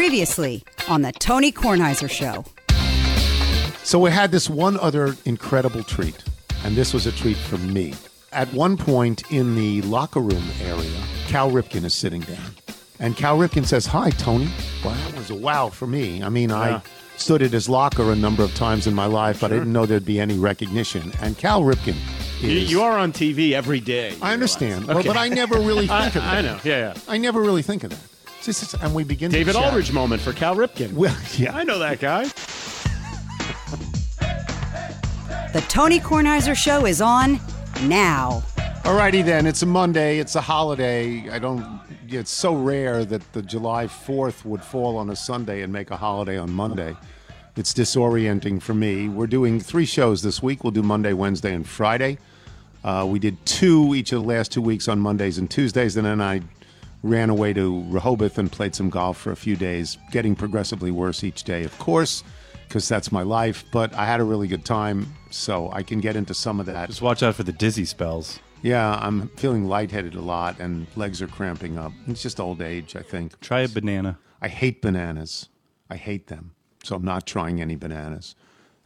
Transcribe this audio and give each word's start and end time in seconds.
Previously 0.00 0.64
on 0.88 1.02
the 1.02 1.12
Tony 1.12 1.52
Kornheiser 1.52 2.08
Show. 2.08 2.46
So 3.84 3.98
we 3.98 4.10
had 4.10 4.32
this 4.32 4.48
one 4.48 4.78
other 4.80 5.14
incredible 5.26 5.82
treat, 5.82 6.24
and 6.64 6.74
this 6.74 6.94
was 6.94 7.04
a 7.04 7.12
treat 7.12 7.36
for 7.36 7.58
me. 7.58 7.92
At 8.32 8.50
one 8.54 8.78
point 8.78 9.30
in 9.30 9.56
the 9.56 9.82
locker 9.82 10.20
room 10.20 10.42
area, 10.62 11.02
Cal 11.28 11.50
Ripken 11.50 11.84
is 11.84 11.92
sitting 11.92 12.22
down. 12.22 12.50
And 12.98 13.14
Cal 13.14 13.36
Ripken 13.36 13.66
says, 13.66 13.84
Hi, 13.84 14.08
Tony. 14.08 14.48
Well, 14.82 14.94
that 14.94 15.18
was 15.18 15.28
a 15.28 15.34
wow 15.34 15.68
for 15.68 15.86
me. 15.86 16.22
I 16.22 16.30
mean, 16.30 16.50
I 16.50 16.80
stood 17.18 17.42
at 17.42 17.50
his 17.50 17.68
locker 17.68 18.10
a 18.10 18.16
number 18.16 18.42
of 18.42 18.54
times 18.54 18.86
in 18.86 18.94
my 18.94 19.04
life, 19.04 19.42
but 19.42 19.52
I 19.52 19.56
didn't 19.56 19.74
know 19.74 19.84
there'd 19.84 20.06
be 20.06 20.18
any 20.18 20.38
recognition. 20.38 21.12
And 21.20 21.36
Cal 21.36 21.60
Ripken 21.60 21.94
You, 22.40 22.48
is. 22.60 22.70
you 22.70 22.80
are 22.80 22.96
on 22.96 23.12
TV 23.12 23.52
every 23.52 23.80
day. 23.80 24.14
I 24.22 24.32
understand, 24.32 24.86
realize. 24.86 25.04
but, 25.04 25.12
but 25.12 25.16
I 25.18 25.28
never 25.28 25.56
really 25.56 25.86
think 25.88 25.92
I, 25.92 26.06
of 26.06 26.14
that. 26.14 26.22
I 26.24 26.40
know. 26.40 26.58
Yeah, 26.64 26.94
yeah. 26.94 27.00
I 27.06 27.18
never 27.18 27.42
really 27.42 27.60
think 27.60 27.84
of 27.84 27.90
that. 27.90 28.00
This 28.44 28.62
is- 28.62 28.74
and 28.74 28.94
we 28.94 29.04
begin 29.04 29.30
David 29.30 29.52
to. 29.52 29.58
Aldridge 29.60 29.92
moment 29.92 30.22
for 30.22 30.32
Cal 30.32 30.56
Ripken. 30.56 30.92
Well, 30.94 31.16
yeah. 31.36 31.54
I 31.54 31.64
know 31.64 31.78
that 31.78 32.00
guy. 32.00 32.30
The 35.52 35.62
Tony 35.62 35.98
Kornheiser 35.98 36.54
Show 36.54 36.86
is 36.86 37.00
on 37.00 37.40
now. 37.82 38.40
Alrighty 38.84 39.24
then, 39.24 39.46
it's 39.46 39.62
a 39.62 39.66
Monday, 39.66 40.20
it's 40.20 40.36
a 40.36 40.40
holiday. 40.40 41.28
I 41.28 41.40
don't 41.40 41.80
it's 42.08 42.30
so 42.30 42.54
rare 42.54 43.04
that 43.04 43.32
the 43.32 43.42
July 43.42 43.86
4th 43.86 44.44
would 44.44 44.62
fall 44.62 44.96
on 44.96 45.10
a 45.10 45.16
Sunday 45.16 45.62
and 45.62 45.72
make 45.72 45.90
a 45.90 45.96
holiday 45.96 46.38
on 46.38 46.52
Monday. 46.52 46.96
It's 47.56 47.72
disorienting 47.74 48.62
for 48.62 48.74
me. 48.74 49.08
We're 49.08 49.26
doing 49.26 49.58
three 49.58 49.86
shows 49.86 50.22
this 50.22 50.40
week. 50.40 50.62
We'll 50.62 50.70
do 50.70 50.82
Monday, 50.84 51.12
Wednesday, 51.14 51.52
and 51.52 51.66
Friday. 51.68 52.18
Uh, 52.84 53.06
we 53.08 53.18
did 53.18 53.44
two 53.44 53.92
each 53.94 54.12
of 54.12 54.22
the 54.22 54.28
last 54.28 54.52
two 54.52 54.62
weeks 54.62 54.86
on 54.86 55.00
Mondays 55.00 55.36
and 55.36 55.50
Tuesdays, 55.50 55.96
and 55.96 56.06
then 56.06 56.20
I 56.20 56.42
ran 57.02 57.30
away 57.30 57.52
to 57.54 57.84
Rehoboth 57.88 58.38
and 58.38 58.50
played 58.50 58.74
some 58.74 58.90
golf 58.90 59.18
for 59.18 59.32
a 59.32 59.36
few 59.36 59.56
days, 59.56 59.96
getting 60.10 60.34
progressively 60.34 60.90
worse 60.90 61.24
each 61.24 61.44
day, 61.44 61.64
of 61.64 61.76
course, 61.78 62.22
because 62.68 62.88
that's 62.88 63.10
my 63.10 63.22
life. 63.22 63.64
But 63.72 63.94
I 63.94 64.04
had 64.06 64.20
a 64.20 64.24
really 64.24 64.48
good 64.48 64.64
time, 64.64 65.14
so 65.30 65.70
I 65.72 65.82
can 65.82 66.00
get 66.00 66.16
into 66.16 66.34
some 66.34 66.60
of 66.60 66.66
that. 66.66 66.88
Just 66.88 67.02
watch 67.02 67.22
out 67.22 67.34
for 67.34 67.42
the 67.42 67.52
dizzy 67.52 67.84
spells. 67.84 68.40
Yeah, 68.62 68.98
I'm 69.00 69.28
feeling 69.36 69.64
lightheaded 69.64 70.14
a 70.14 70.20
lot 70.20 70.60
and 70.60 70.86
legs 70.94 71.22
are 71.22 71.26
cramping 71.26 71.78
up. 71.78 71.92
It's 72.06 72.22
just 72.22 72.38
old 72.38 72.60
age, 72.60 72.94
I 72.94 73.00
think. 73.00 73.40
Try 73.40 73.60
a 73.60 73.68
banana. 73.68 74.18
I 74.42 74.48
hate 74.48 74.82
bananas. 74.82 75.48
I 75.88 75.96
hate 75.96 76.26
them. 76.26 76.54
So 76.84 76.96
I'm 76.96 77.04
not 77.04 77.26
trying 77.26 77.60
any 77.60 77.76
bananas. 77.76 78.34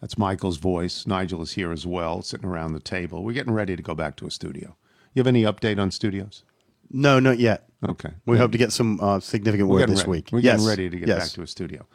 That's 0.00 0.18
Michael's 0.18 0.58
voice. 0.58 1.06
Nigel 1.06 1.42
is 1.42 1.52
here 1.52 1.72
as 1.72 1.86
well, 1.86 2.22
sitting 2.22 2.48
around 2.48 2.72
the 2.74 2.80
table. 2.80 3.24
We're 3.24 3.32
getting 3.32 3.52
ready 3.52 3.74
to 3.74 3.82
go 3.82 3.94
back 3.94 4.16
to 4.16 4.26
a 4.26 4.30
studio. 4.30 4.76
You 5.12 5.20
have 5.20 5.26
any 5.26 5.42
update 5.42 5.80
on 5.80 5.90
studios? 5.90 6.44
No, 6.90 7.20
not 7.20 7.38
yet. 7.38 7.68
Okay. 7.86 8.10
We 8.26 8.38
hope 8.38 8.52
to 8.52 8.58
get 8.58 8.72
some 8.72 8.98
uh, 9.00 9.20
significant 9.20 9.68
word 9.68 9.88
this 9.88 10.00
ready. 10.00 10.10
week. 10.10 10.28
We're 10.32 10.40
yes. 10.40 10.56
getting 10.56 10.66
ready 10.66 10.90
to 10.90 10.96
get 10.96 11.08
yes. 11.08 11.28
back 11.28 11.34
to 11.34 11.42
a 11.42 11.46
studio. 11.46 11.86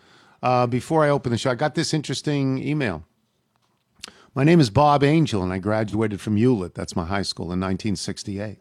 Uh, 0.42 0.68
before 0.68 1.04
I 1.04 1.10
open 1.10 1.32
the 1.32 1.38
show, 1.38 1.52
I 1.52 1.56
got 1.56 1.76
this 1.76 1.94
interesting 1.94 2.66
email. 2.66 3.04
My 4.36 4.44
name 4.44 4.60
is 4.60 4.70
Bob 4.70 5.04
Angel, 5.04 5.42
and 5.42 5.52
I 5.52 5.58
graduated 5.58 6.22
from 6.22 6.36
Hewlett. 6.36 6.76
That's 6.76 6.96
my 6.96 7.06
high 7.06 7.24
school 7.24 7.46
in 7.46 7.60
1968. 7.60 8.60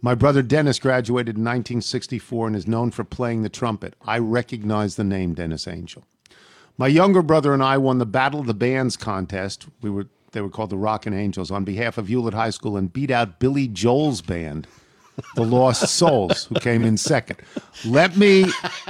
My 0.00 0.14
brother 0.14 0.42
Dennis 0.42 0.78
graduated 0.78 1.36
in 1.36 1.42
1964 1.42 2.46
and 2.46 2.56
is 2.56 2.68
known 2.68 2.92
for 2.92 3.02
playing 3.02 3.42
the 3.42 3.48
trumpet. 3.48 3.94
I 4.02 4.18
recognize 4.18 4.94
the 4.94 5.04
name 5.04 5.34
Dennis 5.34 5.66
Angel. 5.66 6.04
My 6.76 6.86
younger 6.86 7.22
brother 7.22 7.52
and 7.52 7.62
I 7.62 7.76
won 7.78 7.98
the 7.98 8.06
Battle 8.06 8.38
of 8.38 8.46
the 8.46 8.54
Bands 8.54 8.96
contest. 8.96 9.66
We 9.82 9.90
were 9.90 10.06
they 10.32 10.40
were 10.40 10.50
called 10.50 10.70
the 10.70 10.76
Rockin' 10.76 11.14
Angels 11.14 11.50
on 11.50 11.64
behalf 11.64 11.98
of 11.98 12.08
Hewlett 12.08 12.34
High 12.34 12.50
School 12.50 12.76
and 12.76 12.92
beat 12.92 13.10
out 13.10 13.40
Billy 13.40 13.66
Joel's 13.66 14.20
band, 14.20 14.66
the 15.34 15.42
Lost 15.42 15.88
Souls, 15.88 16.44
who 16.44 16.54
came 16.56 16.84
in 16.84 16.96
second. 16.96 17.38
Let 17.84 18.16
me 18.16 18.46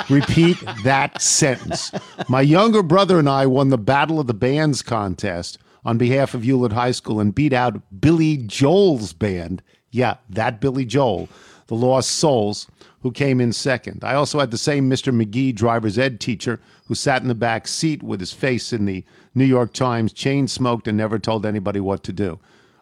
repeat 0.08 0.58
that 0.84 1.20
sentence. 1.20 1.92
My 2.28 2.40
younger 2.40 2.82
brother 2.82 3.18
and 3.18 3.28
I 3.28 3.46
won 3.46 3.68
the 3.68 3.78
Battle 3.78 4.20
of 4.20 4.26
the 4.26 4.34
Bands 4.34 4.82
contest 4.82 5.58
on 5.84 5.98
behalf 5.98 6.34
of 6.34 6.42
Hewlett 6.42 6.72
High 6.72 6.90
School 6.90 7.20
and 7.20 7.34
beat 7.34 7.52
out 7.52 7.80
Billy 8.00 8.36
Joel's 8.36 9.12
band. 9.12 9.62
Yeah, 9.90 10.16
that 10.30 10.60
Billy 10.60 10.84
Joel, 10.84 11.28
the 11.68 11.74
Lost 11.74 12.10
Souls, 12.10 12.66
who 13.02 13.12
came 13.12 13.40
in 13.40 13.52
second. 13.52 14.02
I 14.04 14.14
also 14.14 14.40
had 14.40 14.50
the 14.50 14.58
same 14.58 14.90
Mr. 14.90 15.14
McGee 15.14 15.54
driver's 15.54 15.98
ed 15.98 16.20
teacher 16.20 16.60
who 16.86 16.94
sat 16.94 17.22
in 17.22 17.28
the 17.28 17.34
back 17.34 17.68
seat 17.68 18.02
with 18.02 18.20
his 18.20 18.32
face 18.32 18.72
in 18.72 18.84
the 18.84 19.04
New 19.34 19.44
York 19.44 19.72
Times, 19.72 20.12
chain 20.12 20.48
smoked, 20.48 20.88
and 20.88 20.96
never 20.96 21.18
told 21.18 21.46
anybody 21.46 21.80
what 21.80 22.02
to 22.04 22.12
do. 22.12 22.38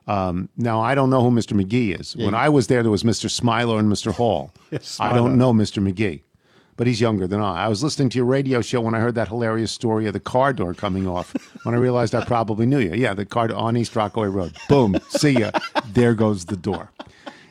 Um, 0.07 0.49
now, 0.57 0.81
I 0.81 0.95
don't 0.95 1.11
know 1.11 1.21
who 1.23 1.31
Mr. 1.31 1.61
McGee 1.61 1.99
is. 1.99 2.15
When 2.17 2.35
I 2.35 2.49
was 2.49 2.69
there, 2.69 2.83
there 2.83 2.93
was 2.93 3.03
Mr. 3.03 3.29
Smiler 3.31 3.79
and 3.79 3.91
Mr. 3.91 4.13
Hall. 4.13 4.53
I 5.01 5.13
don't 5.13 5.37
know 5.37 5.53
Mr. 5.53 5.83
McGee, 5.83 6.23
but 6.77 6.87
he's 6.87 7.01
younger 7.01 7.27
than 7.27 7.41
I. 7.41 7.65
I 7.65 7.69
was 7.69 7.83
listening 7.83 8.11
to 8.11 8.17
your 8.19 8.27
radio 8.27 8.61
show 8.61 8.81
when 8.81 8.95
I 8.95 9.01
heard 9.01 9.17
that 9.17 9.29
hilarious 9.29 9.73
story 9.73 10.07
of 10.07 10.13
the 10.13 10.21
car 10.21 10.53
door 10.53 10.75
coming 10.75 11.09
off. 11.09 11.35
When 11.65 11.75
I 11.75 11.79
realized 11.79 12.15
I 12.15 12.25
probably 12.25 12.65
knew 12.65 12.79
you. 12.79 12.95
Yeah, 12.95 13.13
the 13.13 13.25
car 13.27 13.53
on 13.53 13.77
East 13.77 13.97
Rockaway 13.97 14.29
Road. 14.29 14.57
Boom. 14.69 14.97
See 15.09 15.31
ya. 15.31 15.51
There 15.89 16.15
goes 16.15 16.45
the 16.45 16.57
door. 16.57 16.93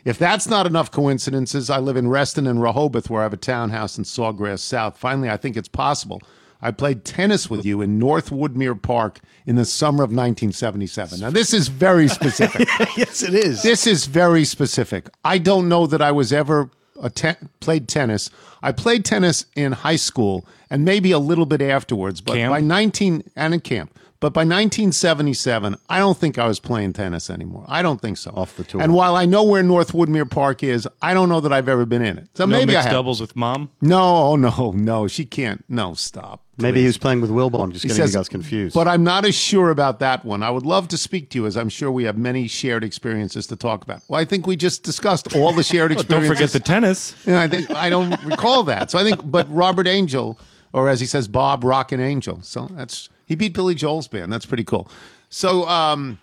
If 0.06 0.18
that's 0.18 0.48
not 0.48 0.66
enough 0.66 0.90
coincidences, 0.90 1.70
I 1.70 1.80
live 1.80 1.98
in 1.98 2.08
Reston 2.08 2.48
and 2.48 2.62
Rehoboth, 2.62 3.10
where 3.10 3.22
I 3.22 3.24
have 3.24 3.34
a 3.34 3.38
townhouse 3.38 3.98
in 3.98 4.06
Sawgrass 4.06 4.60
South. 4.60 4.98
Finally, 4.98 5.30
I 5.30 5.36
think 5.36 5.58
it's 5.58 5.68
possible. 5.68 6.22
I 6.66 6.72
played 6.72 7.06
tennis 7.06 7.48
with 7.48 7.64
you 7.64 7.82
in 7.82 8.00
North 8.00 8.32
Woodmere 8.32 8.82
Park 8.82 9.20
in 9.46 9.56
the 9.56 9.66
summer 9.66 10.04
of 10.04 10.10
1977. 10.10 11.20
Now, 11.20 11.30
this 11.30 11.54
is 11.54 11.68
very 11.68 12.08
specific. 12.08 12.68
yes, 12.98 13.22
it 13.22 13.36
is. 13.36 13.62
This 13.62 13.86
is 13.86 14.08
very 14.08 14.44
specific. 14.46 15.08
I 15.24 15.38
don't 15.38 15.70
know 15.70 15.86
that 15.86 16.02
I 16.02 16.12
was 16.12 16.34
ever 16.34 16.72
a 17.00 17.12
te- 17.12 17.36
played 17.60 17.88
tennis. 17.88 18.32
I 18.64 18.72
played 18.72 19.06
tennis 19.06 19.46
in 19.56 19.74
high 19.74 19.96
school 19.98 20.44
and 20.72 20.84
maybe 20.84 21.12
a 21.12 21.20
little 21.20 21.46
bit 21.46 21.62
afterwards, 21.62 22.20
but 22.20 22.34
Camp? 22.38 22.52
by 22.52 22.62
19 22.62 23.24
and 23.36 23.54
in 23.54 23.60
camp. 23.60 23.92
But 24.20 24.34
by 24.34 24.42
1977, 24.42 25.76
I 25.90 26.00
don't 26.00 26.18
think 26.18 26.40
I 26.40 26.48
was 26.48 26.60
playing 26.60 26.94
tennis 26.94 27.30
anymore. 27.30 27.66
I 27.68 27.82
don't 27.84 28.02
think 28.02 28.18
so. 28.18 28.32
Off 28.32 28.56
the 28.56 28.64
tour. 28.64 28.82
And 28.82 28.94
while 28.94 29.16
I 29.16 29.26
know 29.26 29.44
where 29.44 29.62
North 29.62 29.92
Woodmere 29.92 30.28
Park 30.28 30.64
is, 30.64 30.88
I 31.02 31.14
don't 31.14 31.30
know 31.30 31.42
that 31.42 31.54
I've 31.54 31.70
ever 31.70 31.86
been 31.86 32.02
in 32.02 32.18
it. 32.18 32.30
So 32.34 32.46
No 32.46 32.58
maybe 32.58 32.72
I 32.74 32.78
mixed 32.78 32.86
have. 32.86 32.94
doubles 32.94 33.22
with 33.22 33.36
mom. 33.36 33.70
No, 33.82 34.02
oh, 34.02 34.36
no, 34.36 34.72
no. 34.72 35.08
She 35.08 35.26
can't. 35.26 35.64
No, 35.70 35.94
stop. 35.94 36.45
Maybe 36.58 36.80
he 36.80 36.88
was 36.88 36.98
playing 36.98 37.20
with 37.20 37.30
Wilbon, 37.30 37.74
just 37.74 37.84
He 37.84 37.90
getting 37.90 38.04
says- 38.04 38.14
you 38.14 38.20
guys 38.20 38.30
confused. 38.30 38.74
But 38.76 38.88
I'm 38.88 39.04
not 39.04 39.26
as 39.26 39.36
sure 39.36 39.72
about 39.72 40.00
that 40.00 40.24
one. 40.24 40.42
I 40.42 40.50
would 40.50 40.66
love 40.66 40.88
to 40.90 40.98
speak 40.98 41.30
to 41.32 41.38
you, 41.40 41.46
as 41.46 41.58
I'm 41.58 41.68
sure 41.68 41.92
we 41.92 42.06
have 42.06 42.18
many 42.18 42.48
shared 42.48 42.84
experiences 42.84 43.46
to 43.48 43.58
talk 43.58 43.84
about. 43.84 44.02
Well, 44.08 44.22
I 44.22 44.26
think 44.26 44.48
we 44.48 44.56
just 44.56 44.84
discussed 44.84 45.36
all 45.36 45.52
the 45.52 45.64
shared 45.64 45.92
experiences. 45.92 46.30
Don't 46.30 46.36
forget 46.38 46.52
the 46.52 46.62
tennis. 46.62 47.14
Yeah, 47.28 47.42
I 47.42 47.48
think 47.50 47.70
I 47.72 47.90
don't 47.90 48.24
recall 48.24 48.64
that. 48.64 48.90
So 48.92 48.98
I 48.98 49.04
think, 49.04 49.20
but 49.30 49.54
Robert 49.54 49.86
Angel, 49.88 50.40
or 50.72 50.88
as 50.88 51.02
he 51.02 51.06
says, 51.06 51.28
Bob 51.28 51.64
Rockin' 51.66 52.00
Angel. 52.00 52.40
So 52.42 52.68
that's 52.72 53.10
he 53.26 53.36
beat 53.36 53.54
Billy 53.54 53.76
Joel's 53.76 54.08
band. 54.08 54.32
That's 54.32 54.46
pretty 54.46 54.64
cool. 54.64 54.88
So 55.30 55.68
um, 55.68 56.20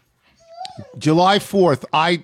July 0.99 1.39
fourth, 1.41 1.85
I 1.93 2.23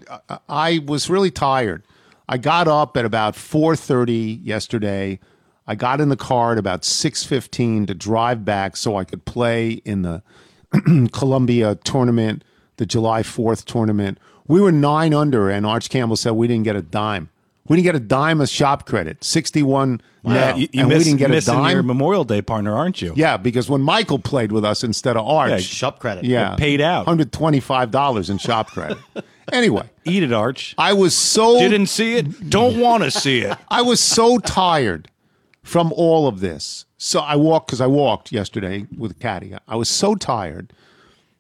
I 0.49 0.81
was 0.87 1.11
really 1.11 1.31
tired. 1.31 1.83
I 2.29 2.39
got 2.39 2.69
up 2.69 2.97
at 2.97 3.05
about 3.05 3.37
four 3.37 3.77
thirty 3.77 4.41
yesterday. 4.43 5.19
I 5.69 5.75
got 5.75 6.01
in 6.01 6.09
the 6.09 6.17
car 6.17 6.53
at 6.53 6.59
about 6.59 6.85
six 6.85 7.23
fifteen 7.25 7.87
to 7.87 7.95
drive 7.95 8.45
back 8.45 8.77
so 8.77 8.97
I 8.97 9.05
could 9.05 9.25
play 9.27 9.83
in 9.85 10.03
the 10.03 10.23
Columbia 11.13 11.75
tournament, 11.85 12.43
the 12.79 12.87
July 12.87 13.23
fourth 13.23 13.65
tournament. 13.67 14.19
We 14.47 14.61
were 14.61 14.73
nine 14.73 15.13
under, 15.13 15.51
and 15.51 15.67
Arch 15.67 15.91
Campbell 15.91 16.17
said 16.17 16.33
we 16.33 16.49
didn't 16.49 16.65
get 16.65 16.75
a 16.77 16.83
dime. 16.83 17.29
We 17.69 17.77
didn't 17.77 17.85
get 17.85 17.95
a 17.97 18.01
dime 18.01 18.41
of 18.41 18.49
shop 18.49 18.87
credit, 18.87 19.23
sixty-one 19.23 20.01
net, 20.25 20.57
You, 20.57 20.69
you 20.73 20.81
and 20.81 20.89
miss, 20.89 20.99
we 20.99 21.05
didn't 21.05 21.19
get 21.19 21.27
a 21.31 21.35
missing 21.35 21.55
dime. 21.55 21.71
your 21.75 21.83
Memorial 21.83 22.25
Day 22.25 22.41
partner, 22.41 22.75
aren't 22.75 23.03
you? 23.03 23.13
yeah, 23.15 23.37
because 23.37 23.69
when 23.69 23.83
Michael 23.83 24.19
played 24.19 24.53
with 24.53 24.65
us 24.65 24.83
instead 24.83 25.19
of 25.19 25.27
Arch, 25.27 25.51
Yeah, 25.51 25.59
Shop 25.59 25.99
credit. 25.99 26.25
yeah, 26.25 26.57
paid 26.57 26.81
out. 26.81 27.05
hundred 27.05 27.31
twenty-five 27.31 27.91
dollars 27.91 28.31
in 28.31 28.39
shop 28.39 28.71
credit. 28.71 28.97
anyway, 29.53 29.89
Eat 30.07 30.23
it, 30.23 30.33
Arch. 30.33 30.75
I 30.79 30.95
was 30.95 31.15
so 31.15 31.59
Didn't 31.59 31.89
see 31.89 32.15
it. 32.17 32.49
Don't 32.49 32.81
want 32.81 33.03
to 33.05 33.11
see 33.11 33.41
it. 33.41 33.59
I 33.69 33.83
was 33.83 34.01
so 34.01 34.39
tired 34.39 35.09
from 35.69 35.93
all 35.93 36.27
of 36.27 36.41
this. 36.41 36.87
So 36.97 37.21
I 37.21 37.37
walked 37.37 37.67
because 37.67 37.83
I 37.83 37.87
walked 37.87 38.33
yesterday 38.33 38.87
with 38.97 39.21
Caddy. 39.21 39.55
I 39.69 39.77
was 39.77 39.91
so 39.91 40.15
tired, 40.15 40.73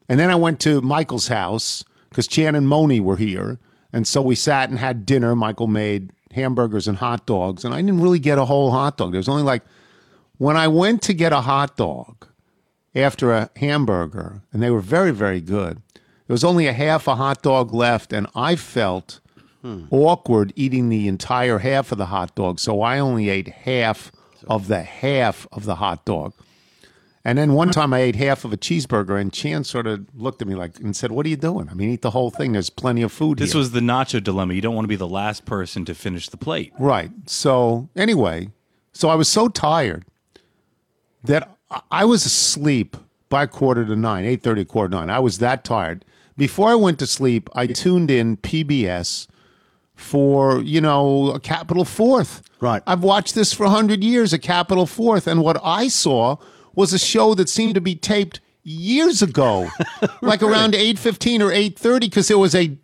and 0.06 0.20
then 0.20 0.30
I 0.30 0.34
went 0.34 0.60
to 0.60 0.82
Michael's 0.82 1.28
house 1.28 1.82
because 2.10 2.28
Chan 2.28 2.54
and 2.54 2.68
Moni 2.68 3.00
were 3.00 3.16
here, 3.16 3.58
and 3.90 4.06
so 4.06 4.20
we 4.20 4.34
sat 4.34 4.68
and 4.68 4.78
had 4.78 5.06
dinner. 5.06 5.34
Michael 5.34 5.66
made 5.66 6.12
hamburgers 6.32 6.86
and 6.86 6.98
hot 6.98 7.24
dogs, 7.24 7.64
and 7.64 7.72
I 7.72 7.80
didn't 7.80 8.02
really 8.02 8.18
get 8.18 8.36
a 8.36 8.44
whole 8.44 8.70
hot 8.70 8.98
dog. 8.98 9.12
There 9.12 9.18
was 9.18 9.30
only 9.30 9.42
like 9.42 9.62
when 10.36 10.58
I 10.58 10.68
went 10.68 11.00
to 11.02 11.14
get 11.14 11.32
a 11.32 11.40
hot 11.40 11.78
dog 11.78 12.26
after 12.94 13.32
a 13.32 13.48
hamburger, 13.56 14.42
and 14.52 14.62
they 14.62 14.70
were 14.70 14.80
very 14.80 15.10
very 15.10 15.40
good. 15.40 15.80
There 15.94 16.34
was 16.34 16.44
only 16.44 16.66
a 16.66 16.74
half 16.74 17.08
a 17.08 17.14
hot 17.14 17.40
dog 17.40 17.72
left, 17.72 18.12
and 18.12 18.26
I 18.34 18.56
felt 18.56 19.20
hmm. 19.62 19.84
awkward 19.90 20.52
eating 20.54 20.90
the 20.90 21.08
entire 21.08 21.60
half 21.60 21.92
of 21.92 21.96
the 21.96 22.06
hot 22.06 22.34
dog. 22.34 22.60
So 22.60 22.82
I 22.82 22.98
only 22.98 23.30
ate 23.30 23.48
half 23.48 24.12
of 24.46 24.68
the 24.68 24.82
half 24.82 25.46
of 25.52 25.64
the 25.64 25.76
hot 25.76 26.04
dog. 26.04 26.32
And 27.24 27.36
then 27.36 27.52
one 27.52 27.70
time 27.70 27.92
I 27.92 27.98
ate 27.98 28.16
half 28.16 28.44
of 28.44 28.52
a 28.52 28.56
cheeseburger, 28.56 29.20
and 29.20 29.32
Chan 29.32 29.64
sort 29.64 29.86
of 29.86 30.06
looked 30.14 30.40
at 30.40 30.48
me 30.48 30.54
like 30.54 30.78
and 30.78 30.94
said, 30.96 31.10
"What 31.12 31.26
are 31.26 31.28
you 31.28 31.36
doing? 31.36 31.68
I 31.70 31.74
mean, 31.74 31.90
eat 31.90 32.00
the 32.02 32.12
whole 32.12 32.30
thing. 32.30 32.52
There's 32.52 32.70
plenty 32.70 33.02
of 33.02 33.12
food 33.12 33.38
This 33.38 33.52
here." 33.52 33.58
was 33.58 33.72
the 33.72 33.80
nacho 33.80 34.22
dilemma. 34.22 34.54
You 34.54 34.60
don't 34.62 34.74
want 34.74 34.84
to 34.84 34.88
be 34.88 34.96
the 34.96 35.08
last 35.08 35.44
person 35.44 35.84
to 35.86 35.94
finish 35.94 36.28
the 36.28 36.36
plate. 36.38 36.72
Right. 36.78 37.10
So 37.26 37.88
anyway, 37.96 38.50
so 38.92 39.08
I 39.10 39.14
was 39.14 39.28
so 39.28 39.48
tired 39.48 40.04
that 41.24 41.54
I- 41.90 42.04
was 42.04 42.24
asleep 42.24 42.96
by 43.28 43.44
quarter 43.46 43.84
to 43.84 43.96
nine, 43.96 44.24
eight 44.24 44.42
thirty, 44.42 44.64
quarter 44.64 44.90
to 44.90 44.96
nine. 44.96 45.10
I 45.10 45.18
was 45.18 45.38
that 45.38 45.64
tired. 45.64 46.04
Before 46.38 46.70
I 46.70 46.76
went 46.76 46.98
to 47.00 47.06
sleep, 47.06 47.50
I 47.52 47.66
tuned 47.66 48.10
in 48.10 48.36
PBS 48.38 49.26
for 49.98 50.62
you 50.62 50.80
know 50.80 51.32
a 51.32 51.40
Capital 51.40 51.84
Fourth. 51.84 52.42
Right. 52.60 52.82
I've 52.86 53.02
watched 53.02 53.34
this 53.34 53.52
for 53.52 53.66
hundred 53.66 54.02
years, 54.02 54.32
a 54.32 54.38
Capital 54.38 54.86
Fourth, 54.86 55.26
and 55.26 55.42
what 55.42 55.60
I 55.62 55.88
saw 55.88 56.36
was 56.74 56.92
a 56.92 56.98
show 56.98 57.34
that 57.34 57.48
seemed 57.48 57.74
to 57.74 57.80
be 57.80 57.94
taped 57.94 58.40
years 58.62 59.22
ago, 59.22 59.68
like 60.22 60.42
around 60.42 60.74
eight 60.74 60.98
fifteen 60.98 61.42
or 61.42 61.52
eight 61.52 61.78
thirty, 61.78 62.08
because 62.08 62.30
it 62.30 62.38
was 62.38 62.54
a, 62.54 62.76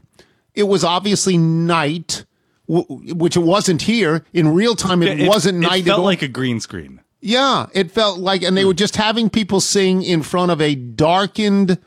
it 0.55 0.65
was 0.65 0.83
obviously 0.83 1.39
night, 1.39 2.25
w- 2.69 3.15
which 3.15 3.37
it 3.37 3.43
wasn't 3.43 3.83
here 3.83 4.25
in 4.33 4.49
real 4.49 4.75
time. 4.75 5.03
It, 5.03 5.27
wasn't 5.29 5.59
night 5.59 5.83
It 5.83 5.87
felt 5.87 6.05
like 6.05 6.23
a 6.23 6.29
green 6.29 6.61
screen. 6.61 7.01
Yeah, 7.21 7.67
it 7.73 7.91
felt 7.91 8.19
like, 8.19 8.43
and 8.43 8.57
they 8.57 8.63
hmm. 8.63 8.69
were 8.69 8.75
just 8.75 8.97
having 8.97 9.31
people 9.31 9.61
sing 9.61 10.03
in 10.03 10.23
front 10.23 10.51
of 10.51 10.61
a 10.61 10.75
darkened. 10.75 11.79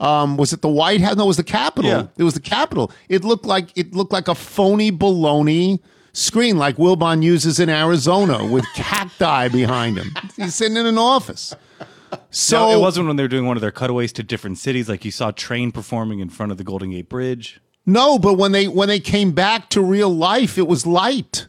Um, 0.00 0.36
was 0.36 0.52
it 0.52 0.62
the 0.62 0.68
White 0.68 1.00
House? 1.00 1.16
No, 1.16 1.24
it 1.24 1.28
was 1.28 1.36
the 1.36 1.44
Capitol. 1.44 1.90
Yeah. 1.90 2.06
It 2.16 2.22
was 2.22 2.34
the 2.34 2.40
Capitol. 2.40 2.92
It 3.08 3.24
looked 3.24 3.44
like 3.44 3.76
it 3.76 3.94
looked 3.94 4.12
like 4.12 4.28
a 4.28 4.34
phony 4.34 4.92
baloney 4.92 5.80
screen, 6.12 6.56
like 6.56 6.76
Wilbon 6.76 7.22
uses 7.22 7.58
in 7.58 7.68
Arizona 7.68 8.46
with 8.46 8.64
cacti 8.74 9.48
behind 9.48 9.98
him. 9.98 10.14
He's 10.36 10.54
sitting 10.54 10.76
in 10.76 10.86
an 10.86 10.98
office. 10.98 11.54
So 12.30 12.58
No, 12.58 12.78
it 12.78 12.80
wasn't 12.80 13.06
when 13.06 13.16
they 13.16 13.22
were 13.22 13.28
doing 13.28 13.46
one 13.46 13.56
of 13.56 13.60
their 13.60 13.70
cutaways 13.70 14.12
to 14.14 14.22
different 14.22 14.58
cities. 14.58 14.88
Like 14.88 15.04
you 15.04 15.10
saw 15.10 15.30
Train 15.30 15.72
performing 15.72 16.20
in 16.20 16.28
front 16.30 16.52
of 16.52 16.58
the 16.58 16.64
Golden 16.64 16.90
Gate 16.90 17.08
Bridge. 17.08 17.60
No, 17.84 18.18
but 18.18 18.34
when 18.34 18.52
they 18.52 18.68
when 18.68 18.88
they 18.88 19.00
came 19.00 19.32
back 19.32 19.68
to 19.70 19.82
real 19.82 20.10
life, 20.14 20.58
it 20.58 20.68
was 20.68 20.86
light. 20.86 21.48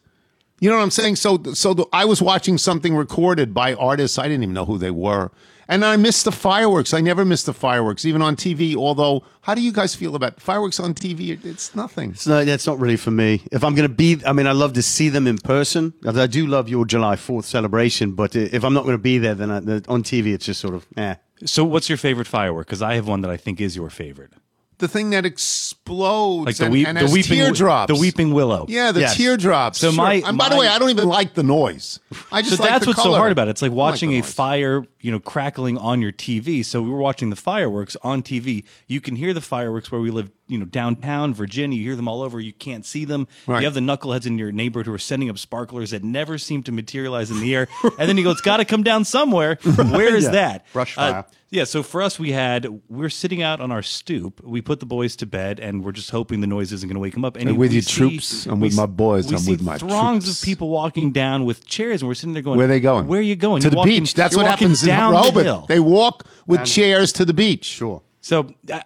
You 0.62 0.70
know 0.70 0.76
what 0.78 0.84
I'm 0.84 0.92
saying? 0.92 1.18
So 1.18 1.42
so 1.54 1.74
the, 1.74 1.86
I 1.94 2.06
was 2.06 2.22
watching 2.22 2.58
something 2.58 2.96
recorded 2.96 3.54
by 3.54 3.74
artists 3.74 4.18
I 4.18 4.24
didn't 4.24 4.44
even 4.44 4.54
know 4.54 4.66
who 4.66 4.78
they 4.78 4.92
were, 4.92 5.32
and 5.70 5.86
I 5.86 5.96
missed 5.98 6.26
the 6.26 6.32
fireworks. 6.32 6.94
I 6.96 7.00
never 7.00 7.24
miss 7.24 7.44
the 7.44 7.54
fireworks, 7.54 8.04
even 8.04 8.24
on 8.24 8.36
TV. 8.36 8.76
Although, 8.76 9.24
how 9.42 9.54
do 9.54 9.62
you 9.62 9.72
guys 9.72 9.94
feel 9.94 10.16
about 10.16 10.42
fireworks 10.42 10.80
on 10.80 10.96
TV? 10.96 11.46
It's 11.46 11.76
nothing. 11.76 12.10
It's 12.10 12.26
not, 12.26 12.48
that's 12.48 12.66
not 12.66 12.80
really 12.80 12.98
for 12.98 13.12
me. 13.12 13.44
If 13.52 13.64
I'm 13.64 13.76
going 13.76 13.88
to 13.88 13.94
be, 13.94 14.20
I 14.26 14.34
mean, 14.34 14.48
I 14.48 14.52
love 14.52 14.74
to 14.74 14.82
see 14.82 15.10
them 15.10 15.28
in 15.28 15.38
person. 15.38 15.94
I 16.06 16.26
do 16.26 16.48
love 16.48 16.70
your 16.70 16.86
July 16.86 17.16
4th 17.16 17.46
celebration, 17.46 18.14
but 18.14 18.36
if 18.36 18.64
I'm 18.64 18.74
not 18.74 18.84
going 18.84 18.96
to 18.98 19.02
be 19.02 19.20
there, 19.20 19.36
then 19.36 19.52
I, 19.52 19.58
on 19.88 20.02
TV, 20.04 20.34
it's 20.34 20.46
just 20.46 20.60
sort 20.60 20.74
of, 20.74 20.88
eh. 20.98 21.16
So, 21.46 21.64
what's 21.64 21.88
your 21.88 21.98
favorite 21.98 22.28
firework? 22.28 22.66
Because 22.68 22.82
I 22.82 22.96
have 22.96 23.08
one 23.08 23.22
that 23.22 23.32
I 23.32 23.38
think 23.38 23.62
is 23.62 23.76
your 23.76 23.92
favorite, 23.92 24.34
The 24.80 24.88
thing 24.88 25.10
that 25.12 25.26
explodes, 25.26 26.46
like 26.46 26.56
the, 26.58 26.66
and, 26.66 26.74
weep, 26.74 26.88
and 26.88 26.98
the 26.98 27.02
has 27.02 27.12
weeping, 27.14 27.38
teardrops. 27.38 27.94
the 27.94 28.00
weeping 28.00 28.34
willow. 28.34 28.66
Yeah, 28.70 28.92
the 28.92 29.02
Yes. 29.02 29.16
teardrops. 29.18 29.78
So 29.80 29.92
sure. 29.92 29.98
my- 30.04 30.24
and 30.26 30.38
by 30.38 30.50
the 30.50 30.56
way, 30.58 30.68
I 30.68 30.80
don't 30.80 30.90
even 30.90 31.08
like 31.08 31.34
the 31.34 31.44
noise. 31.44 32.00
I 32.32 32.42
just 32.42 32.58
So 32.58 32.64
like 32.64 32.72
that's 32.72 32.86
the 32.86 32.92
what's 32.92 33.04
so 33.04 33.14
hard 33.14 33.32
about 33.32 33.48
it. 33.48 33.52
It's 33.52 33.62
like 33.62 33.72
watching 33.72 34.10
the 34.12 34.20
a 34.20 34.24
fire, 34.24 34.86
you 35.02 35.12
know, 35.12 35.20
crackling 35.20 35.78
on 35.78 36.02
your 36.02 36.12
TV. 36.12 36.64
So 36.64 36.82
we 36.82 36.90
were 36.90 36.98
watching 36.98 37.30
the 37.30 37.36
fireworks 37.36 37.96
on 38.04 38.24
TV. 38.24 38.64
You 38.88 39.02
can 39.02 39.16
hear 39.16 39.34
the 39.34 39.42
fireworks 39.42 39.92
where 39.92 40.02
we 40.02 40.12
live, 40.12 40.32
you 40.50 40.58
know, 40.58 40.66
downtown 40.66 41.34
Virginia. 41.34 41.78
You 41.78 41.84
hear 41.86 41.96
them 41.96 42.08
all 42.08 42.22
over. 42.22 42.40
You 42.40 42.52
can't 42.54 42.86
see 42.86 43.06
them. 43.06 43.28
Right. 43.48 43.60
You 43.62 43.66
have 43.66 43.74
the 43.74 43.80
knuckleheads 43.80 44.26
in 44.26 44.38
your 44.38 44.52
neighborhood 44.52 44.88
who 44.88 44.94
are 44.94 44.98
sending 44.98 45.30
up 45.30 45.38
sparklers 45.38 45.92
that 45.92 46.04
never 46.04 46.38
seem 46.38 46.64
to 46.64 46.72
materialize 46.72 47.32
in 47.32 47.40
the 47.40 47.56
air. 47.56 47.68
And 48.00 48.10
then 48.10 48.18
you 48.18 48.24
go, 48.24 48.32
it's 48.32 48.42
got 48.42 48.58
to 48.58 48.66
come 48.66 48.84
down 48.84 49.06
somewhere. 49.06 49.56
Where 49.64 50.16
is 50.16 50.26
Yeah. 50.26 50.32
that? 50.32 50.66
Brush 50.74 50.98
Uh, 50.98 51.24
yeah, 51.52 51.64
so 51.64 51.82
for 51.82 52.02
us, 52.04 52.20
we 52.20 52.32
had 52.32 52.68
we're 52.90 53.10
sitting 53.10 53.42
out 53.42 53.60
on 53.60 53.72
our 53.72 53.82
stoop. 53.82 54.40
We 54.44 54.62
put 54.62 54.80
the 54.80 54.86
boys 54.86 55.16
to 55.16 55.26
bed, 55.26 55.60
and 55.60 55.84
we're 55.84 55.92
just 55.94 56.12
hoping 56.12 56.42
the 56.42 56.48
noise 56.48 56.72
isn't 56.72 56.88
going 56.88 56.94
to 56.96 57.00
wake 57.00 57.14
them 57.16 57.26
up. 57.26 57.38
And 57.38 57.50
And 57.50 57.58
with 57.58 57.74
your 57.74 57.82
see- 57.82 57.98
troops, 57.98 58.46
I'm 58.46 58.60
we 58.60 58.68
with 58.68 58.76
my 58.78 58.86
boys, 58.86 59.26
I'm 59.32 59.44
with 59.48 59.62
my 59.64 59.78
troops. 59.78 59.84
We 59.84 59.90
had 59.90 60.00
throngs 60.02 60.24
troops. 60.26 60.42
of 60.44 60.46
people 60.46 60.70
walking 60.70 61.12
down 61.12 61.46
with 61.46 61.66
chairs, 61.66 62.02
and 62.04 62.08
we're 62.08 62.14
sitting 62.14 62.34
there 62.34 62.44
going, 62.44 62.58
Where 62.58 62.66
are 62.66 62.70
they 62.70 62.80
going? 62.80 63.08
Where 63.08 63.20
are 63.20 63.24
you 63.24 63.36
going? 63.36 63.62
To 63.62 63.66
You're 63.66 63.72
the 63.72 63.78
walking- 63.78 64.04
beach. 64.04 64.14
That's 64.14 64.36
what 64.36 64.44
walking 64.46 64.68
happens 64.68 64.84
in 64.84 64.90
down 64.90 65.14
the 65.14 65.20
Rehoboth. 65.20 65.44
hill. 65.44 65.66
They 65.68 65.80
walk 65.80 66.26
with 66.46 66.66
chairs 66.66 67.12
to 67.14 67.26
the 67.26 67.34
beach. 67.34 67.66
Sure. 67.66 68.04
So 68.22 68.54
uh, 68.72 68.82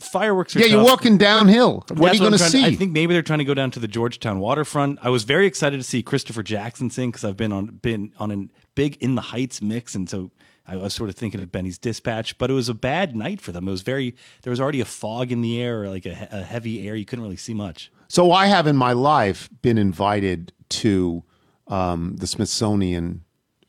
fireworks 0.00 0.54
are 0.56 0.60
Yeah, 0.60 0.66
you're 0.66 0.80
tough. 0.80 0.90
walking 0.90 1.18
downhill. 1.18 1.84
What 1.94 2.12
are 2.12 2.14
you 2.14 2.20
going 2.20 2.32
to 2.32 2.38
see? 2.38 2.64
I 2.64 2.74
think 2.74 2.92
maybe 2.92 3.12
they're 3.12 3.22
trying 3.22 3.40
to 3.40 3.44
go 3.44 3.54
down 3.54 3.70
to 3.72 3.80
the 3.80 3.88
Georgetown 3.88 4.38
waterfront. 4.38 4.98
I 5.02 5.10
was 5.10 5.24
very 5.24 5.46
excited 5.46 5.76
to 5.78 5.82
see 5.82 6.02
Christopher 6.02 6.42
Jackson 6.42 6.90
sing 6.90 7.10
because 7.10 7.24
I've 7.24 7.36
been 7.36 7.52
on 7.52 7.66
been 7.82 8.12
on 8.18 8.30
a 8.30 8.48
big 8.74 8.96
in 9.00 9.14
the 9.14 9.20
Heights 9.22 9.60
mix, 9.60 9.94
and 9.94 10.08
so 10.08 10.30
I 10.66 10.76
was 10.76 10.94
sort 10.94 11.08
of 11.10 11.16
thinking 11.16 11.40
of 11.40 11.50
Benny's 11.50 11.78
Dispatch. 11.78 12.38
But 12.38 12.50
it 12.50 12.54
was 12.54 12.68
a 12.68 12.74
bad 12.74 13.16
night 13.16 13.40
for 13.40 13.52
them. 13.52 13.66
It 13.66 13.70
was 13.70 13.82
very 13.82 14.14
there 14.42 14.50
was 14.50 14.60
already 14.60 14.80
a 14.80 14.84
fog 14.84 15.32
in 15.32 15.40
the 15.40 15.60
air, 15.60 15.82
or 15.82 15.88
like 15.88 16.06
a, 16.06 16.28
a 16.30 16.42
heavy 16.42 16.86
air. 16.86 16.94
You 16.94 17.04
couldn't 17.04 17.22
really 17.24 17.36
see 17.36 17.54
much. 17.54 17.90
so 18.08 18.30
I 18.32 18.46
have 18.46 18.66
in 18.66 18.76
my 18.76 18.92
life 18.92 19.48
been 19.62 19.78
invited 19.78 20.52
to 20.70 21.24
um, 21.66 22.16
the 22.16 22.26
Smithsonian 22.26 23.24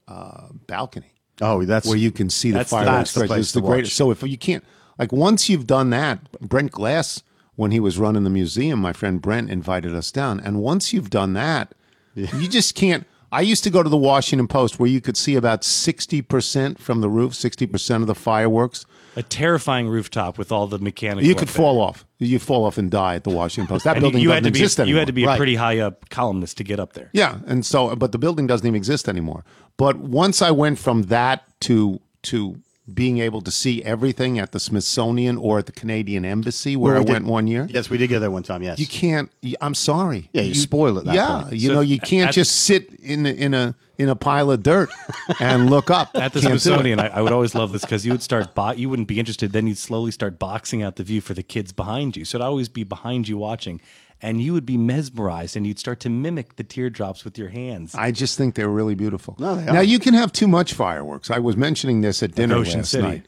uh, 0.08 0.48
balcony 0.68 1.12
Oh, 1.42 1.64
that's 1.64 1.88
where 1.88 1.98
you 1.98 2.12
can 2.12 2.30
see 2.30 2.52
the 2.52 2.66
fireworks. 2.66 3.14
that's 3.14 3.14
the 3.14 3.28
place 3.28 3.40
It's 3.46 3.52
the 3.54 3.62
greatest. 3.62 3.92
watch. 3.94 3.96
So 3.96 4.12
if 4.12 4.24
you 4.30 4.38
can't, 4.38 4.64
like, 5.00 5.12
once 5.12 5.50
you've 5.50 5.66
done 5.66 5.90
that, 5.90 6.32
Brent 6.40 6.72
Glass, 6.72 7.24
when 7.56 7.72
he 7.72 7.80
was 7.80 7.98
running 7.98 8.24
the 8.24 8.30
museum, 8.30 8.80
my 8.80 8.94
friend 8.94 9.22
Brent 9.22 9.50
invited 9.50 9.96
us 9.96 10.12
down, 10.12 10.40
and 10.40 10.62
once 10.62 10.94
you've 10.94 11.10
done 11.10 11.34
that, 11.34 11.74
you 12.16 12.48
just 12.48 12.76
can't. 12.76 13.08
I 13.32 13.42
used 13.42 13.64
to 13.64 13.70
go 13.70 13.84
to 13.84 13.90
the 13.90 13.98
Washington 13.98 14.48
Post 14.48 14.80
where 14.80 14.90
you 14.90 15.02
could 15.02 15.16
see 15.16 15.36
about 15.36 15.64
sixty 15.64 16.22
percent 16.22 16.80
from 16.80 17.02
the 17.02 17.10
roof, 17.10 17.36
sixty 17.36 17.68
percent 17.68 18.02
of 18.02 18.08
the 18.08 18.16
fireworks. 18.16 18.86
A 19.16 19.24
terrifying 19.24 19.88
rooftop 19.88 20.38
with 20.38 20.52
all 20.52 20.68
the 20.68 20.80
mechanical. 20.80 21.28
You 21.28 21.36
could 21.36 21.50
fall 21.50 21.80
off. 21.82 22.06
You 22.18 22.40
fall 22.40 22.66
off 22.66 22.78
and 22.78 22.90
die 22.90 23.16
at 23.16 23.24
the 23.24 23.30
Washington 23.30 23.68
Post. 23.68 23.84
That 23.86 24.00
building 24.00 24.22
you 24.22 24.30
doesn't 24.30 24.46
had 24.46 24.54
to 24.54 24.58
be 24.58 24.64
exist 24.64 24.88
you 24.88 24.98
had 24.98 25.08
to 25.08 25.14
be 25.14 25.26
a 25.26 25.36
pretty 25.36 25.56
high 25.56 25.80
up 25.80 26.10
columnist 26.10 26.58
to 26.58 26.64
get 26.64 26.80
up 26.80 26.94
there. 26.94 27.10
Yeah, 27.14 27.40
and 27.46 27.66
so 27.66 27.96
but 27.96 28.12
the 28.12 28.18
building 28.18 28.48
doesn't 28.48 28.66
even 28.66 28.76
exist 28.76 29.08
anymore. 29.08 29.44
But 29.78 29.98
once 29.98 30.42
I 30.42 30.52
went 30.52 30.80
from 30.80 31.04
that 31.04 31.44
to 31.62 32.00
to 32.24 32.60
being 32.94 33.20
able 33.20 33.42
to 33.42 33.52
see 33.52 33.84
everything 33.84 34.40
at 34.40 34.52
the 34.52 34.60
Smithsonian 34.60 35.38
or 35.38 35.60
at 35.60 35.66
the 35.66 35.72
Canadian 35.72 36.26
Embassy 36.26 36.76
where, 36.76 36.96
I 36.96 37.00
we 37.00 37.06
did- 37.06 37.12
went 37.14 37.26
one 37.26 37.48
year, 37.48 37.68
Yes, 37.70 37.90
we 37.90 37.98
did 37.98 38.08
go 38.10 38.20
there 38.20 38.32
one 38.32 38.44
time, 38.44 38.64
yes. 38.64 38.80
you 38.80 38.88
can't. 38.88 39.32
I'm 39.62 39.76
sorry. 39.76 40.30
Yeah, 40.34 40.42
you 40.44 40.56
spoil 40.56 40.98
it 40.98 41.06
that 41.06 41.14
yeah, 41.16 41.42
point. 41.44 41.54
you 41.56 41.68
So 41.70 41.74
know 41.76 41.82
you 41.82 42.00
can't 42.00 42.30
at- 42.30 42.34
just 42.36 42.56
sit 42.64 42.90
in 43.02 43.26
a- 43.26 43.30
in 43.30 43.54
a 43.54 43.76
in 43.98 44.08
a 44.08 44.16
pile 44.16 44.50
of 44.50 44.64
dirt 44.64 44.90
and 45.42 45.70
look 45.70 45.90
up 45.92 46.12
At 46.16 46.32
the 46.32 46.40
Can't. 46.40 46.52
Smithsonian, 46.62 47.02
I, 47.02 47.08
I 47.08 47.22
would 47.22 47.34
always 47.34 47.54
love 47.54 47.74
this 47.74 47.82
because 47.82 48.06
you 48.06 48.14
would 48.14 48.24
start, 48.24 48.56
bo- 48.56 48.72
you 48.72 48.88
wouldn't 48.90 49.10
be 49.10 49.20
interested. 49.20 49.52
Then 49.52 49.68
you'd 49.68 49.78
slowly 49.78 50.12
start 50.12 50.40
boxing 50.40 50.82
out 50.82 50.96
the 50.96 51.04
view 51.04 51.20
for 51.20 51.34
the 51.34 51.44
kids 51.44 51.74
behind 51.74 52.16
you. 52.16 52.24
So 52.24 52.38
it'd 52.38 52.46
always 52.46 52.70
be 52.70 52.86
behind 52.86 53.28
you 53.28 53.38
watching, 53.38 53.82
and 54.22 54.42
you 54.42 54.54
would 54.54 54.66
be 54.66 54.78
mesmerized, 54.78 55.56
and 55.56 55.66
you'd 55.66 55.80
start 55.80 56.00
to 56.02 56.10
mimic 56.10 56.56
the 56.58 56.64
teardrops 56.64 57.24
with 57.24 57.38
your 57.38 57.50
hands. 57.50 57.96
I 57.96 58.12
just 58.12 58.38
think 58.38 58.56
they're 58.56 58.68
really 58.70 58.96
beautiful. 58.96 59.36
No, 59.40 59.56
they 59.56 59.66
now 59.66 59.76
are. 59.78 59.84
you 59.84 60.00
can 60.00 60.14
have 60.14 60.32
too 60.32 60.48
much 60.48 60.74
fireworks. 60.74 61.32
I 61.32 61.40
was 61.40 61.56
mentioning 61.58 62.02
this 62.02 62.22
at 62.24 62.36
dinner 62.36 62.56
Ocean 62.56 62.80
last 62.80 62.92
City. 62.92 63.04
night. 63.08 63.26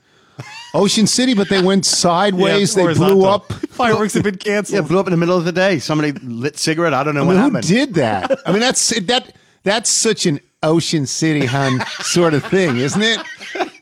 Ocean 0.74 1.06
City, 1.08 1.34
but 1.34 1.50
they 1.50 1.62
went 1.62 1.86
sideways. 2.06 2.76
Yeah, 2.76 2.88
they 2.88 2.94
blew 2.94 3.26
up. 3.26 3.52
Fireworks 3.70 4.14
have 4.16 4.24
been 4.24 4.38
canceled. 4.38 4.76
yeah, 4.84 4.88
blew 4.88 5.00
up 5.00 5.06
in 5.08 5.12
the 5.12 5.18
middle 5.18 5.38
of 5.38 5.46
the 5.46 5.52
day. 5.52 5.78
Somebody 5.80 6.14
lit 6.24 6.58
cigarette. 6.58 6.94
I 6.94 7.04
don't 7.04 7.14
know 7.14 7.24
I 7.24 7.26
what 7.26 7.34
mean, 7.34 7.40
who 7.42 7.46
happened. 7.56 7.68
did 7.68 7.94
that? 7.96 8.40
I 8.46 8.52
mean, 8.52 8.62
that's 8.62 8.90
that. 9.02 9.36
That's 9.64 9.90
such 9.90 10.26
an 10.26 10.40
Ocean 10.64 11.06
City 11.06 11.46
hun 11.46 11.80
sort 12.02 12.34
of 12.34 12.44
thing, 12.46 12.78
isn't 12.78 13.02
it? 13.02 13.20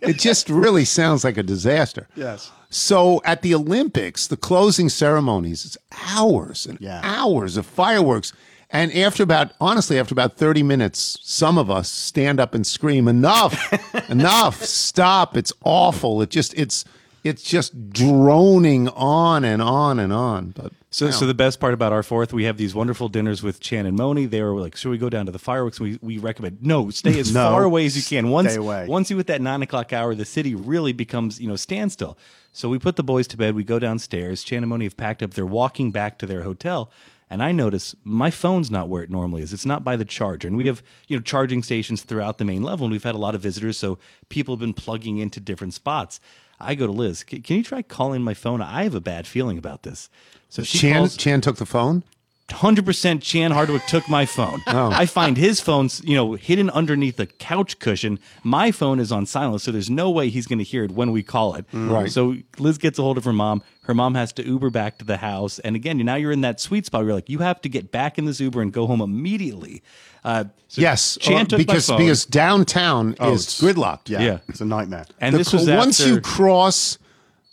It 0.01 0.19
just 0.19 0.49
really 0.49 0.83
sounds 0.83 1.23
like 1.23 1.37
a 1.37 1.43
disaster. 1.43 2.07
Yes. 2.15 2.51
So 2.69 3.21
at 3.25 3.41
the 3.41 3.55
Olympics, 3.55 4.27
the 4.27 4.37
closing 4.37 4.89
ceremonies, 4.89 5.65
it's 5.65 5.77
hours 6.15 6.65
and 6.65 6.77
Yeah. 6.79 7.01
hours 7.03 7.57
of 7.57 7.65
fireworks. 7.65 8.31
And 8.69 8.93
after 8.95 9.23
about, 9.23 9.53
honestly, 9.59 9.97
after 9.97 10.13
about 10.13 10.37
30 10.37 10.61
minutes, 10.61 11.17
some 11.23 11.57
of 11.57 11.71
us 11.71 11.89
stand 11.89 12.39
up 12.39 12.53
and 12.53 12.67
scream, 12.67 13.07
enough, 13.07 13.57
enough, 14.09 14.63
stop. 14.63 15.35
It's 15.35 15.51
awful. 15.63 16.21
It 16.21 16.29
just, 16.29 16.53
it's, 16.53 16.85
it's 17.23 17.43
just 17.43 17.91
droning 17.91 18.87
on 18.89 19.43
and 19.43 19.61
on 19.61 19.99
and 19.99 20.11
on. 20.13 20.51
But 20.51 20.71
So, 20.91 21.11
so 21.11 21.25
the 21.27 21.33
best 21.33 21.59
part 21.59 21.73
about 21.73 21.91
our 21.93 22.01
fourth, 22.03 22.33
we 22.33 22.45
have 22.45 22.57
these 22.57 22.73
wonderful 22.73 23.09
dinners 23.09 23.43
with 23.43 23.59
Chan 23.59 23.85
and 23.85 23.95
Moni. 23.97 24.25
They 24.25 24.41
were 24.41 24.59
like, 24.59 24.75
"Should 24.75 24.89
we 24.89 24.97
go 24.97 25.09
down 25.09 25.25
to 25.27 25.31
the 25.31 25.39
fireworks?" 25.39 25.79
We 25.79 25.99
we 26.01 26.17
recommend 26.17 26.59
no, 26.61 26.89
stay 26.89 27.19
as 27.19 27.33
No. 27.33 27.51
far 27.51 27.63
away 27.63 27.85
as 27.85 27.95
you 27.95 28.03
can. 28.03 28.29
Once 28.29 28.51
Stay 28.51 28.59
away. 28.59 28.85
once 28.87 29.09
you 29.11 29.17
hit 29.17 29.27
that 29.27 29.41
nine 29.41 29.61
o'clock 29.61 29.93
hour, 29.93 30.15
the 30.15 30.25
city 30.25 30.55
really 30.55 30.93
becomes 30.93 31.39
you 31.39 31.47
know 31.47 31.55
standstill. 31.55 32.17
So 32.51 32.67
we 32.69 32.79
put 32.79 32.95
the 32.95 33.03
boys 33.03 33.27
to 33.27 33.37
bed. 33.37 33.53
We 33.55 33.63
go 33.63 33.79
downstairs. 33.79 34.43
Chan 34.43 34.63
and 34.63 34.69
Moni 34.69 34.85
have 34.85 34.97
packed 34.97 35.21
up. 35.21 35.33
They're 35.35 35.45
walking 35.45 35.91
back 35.91 36.17
to 36.19 36.25
their 36.25 36.41
hotel, 36.41 36.89
and 37.29 37.43
I 37.43 37.51
notice 37.51 37.95
my 38.03 38.31
phone's 38.31 38.71
not 38.71 38.89
where 38.89 39.03
it 39.03 39.11
normally 39.11 39.43
is. 39.43 39.53
It's 39.53 39.65
not 39.67 39.83
by 39.83 39.95
the 39.95 40.05
charger, 40.05 40.47
and 40.47 40.57
we 40.57 40.65
have 40.65 40.81
you 41.07 41.15
know 41.17 41.21
charging 41.21 41.61
stations 41.61 42.01
throughout 42.01 42.39
the 42.39 42.45
main 42.45 42.63
level, 42.63 42.85
and 42.85 42.91
we've 42.91 43.03
had 43.03 43.15
a 43.15 43.19
lot 43.19 43.35
of 43.35 43.41
visitors, 43.41 43.77
so 43.77 43.99
people 44.29 44.55
have 44.55 44.59
been 44.61 44.73
plugging 44.73 45.19
into 45.19 45.39
different 45.39 45.75
spots. 45.75 46.19
I 46.59 46.75
go 46.75 46.85
to 46.85 46.91
Liz. 46.91 47.23
"Can- 47.23 47.41
you 47.57 47.63
try 47.63 47.81
calling 47.81 48.21
my 48.21 48.33
phone? 48.33 48.61
I 48.61 48.83
have 48.83 48.95
a 48.95 49.01
bad 49.01 49.27
feeling 49.27 49.57
about 49.57 49.83
this. 49.83 50.09
So 50.49 50.63
she 50.63 50.79
Chan, 50.79 50.95
calls. 50.95 51.17
Chan 51.17 51.41
took 51.41 51.57
the 51.57 51.65
phone. 51.65 52.03
100% 52.49 53.21
Chan 53.21 53.51
Hardwick 53.51 53.85
took 53.87 54.07
my 54.09 54.25
phone. 54.25 54.61
I 54.67 55.05
find 55.05 55.37
his 55.37 55.59
phone's, 55.61 56.01
you 56.03 56.15
know, 56.15 56.33
hidden 56.33 56.69
underneath 56.69 57.17
the 57.17 57.25
couch 57.27 57.79
cushion. 57.79 58.19
My 58.43 58.71
phone 58.71 58.99
is 58.99 59.11
on 59.11 59.25
silent, 59.25 59.61
so 59.61 59.71
there's 59.71 59.89
no 59.89 60.09
way 60.09 60.29
he's 60.29 60.47
going 60.47 60.59
to 60.59 60.63
hear 60.65 60.83
it 60.83 60.91
when 60.91 61.11
we 61.11 61.23
call 61.23 61.55
it. 61.55 61.65
Right. 61.73 62.11
So 62.11 62.35
Liz 62.57 62.77
gets 62.77 62.99
a 62.99 63.01
hold 63.01 63.17
of 63.17 63.23
her 63.25 63.33
mom. 63.33 63.63
Her 63.83 63.93
mom 63.93 64.13
has 64.15 64.31
to 64.33 64.45
Uber 64.45 64.69
back 64.69 64.97
to 64.99 65.05
the 65.05 65.17
house. 65.17 65.57
And 65.59 65.75
again, 65.75 65.97
now 65.97 66.15
you're 66.15 66.31
in 66.31 66.41
that 66.41 66.59
sweet 66.59 66.85
spot 66.85 66.99
where 67.01 67.07
you're 67.07 67.15
like, 67.15 67.29
you 67.29 67.39
have 67.39 67.59
to 67.61 67.69
get 67.69 67.91
back 67.91 68.17
in 68.19 68.25
this 68.25 68.39
Uber 68.39 68.61
and 68.61 68.71
go 68.71 68.85
home 68.85 69.01
immediately. 69.01 69.81
Uh, 70.23 70.43
so 70.67 70.81
yes, 70.81 71.17
Chan 71.19 71.41
uh, 71.41 71.45
took 71.45 71.57
because 71.57 71.89
my 71.89 71.93
phone. 71.95 72.05
because 72.05 72.25
downtown 72.25 73.15
Oh, 73.19 73.33
is 73.33 73.47
it's- 73.59 73.61
gridlocked. 73.61 74.09
Yeah, 74.09 74.19
Yeah. 74.21 74.37
it's 74.47 74.61
a 74.61 74.65
nightmare. 74.65 75.05
and 75.19 75.35
this 75.35 75.51
was 75.53 75.67
once 75.67 75.99
after, 75.99 76.13
you 76.13 76.21
cross, 76.21 76.97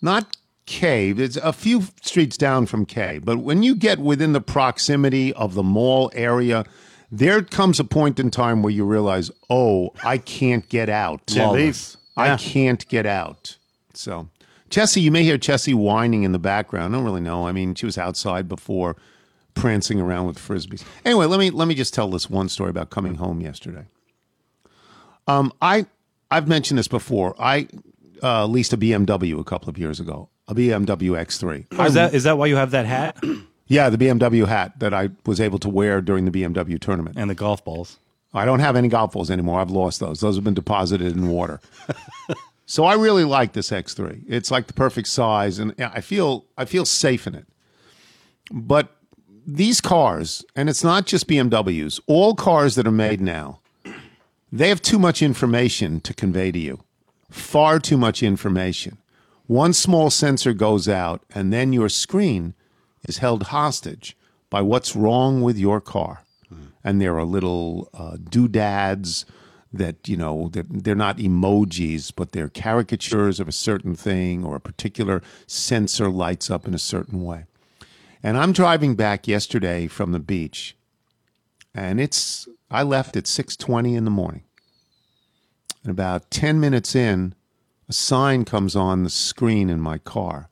not 0.02 0.36
K, 0.66 1.10
it's 1.10 1.36
a 1.36 1.52
few 1.52 1.82
streets 2.02 2.36
down 2.36 2.66
from 2.66 2.84
K, 2.86 3.18
but 3.22 3.38
when 3.38 3.62
you 3.62 3.74
get 3.74 3.98
within 3.98 4.32
the 4.32 4.40
proximity 4.40 5.32
of 5.34 5.54
the 5.54 5.62
mall 5.62 6.10
area, 6.14 6.64
there 7.10 7.40
comes 7.42 7.78
a 7.78 7.84
point 7.84 8.18
in 8.18 8.30
time 8.30 8.62
where 8.62 8.72
you 8.72 8.84
realize, 8.84 9.30
oh, 9.48 9.90
I 10.04 10.18
can't 10.18 10.68
get 10.68 10.88
out. 10.88 11.22
Yeah, 11.28 11.50
leave. 11.50 11.96
I 12.16 12.26
Yeah. 12.26 12.36
can't 12.38 12.86
get 12.88 13.06
out. 13.06 13.56
So, 13.94 14.28
Chessie, 14.70 15.00
you 15.02 15.12
may 15.12 15.22
hear 15.22 15.38
Chessie 15.38 15.74
whining 15.74 16.24
in 16.24 16.32
the 16.32 16.38
background. 16.40 16.94
I 16.94 16.98
don't 16.98 17.04
really 17.04 17.20
know. 17.20 17.46
I 17.46 17.52
mean, 17.52 17.74
she 17.76 17.86
was 17.86 17.96
outside 17.96 18.48
before, 18.48 18.96
prancing 19.54 20.00
around 20.00 20.26
with 20.26 20.36
frisbees. 20.38 20.82
Anyway, 21.04 21.26
let 21.26 21.38
me 21.38 21.50
let 21.50 21.68
me 21.68 21.74
just 21.74 21.94
tell 21.94 22.10
this 22.10 22.28
one 22.28 22.48
story 22.48 22.70
about 22.70 22.90
coming 22.90 23.14
home 23.14 23.40
yesterday. 23.40 23.84
Um, 25.28 25.52
I 25.62 25.86
I've 26.30 26.48
mentioned 26.48 26.78
this 26.78 26.88
before. 26.88 27.34
I 27.38 27.68
uh, 28.22 28.46
leased 28.46 28.72
a 28.72 28.76
BMW 28.76 29.38
a 29.38 29.44
couple 29.44 29.68
of 29.68 29.78
years 29.78 30.00
ago, 30.00 30.28
a 30.48 30.54
BMW 30.54 31.10
X3. 31.12 31.66
Oh, 31.78 31.84
is 31.84 31.94
that 31.94 32.14
is 32.14 32.24
that 32.24 32.38
why 32.38 32.46
you 32.46 32.56
have 32.56 32.70
that 32.70 32.86
hat 32.86 33.16
Yeah, 33.68 33.90
the 33.90 33.98
BMW 33.98 34.46
hat 34.46 34.78
that 34.78 34.94
I 34.94 35.10
was 35.24 35.40
able 35.40 35.58
to 35.58 35.68
wear 35.68 36.00
during 36.00 36.24
the 36.24 36.30
BMW 36.30 36.80
tournament. 36.80 37.16
and 37.18 37.28
the 37.28 37.34
golf 37.34 37.64
balls? 37.64 37.98
I 38.32 38.44
don't 38.44 38.60
have 38.60 38.76
any 38.76 38.86
golf 38.88 39.12
balls 39.12 39.30
anymore. 39.30 39.60
I've 39.60 39.70
lost 39.70 39.98
those. 39.98 40.20
Those 40.20 40.36
have 40.36 40.44
been 40.44 40.54
deposited 40.54 41.16
in 41.16 41.28
water. 41.28 41.60
so 42.66 42.84
I 42.84 42.94
really 42.94 43.24
like 43.24 43.54
this 43.54 43.70
X3. 43.70 44.22
It's 44.28 44.50
like 44.52 44.66
the 44.68 44.72
perfect 44.72 45.08
size, 45.08 45.58
and 45.58 45.74
I 45.80 46.00
feel 46.00 46.44
I 46.56 46.64
feel 46.64 46.84
safe 46.84 47.26
in 47.26 47.34
it. 47.34 47.46
But 48.52 48.94
these 49.46 49.80
cars, 49.80 50.44
and 50.54 50.68
it's 50.68 50.84
not 50.84 51.06
just 51.06 51.26
BMWs, 51.28 52.00
all 52.06 52.34
cars 52.34 52.74
that 52.76 52.86
are 52.86 52.92
made 52.92 53.20
now, 53.20 53.60
they 54.52 54.68
have 54.68 54.82
too 54.82 54.98
much 54.98 55.22
information 55.22 56.00
to 56.02 56.14
convey 56.14 56.52
to 56.52 56.58
you. 56.58 56.84
Far 57.30 57.80
too 57.80 57.96
much 57.96 58.22
information. 58.22 58.98
One 59.46 59.72
small 59.72 60.10
sensor 60.10 60.52
goes 60.52 60.88
out, 60.88 61.22
and 61.34 61.52
then 61.52 61.72
your 61.72 61.88
screen 61.88 62.54
is 63.08 63.18
held 63.18 63.44
hostage 63.44 64.16
by 64.50 64.62
what's 64.62 64.96
wrong 64.96 65.42
with 65.42 65.58
your 65.58 65.80
car. 65.80 66.22
And 66.84 67.00
there 67.00 67.18
are 67.18 67.24
little 67.24 67.88
uh, 67.92 68.16
doodads 68.16 69.26
that, 69.72 70.08
you 70.08 70.16
know, 70.16 70.48
they're, 70.52 70.64
they're 70.68 70.94
not 70.94 71.18
emojis, 71.18 72.12
but 72.14 72.30
they're 72.30 72.48
caricatures 72.48 73.40
of 73.40 73.48
a 73.48 73.52
certain 73.52 73.96
thing 73.96 74.44
or 74.44 74.54
a 74.54 74.60
particular 74.60 75.20
sensor 75.48 76.08
lights 76.08 76.48
up 76.50 76.66
in 76.68 76.74
a 76.74 76.78
certain 76.78 77.22
way. 77.22 77.46
And 78.22 78.38
I'm 78.38 78.52
driving 78.52 78.94
back 78.94 79.26
yesterday 79.26 79.88
from 79.88 80.12
the 80.12 80.20
beach, 80.20 80.76
and 81.74 82.00
it's 82.00 82.48
I 82.70 82.82
left 82.82 83.16
at 83.16 83.24
6:20 83.24 83.94
in 83.94 84.04
the 84.04 84.10
morning. 84.10 84.42
And 85.82 85.90
about 85.92 86.30
10 86.30 86.58
minutes 86.58 86.96
in, 86.96 87.34
a 87.88 87.92
sign 87.92 88.44
comes 88.44 88.74
on 88.74 89.04
the 89.04 89.10
screen 89.10 89.70
in 89.70 89.80
my 89.80 89.98
car 89.98 90.48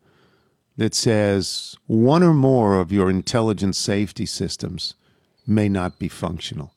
that 0.77 0.95
says 0.95 1.77
one 1.87 2.23
or 2.23 2.35
more 2.35 2.81
of 2.81 2.93
your 2.93 3.11
intelligent 3.11 3.77
safety 3.77 4.27
systems 4.27 4.95
may 5.47 5.69
not 5.69 5.99
be 5.99 6.09
functional. 6.09 6.73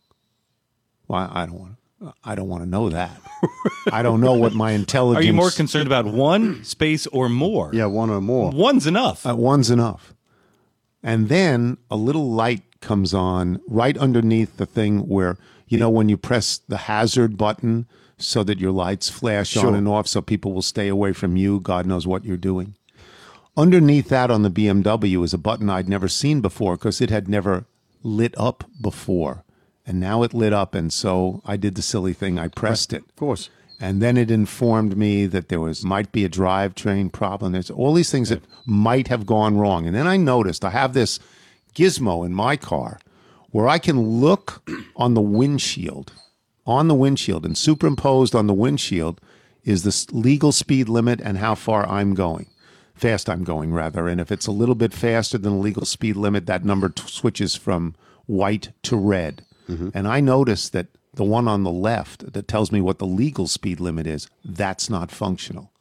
Well, 1.07 1.29
I 1.31 1.45
don't 1.45 1.59
want 1.59 1.75
I 2.23 2.35
don't 2.35 2.47
want 2.47 2.63
to 2.63 2.69
know 2.69 2.89
that. 2.89 3.19
I 3.91 4.03
don't 4.03 4.21
know 4.21 4.33
what 4.33 4.53
my 4.53 4.71
intelligence 4.71 5.23
Are 5.23 5.27
you 5.27 5.33
more 5.33 5.49
concerned 5.49 5.87
about 5.87 6.05
one 6.05 6.63
space 6.63 7.07
or 7.07 7.27
more? 7.27 7.71
Yeah, 7.73 7.85
one 7.87 8.11
or 8.11 8.21
more. 8.21 8.51
One's 8.51 8.85
enough. 8.85 9.25
Uh, 9.25 9.35
one's 9.35 9.71
enough. 9.71 10.13
And 11.01 11.27
then 11.27 11.77
a 11.89 11.95
little 11.95 12.29
light 12.29 12.81
comes 12.81 13.13
on 13.13 13.61
right 13.67 13.97
underneath 13.97 14.57
the 14.57 14.67
thing 14.67 15.07
where, 15.07 15.37
you 15.67 15.79
know, 15.79 15.89
when 15.89 16.07
you 16.07 16.17
press 16.17 16.59
the 16.67 16.77
hazard 16.77 17.35
button 17.35 17.87
so 18.17 18.43
that 18.43 18.59
your 18.59 18.71
lights 18.71 19.09
flash 19.09 19.55
on 19.57 19.75
and 19.75 19.87
off 19.87 20.07
so 20.07 20.21
people 20.21 20.53
will 20.53 20.61
stay 20.61 20.87
away 20.87 21.13
from 21.13 21.35
you. 21.35 21.59
God 21.59 21.85
knows 21.85 22.07
what 22.07 22.25
you're 22.25 22.37
doing. 22.37 22.75
Underneath 23.55 24.09
that 24.09 24.29
on 24.31 24.43
the 24.43 24.51
BMW 24.51 25.23
is 25.23 25.33
a 25.33 25.37
button 25.37 25.69
I'd 25.69 25.89
never 25.89 26.07
seen 26.07 26.41
before 26.41 26.75
because 26.75 27.01
it 27.01 27.09
had 27.09 27.27
never 27.27 27.65
lit 28.03 28.33
up 28.37 28.63
before. 28.81 29.43
And 29.85 29.99
now 29.99 30.23
it 30.23 30.33
lit 30.33 30.53
up. 30.53 30.75
And 30.75 30.91
so 30.91 31.41
I 31.45 31.57
did 31.57 31.75
the 31.75 31.81
silly 31.81 32.13
thing. 32.13 32.37
I 32.37 32.49
pressed 32.49 32.93
it. 32.93 33.03
Of 33.03 33.15
course. 33.15 33.49
And 33.79 34.01
then 34.01 34.17
it 34.17 34.31
informed 34.31 34.97
me 34.97 35.27
that 35.27 35.49
there 35.49 35.59
was 35.59 35.83
might 35.83 36.11
be 36.11 36.25
a 36.25 36.29
drivetrain 36.29 37.11
problem. 37.11 37.51
There's 37.51 37.69
all 37.69 37.93
these 37.93 38.11
things 38.11 38.29
that 38.29 38.43
might 38.65 39.07
have 39.07 39.25
gone 39.25 39.57
wrong. 39.57 39.85
And 39.85 39.95
then 39.95 40.07
I 40.07 40.17
noticed 40.17 40.65
I 40.65 40.71
have 40.71 40.93
this 40.93 41.19
gizmo 41.75 42.25
in 42.25 42.33
my 42.33 42.57
car 42.57 42.99
where 43.51 43.67
I 43.67 43.77
can 43.77 44.19
look 44.19 44.67
on 44.95 45.13
the 45.13 45.21
windshield, 45.21 46.11
on 46.67 46.87
the 46.87 46.95
windshield, 46.95 47.45
and 47.45 47.57
superimposed 47.57 48.35
on 48.35 48.45
the 48.45 48.53
windshield 48.53 49.21
is 49.63 49.83
the 49.83 50.15
legal 50.15 50.51
speed 50.51 50.87
limit 50.89 51.19
and 51.21 51.37
how 51.37 51.55
far 51.55 51.87
I'm 51.89 52.13
going, 52.13 52.47
fast 52.93 53.29
I'm 53.29 53.43
going 53.43 53.73
rather. 53.73 54.07
And 54.07 54.21
if 54.21 54.31
it's 54.31 54.47
a 54.47 54.51
little 54.51 54.75
bit 54.75 54.93
faster 54.93 55.37
than 55.37 55.53
the 55.53 55.59
legal 55.59 55.85
speed 55.85 56.15
limit, 56.15 56.45
that 56.45 56.63
number 56.63 56.89
t- 56.89 57.03
switches 57.07 57.55
from 57.55 57.95
white 58.25 58.69
to 58.83 58.95
red. 58.95 59.43
Mm-hmm. 59.69 59.89
And 59.93 60.07
I 60.07 60.19
noticed 60.19 60.73
that 60.73 60.87
the 61.13 61.23
one 61.23 61.47
on 61.47 61.63
the 61.63 61.71
left 61.71 62.33
that 62.33 62.47
tells 62.47 62.71
me 62.71 62.79
what 62.79 62.99
the 62.99 63.07
legal 63.07 63.47
speed 63.47 63.79
limit 63.79 64.05
is, 64.05 64.29
that's 64.45 64.89
not 64.89 65.11
functional. 65.11 65.71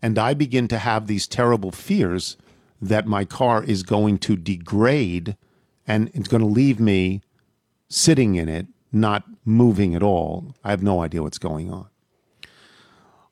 And 0.00 0.18
I 0.18 0.34
begin 0.34 0.68
to 0.68 0.78
have 0.78 1.06
these 1.06 1.26
terrible 1.26 1.72
fears 1.72 2.36
that 2.80 3.06
my 3.06 3.24
car 3.24 3.64
is 3.64 3.82
going 3.82 4.18
to 4.18 4.36
degrade 4.36 5.36
and 5.86 6.10
it's 6.14 6.28
going 6.28 6.42
to 6.42 6.46
leave 6.46 6.78
me 6.78 7.22
sitting 7.88 8.36
in 8.36 8.48
it, 8.48 8.66
not 8.92 9.24
moving 9.48 9.94
at 9.94 10.02
all. 10.02 10.54
I 10.62 10.70
have 10.70 10.82
no 10.82 11.00
idea 11.00 11.22
what's 11.22 11.38
going 11.38 11.72
on. 11.72 11.88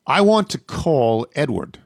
I 0.05 0.21
want 0.21 0.49
to 0.51 0.57
call 0.57 1.27
Edward. 1.35 1.79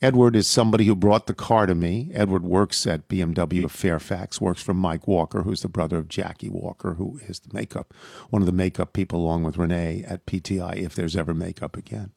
Edward 0.00 0.36
is 0.36 0.46
somebody 0.46 0.84
who 0.84 0.94
brought 0.94 1.26
the 1.26 1.34
car 1.34 1.66
to 1.66 1.74
me. 1.74 2.10
Edward 2.14 2.44
works 2.44 2.86
at 2.86 3.08
BMW 3.08 3.64
of 3.64 3.72
Fairfax, 3.72 4.40
works 4.40 4.62
for 4.62 4.72
Mike 4.72 5.08
Walker, 5.08 5.42
who's 5.42 5.62
the 5.62 5.68
brother 5.68 5.98
of 5.98 6.08
Jackie 6.08 6.48
Walker, 6.48 6.94
who 6.94 7.18
is 7.26 7.40
the 7.40 7.52
makeup, 7.52 7.92
one 8.30 8.40
of 8.40 8.46
the 8.46 8.52
makeup 8.52 8.92
people 8.92 9.18
along 9.18 9.42
with 9.42 9.56
Renee 9.56 10.04
at 10.06 10.24
PTI, 10.24 10.76
if 10.76 10.94
there's 10.94 11.16
ever 11.16 11.34
makeup 11.34 11.76
again. 11.76 12.12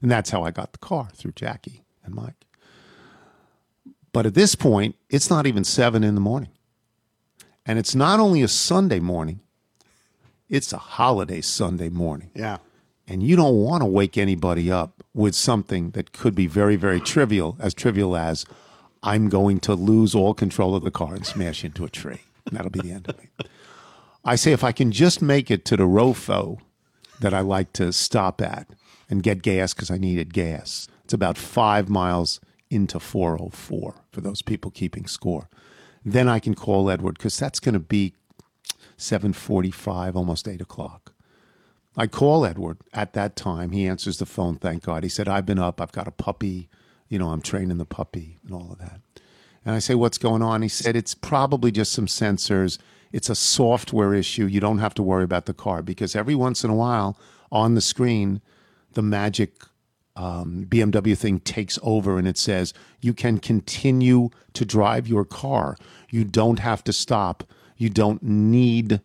And 0.00 0.10
that's 0.10 0.30
how 0.30 0.42
I 0.42 0.50
got 0.50 0.72
the 0.72 0.78
car 0.78 1.10
through 1.14 1.32
Jackie 1.32 1.84
and 2.04 2.12
Mike. 2.12 2.46
But 4.12 4.26
at 4.26 4.34
this 4.34 4.56
point, 4.56 4.96
it's 5.08 5.30
not 5.30 5.46
even 5.46 5.62
seven 5.62 6.02
in 6.02 6.16
the 6.16 6.20
morning. 6.20 6.50
And 7.64 7.78
it's 7.78 7.94
not 7.94 8.18
only 8.18 8.42
a 8.42 8.48
Sunday 8.48 8.98
morning, 8.98 9.41
it's 10.52 10.72
a 10.72 10.78
holiday 10.78 11.40
Sunday 11.40 11.88
morning 11.88 12.30
Yeah. 12.36 12.58
and 13.08 13.22
you 13.22 13.34
don't 13.34 13.56
want 13.56 13.82
to 13.82 13.86
wake 13.86 14.16
anybody 14.16 14.70
up 14.70 15.02
with 15.14 15.34
something 15.34 15.90
that 15.92 16.12
could 16.12 16.34
be 16.34 16.46
very, 16.46 16.76
very 16.76 17.00
trivial, 17.00 17.56
as 17.58 17.74
trivial 17.74 18.16
as 18.16 18.44
I'm 19.02 19.28
going 19.28 19.58
to 19.60 19.74
lose 19.74 20.14
all 20.14 20.34
control 20.34 20.76
of 20.76 20.84
the 20.84 20.90
car 20.92 21.14
and 21.14 21.26
smash 21.26 21.64
into 21.64 21.84
a 21.84 21.88
tree. 21.90 22.20
And 22.46 22.56
that'll 22.56 22.70
be 22.70 22.80
the 22.80 22.92
end 22.92 23.08
of 23.08 23.18
me. 23.18 23.28
I 24.24 24.36
say 24.36 24.52
if 24.52 24.62
I 24.62 24.70
can 24.72 24.92
just 24.92 25.20
make 25.22 25.50
it 25.50 25.64
to 25.66 25.76
the 25.76 25.84
Rofo 25.84 26.58
that 27.20 27.34
I 27.34 27.40
like 27.40 27.72
to 27.74 27.92
stop 27.92 28.40
at 28.40 28.68
and 29.10 29.22
get 29.22 29.42
gas 29.42 29.74
because 29.74 29.90
I 29.90 29.96
needed 29.98 30.32
gas. 30.32 30.86
It's 31.04 31.12
about 31.14 31.36
five 31.38 31.88
miles 31.88 32.40
into 32.70 33.00
404 33.00 33.94
for 34.12 34.20
those 34.20 34.42
people 34.42 34.70
keeping 34.70 35.06
score. 35.06 35.48
Then 36.04 36.28
I 36.28 36.38
can 36.40 36.54
call 36.54 36.90
Edward 36.90 37.18
because 37.18 37.38
that's 37.38 37.60
going 37.60 37.74
to 37.74 37.80
be 37.80 38.14
745, 38.96 40.16
almost 40.16 40.48
8 40.48 40.60
o'clock. 40.60 41.12
I 41.96 42.06
call 42.06 42.46
Edward 42.46 42.78
at 42.92 43.12
that 43.12 43.36
time. 43.36 43.72
He 43.72 43.86
answers 43.86 44.18
the 44.18 44.26
phone, 44.26 44.56
thank 44.56 44.84
God. 44.84 45.02
He 45.02 45.08
said, 45.08 45.28
I've 45.28 45.46
been 45.46 45.58
up. 45.58 45.80
I've 45.80 45.92
got 45.92 46.08
a 46.08 46.12
puppy. 46.12 46.68
You 47.08 47.18
know, 47.18 47.30
I'm 47.30 47.42
training 47.42 47.78
the 47.78 47.84
puppy 47.84 48.38
and 48.44 48.54
all 48.54 48.72
of 48.72 48.78
that. 48.78 49.00
And 49.64 49.74
I 49.74 49.78
say, 49.78 49.94
What's 49.94 50.18
going 50.18 50.42
on? 50.42 50.62
He 50.62 50.68
said, 50.68 50.96
It's 50.96 51.14
probably 51.14 51.70
just 51.70 51.92
some 51.92 52.06
sensors. 52.06 52.78
It's 53.12 53.28
a 53.28 53.34
software 53.34 54.14
issue. 54.14 54.46
You 54.46 54.60
don't 54.60 54.78
have 54.78 54.94
to 54.94 55.02
worry 55.02 55.24
about 55.24 55.46
the 55.46 55.54
car 55.54 55.82
because 55.82 56.16
every 56.16 56.34
once 56.34 56.64
in 56.64 56.70
a 56.70 56.74
while 56.74 57.18
on 57.50 57.74
the 57.74 57.82
screen, 57.82 58.40
the 58.94 59.02
magic 59.02 59.52
um, 60.16 60.66
BMW 60.68 61.16
thing 61.16 61.40
takes 61.40 61.78
over 61.82 62.18
and 62.18 62.26
it 62.26 62.38
says, 62.38 62.72
You 63.00 63.12
can 63.14 63.38
continue 63.38 64.30
to 64.54 64.64
drive 64.64 65.06
your 65.06 65.24
car. 65.24 65.76
You 66.10 66.24
don't 66.24 66.58
have 66.58 66.82
to 66.84 66.92
stop. 66.92 67.44
You 67.82 67.90
don't 67.90 68.22
need 68.22 69.00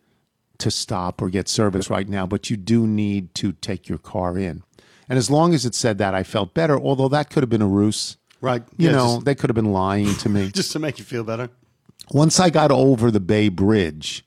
to 0.60 0.70
stop 0.70 1.20
or 1.20 1.30
get 1.30 1.48
service 1.50 1.90
right 1.90 2.08
now, 2.08 2.28
but 2.28 2.52
you 2.52 2.58
do 2.58 2.86
need 2.86 3.34
to 3.36 3.54
take 3.54 3.90
your 3.90 3.98
car 3.98 4.38
in. 4.38 4.62
And 5.10 5.18
as 5.18 5.32
long 5.32 5.56
as 5.56 5.66
it 5.66 5.74
said 5.74 5.98
that, 5.98 6.14
I 6.14 6.22
felt 6.22 6.54
better, 6.54 6.78
although 6.80 7.08
that 7.10 7.32
could 7.32 7.42
have 7.42 7.50
been 7.50 7.62
a 7.64 7.68
ruse. 7.68 8.18
Right. 8.40 8.64
You 8.78 8.90
Yeah, 8.90 8.96
know, 8.96 9.14
just- 9.16 9.26
they 9.26 9.34
could 9.34 9.50
have 9.50 9.56
been 9.56 9.72
lying 9.72 10.14
to 10.18 10.30
me. 10.30 10.52
Just 10.54 10.72
to 10.74 10.80
make 10.80 11.00
you 11.00 11.06
feel 11.06 11.24
better. 11.24 11.50
Once 12.12 12.40
I 12.40 12.52
got 12.52 12.72
over 12.72 13.10
the 13.10 13.20
Bay 13.20 13.50
Bridge, 13.50 14.24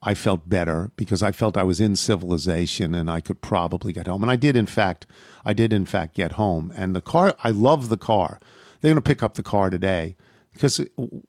I 0.00 0.14
felt 0.14 0.48
better 0.48 0.92
because 0.94 1.20
I 1.24 1.32
felt 1.32 1.56
I 1.56 1.64
was 1.64 1.80
in 1.80 1.96
civilization 1.96 2.94
and 2.94 3.10
I 3.10 3.20
could 3.20 3.40
probably 3.40 3.92
get 3.92 4.06
home. 4.06 4.22
And 4.22 4.30
I 4.30 4.36
did, 4.36 4.54
in 4.54 4.66
fact, 4.66 5.06
I 5.44 5.52
did, 5.54 5.72
in 5.72 5.86
fact, 5.86 6.14
get 6.14 6.32
home. 6.32 6.72
And 6.76 6.94
the 6.94 7.00
car, 7.00 7.34
I 7.42 7.50
love 7.50 7.88
the 7.88 7.96
car. 7.96 8.38
They're 8.80 8.92
going 8.92 9.02
to 9.02 9.08
pick 9.08 9.24
up 9.24 9.34
the 9.34 9.42
car 9.42 9.70
today 9.70 10.16
because 10.52 10.80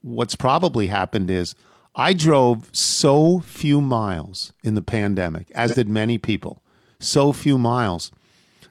what's 0.02 0.36
probably 0.36 0.86
happened 0.88 1.32
is 1.32 1.56
I 2.00 2.14
drove 2.14 2.70
so 2.72 3.40
few 3.40 3.82
miles 3.82 4.54
in 4.64 4.76
the 4.76 4.82
pandemic, 4.82 5.52
as 5.52 5.76
did 5.76 5.90
many 5.90 6.18
people, 6.18 6.62
so 6.98 7.34
few 7.34 7.58
miles 7.58 8.10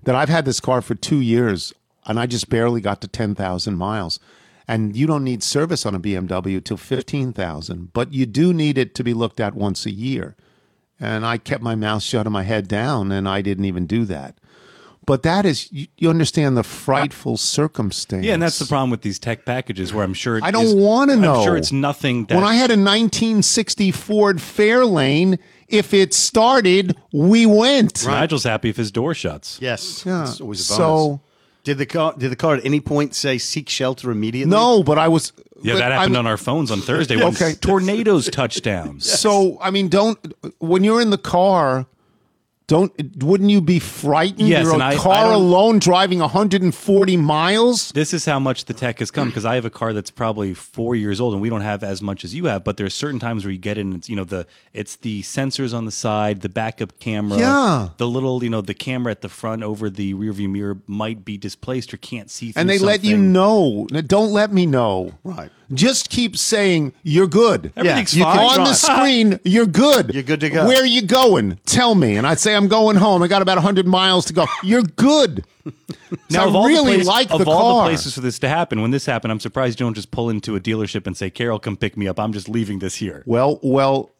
that 0.04 0.14
I've 0.14 0.30
had 0.30 0.46
this 0.46 0.60
car 0.60 0.80
for 0.80 0.94
two 0.94 1.20
years 1.20 1.74
and 2.06 2.18
I 2.18 2.24
just 2.24 2.48
barely 2.48 2.80
got 2.80 3.02
to 3.02 3.06
10,000 3.06 3.76
miles. 3.76 4.18
And 4.66 4.96
you 4.96 5.06
don't 5.06 5.24
need 5.24 5.42
service 5.42 5.84
on 5.84 5.94
a 5.94 6.00
BMW 6.00 6.64
till 6.64 6.78
15,000, 6.78 7.92
but 7.92 8.14
you 8.14 8.24
do 8.24 8.54
need 8.54 8.78
it 8.78 8.94
to 8.94 9.04
be 9.04 9.12
looked 9.12 9.40
at 9.40 9.54
once 9.54 9.84
a 9.84 9.90
year. 9.90 10.34
And 10.98 11.26
I 11.26 11.36
kept 11.36 11.62
my 11.62 11.74
mouth 11.74 12.02
shut 12.02 12.26
and 12.26 12.32
my 12.32 12.44
head 12.44 12.66
down, 12.66 13.12
and 13.12 13.28
I 13.28 13.42
didn't 13.42 13.66
even 13.66 13.86
do 13.86 14.06
that. 14.06 14.38
But 15.08 15.22
that 15.22 15.46
is, 15.46 15.72
you, 15.72 15.86
you 15.96 16.10
understand 16.10 16.54
the 16.54 16.62
frightful 16.62 17.38
circumstance. 17.38 18.26
Yeah, 18.26 18.34
and 18.34 18.42
that's 18.42 18.58
the 18.58 18.66
problem 18.66 18.90
with 18.90 19.00
these 19.00 19.18
tech 19.18 19.46
packages, 19.46 19.94
where 19.94 20.04
I'm 20.04 20.12
sure 20.12 20.36
it 20.36 20.44
I 20.44 20.50
don't 20.50 20.78
want 20.78 21.10
to 21.10 21.16
know. 21.16 21.36
I'm 21.36 21.44
sure 21.44 21.56
it's 21.56 21.72
nothing. 21.72 22.26
That, 22.26 22.34
when 22.34 22.44
I 22.44 22.56
had 22.56 22.68
a 22.68 22.76
1960 22.76 23.90
Ford 23.90 24.36
Fairlane, 24.36 25.38
if 25.66 25.94
it 25.94 26.12
started, 26.12 26.94
we 27.10 27.46
went. 27.46 28.06
Nigel's 28.06 28.44
happy 28.44 28.68
if 28.68 28.76
his 28.76 28.90
door 28.90 29.14
shuts. 29.14 29.58
Yes. 29.62 30.04
Yeah. 30.04 30.24
It's 30.24 30.42
always 30.42 30.70
a 30.70 30.74
bonus. 30.74 30.76
So 30.76 31.20
did 31.64 31.78
the 31.78 31.86
car 31.86 32.12
did 32.18 32.30
the 32.30 32.36
car 32.36 32.56
at 32.56 32.66
any 32.66 32.80
point 32.80 33.14
say 33.14 33.38
seek 33.38 33.70
shelter 33.70 34.10
immediately? 34.10 34.50
no, 34.50 34.82
but 34.82 34.98
I 34.98 35.08
was. 35.08 35.32
Yeah, 35.62 35.72
but 35.72 35.78
that 35.78 35.92
happened 35.92 36.16
I'm- 36.16 36.26
on 36.26 36.30
our 36.30 36.36
phones 36.36 36.70
on 36.70 36.82
Thursday. 36.82 37.16
when 37.22 37.28
Okay. 37.28 37.54
tornadoes 37.54 38.28
touchdowns. 38.28 39.10
So 39.10 39.56
I 39.62 39.70
mean, 39.70 39.88
don't 39.88 40.18
when 40.58 40.84
you're 40.84 41.00
in 41.00 41.08
the 41.08 41.16
car, 41.16 41.86
don't 42.68 42.92
wouldn't 43.24 43.50
you 43.50 43.60
be 43.60 43.80
frightened? 43.80 44.48
Yes, 44.48 44.62
you're 44.64 44.74
and 44.74 44.82
a 44.82 44.84
I- 44.84 44.90
I 44.90 44.96
car 44.96 45.24
don't- 45.24 45.34
alone 45.34 45.78
driving 45.80 46.20
140 46.20 47.16
miles. 47.16 47.90
This 47.92 48.14
is 48.14 48.24
how 48.24 48.38
much 48.38 48.66
the 48.66 48.74
tech 48.74 49.00
has 49.00 49.10
come 49.10 49.28
because 49.28 49.44
I 49.44 49.56
have 49.56 49.64
a 49.64 49.70
car 49.70 49.92
that's 49.92 50.10
probably 50.10 50.54
four 50.54 50.94
years 50.94 51.20
old 51.20 51.32
and 51.32 51.42
we 51.42 51.48
don't 51.48 51.62
have 51.62 51.82
as 51.82 52.00
much 52.00 52.24
as 52.24 52.34
you 52.34 52.44
have. 52.44 52.62
But 52.64 52.76
there's 52.76 52.94
certain 52.94 53.18
times 53.18 53.44
where 53.44 53.50
you 53.52 53.58
get 53.58 53.78
in, 53.78 53.94
it's 53.94 54.08
you 54.08 54.14
know 54.16 54.24
the 54.24 54.46
it's 54.72 54.96
the 54.96 55.22
sensors 55.22 55.74
on 55.74 55.84
the 55.86 55.90
side, 55.90 56.42
the 56.42 56.48
backup 56.48 56.98
camera, 57.00 57.38
Yeah. 57.38 57.88
the 57.96 58.06
little 58.06 58.44
you 58.44 58.50
know 58.50 58.60
the 58.60 58.74
camera 58.74 59.10
at 59.10 59.22
the 59.22 59.28
front 59.28 59.62
over 59.62 59.90
the 59.90 60.14
rearview 60.14 60.48
mirror 60.48 60.78
might 60.86 61.24
be 61.24 61.36
displaced 61.36 61.92
or 61.92 61.96
can't 61.96 62.30
see. 62.30 62.52
Through 62.52 62.60
And 62.60 62.70
they 62.70 62.78
let 62.78 63.02
you 63.02 63.16
know. 63.16 63.86
Don't 64.06 64.32
let 64.32 64.52
me 64.52 64.66
know. 64.66 65.12
Right. 65.24 65.50
Just 65.72 66.08
keep 66.08 66.36
saying 66.36 66.94
you're 67.02 67.26
good. 67.26 67.72
Everything's 67.76 68.16
you 68.16 68.22
fine. 68.24 68.58
On 68.60 68.64
the 68.64 68.72
screen, 68.72 69.38
you're 69.44 69.66
good. 69.66 70.14
You're 70.14 70.22
good 70.22 70.40
to 70.40 70.48
go. 70.50 70.66
Where 70.66 70.80
are 70.82 70.86
you 70.86 71.02
going? 71.02 71.58
Tell 71.66 71.94
me. 71.94 72.16
And 72.16 72.26
I'd 72.26 72.38
say 72.40 72.54
I'm 72.54 72.68
going 72.68 72.96
home. 72.96 73.22
I 73.22 73.28
got 73.28 73.42
about 73.42 73.56
100 73.58 73.86
miles 73.86 74.24
to 74.26 74.32
go. 74.32 74.46
You're 74.62 74.82
good. 74.82 75.44
Now, 76.30 76.48
I 76.48 76.50
all 76.50 76.66
really 76.66 76.92
the 76.92 76.96
place- 76.98 77.06
like 77.06 77.30
of 77.30 77.44
the 77.44 77.50
all 77.50 77.80
car. 77.80 77.84
the 77.84 77.90
places 77.90 78.14
for 78.14 78.22
this 78.22 78.38
to 78.38 78.48
happen. 78.48 78.80
When 78.80 78.90
this 78.90 79.04
happened, 79.04 79.30
I'm 79.30 79.40
surprised 79.40 79.78
you 79.78 79.84
don't 79.84 79.92
just 79.92 80.10
pull 80.10 80.30
into 80.30 80.56
a 80.56 80.60
dealership 80.60 81.06
and 81.06 81.14
say, 81.14 81.28
"Carol, 81.28 81.58
come 81.58 81.76
pick 81.76 81.98
me 81.98 82.08
up. 82.08 82.18
I'm 82.18 82.32
just 82.32 82.48
leaving 82.48 82.78
this 82.78 82.94
here." 82.94 83.22
Well, 83.26 83.60
well, 83.62 84.10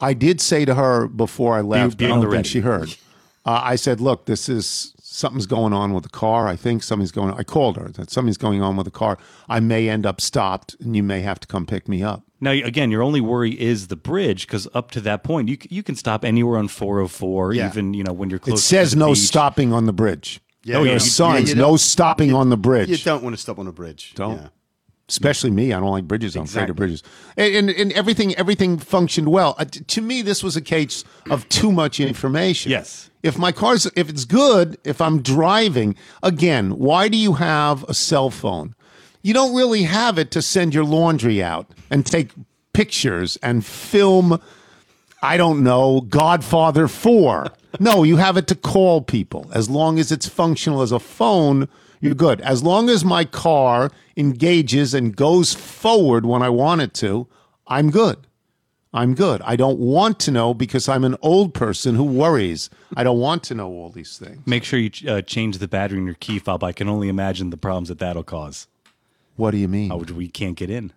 I 0.00 0.14
did 0.14 0.40
say 0.40 0.64
to 0.64 0.76
her 0.76 1.08
before 1.08 1.56
I 1.56 1.60
left. 1.62 1.96
be 1.98 2.06
I 2.06 2.10
on 2.10 2.20
don't 2.20 2.30
the 2.30 2.36
think 2.36 2.46
she 2.46 2.60
heard. 2.60 2.90
Uh, 3.44 3.60
I 3.64 3.74
said, 3.74 4.00
"Look, 4.00 4.26
this 4.26 4.48
is 4.48 4.94
something's 5.18 5.46
going 5.46 5.72
on 5.72 5.92
with 5.94 6.04
the 6.04 6.08
car. 6.10 6.46
I 6.46 6.56
think 6.56 6.82
something's 6.82 7.12
going. 7.12 7.34
I 7.34 7.42
called 7.42 7.76
her 7.76 7.88
that 7.90 8.10
something's 8.10 8.38
going 8.38 8.62
on 8.62 8.76
with 8.76 8.84
the 8.84 8.90
car. 8.90 9.18
I 9.48 9.60
may 9.60 9.88
end 9.88 10.06
up 10.06 10.20
stopped, 10.20 10.76
and 10.80 10.94
you 10.96 11.02
may 11.02 11.20
have 11.22 11.40
to 11.40 11.46
come 11.46 11.66
pick 11.66 11.88
me 11.88 12.02
up." 12.02 12.22
Now, 12.40 12.52
again, 12.52 12.90
your 12.92 13.02
only 13.02 13.20
worry 13.20 13.58
is 13.60 13.88
the 13.88 13.96
bridge 13.96 14.46
because 14.46 14.68
up 14.74 14.90
to 14.92 15.00
that 15.02 15.24
point, 15.24 15.48
you 15.48 15.58
you 15.68 15.82
can 15.82 15.96
stop 15.96 16.24
anywhere 16.24 16.58
on 16.58 16.68
404, 16.68 17.52
Yeah. 17.54 17.68
even 17.68 17.94
you 17.94 18.04
know 18.04 18.12
when 18.12 18.30
you're 18.30 18.38
close. 18.38 18.60
It 18.60 18.62
says 18.62 18.90
to 18.90 18.96
the 18.96 19.00
no 19.00 19.08
beach. 19.14 19.18
stopping 19.18 19.72
on 19.72 19.86
the 19.86 19.92
bridge. 19.92 20.40
Yeah, 20.64 20.76
oh, 20.76 20.78
There 20.80 20.88
yeah, 20.88 20.92
you- 20.94 21.00
signs, 21.00 21.48
yeah, 21.48 21.54
you 21.56 21.60
no 21.62 21.68
don't- 21.68 21.78
stopping 21.80 22.32
on 22.34 22.50
the 22.50 22.56
bridge. 22.56 22.88
You 22.90 22.96
don't 22.98 23.22
want 23.22 23.34
to 23.34 23.40
stop 23.40 23.58
on 23.58 23.66
a 23.66 23.72
bridge. 23.72 24.12
Don't. 24.14 24.36
Yeah. 24.36 24.48
Especially 25.08 25.50
me. 25.50 25.72
I 25.72 25.80
don't 25.80 25.90
like 25.90 26.04
bridges. 26.04 26.36
I'm 26.36 26.42
afraid 26.42 26.62
Exactly. 26.64 26.70
of 26.70 26.76
bridges. 26.76 27.02
And, 27.36 27.54
and, 27.54 27.70
and 27.70 27.92
everything 27.92 28.34
everything 28.36 28.78
functioned 28.78 29.28
well. 29.28 29.54
Uh, 29.58 29.64
t- 29.64 29.80
to 29.80 30.00
me, 30.02 30.22
this 30.22 30.42
was 30.42 30.56
a 30.56 30.60
case 30.60 31.04
of 31.30 31.48
too 31.48 31.72
much 31.72 31.98
information. 32.00 32.70
Yes. 32.70 33.10
If 33.22 33.38
my 33.38 33.50
car's 33.52 33.86
if 33.96 34.08
it's 34.08 34.24
good, 34.24 34.78
if 34.84 35.00
I'm 35.00 35.22
driving, 35.22 35.96
again, 36.22 36.78
why 36.78 37.08
do 37.08 37.16
you 37.16 37.34
have 37.34 37.84
a 37.84 37.94
cell 37.94 38.30
phone? 38.30 38.74
You 39.22 39.34
don't 39.34 39.54
really 39.56 39.82
have 39.82 40.18
it 40.18 40.30
to 40.32 40.42
send 40.42 40.74
your 40.74 40.84
laundry 40.84 41.42
out 41.42 41.66
and 41.90 42.06
take 42.06 42.30
pictures 42.72 43.36
and 43.42 43.64
film 43.66 44.40
I 45.20 45.36
don't 45.36 45.64
know, 45.64 46.02
Godfather 46.02 46.86
4. 46.88 47.52
No, 47.80 48.02
you 48.02 48.16
have 48.16 48.36
it 48.38 48.46
to 48.46 48.54
call 48.54 49.02
people. 49.02 49.50
As 49.52 49.68
long 49.68 49.98
as 49.98 50.10
it's 50.10 50.26
functional 50.26 50.80
as 50.80 50.90
a 50.90 50.98
phone, 50.98 51.68
you're 52.00 52.14
good. 52.14 52.40
As 52.40 52.62
long 52.62 52.88
as 52.88 53.04
my 53.04 53.24
car 53.24 53.90
engages 54.16 54.94
and 54.94 55.14
goes 55.14 55.54
forward 55.54 56.26
when 56.26 56.42
I 56.42 56.48
want 56.48 56.80
it 56.80 56.94
to, 56.94 57.26
I'm 57.66 57.90
good. 57.90 58.18
I'm 58.92 59.14
good. 59.14 59.42
I 59.42 59.56
don't 59.56 59.78
want 59.78 60.18
to 60.20 60.30
know 60.30 60.54
because 60.54 60.88
I'm 60.88 61.04
an 61.04 61.16
old 61.20 61.52
person 61.52 61.94
who 61.94 62.04
worries. 62.04 62.70
I 62.96 63.04
don't 63.04 63.18
want 63.18 63.42
to 63.44 63.54
know 63.54 63.68
all 63.68 63.90
these 63.90 64.16
things. 64.16 64.46
Make 64.46 64.64
sure 64.64 64.78
you 64.78 64.90
uh, 65.06 65.20
change 65.20 65.58
the 65.58 65.68
battery 65.68 65.98
in 65.98 66.06
your 66.06 66.14
key 66.14 66.38
fob. 66.38 66.64
I 66.64 66.72
can 66.72 66.88
only 66.88 67.08
imagine 67.08 67.50
the 67.50 67.58
problems 67.58 67.88
that 67.88 67.98
that'll 67.98 68.22
cause. 68.22 68.66
What 69.36 69.50
do 69.50 69.58
you 69.58 69.68
mean? 69.68 69.92
Oh, 69.92 69.98
we 69.98 70.28
can't 70.28 70.56
get 70.56 70.70
in. 70.70 70.92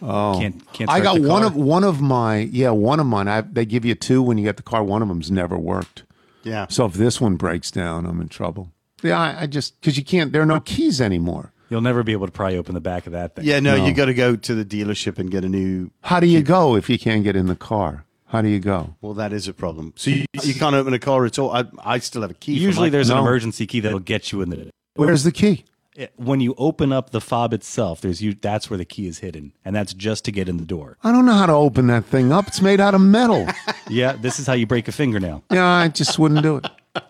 Oh, 0.00 0.38
can't 0.38 0.72
can't. 0.72 0.90
I 0.90 1.00
got 1.00 1.20
one 1.20 1.42
of 1.42 1.56
one 1.56 1.82
of 1.82 2.00
my 2.00 2.38
yeah 2.38 2.70
one 2.70 3.00
of 3.00 3.06
mine. 3.06 3.26
I, 3.26 3.40
they 3.40 3.64
give 3.64 3.84
you 3.84 3.94
two 3.94 4.22
when 4.22 4.38
you 4.38 4.44
get 4.44 4.56
the 4.56 4.62
car. 4.62 4.82
One 4.82 5.02
of 5.02 5.08
them's 5.08 5.30
never 5.30 5.58
worked. 5.58 6.04
Yeah. 6.44 6.66
So 6.68 6.84
if 6.86 6.94
this 6.94 7.20
one 7.20 7.36
breaks 7.36 7.70
down, 7.70 8.06
I'm 8.06 8.20
in 8.20 8.28
trouble. 8.28 8.70
Yeah, 9.04 9.20
I, 9.20 9.42
I 9.42 9.46
just 9.46 9.80
because 9.80 9.96
you 9.96 10.04
can't. 10.04 10.32
There 10.32 10.42
are 10.42 10.46
no 10.46 10.58
keys 10.60 11.00
anymore. 11.00 11.52
You'll 11.70 11.80
never 11.80 12.02
be 12.02 12.12
able 12.12 12.26
to 12.26 12.32
pry 12.32 12.56
open 12.56 12.74
the 12.74 12.80
back 12.80 13.06
of 13.06 13.12
that 13.12 13.36
thing. 13.36 13.44
Yeah, 13.44 13.58
no, 13.60 13.76
No. 13.76 13.86
you 13.86 13.94
got 13.94 14.04
to 14.06 14.14
go 14.14 14.34
to 14.36 14.54
the 14.54 14.64
dealership 14.64 15.18
and 15.18 15.30
get 15.30 15.44
a 15.44 15.48
new. 15.48 15.90
How 16.02 16.20
do 16.20 16.26
you 16.26 16.42
go 16.42 16.74
if 16.76 16.90
you 16.90 16.98
can't 16.98 17.22
get 17.24 17.36
in 17.36 17.46
the 17.46 17.56
car? 17.56 18.04
How 18.26 18.42
do 18.42 18.48
you 18.48 18.58
go? 18.60 18.96
Well, 19.00 19.14
that 19.14 19.32
is 19.32 19.46
a 19.48 19.54
problem. 19.54 19.92
So 19.96 20.10
you, 20.10 20.24
you 20.42 20.54
can't 20.54 20.74
open 20.74 20.92
a 20.92 20.98
car 20.98 21.24
at 21.24 21.38
all. 21.38 21.52
I, 21.52 21.64
I 21.84 21.98
still 22.00 22.22
have 22.22 22.30
a 22.32 22.34
key. 22.34 22.56
for 22.58 22.62
Usually, 22.62 22.86
my- 22.86 22.90
there's 22.90 23.10
an 23.10 23.18
emergency 23.18 23.66
key 23.66 23.80
that'll 23.80 23.98
get 24.00 24.32
you 24.32 24.42
in 24.42 24.50
the. 24.50 24.70
Where's 24.96 25.22
the 25.24 25.32
key? 25.32 25.64
it- 25.96 26.12
when 26.16 26.40
you 26.40 26.54
open 26.58 26.92
up 26.92 27.10
the 27.10 27.20
fob 27.20 27.52
itself, 27.54 28.00
there's 28.00 28.20
you. 28.20 28.34
That's 28.34 28.68
where 28.68 28.76
the 28.78 28.84
key 28.84 29.06
is 29.06 29.18
hidden, 29.20 29.52
and 29.64 29.74
that's 29.76 29.94
just 29.94 30.24
to 30.24 30.32
get 30.32 30.48
in 30.48 30.56
the 30.56 30.64
door. 30.64 30.96
I 31.04 31.12
don't 31.12 31.24
know 31.26 31.34
how 31.34 31.46
to 31.46 31.52
open 31.52 31.86
that 31.86 32.04
thing 32.06 32.32
up. 32.32 32.48
It's 32.48 32.60
made 32.60 32.80
out 32.80 32.94
of 32.94 33.00
metal. 33.00 33.46
Yeah, 33.90 34.12
this 34.12 34.40
is 34.40 34.46
how 34.46 34.54
you 34.54 34.66
break 34.66 34.88
a 34.88 34.92
fingernail. 34.92 35.44
yeah, 35.52 35.66
I 35.66 35.88
just 35.88 36.18
wouldn't 36.18 36.42
do 36.42 36.56
it. 36.56 36.66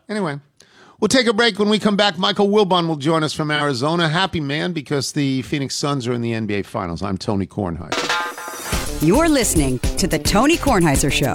Anyway, 0.08 0.40
we'll 1.00 1.08
take 1.08 1.26
a 1.26 1.32
break. 1.32 1.58
When 1.58 1.68
we 1.68 1.78
come 1.78 1.96
back, 1.96 2.18
Michael 2.18 2.48
Wilbon 2.48 2.88
will 2.88 2.96
join 2.96 3.22
us 3.22 3.32
from 3.32 3.50
Arizona. 3.50 4.08
Happy 4.08 4.40
man 4.40 4.72
because 4.72 5.12
the 5.12 5.42
Phoenix 5.42 5.74
Suns 5.76 6.06
are 6.06 6.12
in 6.12 6.20
the 6.20 6.32
NBA 6.32 6.66
Finals. 6.66 7.02
I'm 7.02 7.18
Tony 7.18 7.46
Kornheiser. 7.46 8.10
You're 9.02 9.28
listening 9.28 9.78
to 9.80 10.06
The 10.06 10.18
Tony 10.18 10.56
Kornheiser 10.56 11.12
Show. 11.12 11.34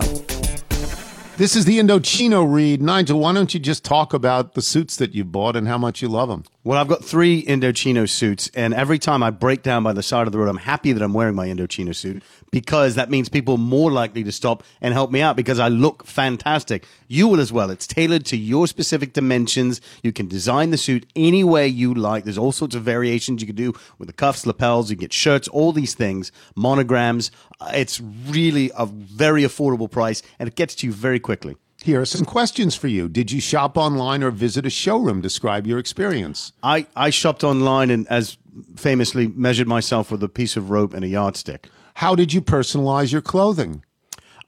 This 1.38 1.56
is 1.56 1.66
the 1.66 1.80
Indochino 1.80 2.52
read. 2.52 2.82
Nigel, 2.82 3.20
why 3.20 3.32
don't 3.34 3.54
you 3.54 3.60
just 3.60 3.86
talk 3.86 4.14
about 4.14 4.56
the 4.56 4.62
suits 4.62 4.98
that 4.98 5.14
you 5.14 5.24
bought 5.24 5.56
and 5.56 5.68
how 5.68 5.78
much 5.78 6.02
you 6.02 6.10
love 6.10 6.28
them? 6.28 6.44
Well, 6.62 6.78
I've 6.78 6.90
got 6.90 7.06
three 7.06 7.42
Indochino 7.46 8.10
suits, 8.10 8.52
and 8.54 8.74
every 8.74 9.00
time 9.00 9.24
I 9.24 9.30
break 9.30 9.64
down 9.64 9.82
by 9.82 9.94
the 9.94 10.04
side 10.04 10.28
of 10.28 10.34
the 10.34 10.40
road, 10.40 10.50
I'm 10.50 10.58
happy 10.58 10.92
that 10.92 11.02
I'm 11.02 11.14
wearing 11.14 11.34
my 11.34 11.48
Indochino 11.48 11.96
suit 11.96 12.22
because 12.52 12.96
that 12.96 13.10
means 13.10 13.30
people 13.30 13.54
are 13.54 13.58
more 13.58 13.90
likely 13.90 14.26
to 14.26 14.32
stop 14.34 14.64
and 14.82 14.94
help 14.94 15.10
me 15.10 15.22
out 15.22 15.38
because 15.38 15.58
I 15.58 15.70
look 15.70 16.06
fantastic. 16.06 16.86
You 17.08 17.30
will 17.30 17.40
as 17.40 17.54
well. 17.54 17.70
It's 17.70 17.88
tailored 17.88 18.26
to 18.26 18.36
your 18.36 18.68
specific 18.68 19.14
dimensions. 19.14 19.80
You 20.04 20.12
can 20.12 20.28
design 20.28 20.72
the 20.72 20.78
suit 20.78 21.06
any 21.16 21.46
way 21.46 21.66
you 21.66 21.94
like. 21.94 22.26
There's 22.26 22.38
all 22.38 22.52
sorts 22.52 22.76
of 22.76 22.84
variations 22.84 23.42
you 23.42 23.48
can 23.48 23.56
do 23.56 23.74
with 23.98 24.08
the 24.08 24.14
cuffs, 24.14 24.46
lapels. 24.46 24.90
You 24.90 24.98
can 24.98 25.06
get 25.06 25.14
shirts, 25.14 25.48
all 25.48 25.72
these 25.72 25.94
things, 25.94 26.30
monograms. 26.58 27.32
It's 27.70 28.02
really 28.02 28.70
a 28.78 28.86
very 28.86 29.44
affordable 29.44 29.90
price, 29.90 30.22
and 30.38 30.50
it 30.50 30.56
gets 30.56 30.76
to 30.76 30.88
you 30.88 30.92
very 30.92 31.22
quickly. 31.22 31.56
Here 31.84 32.02
are 32.02 32.06
some 32.06 32.26
questions 32.26 32.76
for 32.76 32.88
you. 32.88 33.08
Did 33.08 33.32
you 33.32 33.40
shop 33.40 33.78
online 33.78 34.22
or 34.22 34.32
visit 34.32 34.66
a 34.66 34.70
showroom? 34.70 35.22
Describe 35.22 35.66
your 35.66 35.80
experience. 35.80 36.52
I, 36.62 36.88
I 36.96 37.10
shopped 37.10 37.44
online 37.44 37.90
and, 37.90 38.06
as 38.10 38.38
famously, 38.76 39.28
measured 39.28 39.68
myself 39.68 40.12
with 40.12 40.22
a 40.22 40.28
piece 40.28 40.58
of 40.58 40.70
rope 40.70 40.94
and 40.94 41.06
a 41.06 41.08
yardstick. 41.08 41.70
How 41.96 42.16
did 42.16 42.34
you 42.34 42.42
personalize 42.42 43.12
your 43.14 43.22
clothing? 43.22 43.84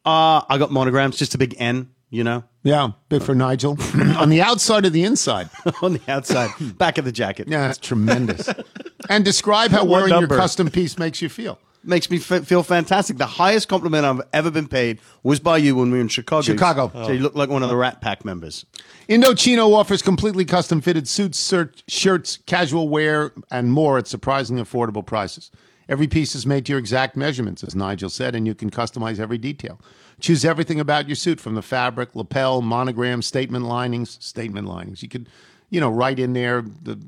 Uh, 0.05 0.41
I 0.49 0.57
got 0.57 0.71
monograms, 0.71 1.17
just 1.17 1.33
a 1.33 1.37
big 1.37 1.55
N, 1.57 1.89
you 2.09 2.23
know, 2.23 2.43
Yeah, 2.63 2.91
big 3.07 3.23
for 3.23 3.33
Nigel. 3.33 3.77
On 4.17 4.29
the 4.29 4.41
outside 4.41 4.85
or 4.85 4.89
the 4.89 5.03
inside? 5.03 5.49
on 5.81 5.93
the 5.93 6.01
outside, 6.11 6.49
back 6.77 6.97
of 6.97 7.05
the 7.05 7.11
jacket. 7.11 7.47
Yeah, 7.47 7.67
that's 7.67 7.77
tremendous. 7.77 8.49
and 9.09 9.23
describe 9.23 9.71
how 9.71 9.85
wearing 9.85 10.09
your 10.09 10.27
custom 10.27 10.69
piece 10.69 10.97
makes 10.97 11.21
you 11.21 11.29
feel. 11.29 11.59
Makes 11.83 12.11
me 12.11 12.17
f- 12.17 12.45
feel 12.45 12.61
fantastic. 12.61 13.17
The 13.17 13.25
highest 13.25 13.67
compliment 13.67 14.05
I've 14.05 14.21
ever 14.33 14.51
been 14.51 14.67
paid 14.67 14.99
was 15.23 15.39
by 15.39 15.57
you 15.57 15.75
when 15.75 15.89
we 15.89 15.97
were 15.97 16.01
in 16.01 16.09
Chicago. 16.09 16.41
Chicago. 16.43 16.91
So 16.93 17.11
you 17.11 17.19
look 17.21 17.33
like 17.33 17.49
one 17.49 17.63
of 17.63 17.69
the 17.69 17.75
Rat 17.75 18.01
Pack 18.01 18.23
members. 18.23 18.65
Indochino 19.09 19.73
offers 19.73 20.01
completely 20.03 20.45
custom 20.45 20.79
fitted 20.81 21.07
suits, 21.07 21.53
shirts, 21.87 22.37
casual 22.45 22.87
wear, 22.87 23.31
and 23.49 23.71
more 23.71 23.97
at 23.97 24.07
surprisingly 24.07 24.61
affordable 24.61 25.05
prices. 25.05 25.49
Every 25.89 26.07
piece 26.07 26.35
is 26.35 26.45
made 26.45 26.65
to 26.67 26.73
your 26.73 26.79
exact 26.79 27.17
measurements, 27.17 27.63
as 27.63 27.75
Nigel 27.75 28.09
said, 28.09 28.35
and 28.35 28.45
you 28.45 28.53
can 28.55 28.69
customize 28.69 29.19
every 29.19 29.37
detail. 29.37 29.79
Choose 30.19 30.45
everything 30.45 30.79
about 30.79 31.09
your 31.09 31.15
suit 31.15 31.39
from 31.39 31.55
the 31.55 31.61
fabric, 31.63 32.15
lapel, 32.15 32.61
monogram, 32.61 33.21
statement 33.23 33.65
linings, 33.65 34.17
statement 34.21 34.67
linings. 34.67 35.01
You 35.01 35.09
could, 35.09 35.27
you 35.71 35.81
know, 35.81 35.89
write 35.89 36.19
in 36.19 36.33
there 36.33 36.61
the 36.83 36.99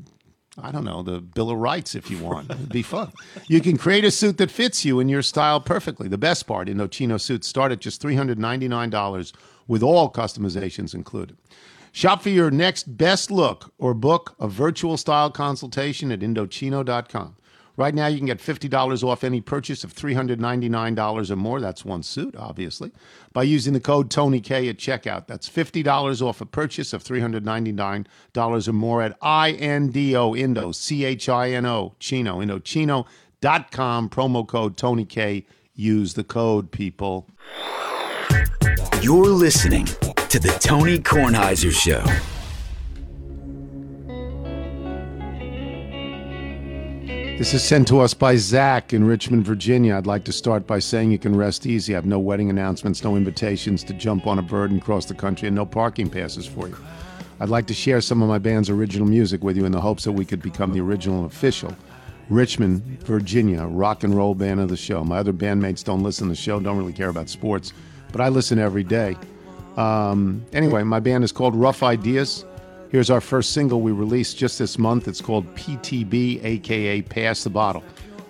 I 0.62 0.72
don't 0.72 0.86
know, 0.86 1.02
the 1.02 1.20
Bill 1.20 1.50
of 1.50 1.58
Rights 1.58 1.96
if 1.96 2.12
you 2.12 2.20
want. 2.20 2.52
It'd 2.52 2.70
be 2.70 2.84
fun. 2.84 3.12
You 3.48 3.60
can 3.60 3.76
create 3.78 4.06
a 4.06 4.12
suit 4.12 4.38
that 4.38 4.52
fits 4.52 4.86
you 4.86 5.00
and 5.00 5.10
your 5.10 5.24
style 5.24 5.60
perfectly. 5.60 6.08
The 6.08 6.18
best 6.18 6.46
part, 6.46 6.68
Indochino 6.68 7.20
suits 7.20 7.48
start 7.48 7.72
at 7.72 7.80
just 7.80 8.02
$399 8.02 9.34
with 9.68 9.82
all 9.82 10.12
customizations 10.12 10.94
included. 10.94 11.38
Shop 11.92 12.22
for 12.22 12.30
your 12.30 12.52
next 12.52 12.98
best 12.98 13.32
look 13.32 13.74
or 13.78 13.94
book 13.94 14.36
a 14.40 14.48
virtual 14.48 14.98
style 14.98 15.32
consultation 15.32 16.12
at 16.12 16.20
Indochino.com. 16.20 17.36
Right 17.76 17.96
now, 17.96 18.06
you 18.06 18.18
can 18.18 18.28
get 18.28 18.38
$50 18.38 19.04
off 19.04 19.24
any 19.24 19.42
purchase 19.42 19.84
of 19.84 19.94
$399 19.94 21.32
or 21.32 21.36
more. 21.36 21.60
That's 21.60 21.84
one 21.84 22.04
suit, 22.04 22.36
obviously, 22.36 22.92
by 23.32 23.44
using 23.44 23.74
the 23.74 23.80
code 23.80 24.12
TonyK 24.12 24.70
at 24.70 24.78
checkout. 24.78 25.26
That's 25.26 25.50
$50 25.50 26.22
off 26.22 26.40
a 26.40 26.46
purchase 26.46 26.94
of 26.94 27.04
$399 27.04 28.68
or 28.68 28.74
more 28.74 29.02
at 29.02 29.18
INDO, 29.24 30.36
Indo, 30.36 30.72
C 30.72 31.04
H 31.04 31.28
I 31.30 31.52
N 31.52 31.66
O, 31.66 31.96
Chino, 32.00 32.42
Indochino.com, 32.42 34.10
promo 34.10 34.48
code 34.48 34.78
TonyK. 34.78 35.46
Use 35.74 36.14
the 36.14 36.24
code, 36.24 36.72
people. 36.72 37.28
You're 39.02 39.26
listening 39.26 39.86
to 39.86 40.40
The 40.40 40.56
Tony 40.62 41.00
Kornheiser 41.00 41.72
Show. 41.72 42.04
This 47.38 47.56
is 47.56 47.64
sent 47.64 47.88
to 47.88 48.00
us 48.00 48.14
by 48.14 48.36
Zach 48.36 48.94
in 48.94 49.04
Richmond, 49.04 49.44
Virginia. 49.44 49.96
I'd 49.96 50.06
like 50.06 50.24
to 50.26 50.32
start 50.32 50.68
by 50.68 50.78
saying 50.78 51.12
you 51.12 51.18
can 51.18 51.36
rest 51.36 51.66
easy. 51.66 51.94
I 51.94 51.98
have 51.98 52.06
no 52.06 52.20
wedding 52.20 52.52
announcements, 52.52 53.04
no 53.04 53.16
invitations 53.16 53.84
to 53.86 53.94
jump 53.94 54.28
on 54.28 54.38
a 54.38 54.44
bird 54.44 54.70
and 54.70 54.80
cross 54.80 55.06
the 55.06 55.16
country, 55.16 55.48
and 55.48 55.56
no 55.56 55.66
parking 55.66 56.12
passes 56.12 56.46
for 56.46 56.68
you. 56.68 56.78
I'd 57.40 57.50
like 57.50 57.66
to 57.68 57.74
share 57.74 58.02
some 58.02 58.22
of 58.22 58.30
my 58.30 58.38
band's 58.38 58.70
original 58.70 59.08
music 59.08 59.44
with 59.44 59.58
you 59.58 59.66
in 59.66 59.72
the 59.72 59.82
hopes 59.82 60.04
that 60.04 60.12
we 60.12 60.26
could 60.26 60.44
become 60.44 60.74
the 60.74 60.80
original 60.80 61.26
official 61.26 61.76
Richmond, 62.30 62.84
Virginia 63.04 63.64
rock 63.64 64.04
and 64.04 64.16
roll 64.16 64.36
band 64.36 64.60
of 64.60 64.70
the 64.70 64.78
show. 64.78 65.04
My 65.04 65.18
other 65.18 65.34
bandmates 65.34 65.84
don't 65.84 66.04
listen 66.04 66.28
to 66.28 66.34
the 66.34 66.40
show, 66.40 66.60
don't 66.60 66.78
really 66.78 66.94
care 66.94 67.10
about 67.10 67.30
sports, 67.30 67.74
but 68.12 68.22
I 68.22 68.30
listen 68.30 68.60
every 68.60 68.84
day. 68.84 69.18
Um, 69.76 70.46
anyway, 70.54 70.84
my 70.84 71.00
band 71.00 71.24
is 71.24 71.32
called 71.32 71.56
Rough 71.56 71.82
Ideas. 71.82 72.46
Here's 72.94 73.10
our 73.10 73.22
first 73.22 73.54
single 73.54 73.82
we 73.82 73.92
released 73.92 74.38
just 74.38 74.60
this 74.60 74.78
month. 74.78 75.08
It's 75.08 75.20
called 75.20 75.52
PTB, 75.56 76.46
aka 76.46 77.02
Pass 77.02 77.44
the 77.44 77.50
Bottle. 77.50 77.84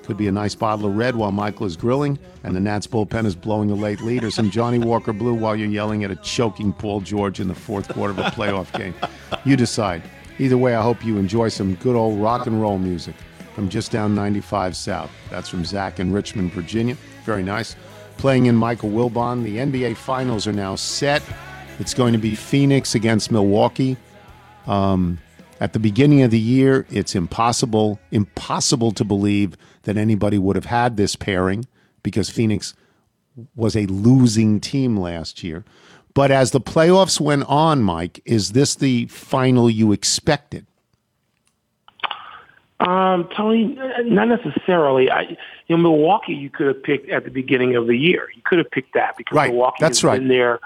Could 0.04 0.16
be 0.16 0.30
a 0.30 0.32
nice 0.32 0.56
bottle 0.56 0.86
of 0.86 0.96
red 0.96 1.18
while 1.18 1.34
Michael 1.34 1.66
is 1.66 1.76
grilling 1.76 2.18
and 2.46 2.56
the 2.56 2.62
Nats 2.62 2.88
bullpen 2.88 3.26
is 3.26 3.36
blowing 3.36 3.72
a 3.72 3.76
late 3.76 4.00
lead, 4.00 4.24
or 4.24 4.32
some 4.32 4.50
Johnnie 4.50 4.80
Walker 4.80 5.12
Blue 5.12 5.34
while 5.34 5.54
you're 5.54 5.68
yelling 5.68 6.06
at 6.06 6.12
a 6.12 6.16
choking 6.16 6.72
Paul 6.72 7.02
George 7.02 7.42
in 7.42 7.50
the 7.50 7.54
fourth 7.54 7.90
quarter 7.90 8.12
of 8.12 8.20
a 8.20 8.32
playoff 8.32 8.72
game. 8.78 8.96
You 9.44 9.58
decide. 9.58 10.02
Either 10.40 10.58
way, 10.58 10.76
I 10.76 10.82
hope 10.82 11.04
you 11.04 11.18
enjoy 11.18 11.50
some 11.50 11.76
good 11.76 11.98
old 11.98 12.22
rock 12.22 12.48
and 12.48 12.62
roll 12.62 12.78
music 12.78 13.16
from 13.56 13.68
just 13.68 13.92
down 13.92 14.16
95 14.16 14.78
South. 14.78 15.12
That's 15.30 15.50
from 15.50 15.66
Zach 15.66 16.00
in 16.00 16.14
Richmond, 16.14 16.54
Virginia. 16.54 16.96
Very 17.26 17.44
nice. 17.44 17.76
Playing 18.16 18.46
in 18.46 18.56
Michael 18.56 18.92
Wilbon. 18.92 19.44
The 19.44 19.58
NBA 19.58 19.98
Finals 19.98 20.48
are 20.48 20.54
now 20.54 20.76
set. 20.76 21.22
It's 21.80 21.94
going 21.94 22.14
to 22.14 22.20
be 22.20 22.34
Phoenix 22.34 22.96
against 22.96 23.30
Milwaukee. 23.30 23.98
Um, 24.68 25.20
at 25.60 25.74
the 25.74 25.80
beginning 25.80 26.22
of 26.24 26.32
the 26.32 26.40
year, 26.40 26.86
it's 26.90 27.16
impossible, 27.16 28.00
impossible 28.12 28.92
to 28.92 29.06
believe 29.06 29.56
that 29.84 29.98
anybody 29.98 30.38
would 30.38 30.56
have 30.56 30.66
had 30.66 30.98
this 30.98 31.16
pairing 31.16 31.66
because 32.02 32.30
Phoenix 32.30 32.74
was 33.56 33.76
a 33.76 33.86
losing 33.86 34.60
team 34.60 34.98
last 34.98 35.44
year. 35.44 35.64
But 36.14 36.32
as 36.32 36.52
the 36.52 36.62
playoffs 36.62 37.20
went 37.20 37.46
on, 37.48 37.82
Mike, 37.82 38.22
is 38.26 38.52
this 38.52 38.76
the 38.76 39.08
final 39.08 39.70
you 39.70 39.92
expected? 39.92 40.66
Um, 42.80 43.30
Tony, 43.36 43.78
not 44.04 44.28
necessarily. 44.28 45.10
I, 45.10 45.22
you 45.22 45.38
know, 45.70 45.78
Milwaukee, 45.78 46.34
you 46.34 46.50
could 46.50 46.68
have 46.68 46.84
picked 46.84 47.10
at 47.10 47.24
the 47.24 47.32
beginning 47.32 47.76
of 47.76 47.88
the 47.88 47.96
year. 47.96 48.28
You 48.36 48.42
could 48.44 48.58
have 48.58 48.70
picked 48.70 48.94
that 48.94 49.16
because 49.18 49.36
right. 49.36 49.52
Milwaukee 49.52 49.78
That's 49.80 50.00
has 50.00 50.04
right. 50.04 50.20
been 50.20 50.28
there 50.28 50.60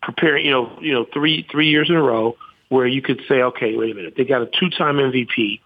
preparing. 0.00 0.46
You 0.46 0.52
know, 0.52 0.78
you 0.80 0.92
know, 0.92 1.06
three 1.12 1.46
three 1.50 1.68
years 1.68 1.90
in 1.90 1.96
a 1.96 2.02
row 2.02 2.36
where 2.68 2.86
you 2.86 3.02
could 3.02 3.20
say, 3.28 3.42
okay, 3.42 3.76
wait 3.76 3.92
a 3.92 3.94
minute, 3.94 4.14
they 4.16 4.24
got 4.24 4.42
a 4.42 4.46
two-time 4.46 4.96
MVP. 4.96 5.60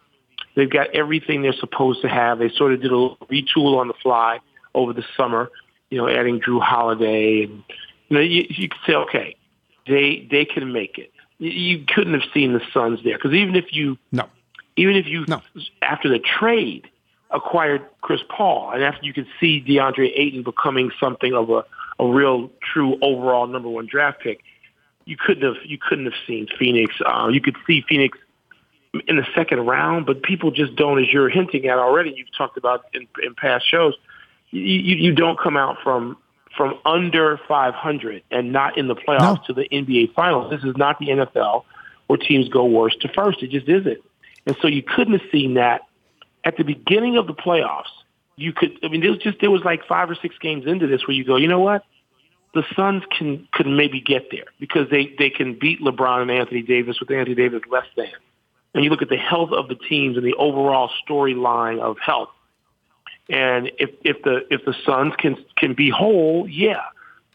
They've 0.55 0.71
got 0.71 0.91
everything 0.95 1.43
they're 1.43 1.53
supposed 1.53 2.03
to 2.03 2.09
have. 2.09 2.39
They 2.39 2.51
sort 2.51 2.73
of 2.73 2.83
did 2.83 2.91
a 2.91 2.97
little 2.97 3.17
retool 3.31 3.79
on 3.79 3.89
the 3.89 3.95
fly 4.03 4.41
over 4.75 4.93
the 4.93 5.05
summer. 5.17 5.51
You 5.91 5.99
know, 5.99 6.09
adding 6.09 6.41
Jrue 6.41 6.61
Holiday, 6.61 7.45
and 7.45 7.63
you 8.09 8.17
know, 8.17 8.21
you, 8.21 8.45
you 8.51 8.69
could 8.69 8.81
say, 8.87 8.95
okay, 8.95 9.37
they 9.87 10.27
they 10.31 10.45
can 10.45 10.73
make 10.73 10.99
it. 10.99 11.13
You, 11.39 11.51
you 11.51 11.85
couldn't 11.87 12.15
have 12.15 12.29
seen 12.35 12.53
the 12.53 12.61
Suns 12.75 13.01
there 13.05 13.17
because 13.17 13.33
even 13.33 13.55
if 13.57 13.67
you 13.73 13.97
No. 14.13 14.29
even 14.77 14.97
if 14.97 15.07
you 15.07 15.25
No. 15.29 15.41
after 15.81 16.09
the 16.09 16.19
trade 16.19 16.89
acquired 17.31 17.83
Chris 18.01 18.21
Paul 18.29 18.73
and 18.73 18.83
after 18.83 19.05
you 19.05 19.13
could 19.13 19.27
see 19.39 19.63
DeAndre 19.67 20.11
Ayton 20.17 20.43
becoming 20.43 20.91
something 20.99 21.35
of 21.35 21.51
a, 21.51 21.65
a 21.99 22.07
real 22.07 22.51
true 22.61 22.99
overall 23.03 23.47
number 23.47 23.69
one 23.69 23.87
draft 23.87 24.21
pick, 24.21 24.41
you 25.09 25.17
couldn't 25.17 25.43
have 25.43 25.65
you 25.65 25.79
couldn't 25.79 26.05
have 26.05 26.15
seen 26.27 26.47
Phoenix. 26.59 26.95
Uh, 27.05 27.29
you 27.33 27.41
could 27.41 27.57
see 27.67 27.83
Phoenix 27.89 28.19
in 29.07 29.17
the 29.17 29.27
second 29.35 29.61
round, 29.61 30.05
but 30.05 30.23
people 30.23 30.51
just 30.51 30.77
don't, 30.77 31.03
as 31.03 31.11
you're 31.11 31.31
hinting 31.31 31.67
at 31.67 31.79
already. 31.79 32.13
You've 32.15 32.35
talked 32.37 32.59
about 32.59 32.85
in, 32.93 33.09
in 33.23 33.35
past 33.35 33.65
shows. 33.71 33.95
You, 34.51 34.63
you, 34.63 35.15
don't 35.15 35.39
come 35.39 35.57
out 35.57 35.77
from 35.83 36.19
from 36.57 36.79
under 36.85 37.39
500 37.49 38.23
and 38.31 38.53
not 38.53 38.77
in 38.77 38.89
the 38.89 38.97
playoffs 38.97 39.21
No. 39.21 39.43
to 39.47 39.53
the 39.55 39.69
NBA 39.71 40.15
Finals. 40.15 40.51
This 40.51 40.65
is 40.65 40.77
not 40.77 40.99
the 40.99 41.09
NFL 41.09 41.65
where 42.09 42.19
teams 42.19 42.49
go 42.49 42.65
worst 42.65 43.01
to 43.03 43.09
first. 43.09 43.43
It 43.43 43.51
just 43.51 43.69
isn't. 43.69 43.99
And 44.47 44.57
so 44.61 44.69
you 44.69 44.83
couldn't 44.83 45.19
have 45.19 45.31
seen 45.31 45.55
that 45.55 45.83
at 46.45 46.57
the 46.57 46.65
beginning 46.65 47.17
of 47.17 47.27
the 47.27 47.35
playoffs. 47.35 47.93
You 48.37 48.53
could. 48.53 48.79
I 48.83 48.89
mean, 48.89 49.01
there 49.01 49.11
was 49.11 49.21
just 49.21 49.41
there 49.41 49.51
was 49.51 49.63
like 49.65 49.87
five 49.87 50.11
or 50.11 50.15
six 50.15 50.37
games 50.39 50.67
into 50.67 50.87
this 50.87 51.07
where 51.07 51.15
you 51.17 51.25
go, 51.25 51.37
you 51.37 51.49
know 51.49 51.61
what? 51.61 51.85
The 52.55 52.65
Suns 52.75 53.03
can 53.17 53.47
could 53.53 53.67
maybe 53.67 54.01
get 54.01 54.31
there 54.31 54.47
because 54.59 54.89
they 54.91 55.15
they 55.19 55.31
can 55.31 55.59
beat 55.59 55.81
LeBron 55.81 56.23
and 56.23 56.31
Anthony 56.31 56.63
Davis 56.63 56.99
with 57.01 57.11
Anthony 57.11 57.35
Davis 57.35 57.63
less 57.71 57.87
than. 57.97 58.09
And 58.75 58.85
you 58.85 58.91
look 58.91 59.03
at 59.03 59.09
the 59.09 59.17
health 59.17 59.51
of 59.53 59.69
the 59.69 59.75
teams 59.75 60.17
and 60.17 60.25
the 60.25 60.35
overall 60.35 60.91
storyline 61.07 61.81
of 61.81 61.97
health. 61.99 62.31
And 63.29 63.71
if 63.79 63.91
if 64.03 64.23
the 64.23 64.47
if 64.51 64.65
the 64.65 64.75
Suns 64.87 65.13
can 65.19 65.37
can 65.57 65.75
be 65.75 65.91
whole, 65.91 66.49
yeah. 66.49 66.83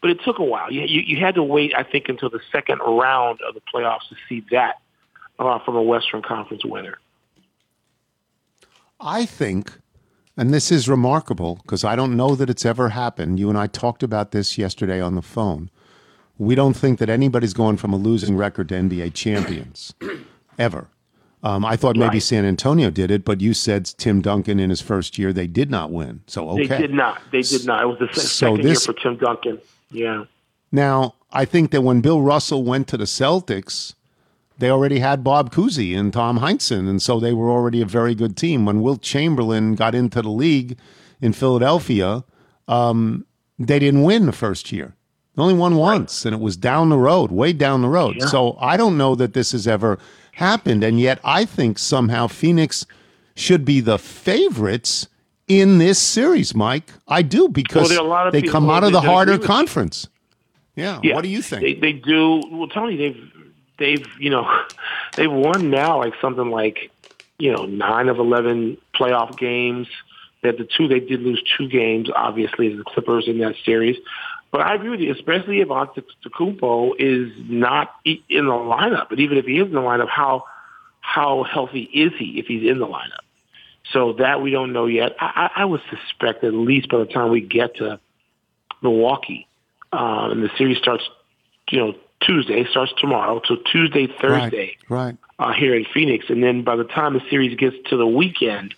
But 0.02 0.12
it 0.12 0.20
took 0.26 0.40
a 0.40 0.44
while. 0.44 0.72
You 0.72 0.82
you, 0.82 1.02
you 1.02 1.20
had 1.24 1.36
to 1.36 1.44
wait, 1.44 1.74
I 1.76 1.84
think, 1.84 2.10
until 2.10 2.30
the 2.30 2.42
second 2.52 2.80
round 2.80 3.40
of 3.48 3.54
the 3.54 3.62
playoffs 3.74 4.10
to 4.10 4.16
see 4.28 4.44
that 4.52 4.82
uh, 5.40 5.60
from 5.64 5.76
a 5.76 5.84
Western 5.84 6.22
Conference 6.22 6.66
winner. 6.66 6.98
I 9.00 9.26
think, 9.26 9.72
and 10.38 10.54
this 10.54 10.72
is 10.72 10.90
remarkable 10.90 11.60
because 11.64 11.84
I 11.84 11.96
don't 11.96 12.16
know 12.18 12.36
that 12.36 12.50
it's 12.50 12.66
ever 12.66 12.90
happened. 12.90 13.40
You 13.40 13.50
and 13.50 13.58
I 13.58 13.68
talked 13.68 14.04
about 14.04 14.32
this 14.32 14.58
yesterday 14.58 15.00
on 15.02 15.16
the 15.16 15.22
phone. 15.22 15.70
We 16.38 16.56
don't 16.56 16.74
think 16.74 17.00
that 17.00 17.10
anybody's 17.10 17.54
going 17.54 17.78
from 17.78 17.94
a 17.94 17.98
losing 17.98 18.36
record 18.36 18.70
to 18.70 18.76
NBA 18.76 19.14
champions 19.14 19.94
ever. 20.60 20.88
Um, 21.44 21.66
I 21.66 21.76
thought 21.76 21.96
maybe 21.98 22.16
Right. 22.16 22.24
San 22.24 22.46
Antonio 22.46 22.90
did 22.90 23.12
it, 23.12 23.26
but 23.26 23.42
you 23.42 23.54
said 23.54 23.86
Tim 23.86 24.22
Duncan 24.22 24.60
in 24.60 24.70
his 24.70 24.80
first 24.82 25.18
year 25.20 25.34
they 25.34 25.46
did 25.48 25.70
not 25.70 25.92
win. 25.92 26.22
So 26.26 26.50
okay, 26.52 26.68
They 26.68 26.78
did 26.78 26.94
not. 26.94 27.22
They 27.32 27.42
did 27.42 27.66
not. 27.66 27.82
It 27.84 27.86
was 27.88 28.00
the 28.00 28.08
So 28.14 28.22
second 28.22 28.64
this- 28.64 28.88
year 28.88 28.94
for 28.94 29.00
Tim 29.02 29.18
Duncan. 29.18 29.60
Yeah. 29.92 30.24
Now, 30.72 31.16
I 31.32 31.46
think 31.46 31.72
that 31.72 31.82
when 31.82 32.02
Bill 32.02 32.22
Russell 32.22 32.64
went 32.64 32.88
to 32.88 32.98
the 32.98 33.04
Celtics, 33.04 33.94
they 34.58 34.70
already 34.70 35.00
had 35.00 35.24
Bob 35.24 35.54
Cousy 35.54 35.98
and 35.98 36.14
Tom 36.14 36.40
Heinsohn, 36.40 36.88
and 36.88 37.02
so 37.02 37.20
they 37.20 37.34
were 37.34 37.50
already 37.50 37.82
a 37.82 37.86
very 37.86 38.16
good 38.16 38.38
team. 38.38 38.66
When 38.66 38.82
Wilt 38.82 39.02
Chamberlain 39.02 39.76
got 39.76 39.96
into 39.96 40.22
the 40.22 40.30
league 40.30 40.78
in 41.22 41.34
Philadelphia, 41.34 42.24
um, 42.68 43.26
they 43.58 43.80
didn't 43.80 44.04
win 44.04 44.26
the 44.26 44.32
first 44.32 44.72
year. 44.72 44.96
They 45.36 45.42
only 45.42 45.56
won 45.56 45.76
once, 45.76 46.26
and 46.26 46.36
it 46.36 46.40
was 46.40 46.56
down 46.56 46.90
the 46.90 46.98
road, 46.98 47.32
way 47.32 47.54
down 47.54 47.82
the 47.82 47.90
road. 47.90 48.22
So 48.22 48.56
I 48.60 48.78
don't 48.78 48.98
know 48.98 49.16
that 49.16 49.34
this 49.34 49.52
has 49.52 49.68
ever 49.68 49.98
happened, 50.34 50.84
and 50.84 51.00
yet 51.00 51.20
I 51.24 51.46
think 51.46 51.80
somehow 51.80 52.28
Phoenix 52.28 52.86
should 53.36 53.66
be 53.66 53.80
the 53.80 53.98
favorites 53.98 55.08
in 55.48 55.80
this 55.80 56.00
series, 56.00 56.54
Mike. 56.54 56.92
I 57.08 57.24
do 57.24 57.50
because 57.50 57.90
there 57.90 58.00
are 58.00 58.06
a 58.06 58.08
lot 58.08 58.28
of 58.28 58.34
they 58.34 58.44
come 58.44 58.70
out 58.70 58.84
of 58.84 58.92
the 58.92 59.02
harder 59.02 59.40
conference. 59.40 60.08
Yeah. 60.76 61.00
Yeah. 61.04 61.16
What 61.16 61.24
do 61.24 61.30
you 61.30 61.42
think? 61.42 61.62
They, 61.62 61.74
they 61.74 61.94
do. 61.94 62.44
Well, 62.52 62.68
Tony, 62.68 62.96
they've 62.96 63.32
they've 63.84 64.08
you 64.20 64.30
know 64.30 64.48
they've 65.16 65.32
won 65.32 65.70
now 65.70 66.00
like 66.00 66.14
something 66.22 66.50
like 66.50 66.92
you 67.38 67.52
know 67.52 67.66
nine 67.66 68.10
of 68.10 68.20
eleven 68.20 68.78
playoff 68.96 69.38
games. 69.38 69.88
They 70.42 70.50
had 70.50 70.58
the 70.58 70.68
two. 70.78 70.88
They 70.88 71.00
did 71.00 71.22
lose 71.22 71.42
two 71.58 71.68
games, 71.70 72.10
obviously, 72.14 72.76
the 72.76 72.84
Clippers 72.84 73.28
in 73.28 73.40
that 73.40 73.56
series. 73.64 73.98
But 74.52 74.62
I 74.62 74.76
agree 74.76 74.90
with 74.90 75.00
you, 75.00 75.12
especially 75.12 75.62
if 75.62 75.70
Antetokounmpo 75.70 76.94
is 77.00 77.32
not 77.50 77.96
in 78.06 78.20
the 78.28 78.52
lineup. 78.52 79.08
But 79.10 79.20
even 79.20 79.38
if 79.38 79.46
he 79.46 79.58
is 79.58 79.68
in 79.68 79.74
the 79.74 79.82
lineup, 79.82 80.10
how 80.10 80.46
how 81.00 81.44
healthy 81.44 81.82
is 81.82 82.12
he 82.18 82.40
if 82.40 82.48
he's 82.48 82.70
in 82.70 82.80
the 82.80 82.88
lineup? 82.88 83.24
So 83.92 84.14
that 84.14 84.42
we 84.42 84.52
don't 84.52 84.74
know 84.74 84.86
yet. 84.86 85.16
I, 85.20 85.50
I 85.58 85.66
would 85.66 85.82
suspect 85.90 86.44
at 86.44 86.54
least 86.54 86.90
by 86.90 87.00
the 87.00 87.06
time 87.06 87.32
we 87.32 87.42
get 87.42 87.78
to 87.78 88.00
Milwaukee, 88.82 89.48
uh, 89.92 90.30
and 90.32 90.44
the 90.44 90.50
series 90.58 90.78
starts, 90.78 91.04
you 91.70 91.80
know, 91.80 91.96
Tuesday 92.26 92.66
starts 92.70 92.94
tomorrow. 93.00 93.42
So 93.46 93.56
Tuesday, 93.72 94.08
Thursday, 94.08 94.78
Right. 94.90 95.16
uh, 95.40 95.54
here 95.54 95.76
in 95.76 95.86
Phoenix, 95.94 96.26
and 96.30 96.44
then 96.44 96.64
by 96.64 96.76
the 96.76 96.84
time 96.84 97.14
the 97.14 97.22
series 97.30 97.56
gets 97.58 97.76
to 97.90 97.98
the 97.98 98.08
weekend 98.08 98.76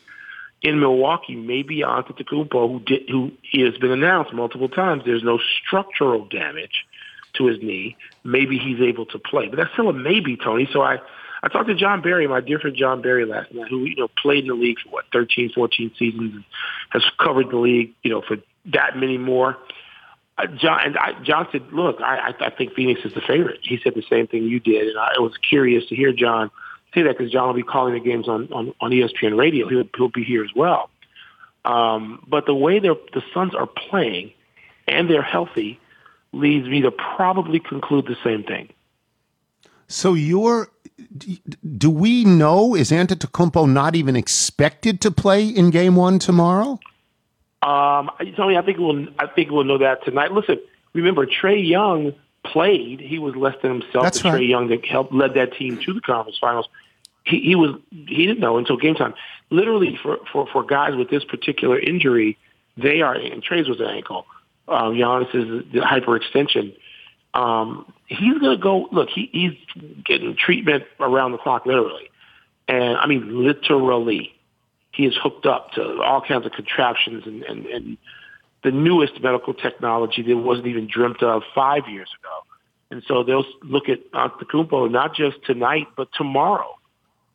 in 0.62 0.80
Milwaukee, 0.80 1.36
maybe 1.36 1.80
Antetokounmpo, 1.82 2.72
who 2.72 2.80
did, 2.80 3.10
who 3.10 3.32
has 3.54 3.78
been 3.78 3.92
announced 3.92 4.34
multiple 4.34 4.70
times, 4.70 5.04
there's 5.06 5.24
no 5.24 5.38
structural 5.62 6.26
damage 6.26 6.86
to 7.34 7.46
his 7.46 7.60
knee. 7.62 7.96
Maybe 8.24 8.58
he's 8.58 8.82
able 8.82 9.06
to 9.08 9.20
play, 9.20 9.48
but 9.48 9.58
that's 9.58 9.72
still 9.74 9.90
a 9.90 9.94
maybe, 9.94 10.38
Tony. 10.38 10.68
So 10.72 10.82
I, 10.82 10.98
I 11.44 11.50
talked 11.50 11.68
to 11.68 11.76
Jon 11.76 12.02
Barry, 12.02 12.28
my 12.28 12.42
dear 12.42 12.60
friend 12.60 12.76
Jon 12.76 13.02
Barry, 13.02 13.26
last 13.26 13.54
night, 13.54 13.68
who 13.70 13.86
you 13.86 13.96
know 13.98 14.08
played 14.22 14.46
in 14.46 14.48
the 14.48 14.56
league 14.56 14.80
for 14.80 14.90
what 14.90 15.06
13, 15.14 15.52
14 15.54 15.92
seasons, 16.00 16.44
has 16.90 17.04
covered 17.20 17.50
the 17.52 17.58
league, 17.58 17.94
you 18.02 18.10
know, 18.10 18.22
for 18.22 18.38
that 18.74 18.98
many 18.98 19.18
more. 19.18 19.58
Jon 20.58 20.80
and 20.84 20.98
I, 20.98 21.14
Jon 21.24 21.48
said, 21.52 21.64
"Look, 21.72 22.02
I, 22.02 22.32
I, 22.40 22.48
I 22.48 22.50
think 22.50 22.74
Phoenix 22.74 23.02
is 23.06 23.14
the 23.14 23.22
favorite." 23.22 23.60
He 23.64 23.80
said 23.82 23.94
the 23.96 24.04
same 24.10 24.28
thing 24.28 24.44
you 24.44 24.60
did, 24.60 24.88
and 24.88 24.98
I 24.98 25.20
was 25.20 25.34
curious 25.38 25.88
to 25.88 25.96
hear 25.96 26.12
Jon 26.12 26.52
say 26.96 27.04
that 27.04 27.18
because 27.18 27.32
Jon 27.32 27.48
will 27.48 27.54
be 27.54 27.64
calling 27.64 27.94
the 27.94 28.00
games 28.00 28.28
on 28.28 28.52
on, 28.52 28.74
on 28.82 28.92
ESPN 28.92 29.38
Radio. 29.38 29.68
He'll 29.68 29.84
he'll 29.96 30.10
be 30.10 30.24
here 30.24 30.44
as 30.44 30.52
well. 30.56 30.90
Um, 31.66 32.24
but 32.28 32.46
the 32.46 32.56
way 32.56 32.80
the 32.80 32.96
Suns 33.34 33.54
are 33.56 33.68
playing, 33.68 34.32
and 34.88 35.10
they're 35.10 35.22
healthy, 35.22 35.80
leads 36.32 36.68
me 36.68 36.82
to 36.82 36.92
probably 36.92 37.60
conclude 37.60 38.06
the 38.06 38.18
same 38.24 38.44
thing. 38.44 38.70
So 39.88 40.14
you're. 40.14 40.70
Do 41.78 41.90
we 41.90 42.24
know 42.24 42.74
is 42.74 42.90
Antetokounmpo 42.90 43.70
not 43.70 43.96
even 43.96 44.16
expected 44.16 45.02
to 45.02 45.12
play 45.12 45.48
in 45.48 45.70
Game 45.70 45.96
One 45.96 46.20
tomorrow? 46.20 46.80
Um, 47.62 48.12
Tony, 48.36 48.58
I 48.58 48.62
think 48.62 48.78
we'll 48.78 49.08
I 49.18 49.28
think 49.28 49.52
we'll 49.52 49.64
know 49.64 49.80
that 49.80 50.04
tonight. 50.04 50.32
Listen, 50.32 50.60
remember 50.94 51.26
Trae 51.26 51.68
Young 51.68 52.14
played. 52.44 53.00
He 53.00 53.20
was 53.20 53.36
less 53.36 53.56
than 53.62 53.82
himself. 53.82 54.04
That's 54.04 54.24
and 54.24 54.36
Trae. 54.36 54.48
Young 54.48 54.68
that 54.68 54.86
helped 54.86 55.14
led 55.14 55.34
that 55.34 55.54
team 55.54 55.80
to 55.84 55.94
the 55.94 56.02
conference 56.02 56.38
finals. 56.40 56.68
He, 57.26 57.40
he 57.40 57.56
was 57.56 57.76
he 57.90 58.28
didn't 58.28 58.40
know 58.40 58.58
until 58.58 58.78
game 58.78 58.96
time. 58.96 59.16
Literally 59.50 59.98
for 60.02 60.20
for 60.32 60.48
for 60.48 60.64
guys 60.64 60.96
with 60.96 61.10
this 61.10 61.24
particular 61.24 61.80
injury, 61.80 62.38
they 62.78 63.02
are 63.02 63.16
and 63.16 63.44
Trae's 63.44 63.68
was 63.68 63.80
an 63.80 63.88
ankle. 63.88 64.26
Um, 64.68 64.94
Giannis 64.94 65.34
is 65.36 65.72
the 65.72 65.80
hyperextension. 65.80 66.76
Um, 67.34 67.92
he's 68.08 68.38
going 68.38 68.58
to 68.58 68.62
go. 68.62 68.88
Look, 68.92 69.10
he, 69.10 69.30
he's 69.32 69.84
getting 70.04 70.36
treatment 70.36 70.86
around 71.00 71.34
the 71.34 71.38
clock, 71.38 71.66
literally, 71.66 72.10
and 72.68 72.98
I 72.98 73.08
mean 73.08 73.44
literally 73.44 74.35
he 74.96 75.06
is 75.06 75.16
hooked 75.22 75.46
up 75.46 75.72
to 75.74 76.02
all 76.02 76.22
kinds 76.22 76.46
of 76.46 76.54
contraptions 76.54 77.26
and, 77.26 77.44
and, 77.44 77.66
and 77.66 77.98
the 78.64 78.72
newest 78.72 79.22
medical 79.22 79.54
technology 79.54 80.22
that 80.22 80.38
wasn't 80.38 80.68
even 80.68 80.88
dreamt 80.88 81.22
of 81.22 81.44
five 81.54 81.84
years 81.90 82.10
ago. 82.20 82.32
And 82.92 83.04
so 83.08 83.24
they'll 83.24 83.46
look 83.64 83.90
at 83.90 84.12
Antetokounmpo 84.12 84.90
not 84.90 85.16
just 85.16 85.44
tonight, 85.44 85.88
but 85.98 86.08
tomorrow, 86.14 86.78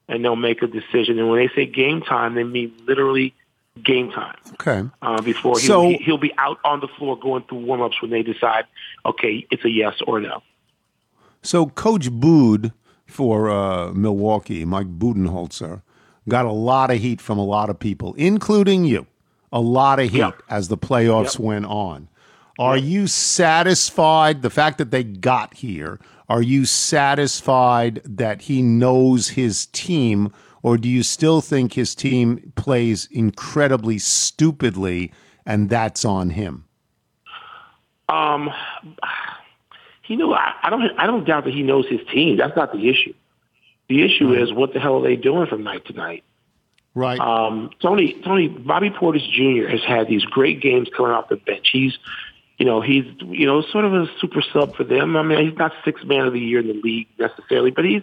and 0.09 0.25
they'll 0.25 0.37
make 0.37 0.63
a 0.63 0.67
decision. 0.67 1.19
And 1.19 1.29
when 1.29 1.39
they 1.39 1.53
say 1.55 1.67
game 1.67 2.01
time, 2.03 2.35
they 2.35 2.45
mean 2.45 2.73
literally 2.87 3.35
game 3.85 4.11
time. 4.11 4.37
Okay. 4.55 4.89
Uh, 5.03 5.21
before 5.21 5.59
he'll, 5.59 5.67
So- 5.67 5.89
be, 5.89 5.97
he'll 5.97 6.19
be 6.19 6.33
out 6.39 6.59
on 6.65 6.81
the 6.81 6.89
floor 6.89 7.19
going 7.19 7.45
through 7.49 7.59
warm-ups 7.59 8.01
when 8.01 8.11
they 8.11 8.23
decide, 8.23 8.65
okay, 9.05 9.47
it's 9.51 9.65
a 9.65 9.71
yes 9.71 9.95
or 10.07 10.21
no. 10.21 10.43
So 11.43 11.67
Coach 11.67 12.09
Bud 12.11 12.73
for 13.07 13.51
uh, 13.51 13.93
Milwaukee, 13.93 14.65
Mike 14.65 14.99
Budenholzer, 14.99 15.83
got 16.29 16.45
a 16.47 16.53
lot 16.53 16.91
of 16.91 16.99
heat 16.99 17.21
from 17.21 17.39
a 17.39 17.45
lot 17.45 17.71
of 17.71 17.79
people, 17.79 18.15
including 18.15 18.85
you. 18.85 19.07
A 19.53 19.61
lot 19.61 19.99
of 19.99 20.11
heat 20.11 20.19
Yeah. 20.19 20.31
as 20.49 20.69
the 20.69 20.79
playoffs 20.79 21.35
Yep. 21.39 21.41
went 21.41 21.67
on. 21.67 22.09
Are 22.59 22.77
you 22.77 23.07
satisfied 23.07 24.43
the 24.43 24.51
fact 24.51 24.79
that 24.79 24.91
they 24.91 25.03
got 25.03 25.55
here? 25.55 25.99
Are 26.29 26.43
you 26.43 26.65
satisfied 26.67 28.01
that 28.05 28.43
he 28.43 28.63
knows 28.63 29.31
his 29.31 29.67
team, 29.67 30.31
or 30.63 30.77
do 30.77 30.89
you 30.89 31.03
still 31.03 31.41
think 31.41 31.73
his 31.73 31.95
team 31.95 32.53
plays 32.55 33.09
incredibly 33.11 33.99
stupidly 33.99 35.11
and 35.47 35.69
that's 35.71 36.05
on 36.05 36.31
him? 36.31 36.65
Um, 38.09 38.51
he 40.03 40.17
knew. 40.17 40.33
I, 40.33 40.53
I 40.63 40.71
don't. 40.71 40.83
I 40.99 41.07
don't 41.07 41.25
doubt 41.25 41.45
that 41.45 41.55
he 41.55 41.63
knows 41.63 41.87
his 41.89 42.01
team. 42.13 42.37
That's 42.37 42.57
not 42.57 42.73
the 42.73 42.89
issue. 42.89 43.15
The 43.91 44.05
issue 44.05 44.33
is 44.33 44.53
what 44.53 44.73
the 44.73 44.79
hell 44.79 44.99
are 44.99 45.03
they 45.03 45.17
doing 45.17 45.49
from 45.49 45.65
night 45.65 45.85
to 45.87 45.93
night? 45.93 46.23
Right. 46.95 47.19
Um, 47.19 47.71
Tony, 47.83 48.21
Tony, 48.25 48.47
Bobby 48.47 48.89
Portis 48.91 49.29
Jr. 49.33 49.69
has 49.69 49.81
had 49.83 50.07
these 50.07 50.25
great 50.25 50.61
games 50.63 50.89
coming 50.97 51.11
off 51.11 51.29
the 51.29 51.35
bench. 51.37 51.69
He's, 51.73 51.99
you 52.57 52.67
know, 52.67 52.81
he's, 52.81 53.05
you 53.27 53.47
know, 53.47 53.63
sort 53.63 53.85
of 53.85 53.93
a 53.93 54.07
super 54.21 54.43
sub 54.53 54.77
for 54.77 54.85
them. 54.85 55.17
I 55.17 55.23
mean, 55.23 55.45
he's 55.51 55.59
not 55.59 55.73
six 55.85 56.05
man 56.05 56.21
of 56.27 56.33
the 56.33 56.39
year 56.39 56.61
in 56.61 56.69
the 56.69 56.75
league 56.75 57.09
necessarily, 57.19 57.73
but 57.73 57.85
he's, 57.85 58.03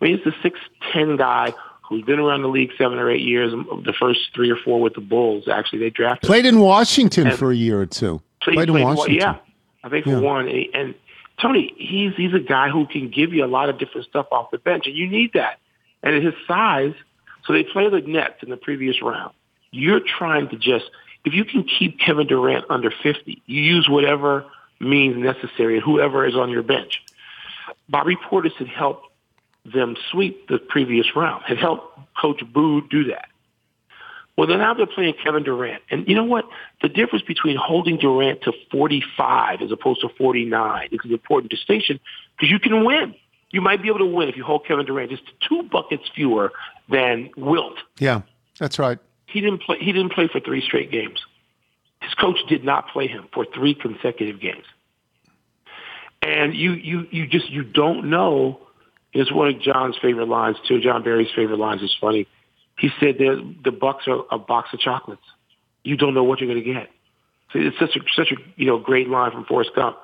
I 0.00 0.04
mean, 0.04 0.18
he's 0.18 0.26
a 0.26 0.36
six 0.42 0.60
ten 0.92 1.16
guy 1.16 1.54
who's 1.88 2.04
been 2.04 2.18
around 2.18 2.42
the 2.42 2.48
league 2.48 2.72
seven 2.76 2.98
or 2.98 3.10
eight 3.10 3.22
years. 3.22 3.52
The 3.52 3.94
first 3.98 4.20
three 4.34 4.50
or 4.50 4.56
four 4.62 4.82
with 4.82 4.92
the 4.94 5.00
Bulls, 5.00 5.48
actually, 5.48 5.78
they 5.78 5.88
drafted. 5.90 6.26
Played 6.28 6.44
in 6.44 6.60
Washington 6.60 7.28
And- 7.28 7.38
for 7.38 7.50
a 7.52 7.56
year 7.56 7.80
or 7.80 7.86
two. 7.86 8.20
He 8.44 8.52
Played 8.52 8.68
in 8.68 8.74
played- 8.74 8.84
Washington. 8.84 9.14
Yeah, 9.14 9.36
I 9.82 9.88
think 9.88 10.04
for 10.04 10.10
Yeah. 10.10 10.18
one, 10.20 10.46
and 10.48 10.94
Tony, 11.40 11.74
he's 11.76 12.14
he's 12.16 12.32
a 12.34 12.40
guy 12.40 12.70
who 12.70 12.86
can 12.86 13.10
give 13.10 13.32
you 13.32 13.44
a 13.44 13.46
lot 13.46 13.68
of 13.68 13.78
different 13.78 14.06
stuff 14.06 14.26
off 14.32 14.50
the 14.50 14.58
bench, 14.58 14.86
and 14.86 14.96
you 14.96 15.08
need 15.08 15.32
that. 15.34 15.58
And 16.02 16.24
his 16.24 16.34
size, 16.46 16.94
so 17.44 17.52
they 17.52 17.62
play 17.62 17.88
the 17.90 18.00
Nets 18.00 18.42
in 18.42 18.50
the 18.50 18.56
previous 18.56 19.02
round. 19.02 19.34
You're 19.70 20.00
trying 20.00 20.48
to 20.48 20.56
just 20.56 20.90
if 21.26 21.34
you 21.34 21.44
can 21.44 21.64
keep 21.64 21.98
Kevin 21.98 22.28
Durant 22.28 22.64
under 22.70 22.90
50, 22.90 23.42
you 23.46 23.60
use 23.60 23.88
whatever 23.88 24.46
means 24.80 25.16
necessary, 25.16 25.80
whoever 25.80 26.26
is 26.26 26.36
on 26.36 26.50
your 26.50 26.62
bench. 26.62 27.02
Bobby 27.88 28.16
Portis 28.16 28.54
had 28.54 28.68
helped 28.68 29.06
them 29.64 29.96
sweep 30.10 30.48
the 30.48 30.58
previous 30.58 31.06
round, 31.16 31.42
had 31.44 31.58
helped 31.58 31.98
Coach 32.20 32.42
Boo 32.52 32.86
do 32.88 33.04
that. 33.04 33.28
Well, 34.36 34.46
then 34.46 34.58
now 34.58 34.74
they're 34.74 34.86
playing 34.86 35.14
Kevin 35.22 35.44
Durant. 35.44 35.82
And 35.90 36.06
you 36.06 36.14
know 36.14 36.24
what? 36.24 36.44
The 36.82 36.88
difference 36.88 37.24
between 37.24 37.56
holding 37.56 37.96
Durant 37.96 38.42
to 38.42 38.52
45 38.70 39.62
as 39.62 39.72
opposed 39.72 40.02
to 40.02 40.08
49 40.10 40.88
is 40.92 41.00
an 41.04 41.12
important 41.12 41.50
distinction 41.50 41.98
because 42.36 42.50
you 42.50 42.58
can 42.58 42.84
win. 42.84 43.14
You 43.50 43.62
might 43.62 43.80
be 43.80 43.88
able 43.88 44.00
to 44.00 44.06
win 44.06 44.28
if 44.28 44.36
you 44.36 44.44
hold 44.44 44.66
Kevin 44.66 44.84
Durant 44.84 45.10
just 45.10 45.22
two 45.48 45.62
buckets 45.62 46.02
fewer 46.14 46.52
than 46.90 47.30
Wilt. 47.36 47.78
Yeah, 47.98 48.22
that's 48.58 48.78
right. 48.78 48.98
He 49.26 49.40
didn't 49.40 49.62
play. 49.62 49.78
He 49.78 49.92
didn't 49.92 50.12
play 50.12 50.28
for 50.28 50.40
three 50.40 50.60
straight 50.60 50.90
games. 50.90 51.24
His 52.02 52.12
coach 52.14 52.38
did 52.48 52.64
not 52.64 52.88
play 52.88 53.06
him 53.08 53.28
for 53.32 53.46
three 53.54 53.74
consecutive 53.74 54.40
games. 54.40 54.64
And 56.22 56.54
you, 56.54 56.72
you, 56.72 57.06
you 57.10 57.26
just 57.26 57.50
you 57.50 57.62
don't 57.62 58.10
know. 58.10 58.60
It's 59.12 59.32
one 59.32 59.48
of 59.48 59.60
Jon's 59.60 59.96
favorite 60.00 60.28
lines 60.28 60.56
too. 60.68 60.80
Jon 60.80 61.02
Barry's 61.02 61.30
favorite 61.34 61.58
lines 61.58 61.82
is 61.82 61.94
funny. 62.00 62.26
He 62.78 62.90
said 63.00 63.16
the 63.18 63.54
the 63.64 63.72
Bucks 63.72 64.06
are 64.06 64.24
a 64.30 64.38
box 64.38 64.70
of 64.72 64.80
chocolates. 64.80 65.22
You 65.82 65.96
don't 65.96 66.14
know 66.14 66.24
what 66.24 66.40
you're 66.40 66.48
going 66.48 66.62
to 66.62 66.72
get. 66.72 66.90
So 67.52 67.58
it's 67.58 67.78
such 67.78 67.96
a 67.96 68.00
such 68.14 68.32
a 68.32 68.36
you 68.56 68.66
know 68.66 68.78
great 68.78 69.08
line 69.08 69.32
from 69.32 69.44
Forrest 69.44 69.70
Gump. 69.74 69.96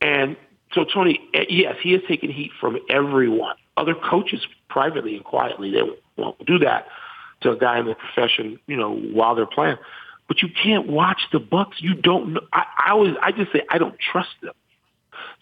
And 0.00 0.36
so 0.72 0.84
Tony, 0.84 1.20
eh, 1.32 1.44
yes, 1.48 1.76
he 1.82 1.92
has 1.92 2.02
taken 2.06 2.30
heat 2.30 2.52
from 2.60 2.78
everyone. 2.90 3.56
Other 3.76 3.94
coaches, 3.94 4.46
privately 4.68 5.16
and 5.16 5.24
quietly, 5.24 5.70
they 5.70 5.82
won't 6.16 6.44
do 6.46 6.58
that 6.58 6.86
to 7.42 7.52
a 7.52 7.56
guy 7.56 7.78
in 7.78 7.86
the 7.86 7.94
profession, 7.94 8.58
you 8.66 8.76
know, 8.76 8.94
while 8.94 9.34
they're 9.34 9.46
playing. 9.46 9.76
But 10.28 10.42
you 10.42 10.48
can't 10.48 10.88
watch 10.88 11.20
the 11.32 11.38
Bucks. 11.38 11.76
You 11.80 11.94
don't 11.94 12.34
know. 12.34 12.40
I, 12.52 12.64
I 12.86 12.90
always, 12.90 13.14
I 13.22 13.32
just 13.32 13.52
say 13.52 13.62
I 13.70 13.78
don't 13.78 13.96
trust 13.98 14.30
them. 14.42 14.54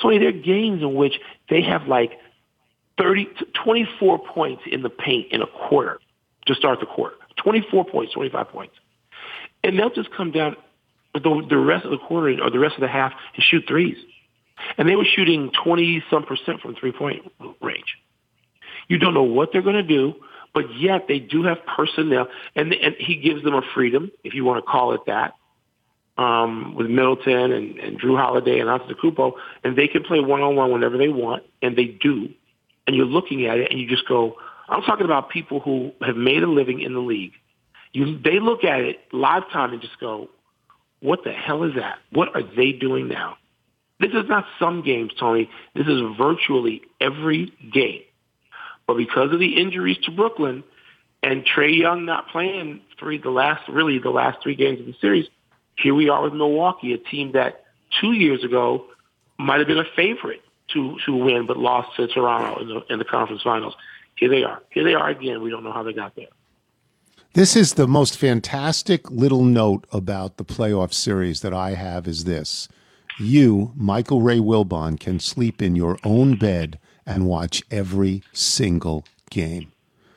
Tony, 0.00 0.18
there 0.18 0.28
are 0.28 0.32
games 0.32 0.82
in 0.82 0.94
which 0.94 1.14
they 1.48 1.62
have 1.62 1.86
like 1.88 2.12
30, 2.98 3.28
24 3.64 4.18
points 4.26 4.62
in 4.70 4.82
the 4.82 4.90
paint 4.90 5.32
in 5.32 5.40
a 5.42 5.46
quarter 5.46 5.98
to 6.46 6.54
start 6.54 6.80
the 6.80 6.87
quarter. 6.87 7.16
24 7.42 7.85
points, 7.87 8.12
25 8.14 8.48
points. 8.48 8.74
And 9.62 9.78
they'll 9.78 9.90
just 9.90 10.11
come 10.14 10.30
down 10.30 10.57
the, 11.14 11.46
the 11.48 11.57
rest 11.57 11.85
of 11.85 11.90
the 11.90 11.98
quarter 11.98 12.42
or 12.42 12.50
the 12.50 12.59
rest 12.59 12.74
of 12.74 12.80
the 12.80 12.88
half 12.88 13.12
and 13.35 13.42
shoot 13.42 13.64
threes. 13.66 13.96
And 14.78 14.88
they 14.88 14.96
were 14.96 15.04
shooting 15.04 15.50
20 15.64 16.04
some 16.11 16.24
percent 16.24 16.61
from 16.61 16.74
three 16.74 16.92
point 16.92 17.22
range. 17.61 17.96
You 18.88 18.98
don't 18.98 19.14
know 19.14 19.22
what 19.22 19.50
they're 19.52 19.62
going 19.62 19.76
to 19.76 19.83
do, 19.83 20.14
but 20.52 20.64
yet 20.78 21.07
they 21.09 21.18
do 21.18 21.42
have 21.44 21.59
personnel, 21.66 22.28
and 22.54 22.72
and 22.72 22.94
he 22.98 23.16
gives 23.16 23.42
them 23.42 23.54
a 23.54 23.62
freedom, 23.74 24.11
if 24.22 24.35
you 24.35 24.44
want 24.44 24.64
to 24.64 24.70
call 24.70 24.92
it 24.94 25.00
that, 25.07 25.35
um, 26.16 26.74
with 26.76 26.88
Middleton 26.88 27.52
and, 27.52 27.78
and 27.78 28.00
Jrue 28.00 28.16
Holiday 28.16 28.61
and 28.61 28.68
Antetokounmpo, 28.68 29.33
and 29.64 29.76
they 29.76 29.88
can 29.88 30.04
play 30.04 30.20
one 30.20 30.42
on 30.42 30.54
one 30.54 30.70
whenever 30.70 30.96
they 30.96 31.09
want, 31.09 31.42
and 31.61 31.76
they 31.76 31.87
do. 31.87 32.28
And 32.87 32.94
you're 32.94 33.07
looking 33.07 33.46
at 33.46 33.59
it, 33.59 33.70
and 33.70 33.80
you 33.80 33.88
just 33.88 34.07
go. 34.07 34.37
I'm 34.68 34.83
talking 34.83 35.05
about 35.05 35.31
people 35.31 35.61
who 35.61 35.92
have 36.00 36.16
made 36.16 36.42
a 36.42 36.46
living 36.46 36.81
in 36.81 36.94
the 36.94 37.00
league. 37.00 37.33
You, 37.92 38.18
they 38.18 38.40
look 38.40 38.64
at 38.64 38.81
it 38.81 38.98
live 39.12 39.48
time 39.53 39.72
and 39.72 39.81
just 39.81 39.98
go, 40.00 40.29
"What 41.00 41.24
the 41.24 41.33
hell 41.33 41.64
is 41.64 41.74
that? 41.77 41.98
What 42.11 42.35
are 42.35 42.42
they 42.42 42.72
doing 42.72 43.09
now?" 43.09 43.37
This 44.00 44.11
is 44.11 44.29
not 44.29 44.44
some 44.59 44.83
games, 44.83 45.12
Tony. 45.18 45.48
This 45.74 45.87
is 45.87 46.00
virtually 46.18 46.83
every 47.00 47.53
game. 47.72 48.03
But 48.87 48.96
because 48.96 49.33
of 49.33 49.38
the 49.38 49.57
injuries 49.61 49.98
to 50.05 50.11
Brooklyn 50.11 50.64
And 51.24 51.42
Trae 51.46 51.74
Young 51.74 52.05
not 52.05 52.29
playing 52.29 52.83
three 52.98 53.16
the 53.16 53.31
last 53.31 53.66
really 53.68 53.98
the 53.98 54.11
last 54.11 54.42
three 54.42 54.55
games 54.55 54.79
of 54.79 54.87
the 54.87 54.94
series. 55.00 55.27
Here 55.79 55.94
we 55.94 56.11
are 56.11 56.22
with 56.22 56.35
Milwaukee, 56.35 56.92
a 56.92 56.98
team 56.98 57.33
that 57.33 57.64
two 57.98 58.12
years 58.12 58.44
ago 58.44 58.85
might 59.38 59.59
have 59.59 59.66
been 59.66 59.79
a 59.79 59.87
favorite 59.96 60.42
to 60.74 60.98
to 61.07 61.16
win, 61.16 61.46
but 61.46 61.57
lost 61.57 61.96
to 61.96 62.07
Toronto 62.09 62.61
in 62.61 62.68
the 62.68 62.92
in 62.92 62.98
the 62.98 63.07
conference 63.07 63.42
finals. 63.42 63.74
Here 64.16 64.29
they 64.29 64.44
are. 64.44 64.62
Here 64.70 64.85
they 64.85 64.94
are 64.94 65.09
again. 65.11 65.42
We 65.42 65.50
don't 65.50 65.64
know 65.64 65.72
how 65.72 65.83
they 65.83 65.92
got 65.92 66.14
there. 66.16 66.29
This 67.35 67.57
is 67.57 67.74
the 67.74 67.88
most 67.88 68.16
fantastic 68.16 69.11
little 69.11 69.44
note 69.44 69.87
about 69.92 70.37
the 70.37 70.44
playoff 70.44 70.92
series 70.92 71.40
that 71.40 71.53
I 71.53 71.70
have 71.74 72.07
is 72.07 72.24
this. 72.24 72.68
You, 73.18 73.72
Michael 73.77 74.22
Ray 74.22 74.38
Wilbon, 74.38 74.98
can 75.00 75.18
sleep 75.18 75.61
in 75.61 75.74
your 75.74 75.98
own 76.05 76.37
bed 76.37 76.79
and 77.05 77.27
watch 77.27 77.62
every 77.70 78.22
single 78.33 79.05
game. 79.31 79.72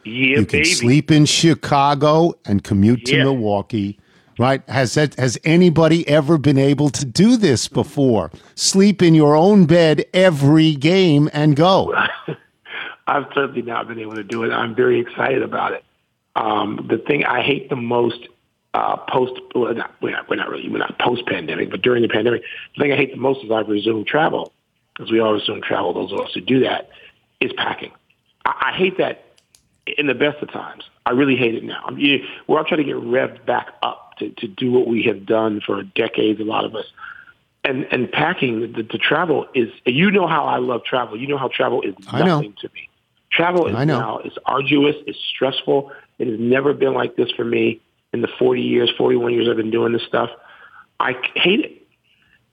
Yeah, 0.06 0.12
you 0.40 0.46
can 0.46 0.60
baby. 0.60 0.66
sleep 0.66 1.12
in 1.12 1.26
Chicago 1.26 2.34
and 2.46 2.64
commute 2.64 3.06
to 3.06 3.18
Yeah. 3.18 3.24
Milwaukee. 3.26 4.00
Right? 4.40 4.62
Has 4.70 4.94
that 4.94 5.16
has 5.16 5.40
anybody 5.44 6.08
ever 6.08 6.38
been 6.38 6.60
able 6.60 6.90
to 6.92 7.04
do 7.06 7.38
this 7.38 7.68
before? 7.68 8.32
Sleep 8.54 9.02
in 9.02 9.16
your 9.16 9.36
own 9.36 9.66
bed 9.66 10.06
every 10.14 10.76
game 10.76 11.28
and 11.34 11.56
go. 11.56 11.92
I've 13.08 13.26
certainly 13.34 13.62
not 13.62 13.88
been 13.88 14.00
able 14.00 14.16
to 14.16 14.24
do 14.24 14.44
it. 14.44 14.52
I'm 14.52 14.76
very 14.76 15.00
excited 15.00 15.42
about 15.42 15.72
it. 15.74 15.84
Um, 16.36 16.86
the 16.90 16.98
thing 16.98 17.26
I 17.26 17.42
hate 17.42 17.70
the 17.70 17.76
most 17.76 18.28
uh, 18.74 18.98
post, 18.98 19.40
well, 19.56 19.74
not, 19.74 19.96
we're, 20.02 20.12
not, 20.12 20.30
we're 20.30 20.36
not 20.36 20.50
really, 20.50 20.70
we're 20.70 20.78
not 20.78 21.00
post 21.00 21.26
pandemic, 21.26 21.72
but 21.72 21.82
during 21.82 22.04
the 22.04 22.10
pandemic, 22.10 22.44
the 22.76 22.84
thing 22.84 22.92
I 22.92 22.98
hate 22.98 23.12
the 23.12 23.18
most 23.18 23.44
is 23.44 23.50
I've 23.50 23.70
resumed 23.70 24.06
travel, 24.06 24.52
because 24.94 25.12
we 25.12 25.20
all 25.20 25.34
resume 25.34 25.62
travel, 25.62 25.94
those 25.94 26.12
of 26.12 26.20
us 26.20 26.34
who 26.34 26.42
do 26.42 26.60
that, 26.60 26.90
is 27.40 27.52
packing. 27.54 27.92
I, 28.46 28.72
I 28.74 28.78
hate 28.78 28.98
that 28.98 29.24
in 29.98 30.08
the 30.08 30.14
best 30.14 30.44
of 30.44 30.52
times. 30.52 30.84
I 31.06 31.12
really 31.12 31.38
hate 31.38 31.56
it 31.56 31.64
now. 31.64 31.82
I'm, 31.86 31.98
you, 31.98 32.26
we're 32.46 32.60
all 32.60 32.66
trying 32.66 32.80
to 32.80 32.84
get 32.84 32.98
revved 32.98 33.46
back 33.46 33.70
up 33.82 34.18
to, 34.20 34.30
to 34.30 34.48
do 34.48 34.72
what 34.72 34.88
we 34.88 35.04
have 35.04 35.26
done 35.26 35.62
for 35.66 35.82
decades, 35.82 36.42
a 36.42 36.44
lot 36.44 36.66
of 36.66 36.76
us. 36.76 36.86
And, 37.64 37.88
and 37.92 38.12
packing, 38.12 38.74
the, 38.74 38.84
the 38.84 38.98
travel 38.98 39.48
is, 39.56 39.70
you 39.86 40.12
know 40.12 40.28
how 40.28 40.46
I 40.46 40.58
love 40.58 40.84
travel. 40.84 41.18
You 41.18 41.28
know 41.28 41.38
how 41.38 41.48
travel 41.48 41.82
is 41.82 41.96
I 42.10 42.24
nothing 42.24 42.54
to 42.62 42.70
me. 42.74 42.90
Travel 43.32 43.68
is 43.68 43.76
I 43.76 43.86
know. 43.86 44.00
now 44.00 44.20
is 44.20 44.34
arduous, 44.46 44.96
it's 45.06 45.20
stressful. 45.34 45.92
It 46.20 46.28
has 46.28 46.40
never 46.40 46.74
been 46.74 46.94
like 46.94 47.16
this 47.16 47.30
for 47.32 47.44
me 47.44 47.82
in 48.14 48.22
the 48.22 48.30
40 48.40 48.62
years, 48.62 48.92
41 48.98 49.34
years 49.34 49.48
I've 49.50 49.58
been 49.58 49.72
doing 49.72 49.94
this 49.94 50.04
stuff. 50.08 50.30
I 51.00 51.14
hate 51.36 51.60
it. 51.60 51.88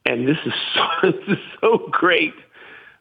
And 0.04 0.28
this 0.28 0.36
is 0.44 0.52
so, 0.74 0.82
this 1.02 1.28
is 1.28 1.38
so 1.60 1.88
great 1.90 2.34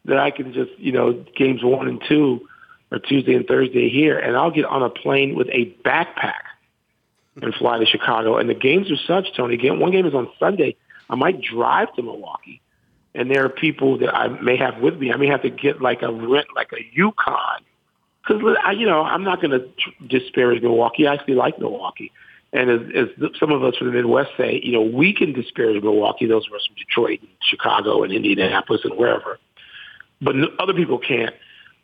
that 0.06 0.18
I 0.18 0.32
can 0.32 0.54
just, 0.54 0.72
you 0.78 0.92
know, 0.92 1.26
games 1.36 1.64
one 1.64 1.88
and 1.88 2.02
two 2.08 2.48
or 2.92 3.00
Tuesday 3.00 3.34
and 3.34 3.48
Thursday 3.48 3.90
here, 3.90 4.18
and 4.18 4.38
I'll 4.38 4.52
get 4.52 4.66
on 4.66 4.84
a 4.84 4.90
plane 4.90 5.36
with 5.36 5.48
a 5.50 5.76
backpack 5.84 6.44
and 7.42 7.54
fly 7.56 7.80
to 7.80 7.86
Chicago. 7.86 8.38
And 8.38 8.50
the 8.50 8.54
games 8.54 8.92
are 8.92 8.98
such, 9.08 9.36
Tony. 9.36 9.56
Again, 9.56 9.80
one 9.80 9.92
game 9.92 10.06
is 10.06 10.14
on 10.14 10.30
Sunday. 10.40 10.76
I 11.10 11.16
might 11.16 11.42
drive 11.42 11.94
to 11.96 12.04
Milwaukee, 12.04 12.62
and 13.15 13.30
there 13.30 13.45
are 13.45 13.49
people 13.49 13.97
that 13.99 14.13
I 14.13 14.28
may 14.28 14.58
have 14.58 14.80
with 14.82 14.97
me. 14.97 15.12
I 15.12 15.17
may 15.17 15.28
have 15.28 15.43
to 15.43 15.49
get 15.49 15.82
like 15.82 16.02
a 16.02 16.12
rent, 16.12 16.47
like 16.56 16.71
a 16.73 16.84
Yukon, 16.93 17.62
because 18.28 18.41
you 18.78 18.86
know 18.86 19.02
I'm 19.02 19.23
not 19.23 19.41
going 19.41 19.52
to 19.52 19.69
disparage 20.08 20.62
Milwaukee. 20.62 21.08
I 21.08 21.13
actually 21.13 21.36
like 21.36 21.60
Milwaukee, 21.60 22.12
and 22.52 22.69
as, 22.69 23.10
as 23.21 23.30
some 23.39 23.52
of 23.52 23.63
us 23.63 23.76
from 23.78 23.88
the 23.88 23.93
Midwest 23.93 24.32
say, 24.38 24.60
you 24.63 24.71
know, 24.71 24.82
we 24.82 25.13
can 25.13 25.34
disparage 25.34 25.82
Milwaukee. 25.84 26.26
Those 26.26 26.47
of 26.47 26.54
us 26.54 26.65
from 26.65 26.76
Detroit, 26.76 27.19
and 27.21 27.30
Chicago, 27.41 28.04
and 28.04 28.12
Indianapolis, 28.12 28.82
and 28.84 28.97
wherever, 28.97 29.39
but 30.21 30.36
other 30.60 30.73
people 30.73 30.97
can't. 30.97 31.36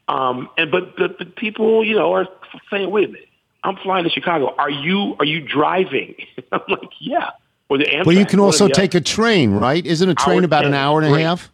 Um, 0.07 0.49
and 0.57 0.71
but, 0.71 0.97
but 0.97 1.35
people, 1.35 1.85
you 1.85 1.95
know, 1.95 2.13
are 2.13 2.27
saying, 2.71 2.89
"Wait 2.89 3.05
a 3.05 3.11
minute, 3.11 3.29
I'm 3.63 3.75
flying 3.77 4.05
to 4.05 4.09
Chicago. 4.09 4.55
Are 4.57 4.69
you 4.69 5.15
are 5.19 5.25
you 5.25 5.41
driving?" 5.41 6.15
I'm 6.51 6.61
like, 6.67 6.89
"Yeah." 6.99 7.29
Or 7.69 7.77
the 7.77 7.85
Amtrak. 7.85 8.05
Well, 8.07 8.17
you 8.17 8.25
can 8.25 8.39
also 8.39 8.67
take 8.67 8.95
a 8.95 9.01
train, 9.01 9.51
right? 9.51 9.85
Isn't 9.85 10.09
a 10.09 10.15
train 10.15 10.39
Hour 10.39 10.45
about 10.45 10.65
an 10.65 10.73
hour 10.73 11.01
and 11.01 11.13
a 11.15 11.19
half? 11.19 11.51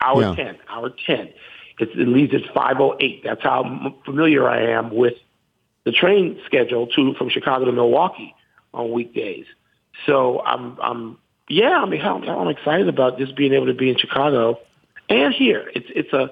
Hour 0.00 0.20
Yeah. 0.20 0.34
10, 0.34 0.58
hour 0.68 0.90
10. 1.06 1.28
It's, 1.78 1.92
it 1.94 2.08
leaves 2.08 2.34
at 2.34 2.42
5.08. 2.54 3.22
That's 3.22 3.42
how 3.42 3.62
m- 3.64 3.94
familiar 4.04 4.48
I 4.48 4.72
am 4.72 4.94
with 4.94 5.14
the 5.84 5.92
train 5.92 6.40
schedule 6.46 6.86
to 6.88 7.14
from 7.14 7.30
Chicago 7.30 7.64
to 7.64 7.72
Milwaukee 7.72 8.34
on 8.74 8.90
weekdays. 8.92 9.46
So 10.06 10.40
I'm, 10.44 10.78
I'm 10.80 11.18
yeah, 11.48 11.80
I 11.82 11.86
mean, 11.86 12.00
hell, 12.00 12.22
I'm 12.28 12.48
excited 12.48 12.88
about 12.88 13.18
just 13.18 13.36
being 13.36 13.52
able 13.52 13.66
to 13.66 13.74
be 13.74 13.88
in 13.90 13.96
Chicago 13.98 14.58
and 15.08 15.32
here. 15.32 15.70
It's, 15.74 15.86
it's 15.94 16.12
a, 16.12 16.30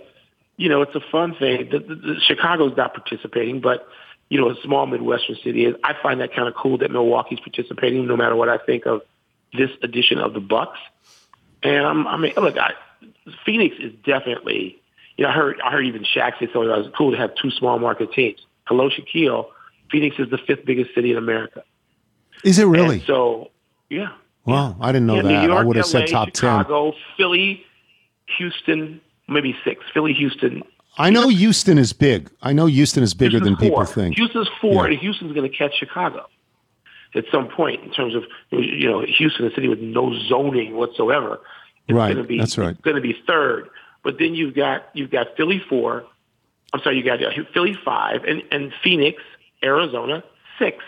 you 0.56 0.68
know, 0.68 0.82
it's 0.82 0.94
a 0.94 1.00
fun 1.12 1.34
thing. 1.36 1.68
The, 1.70 1.78
the, 1.78 1.94
the 1.94 2.14
Chicago's 2.20 2.76
not 2.76 2.94
participating, 2.94 3.60
but 3.60 3.86
you 4.28 4.40
know, 4.40 4.50
a 4.50 4.54
small 4.62 4.86
Midwestern 4.86 5.36
city 5.42 5.64
is. 5.66 5.74
I 5.82 5.94
find 6.00 6.20
that 6.20 6.32
kind 6.34 6.46
of 6.48 6.54
cool 6.54 6.78
that 6.78 6.90
Milwaukee's 6.90 7.40
participating, 7.40 8.06
no 8.06 8.16
matter 8.16 8.36
what 8.36 8.48
I 8.48 8.58
think 8.58 8.86
of 8.86 9.02
this 9.52 9.70
edition 9.82 10.18
of 10.18 10.34
the 10.34 10.40
Bucks. 10.40 10.78
And 11.62 11.84
I'm, 11.84 12.06
I 12.06 12.16
mean, 12.16 12.32
look, 12.36 12.56
I, 12.56 12.72
Phoenix 13.44 13.76
is 13.78 13.92
definitely. 14.04 14.76
You 15.16 15.24
know, 15.24 15.30
I 15.30 15.34
heard 15.34 15.60
I 15.62 15.70
heard 15.70 15.84
even 15.84 16.02
Shaq 16.02 16.38
say 16.38 16.46
something. 16.46 16.62
It 16.62 16.78
was 16.78 16.90
cool 16.96 17.10
to 17.10 17.16
have 17.18 17.34
two 17.34 17.50
small 17.50 17.78
market 17.78 18.12
teams. 18.12 18.40
Hello, 18.66 18.88
Shaquille. 18.88 19.46
Phoenix 19.90 20.16
is 20.18 20.30
the 20.30 20.38
fifth 20.38 20.64
biggest 20.64 20.94
city 20.94 21.10
in 21.10 21.18
America. 21.18 21.62
Is 22.44 22.58
it 22.58 22.64
really? 22.64 22.96
And 22.96 23.04
so, 23.04 23.50
yeah. 23.90 24.12
wow, 24.46 24.76
I 24.80 24.92
didn't 24.92 25.06
know 25.06 25.16
yeah, 25.16 25.22
that. 25.22 25.44
York, 25.44 25.58
I 25.58 25.64
would 25.64 25.76
have 25.76 25.84
LA, 25.86 25.90
said 25.90 26.08
top 26.08 26.26
ten. 26.28 26.60
Chicago, 26.60 26.94
Philly, 27.16 27.64
Houston, 28.38 29.00
maybe 29.28 29.54
six. 29.64 29.84
Philly, 29.92 30.14
Houston. 30.14 30.62
I 30.96 31.10
know 31.10 31.28
Houston 31.28 31.76
is 31.76 31.92
big. 31.92 32.30
I 32.42 32.52
know 32.52 32.66
Houston 32.66 33.02
is 33.02 33.12
bigger 33.12 33.38
Houston's 33.38 33.58
than 33.58 33.68
people 33.68 33.84
think. 33.84 34.16
Houston's 34.16 34.48
four, 34.60 34.86
Yeah. 34.86 34.92
and 34.92 34.98
Houston's 35.00 35.32
going 35.32 35.50
to 35.50 35.56
catch 35.56 35.74
Chicago 35.78 36.26
at 37.14 37.24
some 37.32 37.48
point 37.48 37.82
in 37.82 37.90
terms 37.90 38.14
of 38.14 38.24
you 38.50 38.88
know 38.88 39.02
Houston, 39.02 39.46
a 39.46 39.50
city 39.54 39.68
with 39.68 39.80
no 39.80 40.14
zoning 40.28 40.76
whatsoever. 40.76 41.40
It's 41.88 41.96
Right, 41.96 42.14
Gonna 42.14 42.26
be, 42.26 42.38
that's 42.38 42.56
right. 42.56 42.70
It's 42.70 42.80
going 42.82 42.96
to 42.96 43.02
be 43.02 43.16
third, 43.26 43.68
but 44.04 44.18
then 44.18 44.34
you've 44.34 44.54
got 44.54 44.88
you've 44.92 45.10
got 45.10 45.36
Philly 45.36 45.60
four. 45.68 46.04
I'm 46.72 46.80
sorry, 46.82 46.98
you 46.98 47.04
got 47.04 47.22
uh, 47.22 47.30
Philly 47.52 47.76
five, 47.84 48.22
and 48.24 48.42
and 48.52 48.72
Phoenix, 48.82 49.22
Arizona 49.62 50.22
six. 50.58 50.84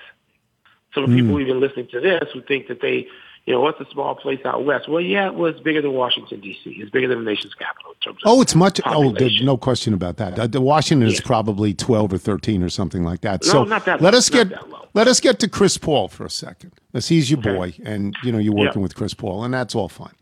So 0.94 1.00
the 1.00 1.06
Hmm. 1.08 1.16
people 1.16 1.40
even 1.40 1.58
listening 1.58 1.88
to 1.88 2.00
this 2.00 2.28
who 2.32 2.42
think 2.42 2.68
that 2.68 2.80
they, 2.80 3.08
you 3.46 3.52
know, 3.54 3.60
what's 3.60 3.80
a 3.80 3.86
small 3.92 4.14
place 4.14 4.40
out 4.44 4.64
west? 4.64 4.88
Well, 4.88 5.00
yeah, 5.00 5.30
well, 5.30 5.50
it's 5.50 5.60
bigger 5.60 5.82
than 5.82 5.92
Washington 5.92 6.40
D.C. 6.40 6.70
It's 6.78 6.90
bigger 6.90 7.08
than 7.08 7.24
the 7.24 7.30
nation's 7.30 7.54
capital 7.54 7.90
in 7.92 7.98
terms 7.98 8.22
of 8.24 8.30
Oh, 8.30 8.40
it's 8.42 8.54
much. 8.54 8.80
Oh, 8.86 9.12
there's 9.12 9.42
no 9.42 9.56
question 9.56 9.94
about 9.94 10.16
that. 10.18 10.38
Uh, 10.38 10.46
the 10.46 10.60
Washington 10.60 11.08
is 11.08 11.20
probably 11.20 11.74
twelve 11.74 12.12
or 12.12 12.18
thirteen 12.18 12.62
or 12.62 12.68
something 12.68 13.02
like 13.02 13.20
that. 13.22 13.42
No, 13.44 13.50
so 13.52 13.64
not 13.64 13.84
that 13.86 14.00
let 14.00 14.12
low, 14.14 14.18
us 14.18 14.28
get 14.30 14.52
let 14.94 15.08
us 15.08 15.20
get 15.20 15.38
to 15.40 15.48
Chris 15.48 15.78
Paul 15.78 16.08
for 16.08 16.24
a 16.24 16.30
second. 16.30 16.72
As 16.94 17.08
he's 17.08 17.30
your 17.30 17.38
Okay. 17.40 17.54
boy, 17.54 17.74
and 17.84 18.14
you 18.22 18.30
know 18.32 18.38
you're 18.38 18.54
working 18.54 18.80
Yeah. 18.80 18.82
with 18.84 18.94
Chris 18.94 19.14
Paul, 19.14 19.44
and 19.44 19.52
that's 19.54 19.74
all 19.74 19.88
fine. 19.88 20.14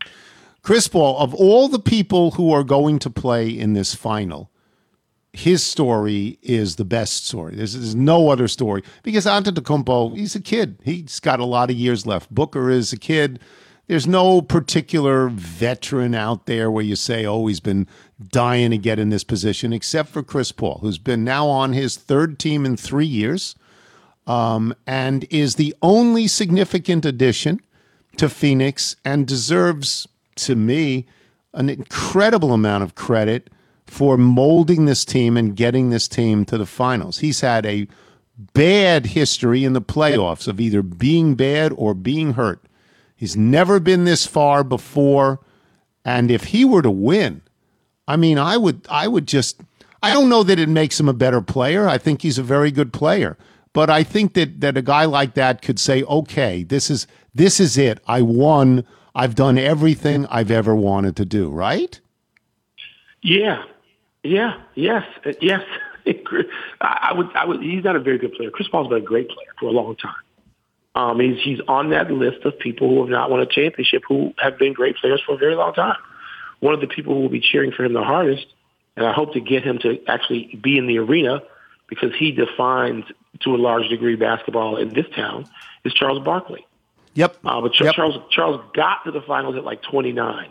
Chris 0.63 0.87
Paul, 0.87 1.17
of 1.17 1.33
all 1.33 1.67
the 1.67 1.79
people 1.79 2.31
who 2.31 2.51
are 2.53 2.63
going 2.63 2.99
to 2.99 3.09
play 3.09 3.49
in 3.49 3.73
this 3.73 3.95
final, 3.95 4.50
his 5.33 5.63
story 5.63 6.37
is 6.41 6.75
the 6.75 6.85
best 6.85 7.25
story. 7.25 7.55
There's, 7.55 7.73
there's 7.73 7.95
no 7.95 8.29
other 8.29 8.47
story 8.47 8.83
because 9.03 9.25
Antetokounmpo, 9.25 10.17
he's 10.17 10.35
a 10.35 10.41
kid. 10.41 10.77
He's 10.83 11.19
got 11.19 11.39
a 11.39 11.45
lot 11.45 11.69
of 11.69 11.77
years 11.77 12.05
left. 12.05 12.33
Booker 12.33 12.69
is 12.69 12.91
a 12.91 12.97
kid. 12.97 13.39
There's 13.87 14.07
no 14.07 14.41
particular 14.41 15.29
veteran 15.29 16.15
out 16.15 16.45
there 16.45 16.69
where 16.69 16.83
you 16.83 16.95
say, 16.95 17.25
oh, 17.25 17.47
he's 17.47 17.59
been 17.59 17.87
dying 18.29 18.71
to 18.71 18.77
get 18.77 18.99
in 18.99 19.09
this 19.09 19.23
position, 19.23 19.73
except 19.73 20.09
for 20.09 20.23
Chris 20.23 20.51
Paul, 20.51 20.79
who's 20.81 20.97
been 20.97 21.23
now 21.23 21.47
on 21.47 21.73
his 21.73 21.97
third 21.97 22.37
team 22.39 22.65
in 22.65 22.77
three 22.77 23.05
years 23.05 23.55
um, 24.27 24.73
and 24.85 25.25
is 25.29 25.55
the 25.55 25.75
only 25.81 26.27
significant 26.27 27.05
addition 27.05 27.59
to 28.17 28.29
Phoenix 28.29 28.95
and 29.03 29.27
deserves, 29.27 30.07
to 30.35 30.55
me, 30.55 31.05
an 31.53 31.69
incredible 31.69 32.53
amount 32.53 32.83
of 32.83 32.95
credit 32.95 33.49
for 33.91 34.17
molding 34.17 34.85
this 34.85 35.03
team 35.03 35.35
and 35.35 35.53
getting 35.53 35.89
this 35.89 36.07
team 36.07 36.45
to 36.45 36.57
the 36.57 36.65
finals. 36.65 37.19
He's 37.19 37.41
had 37.41 37.65
a 37.65 37.89
bad 38.53 39.07
history 39.07 39.65
in 39.65 39.73
the 39.73 39.81
playoffs 39.81 40.47
of 40.47 40.61
either 40.61 40.81
being 40.81 41.35
bad 41.35 41.73
or 41.75 41.93
being 41.93 42.33
hurt. 42.33 42.63
He's 43.17 43.35
never 43.35 43.81
been 43.81 44.05
this 44.05 44.25
far 44.25 44.63
before. 44.63 45.41
And 46.05 46.31
if 46.31 46.45
he 46.45 46.63
were 46.63 46.81
to 46.81 46.89
win, 46.89 47.41
I 48.07 48.15
mean, 48.15 48.37
I 48.37 48.55
would, 48.55 48.87
I 48.89 49.09
would 49.09 49.27
just, 49.27 49.59
I 50.01 50.13
don't 50.13 50.29
know 50.29 50.43
that 50.43 50.57
it 50.57 50.69
makes 50.69 50.97
him 50.97 51.09
a 51.09 51.13
better 51.13 51.41
player. 51.41 51.89
I 51.89 51.97
think 51.97 52.21
he's 52.21 52.37
a 52.37 52.43
very 52.43 52.71
good 52.71 52.93
player, 52.93 53.37
but 53.73 53.89
I 53.89 54.03
think 54.03 54.35
that 54.35 54.61
that 54.61 54.77
a 54.77 54.81
guy 54.81 55.03
like 55.03 55.33
that 55.33 55.61
could 55.61 55.79
say, 55.79 56.03
okay, 56.03 56.63
this 56.63 56.89
is 56.89 57.07
this 57.35 57.59
is 57.59 57.77
it. 57.77 57.99
I 58.07 58.21
won. 58.21 58.85
I've 59.13 59.35
done 59.35 59.57
everything 59.57 60.25
I've 60.27 60.49
ever 60.49 60.73
wanted 60.73 61.17
to 61.17 61.25
do. 61.25 61.51
Right? 61.51 61.99
Yeah, 63.21 63.63
yeah, 64.23 64.61
yes, 64.75 65.03
yes. 65.39 65.63
I 66.05 66.43
I 66.81 67.13
would, 67.13 67.27
I 67.35 67.45
would. 67.45 67.61
He's 67.61 67.83
not 67.83 67.95
a 67.95 67.99
very 67.99 68.17
good 68.17 68.33
player. 68.33 68.49
Chris 68.49 68.67
Paul's 68.67 68.87
been 68.87 68.97
a 68.97 69.01
great 69.01 69.29
player 69.29 69.49
for 69.59 69.67
a 69.67 69.71
long 69.71 69.95
time. 69.95 70.15
Um, 70.95 71.19
he's 71.19 71.39
he's 71.41 71.59
on 71.67 71.91
that 71.91 72.11
list 72.11 72.43
of 72.43 72.57
people 72.59 72.89
who 72.89 73.01
have 73.01 73.09
not 73.09 73.29
won 73.29 73.39
a 73.39 73.45
championship 73.45 74.03
who 74.07 74.33
have 74.37 74.57
been 74.57 74.73
great 74.73 74.97
players 74.97 75.21
for 75.25 75.35
a 75.35 75.37
very 75.37 75.55
long 75.55 75.73
time. 75.73 75.97
One 76.59 76.73
of 76.73 76.81
the 76.81 76.87
people 76.87 77.13
who 77.13 77.21
will 77.21 77.29
be 77.29 77.39
cheering 77.39 77.71
for 77.71 77.83
him 77.83 77.93
the 77.93 78.03
hardest, 78.03 78.45
and 78.95 79.05
I 79.05 79.13
hope 79.13 79.33
to 79.33 79.39
get 79.39 79.63
him 79.63 79.79
to 79.79 79.99
actually 80.07 80.59
be 80.61 80.77
in 80.77 80.87
the 80.87 80.97
arena 80.99 81.41
because 81.87 82.13
he 82.17 82.31
defines 82.31 83.05
to 83.41 83.55
a 83.55 83.57
large 83.57 83.87
degree 83.89 84.15
basketball 84.15 84.77
in 84.77 84.89
this 84.89 85.05
town 85.15 85.45
is 85.85 85.93
Charles 85.93 86.23
Barkley. 86.23 86.65
Yep. 87.13 87.37
Uh, 87.43 87.61
but 87.61 87.73
Ch- 87.73 87.81
Yep. 87.81 87.95
Charles 87.95 88.17
Charles 88.31 88.61
got 88.73 89.03
to 89.05 89.11
the 89.11 89.21
finals 89.21 89.55
at 89.55 89.63
like 89.63 89.81
29, 89.83 90.49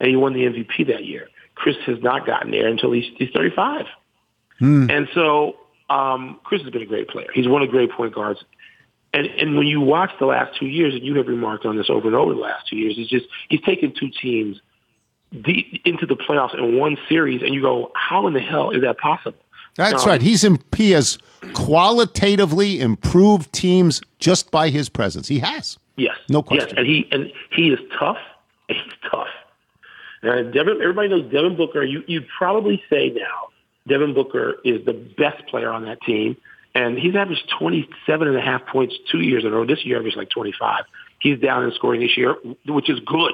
and 0.00 0.08
he 0.08 0.16
won 0.16 0.32
the 0.32 0.40
MVP 0.44 0.88
that 0.88 1.04
year. 1.04 1.28
Chris 1.56 1.76
has 1.86 2.00
not 2.02 2.24
gotten 2.26 2.50
there 2.52 2.68
until 2.68 2.92
he's, 2.92 3.04
he's 3.16 3.30
35. 3.34 3.86
And 4.60 5.08
so 5.12 5.56
um, 5.90 6.40
Chris 6.44 6.62
has 6.62 6.70
been 6.70 6.82
a 6.82 6.86
great 6.86 7.08
player. 7.08 7.26
He's 7.34 7.48
one 7.48 7.62
of 7.62 7.68
the 7.68 7.72
great 7.72 7.90
point 7.90 8.14
guards. 8.14 8.40
And, 9.12 9.26
and 9.26 9.56
when 9.56 9.66
you 9.66 9.80
watch 9.80 10.10
the 10.18 10.26
last 10.26 10.58
two 10.58 10.66
years, 10.66 10.94
and 10.94 11.02
you 11.04 11.14
have 11.16 11.26
remarked 11.26 11.66
on 11.66 11.76
this 11.76 11.90
over 11.90 12.06
and 12.06 12.16
over 12.16 12.32
the 12.34 12.40
last 12.40 12.68
two 12.68 12.76
years, 12.76 12.94
it's 12.96 13.10
just 13.10 13.26
he's 13.48 13.60
taken 13.62 13.92
two 13.98 14.10
teams 14.22 14.60
deep 15.42 15.80
into 15.84 16.06
the 16.06 16.14
playoffs 16.16 16.56
in 16.56 16.76
one 16.78 16.96
series, 17.08 17.42
and 17.42 17.54
you 17.54 17.60
go, 17.62 17.90
how 17.94 18.26
in 18.26 18.32
the 18.34 18.40
hell 18.40 18.70
is 18.70 18.82
that 18.82 18.98
possible? 18.98 19.38
That's 19.76 20.04
Um, 20.04 20.08
right. 20.10 20.22
He's 20.22 20.44
in, 20.44 20.58
he 20.74 20.92
has 20.92 21.18
qualitatively 21.54 22.80
improved 22.80 23.52
teams 23.52 24.00
just 24.18 24.50
by 24.50 24.70
his 24.70 24.88
presence. 24.88 25.28
He 25.28 25.38
has. 25.40 25.78
Yes. 25.96 26.16
No 26.28 26.42
question. 26.42 26.68
Yes, 26.68 26.78
and 26.78 26.86
he 26.86 27.08
and 27.12 27.32
he 27.50 27.68
is 27.70 27.78
tough. 27.98 28.18
He's 28.68 28.78
tough. 29.10 29.28
And 30.22 30.52
Devin, 30.52 30.80
everybody 30.80 31.08
knows 31.08 31.30
Devin 31.30 31.56
Booker. 31.56 31.82
You 31.82 32.02
you'd 32.06 32.26
probably 32.38 32.82
say 32.90 33.10
now 33.10 33.48
Devin 33.88 34.14
Booker 34.14 34.54
is 34.64 34.84
the 34.84 34.92
best 34.92 35.46
player 35.48 35.70
on 35.70 35.84
that 35.84 36.00
team, 36.02 36.36
and 36.74 36.98
he's 36.98 37.14
averaged 37.14 37.48
27 37.58 38.28
and 38.28 38.36
a 38.36 38.40
half 38.40 38.66
points 38.66 38.94
two 39.10 39.20
years 39.20 39.44
in 39.44 39.52
a 39.52 39.56
row. 39.56 39.64
This 39.66 39.84
year, 39.84 39.98
averaged 39.98 40.16
like 40.16 40.30
25. 40.30 40.84
He's 41.20 41.38
down 41.40 41.64
in 41.64 41.72
scoring 41.72 42.00
this 42.00 42.16
year, 42.16 42.36
which 42.66 42.90
is 42.90 43.00
good. 43.00 43.32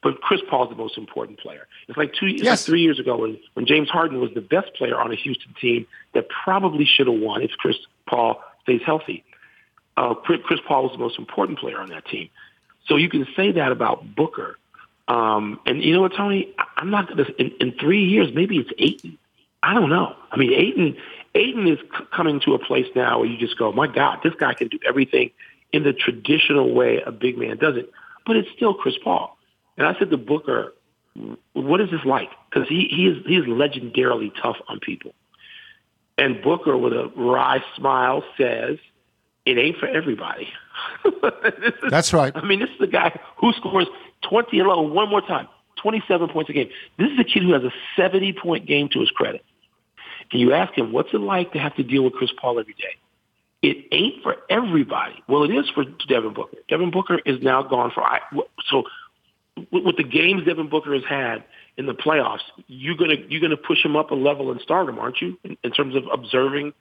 But 0.00 0.20
Chris 0.20 0.40
Paul's 0.48 0.70
the 0.70 0.76
most 0.76 0.96
important 0.96 1.40
player. 1.40 1.66
It's 1.88 1.98
like 1.98 2.12
two, 2.14 2.26
it's 2.26 2.38
like 2.40 2.44
Yes. 2.44 2.64
three 2.66 2.82
years 2.82 3.00
ago 3.00 3.16
when, 3.16 3.36
when 3.54 3.66
James 3.66 3.88
Harden 3.88 4.20
was 4.20 4.30
the 4.32 4.40
best 4.40 4.72
player 4.74 4.98
on 4.98 5.10
a 5.10 5.16
Houston 5.16 5.54
team 5.60 5.86
that 6.14 6.28
probably 6.28 6.84
should 6.84 7.08
have 7.08 7.18
won 7.18 7.42
if 7.42 7.50
Chris 7.58 7.76
Paul 8.06 8.40
stays 8.62 8.80
healthy. 8.86 9.24
Uh, 9.96 10.14
Chris 10.14 10.60
Paul 10.68 10.84
was 10.84 10.92
the 10.92 10.98
most 10.98 11.18
important 11.18 11.58
player 11.58 11.80
on 11.80 11.88
that 11.88 12.06
team. 12.06 12.28
So 12.86 12.94
you 12.96 13.08
can 13.08 13.26
say 13.34 13.50
that 13.52 13.72
about 13.72 14.14
Booker. 14.14 14.56
Um, 15.08 15.58
and 15.64 15.82
you 15.82 15.94
know 15.94 16.02
what, 16.02 16.12
Tony? 16.14 16.54
I'm 16.76 16.90
not 16.90 17.08
going 17.08 17.24
to, 17.24 17.40
in, 17.40 17.52
in 17.60 17.72
three 17.78 18.04
years, 18.04 18.28
maybe 18.34 18.58
it's 18.58 18.70
Ayton. 18.78 19.18
I 19.62 19.74
don't 19.74 19.88
know. 19.88 20.14
I 20.30 20.36
mean, 20.36 20.52
Ayton, 20.52 20.96
Ayton 21.34 21.66
is 21.66 21.78
c- 21.78 22.04
coming 22.14 22.40
to 22.40 22.54
a 22.54 22.58
place 22.58 22.86
now 22.94 23.18
where 23.18 23.28
you 23.28 23.38
just 23.38 23.58
go, 23.58 23.72
my 23.72 23.86
God, 23.86 24.20
this 24.22 24.34
guy 24.38 24.54
can 24.54 24.68
do 24.68 24.78
everything 24.86 25.30
in 25.72 25.82
the 25.82 25.92
traditional 25.92 26.72
way 26.74 27.02
a 27.04 27.10
big 27.10 27.38
man 27.38 27.56
does 27.56 27.76
it. 27.76 27.90
But 28.26 28.36
it's 28.36 28.50
still 28.54 28.74
Chris 28.74 28.96
Paul. 29.02 29.36
And 29.76 29.86
I 29.86 29.98
said 29.98 30.10
to 30.10 30.18
Booker, 30.18 30.74
what 31.54 31.80
is 31.80 31.90
this 31.90 32.04
like? 32.04 32.30
Because 32.50 32.68
he, 32.68 32.88
he, 32.90 33.08
is, 33.08 33.26
he 33.26 33.36
is 33.36 33.46
legendarily 33.46 34.30
tough 34.40 34.56
on 34.68 34.78
people. 34.78 35.14
And 36.18 36.42
Booker, 36.42 36.76
with 36.76 36.92
a 36.92 37.10
wry 37.16 37.62
smile, 37.76 38.22
says, 38.36 38.78
it 39.46 39.56
ain't 39.56 39.78
for 39.78 39.86
everybody. 39.86 40.48
That's 41.90 42.12
right. 42.12 42.32
I 42.34 42.44
mean, 42.44 42.60
this 42.60 42.70
is 42.70 42.78
the 42.78 42.86
guy 42.86 43.18
who 43.36 43.52
scores 43.52 43.86
20 44.28 44.58
and 44.60 44.68
oh, 44.68 44.82
one 44.82 45.08
more 45.08 45.20
time, 45.20 45.48
27 45.82 46.28
points 46.28 46.50
a 46.50 46.52
game. 46.52 46.70
This 46.98 47.10
is 47.10 47.18
a 47.18 47.24
kid 47.24 47.42
who 47.42 47.52
has 47.52 47.62
a 47.62 47.72
70 47.96 48.34
point 48.34 48.66
game 48.66 48.88
to 48.92 49.00
his 49.00 49.10
credit. 49.10 49.44
And 50.32 50.40
you 50.40 50.52
ask 50.52 50.76
him, 50.76 50.92
what's 50.92 51.12
it 51.12 51.20
like 51.20 51.52
to 51.52 51.58
have 51.58 51.74
to 51.76 51.82
deal 51.82 52.04
with 52.04 52.14
Chris 52.14 52.30
Paul 52.38 52.60
every 52.60 52.74
day? 52.74 52.96
It 53.62 53.86
ain't 53.90 54.22
for 54.22 54.36
everybody. 54.48 55.22
Well, 55.28 55.42
it 55.42 55.50
is 55.50 55.68
for 55.70 55.84
Devin 56.08 56.34
Booker. 56.34 56.58
Devin 56.68 56.90
Booker 56.90 57.18
is 57.24 57.42
now 57.42 57.62
gone 57.62 57.90
for 57.92 58.02
I. 58.04 58.20
So 58.70 58.84
with 59.72 59.84
with 59.84 59.96
the 59.96 60.04
games 60.04 60.44
Devin 60.46 60.68
Booker 60.68 60.94
has 60.94 61.02
had 61.08 61.44
in 61.76 61.86
the 61.86 61.94
playoffs, 61.94 62.42
you're 62.68 62.96
gonna 62.96 63.16
you're 63.28 63.40
gonna 63.40 63.56
push 63.56 63.84
him 63.84 63.96
up 63.96 64.12
a 64.12 64.14
level 64.14 64.52
in 64.52 64.60
stardom, 64.60 64.98
aren't 64.98 65.20
you? 65.20 65.38
In, 65.42 65.56
in 65.64 65.72
terms 65.72 65.96
of 65.96 66.04
observing 66.12 66.72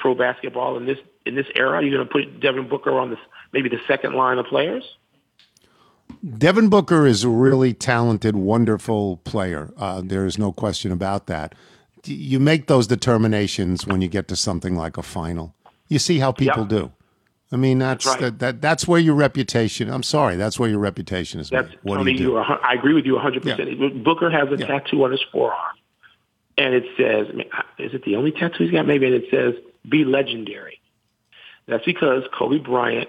pro 0.00 0.14
basketball 0.14 0.76
in 0.76 0.86
this 0.86 0.98
in 1.26 1.34
this 1.34 1.46
era, 1.54 1.82
you're 1.84 1.92
gonna 1.98 2.08
put 2.10 2.40
Devin 2.40 2.68
Booker 2.68 2.98
on 2.98 3.10
this 3.10 3.18
maybe 3.52 3.68
the 3.68 3.80
second 3.86 4.14
line 4.14 4.38
of 4.38 4.46
players. 4.46 4.84
Devin 6.38 6.68
Booker 6.68 7.06
is 7.06 7.24
a 7.24 7.28
really 7.28 7.72
talented, 7.72 8.34
wonderful 8.36 9.18
player. 9.18 9.72
Uh, 9.76 10.02
there 10.04 10.26
is 10.26 10.38
no 10.38 10.52
question 10.52 10.90
about 10.92 11.26
that. 11.28 11.54
You 12.04 12.40
make 12.40 12.66
those 12.66 12.86
determinations 12.86 13.86
when 13.86 14.00
you 14.00 14.08
get 14.08 14.26
to 14.28 14.36
something 14.36 14.74
like 14.74 14.96
a 14.96 15.02
final. 15.02 15.54
You 15.88 15.98
see 15.98 16.18
how 16.18 16.32
people 16.32 16.60
Yep. 16.62 16.68
do. 16.68 16.92
I 17.52 17.56
mean, 17.56 17.78
that's 17.78 18.04
That's 18.04 18.14
right. 18.22 18.30
that, 18.30 18.38
that 18.38 18.60
that's 18.62 18.86
where 18.88 19.00
your 19.00 19.14
reputation. 19.14 19.90
I'm 19.90 20.02
sorry, 20.04 20.36
that's 20.36 20.58
where 20.58 20.68
your 20.70 20.78
reputation 20.78 21.40
is. 21.40 21.50
That's 21.50 21.68
made. 21.68 21.78
What 21.82 21.96
Tony. 21.96 22.12
do 22.12 22.18
you 22.22 22.28
do? 22.30 22.36
are, 22.36 22.60
I 22.64 22.74
agree 22.74 22.94
with 22.94 23.06
you 23.06 23.14
100. 23.14 23.42
percent 23.42 24.04
Booker 24.04 24.30
has 24.30 24.48
a 24.52 24.56
Yeah. 24.56 24.66
tattoo 24.66 25.02
on 25.04 25.10
his 25.10 25.20
forearm, 25.32 25.56
and 26.58 26.74
it 26.74 26.84
says, 26.96 27.26
I 27.28 27.32
mean, 27.32 27.48
"Is 27.78 27.92
it 27.92 28.04
the 28.04 28.14
only 28.16 28.30
tattoo 28.30 28.62
he's 28.64 28.70
got?" 28.72 28.86
Maybe, 28.86 29.06
and 29.06 29.14
it 29.16 29.24
says, 29.30 29.54
"Be 29.88 30.04
legendary." 30.04 30.80
That's 31.66 31.84
because 31.84 32.24
Kobe 32.32 32.58
Bryant, 32.58 33.08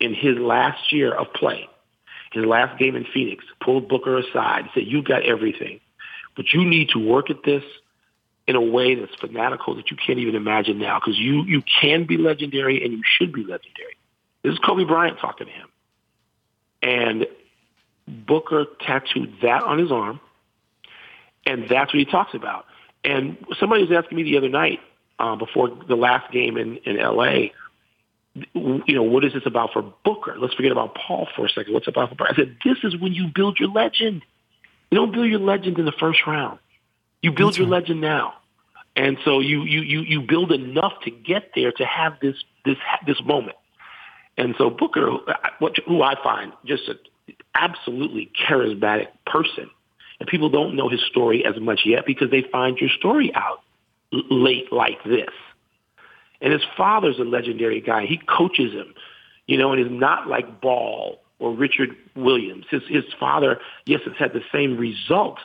in 0.00 0.14
his 0.14 0.38
last 0.38 0.92
year 0.92 1.12
of 1.12 1.32
play, 1.32 1.68
his 2.32 2.44
last 2.44 2.78
game 2.78 2.94
in 2.94 3.04
Phoenix, 3.04 3.44
pulled 3.60 3.88
Booker 3.88 4.18
aside 4.18 4.60
and 4.60 4.70
said, 4.74 4.86
"You 4.86 5.02
got 5.02 5.22
everything, 5.22 5.80
but 6.36 6.52
you 6.52 6.64
need 6.64 6.90
to 6.90 6.98
work 6.98 7.30
at 7.30 7.42
this." 7.42 7.64
In 8.46 8.56
a 8.56 8.62
way 8.62 8.94
that's 8.94 9.14
fanatical 9.16 9.74
that 9.74 9.90
you 9.90 9.96
can't 9.98 10.18
even 10.18 10.34
imagine 10.34 10.78
now, 10.78 10.98
because 10.98 11.18
you 11.18 11.42
you 11.44 11.62
can 11.82 12.04
be 12.04 12.16
legendary 12.16 12.82
and 12.82 12.94
you 12.94 13.02
should 13.04 13.30
be 13.30 13.42
legendary. 13.42 13.94
This 14.42 14.54
is 14.54 14.58
Kobe 14.60 14.84
Bryant 14.84 15.18
talking 15.18 15.48
to 15.48 15.52
him, 15.52 15.68
and 16.80 17.26
Booker 18.06 18.64
tattooed 18.80 19.34
that 19.42 19.64
on 19.64 19.78
his 19.78 19.92
arm, 19.92 20.18
and 21.44 21.68
that's 21.68 21.92
what 21.92 21.98
he 21.98 22.06
talks 22.06 22.32
about. 22.32 22.64
And 23.04 23.36
somebody 23.60 23.82
was 23.82 23.92
asking 23.92 24.16
me 24.16 24.22
the 24.22 24.38
other 24.38 24.48
night 24.48 24.80
uh, 25.18 25.36
before 25.36 25.70
the 25.88 25.96
last 25.96 26.32
game 26.32 26.56
in, 26.56 26.76
in 26.78 26.98
L.A., 26.98 27.52
you 28.54 28.94
know, 28.94 29.02
what 29.02 29.24
is 29.24 29.32
this 29.32 29.42
about 29.46 29.72
for 29.72 29.82
Booker? 30.04 30.36
Let's 30.38 30.54
forget 30.54 30.70
about 30.70 30.94
Paul 30.94 31.26
for 31.34 31.46
a 31.46 31.48
second. 31.48 31.74
What's 31.74 31.88
about 31.88 32.10
for 32.10 32.14
Booker? 32.14 32.30
I 32.32 32.36
said, 32.36 32.56
this 32.64 32.78
is 32.84 32.96
when 32.96 33.12
you 33.12 33.28
build 33.34 33.58
your 33.58 33.70
legend. 33.70 34.22
You 34.90 34.96
don't 34.98 35.12
build 35.12 35.28
your 35.28 35.40
legend 35.40 35.78
in 35.78 35.84
the 35.84 35.92
first 35.92 36.20
round. 36.26 36.58
You 37.20 37.32
build 37.32 37.58
your 37.58 37.66
legend 37.66 38.00
now. 38.00 38.34
And 38.94 39.16
so 39.24 39.40
you, 39.40 39.62
you, 39.62 39.80
you, 39.80 40.00
you 40.00 40.20
build 40.22 40.52
enough 40.52 40.92
to 41.04 41.10
get 41.10 41.50
there 41.54 41.72
to 41.72 41.84
have 41.84 42.14
this, 42.20 42.36
this, 42.64 42.76
this 43.06 43.20
moment. 43.24 43.56
And 44.36 44.54
so 44.56 44.70
Booker, 44.70 45.10
what, 45.58 45.76
who 45.86 46.02
I 46.02 46.14
find 46.22 46.52
just 46.64 46.88
an 46.88 46.98
absolutely 47.54 48.30
charismatic 48.48 49.08
person, 49.26 49.70
and 50.20 50.28
people 50.28 50.48
don't 50.48 50.76
know 50.76 50.88
his 50.88 51.00
story 51.10 51.44
as 51.44 51.60
much 51.60 51.80
yet 51.84 52.06
because 52.06 52.30
they 52.30 52.42
find 52.50 52.78
your 52.78 52.90
story 52.90 53.32
out 53.34 53.62
late 54.12 54.72
like 54.72 55.02
this. 55.04 55.30
And 56.40 56.52
his 56.52 56.62
father's 56.76 57.18
a 57.18 57.24
legendary 57.24 57.80
guy. 57.80 58.06
He 58.06 58.18
coaches 58.18 58.72
him, 58.72 58.94
you 59.46 59.58
know, 59.58 59.72
and 59.72 59.84
is 59.84 59.90
not 59.90 60.28
like 60.28 60.60
Ball 60.60 61.20
or 61.38 61.52
Richard 61.52 61.96
Williams. 62.14 62.66
His 62.70 62.82
his 62.88 63.04
father, 63.18 63.60
yes, 63.86 64.00
has 64.04 64.14
had 64.16 64.32
the 64.32 64.42
same 64.52 64.76
result, 64.76 65.38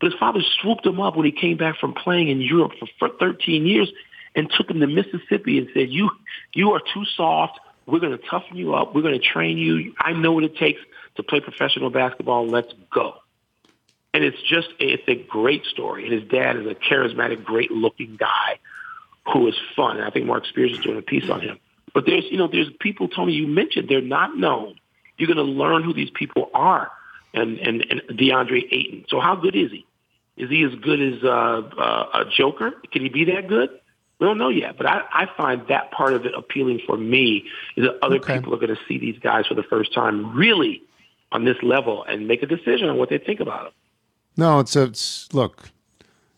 but 0.00 0.10
his 0.10 0.18
father 0.18 0.40
swooped 0.60 0.86
him 0.86 1.00
up 1.00 1.16
when 1.16 1.26
he 1.26 1.32
came 1.32 1.56
back 1.56 1.78
from 1.78 1.92
playing 1.92 2.28
in 2.28 2.40
Europe 2.40 2.72
for, 2.78 2.88
for 2.98 3.08
13 3.18 3.66
years 3.66 3.90
and 4.34 4.50
took 4.50 4.70
him 4.70 4.80
to 4.80 4.86
Mississippi 4.86 5.58
and 5.58 5.68
said, 5.74 5.90
"You 5.90 6.10
you 6.54 6.72
are 6.72 6.80
too 6.80 7.04
soft. 7.04 7.60
We're 7.86 8.00
going 8.00 8.16
to 8.16 8.24
toughen 8.26 8.56
you 8.56 8.74
up. 8.74 8.94
We're 8.94 9.02
going 9.02 9.18
to 9.18 9.26
train 9.26 9.56
you. 9.56 9.94
I 9.98 10.12
know 10.12 10.32
what 10.32 10.44
it 10.44 10.56
takes 10.56 10.80
to 11.16 11.22
play 11.22 11.40
professional 11.40 11.90
basketball. 11.90 12.46
Let's 12.46 12.72
go." 12.90 13.14
And 14.14 14.24
it's 14.24 14.40
just 14.42 14.68
it's 14.78 15.02
a 15.06 15.14
great 15.14 15.64
story. 15.66 16.04
And 16.04 16.12
his 16.12 16.28
dad 16.30 16.56
is 16.56 16.66
a 16.66 16.74
charismatic, 16.74 17.44
great-looking 17.44 18.16
guy 18.18 18.58
who 19.32 19.46
is 19.48 19.54
fun. 19.76 19.96
And 19.98 20.04
I 20.04 20.10
think 20.10 20.26
Marc 20.26 20.46
Spears 20.46 20.72
is 20.72 20.78
doing 20.78 20.98
a 20.98 21.02
piece 21.02 21.28
on 21.28 21.40
him. 21.40 21.58
But 21.94 22.06
there's 22.06 22.24
you 22.30 22.38
know 22.38 22.48
there's 22.48 22.70
people, 22.80 23.08
Tony, 23.08 23.32
you 23.32 23.46
mentioned 23.46 23.88
they're 23.88 24.00
not 24.00 24.36
known. 24.36 24.76
You're 25.18 25.26
going 25.32 25.36
to 25.46 25.52
learn 25.52 25.82
who 25.82 25.92
these 25.92 26.10
people 26.10 26.50
are. 26.54 26.90
And 27.34 27.58
and, 27.58 27.84
and 27.90 28.00
DeAndre 28.18 28.64
Ayton. 28.72 29.04
So 29.08 29.20
how 29.20 29.36
good 29.36 29.54
is 29.54 29.70
he? 29.70 29.84
Is 30.38 30.48
he 30.48 30.62
as 30.64 30.74
good 30.76 31.00
as 31.00 31.22
uh, 31.22 31.28
uh, 31.28 32.08
a 32.14 32.24
Joker? 32.34 32.72
Can 32.92 33.02
he 33.02 33.08
be 33.08 33.24
that 33.26 33.48
good? 33.48 33.68
We 34.18 34.26
don't 34.26 34.38
know 34.38 34.48
yet, 34.48 34.76
but 34.76 34.86
I, 34.86 35.02
I 35.12 35.26
find 35.36 35.62
that 35.68 35.90
part 35.92 36.12
of 36.12 36.24
it 36.26 36.32
appealing 36.34 36.80
for 36.86 36.96
me 36.96 37.44
is 37.76 37.84
that 37.84 37.98
other 38.02 38.16
Okay. 38.16 38.36
people 38.36 38.54
are 38.54 38.56
going 38.56 38.74
to 38.74 38.80
see 38.88 38.98
these 38.98 39.18
guys 39.20 39.46
for 39.46 39.54
the 39.54 39.62
first 39.62 39.92
time 39.94 40.34
really 40.34 40.82
on 41.30 41.44
this 41.44 41.56
level 41.62 42.02
and 42.04 42.26
make 42.26 42.42
a 42.42 42.46
decision 42.46 42.88
on 42.88 42.96
what 42.96 43.10
they 43.10 43.18
think 43.18 43.40
about 43.40 43.64
them. 43.64 43.72
No, 44.38 44.60
it's 44.60 44.76
a 44.76 44.84
it's, 44.84 45.28
look. 45.34 45.70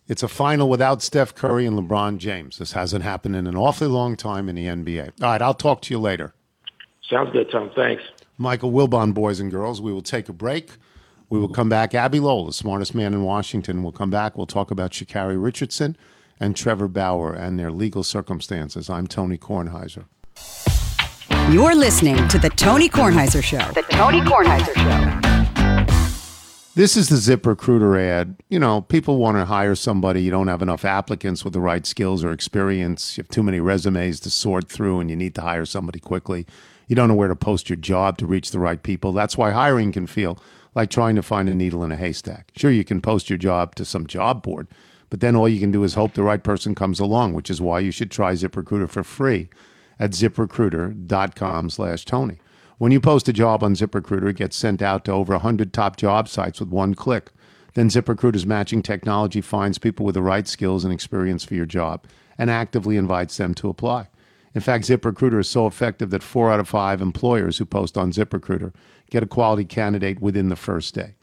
It's 0.08 0.22
a 0.22 0.28
final 0.28 0.68
without 0.70 1.02
Steph 1.02 1.34
Curry 1.34 1.66
and 1.66 1.78
LeBron 1.78 2.16
James. 2.16 2.58
This 2.58 2.72
hasn't 2.72 3.04
happened 3.04 3.36
in 3.36 3.46
an 3.46 3.56
awfully 3.56 3.88
long 3.88 4.16
time 4.16 4.48
in 4.48 4.56
the 4.56 4.66
NBA. 4.66 5.22
All 5.22 5.28
right, 5.30 5.42
I'll 5.42 5.54
talk 5.54 5.82
to 5.82 5.94
you 5.94 6.00
later. 6.00 6.32
Sounds 7.08 7.30
good, 7.30 7.50
Tom. 7.52 7.70
Thanks. 7.76 8.02
Michael 8.38 8.72
Wilbon, 8.72 9.12
boys 9.12 9.38
and 9.38 9.50
girls. 9.50 9.82
We 9.82 9.92
will 9.92 10.02
take 10.02 10.30
a 10.30 10.32
break. 10.32 10.78
We 11.28 11.38
will 11.38 11.50
come 11.50 11.68
back. 11.68 11.94
Abbe 11.94 12.18
Lowell, 12.18 12.46
the 12.46 12.54
smartest 12.54 12.94
man 12.94 13.12
in 13.12 13.22
Washington, 13.22 13.82
will 13.82 13.92
come 13.92 14.10
back. 14.10 14.36
We'll 14.36 14.46
talk 14.46 14.70
about 14.70 14.92
Sha'Carri 14.92 15.40
Richardson 15.40 15.96
and 16.40 16.56
Trevor 16.56 16.88
Bauer 16.88 17.34
and 17.34 17.58
their 17.58 17.70
legal 17.70 18.02
circumstances. 18.02 18.88
I'm 18.88 19.06
Tony 19.06 19.36
Kornheiser. 19.36 20.06
You're 21.52 21.74
listening 21.74 22.26
to 22.28 22.38
The 22.38 22.50
Tony 22.50 22.88
Kornheiser 22.88 23.42
Show. 23.44 23.70
The 23.72 23.82
Tony 23.82 24.22
Kornheiser 24.22 24.74
Show. 24.74 25.39
This 26.80 26.96
is 26.96 27.10
the 27.10 27.16
ZipRecruiter 27.16 28.00
ad. 28.00 28.36
You 28.48 28.58
know, 28.58 28.80
people 28.80 29.18
want 29.18 29.36
to 29.36 29.44
hire 29.44 29.74
somebody. 29.74 30.22
You 30.22 30.30
don't 30.30 30.48
have 30.48 30.62
enough 30.62 30.82
applicants 30.82 31.44
with 31.44 31.52
the 31.52 31.60
right 31.60 31.84
skills 31.84 32.24
or 32.24 32.32
experience. 32.32 33.18
You 33.18 33.22
have 33.22 33.28
too 33.28 33.42
many 33.42 33.60
resumes 33.60 34.18
to 34.20 34.30
sort 34.30 34.70
through, 34.70 34.98
and 34.98 35.10
you 35.10 35.14
need 35.14 35.34
to 35.34 35.42
hire 35.42 35.66
somebody 35.66 35.98
quickly. 35.98 36.46
You 36.88 36.96
don't 36.96 37.08
know 37.08 37.14
where 37.14 37.28
to 37.28 37.36
post 37.36 37.68
your 37.68 37.76
job 37.76 38.16
to 38.16 38.26
reach 38.26 38.50
the 38.50 38.58
right 38.58 38.82
people. 38.82 39.12
That's 39.12 39.36
why 39.36 39.50
hiring 39.50 39.92
can 39.92 40.06
feel 40.06 40.38
like 40.74 40.88
trying 40.88 41.16
to 41.16 41.22
find 41.22 41.50
a 41.50 41.54
needle 41.54 41.84
in 41.84 41.92
a 41.92 41.96
haystack. 41.96 42.50
Sure, 42.56 42.70
you 42.70 42.82
can 42.82 43.02
post 43.02 43.28
your 43.28 43.36
job 43.36 43.74
to 43.74 43.84
some 43.84 44.06
job 44.06 44.42
board, 44.42 44.66
but 45.10 45.20
then 45.20 45.36
all 45.36 45.50
you 45.50 45.60
can 45.60 45.72
do 45.72 45.84
is 45.84 45.92
hope 45.92 46.14
the 46.14 46.22
right 46.22 46.42
person 46.42 46.74
comes 46.74 46.98
along, 46.98 47.34
which 47.34 47.50
is 47.50 47.60
why 47.60 47.80
you 47.80 47.90
should 47.90 48.10
try 48.10 48.32
ZipRecruiter 48.32 48.88
for 48.88 49.04
free 49.04 49.50
at 49.98 50.12
ziprecruiter.com 50.12 51.68
slash 51.68 52.06
Tony. 52.06 52.38
When 52.80 52.92
you 52.92 52.98
post 52.98 53.28
a 53.28 53.34
job 53.34 53.62
on 53.62 53.74
ZipRecruiter, 53.74 54.30
it 54.30 54.36
gets 54.36 54.56
sent 54.56 54.80
out 54.80 55.04
to 55.04 55.12
over 55.12 55.34
100 55.34 55.70
top 55.70 55.96
job 55.96 56.30
sites 56.30 56.60
with 56.60 56.70
one 56.70 56.94
click. 56.94 57.30
Then 57.74 57.90
ZipRecruiter's 57.90 58.46
matching 58.46 58.80
technology 58.80 59.42
finds 59.42 59.76
people 59.76 60.06
with 60.06 60.14
the 60.14 60.22
right 60.22 60.48
skills 60.48 60.82
and 60.82 60.90
experience 60.90 61.44
for 61.44 61.54
your 61.54 61.66
job 61.66 62.06
and 62.38 62.48
actively 62.48 62.96
invites 62.96 63.36
them 63.36 63.52
to 63.56 63.68
apply. 63.68 64.08
In 64.54 64.62
fact, 64.62 64.86
ZipRecruiter 64.86 65.40
is 65.40 65.48
so 65.50 65.66
effective 65.66 66.08
that 66.08 66.22
four 66.22 66.50
out 66.50 66.58
of 66.58 66.70
five 66.70 67.02
employers 67.02 67.58
who 67.58 67.66
post 67.66 67.98
on 67.98 68.12
ZipRecruiter 68.12 68.72
get 69.10 69.22
a 69.22 69.26
quality 69.26 69.66
candidate 69.66 70.22
within 70.22 70.48
the 70.48 70.56
first 70.56 70.94
day. 70.94 71.16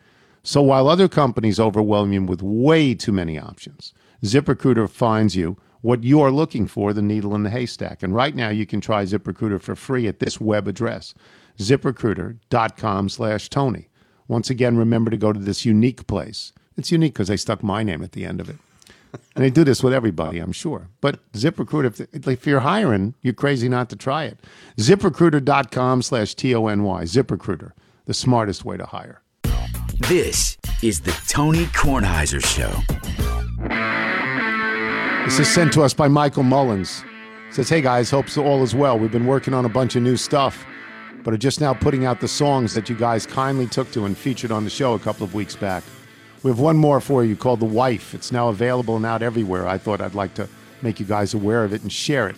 So 0.43 0.61
while 0.61 0.87
other 0.87 1.07
companies 1.07 1.59
overwhelm 1.59 2.13
you 2.13 2.21
with 2.21 2.43
way 2.43 2.93
too 2.93 3.11
many 3.11 3.39
options, 3.39 3.95
ZipRecruiter 4.23 4.87
finds 4.87 5.35
you 5.35 5.57
what 5.81 6.03
you're 6.03 6.31
looking 6.31 6.67
for, 6.67 6.93
the 6.93 7.01
needle 7.01 7.33
in 7.33 7.43
the 7.43 7.49
haystack. 7.49 8.03
And 8.03 8.13
right 8.13 8.35
now 8.35 8.49
you 8.49 8.65
can 8.65 8.79
try 8.81 9.03
ZipRecruiter 9.05 9.61
for 9.61 9.75
free 9.75 10.07
at 10.07 10.19
this 10.19 10.39
web 10.39 10.67
address, 10.67 11.13
ziprecruiter.com 11.57 13.09
slash 13.09 13.49
Tony. 13.49 13.89
Once 14.27 14.49
again, 14.49 14.77
remember 14.77 15.09
to 15.09 15.17
go 15.17 15.31
to 15.31 15.39
this 15.39 15.65
unique 15.65 16.07
place. 16.07 16.51
It's 16.77 16.91
unique 16.91 17.13
because 17.13 17.29
they 17.29 17.37
stuck 17.37 17.63
my 17.63 17.83
name 17.83 18.03
at 18.03 18.11
the 18.11 18.25
end 18.25 18.41
of 18.41 18.49
it. 18.49 18.57
And 19.35 19.43
they 19.43 19.49
do 19.49 19.63
this 19.63 19.81
with 19.81 19.93
everybody, 19.93 20.39
I'm 20.39 20.51
sure. 20.51 20.89
But 21.01 21.19
ZipRecruiter, 21.33 22.07
if, 22.13 22.27
if 22.27 22.45
you're 22.45 22.59
hiring, 22.59 23.13
you're 23.21 23.33
crazy 23.33 23.69
not 23.69 23.89
to 23.89 23.95
try 23.95 24.25
it. 24.25 24.37
ZipRecruiter.com 24.77 26.01
slash 26.01 26.35
T-O-N-Y. 26.35 27.03
ZipRecruiter, 27.03 27.71
the 28.05 28.13
smartest 28.13 28.65
way 28.65 28.77
to 28.77 28.85
hire. 28.85 29.21
This 30.01 30.57
is 30.83 31.01
the 31.01 31.17
Tony 31.27 31.65
Kornheiser 31.67 32.45
Show. 32.45 32.71
This 35.25 35.39
is 35.39 35.47
sent 35.47 35.73
to 35.73 35.81
us 35.81 35.93
by 35.93 36.07
Michael 36.07 36.43
Mullins. 36.43 37.03
Says, 37.49 37.69
hey 37.69 37.81
guys, 37.81 38.11
hope 38.11 38.29
so 38.29 38.45
all 38.45 38.61
is 38.61 38.75
well. 38.75 38.99
We've 38.99 39.11
been 39.11 39.25
working 39.25 39.53
on 39.53 39.65
a 39.65 39.69
bunch 39.69 39.95
of 39.95 40.03
new 40.03 40.17
stuff, 40.17 40.65
but 41.23 41.33
are 41.33 41.37
just 41.37 41.59
now 41.61 41.73
putting 41.73 42.05
out 42.05 42.19
the 42.21 42.27
songs 42.27 42.73
that 42.73 42.89
you 42.89 42.95
guys 42.95 43.25
kindly 43.25 43.67
took 43.67 43.91
to 43.91 44.05
and 44.05 44.17
featured 44.17 44.51
on 44.51 44.63
the 44.63 44.69
show 44.69 44.93
a 44.93 44.99
couple 44.99 45.23
of 45.23 45.33
weeks 45.33 45.55
back. 45.55 45.83
We 46.43 46.51
have 46.51 46.59
one 46.59 46.77
more 46.77 47.01
for 47.01 47.23
you 47.25 47.35
called 47.35 47.59
The 47.59 47.65
Wife. 47.65 48.13
It's 48.13 48.31
now 48.31 48.49
available 48.49 48.95
and 48.95 49.05
out 49.05 49.21
everywhere. 49.21 49.67
I 49.67 49.77
thought 49.77 50.01
I'd 50.01 50.15
like 50.15 50.33
to 50.35 50.47
make 50.81 50.99
you 50.99 51.05
guys 51.05 51.33
aware 51.33 51.63
of 51.63 51.73
it 51.73 51.81
and 51.81 51.91
share 51.91 52.29
it. 52.29 52.35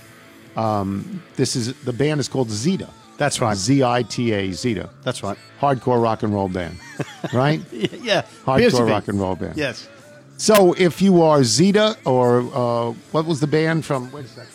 Um, 0.56 1.22
this 1.36 1.56
is 1.56 1.74
the 1.84 1.94
band 1.94 2.20
is 2.20 2.28
called 2.28 2.50
Zita. 2.50 2.90
That's 3.18 3.42
right. 3.42 3.56
Z 3.56 3.84
I 3.84 4.04
T 4.04 4.32
A 4.32 4.52
Zita. 4.54 4.90
That's 5.04 5.22
right. 5.24 5.38
Hardcore 5.60 6.02
rock 6.02 6.24
and 6.24 6.34
roll 6.34 6.48
band, 6.48 6.78
right? 7.34 7.62
Yeah. 7.72 8.24
Hardcore 8.46 8.90
rock 8.90 9.10
and 9.10 9.20
roll 9.20 9.36
band. 9.36 9.58
Yes. 9.58 9.90
So 10.38 10.74
if 10.78 11.02
you 11.02 11.22
are 11.22 11.44
Zita 11.44 11.98
or 12.06 12.40
uh, 12.54 12.94
what 13.12 13.26
was 13.26 13.42
the 13.42 13.48
band 13.48 13.84
from? 13.84 14.10
Wait 14.12 14.24
a 14.26 14.28
second. 14.30 14.54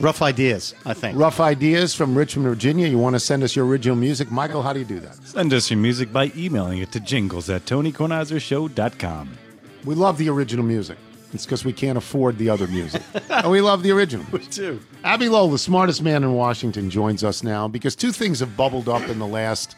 Rough 0.00 0.22
ideas, 0.22 0.74
I 0.84 0.92
think. 0.92 1.16
Rough 1.18 1.38
Ideas 1.40 1.94
from 1.94 2.16
Richmond, 2.18 2.48
Virginia. 2.48 2.88
You 2.88 2.98
want 2.98 3.14
to 3.14 3.20
send 3.20 3.42
us 3.42 3.54
your 3.54 3.64
original 3.66 3.96
music, 3.96 4.30
Michael? 4.30 4.62
How 4.62 4.72
do 4.72 4.80
you 4.80 4.84
do 4.84 4.98
that? 5.00 5.14
Send 5.24 5.52
us 5.52 5.70
your 5.70 5.78
music 5.78 6.12
by 6.12 6.32
emailing 6.36 6.78
it 6.78 6.90
to 6.92 7.00
jingles 7.00 7.48
at 7.48 7.64
TonyKornheiserShow.com. 7.66 9.38
We 9.84 9.94
love 9.94 10.18
the 10.18 10.28
original 10.30 10.64
music. 10.64 10.98
It's 11.32 11.44
because 11.44 11.64
we 11.64 11.72
can't 11.72 11.98
afford 11.98 12.38
the 12.38 12.48
other 12.48 12.66
music. 12.66 13.02
and 13.30 13.50
we 13.50 13.60
love 13.60 13.82
the 13.82 13.92
original. 13.92 14.26
We 14.32 14.40
do. 14.46 14.80
Abbe 15.04 15.28
Lowell, 15.28 15.50
the 15.50 15.58
smartest 15.58 16.02
man 16.02 16.24
in 16.24 16.32
Washington, 16.32 16.90
joins 16.90 17.22
us 17.22 17.42
now 17.42 17.68
because 17.68 17.94
two 17.94 18.12
things 18.12 18.40
have 18.40 18.56
bubbled 18.56 18.88
up 18.88 19.08
in 19.08 19.18
the 19.18 19.26
last, 19.26 19.76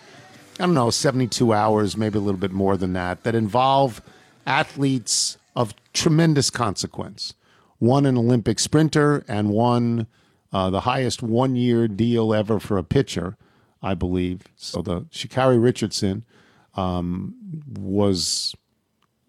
I 0.59 0.65
don't 0.65 0.75
know, 0.75 0.91
72 0.91 1.53
hours, 1.53 1.97
maybe 1.97 2.19
a 2.19 2.23
little 2.23 2.41
bit 2.41 2.53
more 2.53 2.77
than 2.77 2.95
that, 2.95 3.23
that 3.25 3.35
involve 3.35 4.01
athletes 4.47 5.37
of 5.55 5.75
tremendous 5.93 6.51
consequence. 6.51 7.35
One, 7.79 8.07
an 8.07 8.17
Olympic 8.17 8.59
sprinter, 8.59 9.25
and 9.29 9.51
one, 9.51 10.07
uh, 10.53 10.71
the 10.71 10.81
highest 10.81 11.23
one 11.23 11.57
year 11.57 11.89
deal 11.89 12.33
ever 12.33 12.59
for 12.59 12.79
a 12.79 12.85
pitcher, 12.85 13.37
I 13.83 13.95
believe. 13.95 14.43
So 14.57 14.83
the 14.83 15.03
Sha'Carri 15.03 15.63
Richardson 15.63 16.25
um, 16.75 17.35
was 17.69 18.55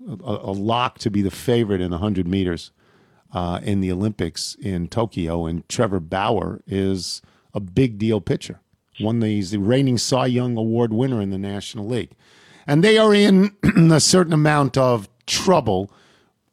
a, 0.07 0.13
a 0.23 0.51
lock 0.51 0.99
to 0.99 1.09
be 1.09 1.21
the 1.21 1.31
favorite 1.31 1.81
in 1.81 1.91
100 1.91 2.27
meters 2.27 2.71
uh, 3.33 3.59
in 3.63 3.81
the 3.81 3.91
Olympics 3.91 4.55
in 4.55 4.87
Tokyo. 4.87 5.45
And 5.45 5.67
Trevor 5.67 5.99
Bauer 5.99 6.61
is 6.65 7.21
a 7.53 7.59
big 7.59 7.97
deal 7.97 8.21
pitcher. 8.21 8.61
One 8.99 9.21
he's 9.21 9.51
the 9.51 9.59
reigning 9.59 9.97
Cy 9.97 10.25
Young 10.27 10.57
Award 10.57 10.91
winner 10.91 11.21
in 11.21 11.29
the 11.29 11.37
National 11.37 11.87
League. 11.87 12.11
And 12.65 12.83
they 12.83 12.97
are 12.97 13.13
in 13.13 13.55
a 13.91 13.99
certain 13.99 14.33
amount 14.33 14.77
of 14.77 15.07
trouble 15.25 15.91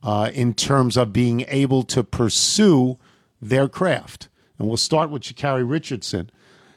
uh, 0.04 0.30
in 0.34 0.52
terms 0.52 0.96
of 0.96 1.12
being 1.12 1.44
able 1.48 1.82
to 1.82 2.04
pursue 2.04 2.98
their 3.40 3.68
craft. 3.68 4.28
And 4.58 4.68
we'll 4.68 4.76
start 4.76 5.10
with 5.10 5.22
Sha'Carri 5.22 5.68
Richardson. 5.68 6.30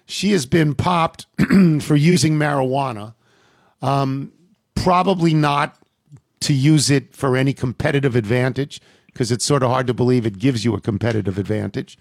She 0.05 0.31
has 0.31 0.45
been 0.45 0.73
popped 0.73 1.27
for 1.81 1.95
using 1.95 2.35
marijuana, 2.39 3.13
um, 3.81 4.31
probably 4.75 5.33
not 5.33 5.77
to 6.39 6.53
use 6.53 6.89
it 6.89 7.13
for 7.13 7.35
any 7.35 7.53
competitive 7.53 8.15
advantage, 8.15 8.79
because 9.07 9.31
it's 9.31 9.43
sort 9.43 9.61
of 9.61 9.69
hard 9.69 9.87
to 9.87 9.93
believe 9.93 10.25
it 10.25 10.39
gives 10.39 10.63
you 10.63 10.73
a 10.73 10.81
competitive 10.81 11.37
advantage. 11.37 11.97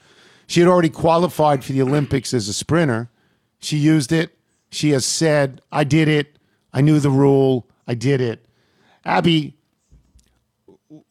She 0.47 0.61
had 0.61 0.69
already 0.69 0.91
qualified 0.91 1.65
for 1.65 1.73
the 1.73 1.83
Olympics 1.83 2.33
as 2.33 2.49
a 2.49 2.53
sprinter. 2.53 3.11
She 3.59 3.77
used 3.77 4.13
it. 4.13 4.39
She 4.71 4.91
has 4.91 5.05
said, 5.05 5.61
I 5.73 5.83
did 5.83 6.07
it. 6.07 6.39
I 6.73 6.83
knew 6.83 7.01
the 7.01 7.11
rule. 7.11 7.67
I 7.89 7.95
did 7.95 8.21
it. 8.21 8.47
Abbe, 9.05 9.55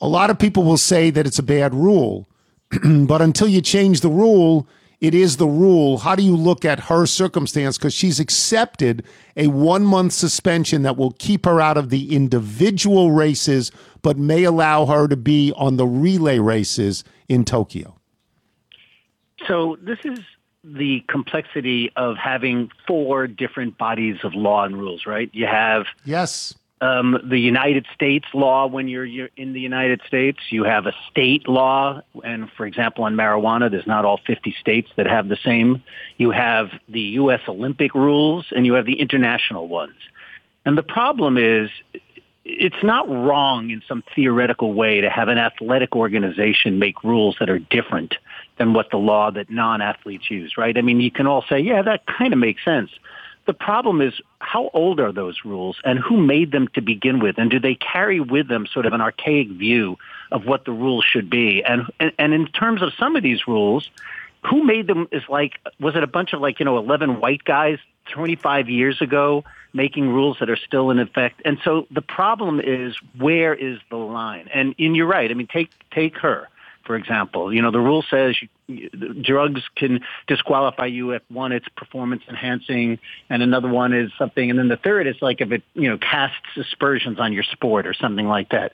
a 0.02 0.08
lot 0.08 0.30
of 0.30 0.40
people 0.40 0.64
will 0.64 0.78
say 0.78 1.10
that 1.10 1.26
it's 1.28 1.40
a 1.40 1.44
bad 1.44 1.74
rule, 1.74 2.28
but 2.84 3.22
until 3.22 3.48
you 3.48 3.62
change 3.62 4.02
the 4.02 4.10
rule, 4.10 4.68
it 5.02 5.14
is 5.14 5.38
the 5.38 5.48
rule. 5.48 6.00
How 6.00 6.16
do 6.16 6.24
you 6.24 6.36
look 6.36 6.66
at 6.66 6.80
her 6.82 7.06
circumstance? 7.06 7.78
Because 7.78 7.94
she's 7.94 8.20
accepted 8.20 9.04
a 9.36 9.48
one 9.48 9.84
month 9.84 10.14
suspension 10.14 10.84
that 10.84 10.98
will 10.98 11.12
keep 11.12 11.46
her 11.46 11.60
out 11.60 11.78
of 11.78 11.90
the 11.90 12.16
individual 12.16 13.12
races, 13.12 13.72
but 14.02 14.18
may 14.18 14.44
allow 14.44 14.86
her 14.86 15.08
to 15.08 15.18
be 15.18 15.52
on 15.56 15.78
the 15.78 15.86
relay 15.86 16.40
races 16.40 17.04
in 17.28 17.44
Tokyo. 17.46 18.00
So 19.48 19.78
this 19.82 20.00
is 20.04 20.20
the 20.64 21.04
complexity 21.08 21.92
of 21.96 22.18
having 22.18 22.72
four 22.88 23.28
different 23.28 23.78
bodies 23.78 24.18
of 24.24 24.34
law 24.34 24.64
and 24.64 24.78
rules, 24.78 25.06
right? 25.06 25.30
You 25.34 25.46
have 25.46 25.86
Yes. 26.06 26.56
Um, 26.82 27.18
the 27.24 27.40
United 27.40 27.86
States 27.94 28.26
law 28.34 28.68
when 28.68 28.88
you're, 28.88 29.06
you're 29.06 29.30
in 29.38 29.54
the 29.54 29.62
United 29.62 30.02
States. 30.08 30.40
You 30.50 30.66
have 30.66 30.86
a 30.86 30.94
state 31.10 31.48
law, 31.48 32.02
and 32.24 32.50
for 32.58 32.66
example, 32.66 33.06
on 33.06 33.16
marijuana, 33.16 33.72
there's 33.72 33.88
not 33.88 34.04
all 34.04 34.20
50 34.28 34.56
states 34.60 34.90
that 34.98 35.06
have 35.06 35.30
the 35.30 35.38
same. 35.44 35.84
You 36.18 36.32
have 36.32 36.70
the 36.90 37.02
U.S. 37.02 37.42
Olympic 37.48 37.96
rules, 37.96 38.46
and 38.56 38.66
you 38.66 38.74
have 38.74 38.86
the 38.86 39.00
international 39.00 39.68
ones. 39.68 39.96
And 40.66 40.78
the 40.78 40.84
problem 40.84 41.38
is, 41.38 41.70
it's 42.44 42.84
not 42.84 43.10
wrong 43.10 43.72
in 43.72 43.82
some 43.88 44.04
theoretical 44.14 44.74
way 44.74 45.02
to 45.02 45.10
have 45.10 45.30
an 45.30 45.38
athletic 45.38 45.96
organization 45.96 46.78
make 46.78 47.04
rules 47.04 47.36
that 47.40 47.50
are 47.50 47.58
different 47.58 48.16
than 48.60 48.74
what 48.74 48.92
the 48.92 48.98
law 48.98 49.32
that 49.32 49.50
non-athletes 49.50 50.30
use, 50.30 50.54
right? 50.58 50.78
I 50.78 50.82
mean, 50.82 51.00
you 51.00 51.10
can 51.10 51.26
all 51.26 51.44
say, 51.50 51.60
yeah, 51.60 51.82
that 51.82 52.06
kind 52.06 52.34
of 52.34 52.40
makes 52.40 52.64
sense. 52.64 52.92
The 53.46 53.54
problem 53.54 54.02
is 54.02 54.14
how 54.40 54.70
old 54.74 55.00
are 55.00 55.12
those 55.12 55.46
rules 55.46 55.78
and 55.84 56.00
who 56.00 56.18
made 56.18 56.52
them 56.52 56.68
to 56.70 56.82
begin 56.82 57.20
with? 57.20 57.38
And 57.38 57.52
do 57.52 57.60
they 57.60 57.76
carry 57.76 58.20
with 58.20 58.48
them 58.48 58.66
sort 58.66 58.86
of 58.86 58.94
an 58.94 59.02
archaic 59.02 59.50
view 59.50 59.98
of 60.32 60.46
what 60.46 60.66
the 60.66 60.72
rules 60.72 61.06
should 61.06 61.30
be? 61.30 61.64
And, 61.64 61.84
and, 62.00 62.12
and 62.18 62.34
in 62.34 62.48
terms 62.48 62.82
of 62.82 62.92
some 62.98 63.16
of 63.16 63.24
these 63.24 63.48
rules, 63.48 63.90
who 64.44 64.64
made 64.64 64.88
them 64.88 65.08
is 65.12 65.24
like, 65.30 65.60
was 65.80 65.96
it 65.96 66.04
a 66.04 66.08
bunch 66.08 66.34
of 66.34 66.42
like, 66.42 66.60
you 66.60 66.66
know, 66.66 66.78
11 66.78 67.20
white 67.20 67.44
guys 67.44 67.78
25 68.12 68.70
years 68.70 69.02
ago 69.02 69.44
making 69.74 70.08
rules 70.10 70.38
that 70.40 70.50
are 70.50 70.58
still 70.58 70.90
in 70.90 71.00
effect? 71.00 71.42
And 71.46 71.60
so 71.64 71.88
the 71.92 72.02
problem 72.02 72.60
is 72.60 72.96
where 73.18 73.54
is 73.54 73.80
the 73.90 73.98
line? 73.98 74.50
And, 74.54 74.74
and 74.80 74.96
you're 74.96 75.08
right. 75.08 75.30
I 75.30 75.34
mean, 75.34 75.48
take, 75.48 75.72
take 75.92 76.18
her 76.18 76.48
for 76.86 76.96
example. 76.96 77.54
You 77.54 77.62
know, 77.62 77.72
the 77.72 77.80
rule 77.80 78.04
says 78.10 78.36
you, 78.68 78.90
drugs 79.22 79.62
can 79.76 80.02
disqualify 80.28 80.86
you 80.86 81.12
if 81.12 81.24
one, 81.30 81.52
it's 81.52 81.68
performance 81.76 82.24
enhancing, 82.30 83.00
and 83.30 83.44
another 83.44 83.70
one 83.70 83.94
is 83.94 84.12
something, 84.18 84.50
and 84.50 84.58
then 84.58 84.68
the 84.68 84.78
third 84.78 85.08
is 85.08 85.16
like 85.22 85.42
if 85.42 85.52
it, 85.52 85.64
you 85.74 85.90
know, 85.90 85.98
casts 85.98 86.36
aspersions 86.58 87.20
on 87.20 87.34
your 87.34 87.44
sport 87.44 87.88
or 87.88 87.94
something 87.94 88.28
like 88.28 88.50
that. 88.50 88.74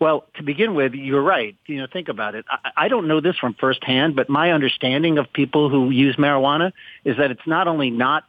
Well, 0.00 0.26
to 0.34 0.44
begin 0.44 0.74
with, 0.74 0.94
you're 0.94 1.22
right. 1.22 1.56
You 1.66 1.78
know, 1.78 1.88
think 1.92 2.08
about 2.08 2.36
it. 2.36 2.44
I, 2.48 2.84
I 2.84 2.88
don't 2.88 3.08
know 3.08 3.20
this 3.20 3.36
from 3.36 3.54
firsthand, 3.54 4.14
but 4.14 4.28
my 4.28 4.52
understanding 4.52 5.18
of 5.18 5.32
people 5.32 5.68
who 5.68 5.90
use 5.90 6.16
marijuana 6.16 6.72
is 7.04 7.16
that 7.16 7.30
it's 7.32 7.46
not 7.46 7.66
only 7.66 7.90
not 7.90 8.24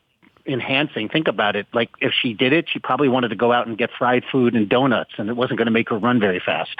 enhancing. 0.47 1.09
Think 1.09 1.27
about 1.27 1.55
it. 1.55 1.67
Like 1.73 1.89
if 2.01 2.11
she 2.19 2.33
did 2.33 2.53
it, 2.53 2.65
she 2.71 2.79
probably 2.79 3.07
wanted 3.07 3.29
to 3.29 3.35
go 3.35 3.51
out 3.51 3.67
and 3.67 3.77
get 3.77 3.91
fried 3.97 4.23
food 4.31 4.55
and 4.55 4.67
donuts, 4.67 5.11
and 5.17 5.29
it 5.29 5.35
wasn't 5.35 5.59
going 5.59 5.67
to 5.67 5.71
make 5.71 5.89
her 5.89 5.97
run 5.97 6.19
very 6.19 6.41
fast. 6.43 6.75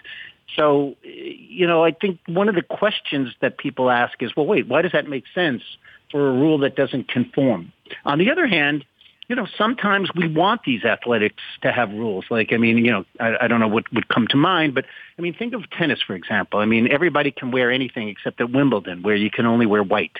So, 0.55 0.95
you 1.03 1.67
know, 1.67 1.83
I 1.83 1.91
think 1.91 2.19
one 2.25 2.49
of 2.49 2.55
the 2.55 2.61
questions 2.61 3.29
that 3.41 3.57
people 3.57 3.89
ask 3.89 4.21
is, 4.21 4.35
well, 4.35 4.45
wait, 4.45 4.67
why 4.67 4.81
does 4.81 4.91
that 4.93 5.07
make 5.07 5.25
sense 5.33 5.61
for 6.11 6.29
a 6.29 6.33
rule 6.33 6.57
that 6.59 6.75
doesn't 6.75 7.07
conform? 7.07 7.71
On 8.05 8.17
the 8.17 8.31
other 8.31 8.47
hand, 8.47 8.85
you 9.27 9.35
know, 9.35 9.47
sometimes 9.57 10.09
we 10.15 10.27
want 10.27 10.61
these 10.65 10.83
athletics 10.83 11.43
to 11.61 11.71
have 11.71 11.91
rules. 11.91 12.25
Like, 12.31 12.51
I 12.51 12.57
mean, 12.57 12.79
you 12.79 12.91
know, 12.91 13.05
I, 13.19 13.37
I 13.41 13.47
don't 13.47 13.59
know 13.59 13.67
what 13.67 13.91
would 13.93 14.07
come 14.07 14.25
to 14.29 14.37
mind, 14.37 14.73
but 14.73 14.85
I 15.19 15.21
mean, 15.21 15.35
think 15.35 15.53
of 15.53 15.69
tennis, 15.69 16.01
for 16.01 16.15
example. 16.15 16.59
I 16.59 16.65
mean, 16.65 16.91
everybody 16.91 17.29
can 17.29 17.51
wear 17.51 17.71
anything 17.71 18.09
except 18.09 18.41
at 18.41 18.51
Wimbledon, 18.51 19.03
where 19.03 19.15
you 19.15 19.29
can 19.29 19.45
only 19.45 19.67
wear 19.67 19.83
white. 19.83 20.17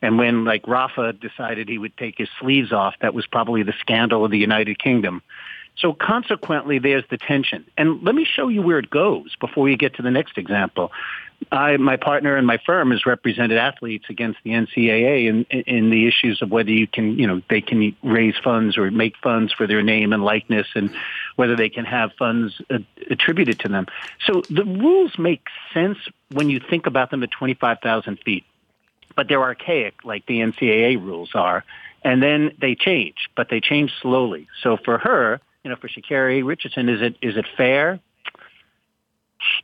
And 0.00 0.16
when 0.16 0.44
like 0.44 0.66
Rafa 0.68 1.12
decided 1.12 1.68
he 1.68 1.78
would 1.78 1.96
take 1.96 2.18
his 2.18 2.28
sleeves 2.40 2.72
off, 2.72 2.94
that 3.00 3.14
was 3.14 3.26
probably 3.26 3.64
the 3.64 3.74
scandal 3.80 4.24
of 4.24 4.30
the 4.30 4.38
United 4.38 4.78
Kingdom. 4.78 5.22
So 5.76 5.94
consequently, 5.94 6.78
there's 6.78 7.04
the 7.10 7.18
tension. 7.18 7.64
And 7.76 8.02
let 8.02 8.14
me 8.14 8.24
show 8.24 8.48
you 8.48 8.62
where 8.62 8.78
it 8.78 8.90
goes 8.90 9.34
before 9.40 9.64
we 9.64 9.76
get 9.76 9.94
to 9.96 10.02
the 10.02 10.10
next 10.10 10.38
example. 10.38 10.92
I, 11.50 11.76
my 11.76 11.96
partner 11.96 12.36
and 12.36 12.46
my 12.46 12.58
firm 12.64 12.92
has 12.92 13.04
represented 13.04 13.58
athletes 13.58 14.04
against 14.08 14.38
the 14.44 14.50
NCAA 14.50 15.26
in, 15.28 15.44
in 15.44 15.90
the 15.90 16.06
issues 16.06 16.40
of 16.40 16.50
whether 16.50 16.70
you 16.70 16.86
can, 16.86 17.18
you 17.18 17.26
know, 17.26 17.42
they 17.50 17.60
can 17.60 17.96
raise 18.02 18.36
funds 18.44 18.78
or 18.78 18.90
make 18.90 19.16
funds 19.16 19.52
for 19.52 19.66
their 19.66 19.82
name 19.82 20.12
and 20.12 20.22
likeness 20.24 20.68
and 20.74 20.94
whether 21.36 21.56
they 21.56 21.68
can 21.68 21.84
have 21.84 22.12
funds 22.18 22.60
attributed 23.10 23.58
to 23.60 23.68
them. 23.68 23.86
So 24.26 24.42
the 24.50 24.64
rules 24.64 25.18
make 25.18 25.46
sense 25.74 25.98
when 26.30 26.48
you 26.48 26.60
think 26.60 26.86
about 26.86 27.10
them 27.10 27.22
at 27.22 27.30
25,000 27.32 28.18
feet, 28.24 28.44
but 29.16 29.26
they're 29.28 29.42
archaic 29.42 30.04
like 30.04 30.26
the 30.26 30.38
NCAA 30.38 31.02
rules 31.02 31.30
are. 31.34 31.64
And 32.04 32.22
then 32.22 32.52
they 32.60 32.74
change, 32.74 33.28
but 33.36 33.48
they 33.48 33.60
change 33.60 33.92
slowly. 34.00 34.48
So 34.62 34.76
for 34.76 34.98
her, 34.98 35.40
you 35.64 35.70
know, 35.70 35.76
for 35.76 35.88
Sha'Carri 35.88 36.44
Richardson, 36.44 36.88
is 36.88 37.00
it 37.00 37.16
is 37.22 37.36
it 37.36 37.46
fair? 37.56 38.00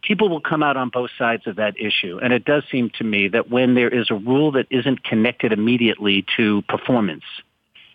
People 0.03 0.29
will 0.29 0.41
come 0.41 0.63
out 0.63 0.77
on 0.77 0.89
both 0.89 1.11
sides 1.17 1.47
of 1.47 1.57
that 1.57 1.75
issue, 1.79 2.19
and 2.21 2.33
it 2.33 2.45
does 2.45 2.65
seem 2.71 2.91
to 2.99 3.05
me 3.05 3.29
that 3.29 3.49
when 3.49 3.75
there 3.75 3.89
is 3.89 4.11
a 4.11 4.15
rule 4.15 4.53
that 4.53 4.67
isn't 4.71 5.05
connected 5.05 5.53
immediately 5.53 6.25
to 6.37 6.63
performance, 6.63 7.25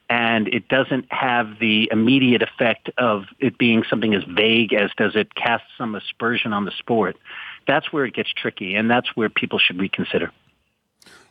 and 0.10 0.47
it 0.47 0.68
doesn't 0.70 1.12
have 1.12 1.60
the 1.60 1.89
immediate 1.91 2.41
effect 2.41 2.89
of 2.97 3.24
it 3.39 3.58
being 3.58 3.84
something 3.89 4.14
as 4.14 4.24
vague 4.24 4.74
as 4.74 4.91
does 4.97 5.16
it 5.16 5.36
cast 5.36 5.64
some 5.78 5.95
aspersion 5.95 6.54
on 6.54 6.66
the 6.66 6.72
sport, 6.72 7.18
that's 7.68 7.91
where 7.91 8.06
it 8.06 8.14
gets 8.14 8.32
tricky, 8.32 8.76
and 8.76 8.89
that's 8.89 9.16
where 9.16 9.30
people 9.30 9.60
should 9.60 9.80
reconsider. 9.80 10.32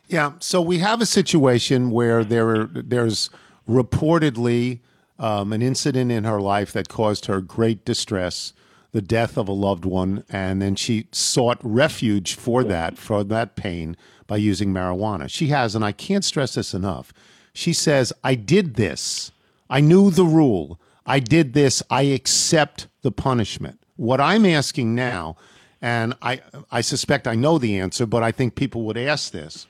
Yeah, 0.07 0.33
so 0.39 0.61
we 0.61 0.79
have 0.79 1.01
a 1.01 1.05
situation 1.05 1.89
where 1.89 2.23
there 2.23 2.65
there's 2.65 3.29
reportedly 3.67 4.81
um, 5.19 5.53
an 5.53 5.61
incident 5.61 6.11
in 6.11 6.23
her 6.23 6.41
life 6.41 6.71
that 6.73 6.89
caused 6.89 7.25
her 7.25 7.41
great 7.41 7.85
distress, 7.85 8.53
the 8.91 9.01
death 9.01 9.37
of 9.37 9.47
a 9.47 9.53
loved 9.53 9.85
one, 9.85 10.23
and 10.29 10.61
then 10.61 10.75
she 10.75 11.07
sought 11.11 11.57
refuge 11.61 12.35
for 12.35 12.63
that, 12.63 12.97
for 12.97 13.23
that 13.23 13.55
pain, 13.55 13.97
by 14.27 14.37
using 14.37 14.73
marijuana. 14.73 15.29
She 15.29 15.47
has, 15.47 15.75
and 15.75 15.83
I 15.83 15.91
can't 15.91 16.25
stress 16.25 16.55
this 16.55 16.73
enough, 16.73 17.13
she 17.53 17.73
says, 17.73 18.11
I 18.23 18.35
did 18.35 18.75
this. 18.75 19.31
I 19.69 19.79
knew 19.79 20.09
the 20.09 20.25
rule. 20.25 20.79
I 21.05 21.19
did 21.19 21.53
this. 21.53 21.83
I 21.89 22.03
accept 22.03 22.87
the 23.01 23.11
punishment. 23.11 23.79
What 23.95 24.19
I'm 24.19 24.45
asking 24.45 24.95
now, 24.95 25.37
and 25.81 26.15
I, 26.21 26.41
I 26.71 26.81
suspect 26.81 27.27
I 27.27 27.35
know 27.35 27.57
the 27.57 27.79
answer, 27.79 28.05
but 28.05 28.23
I 28.23 28.31
think 28.31 28.55
people 28.55 28.83
would 28.83 28.97
ask 28.97 29.31
this. 29.31 29.67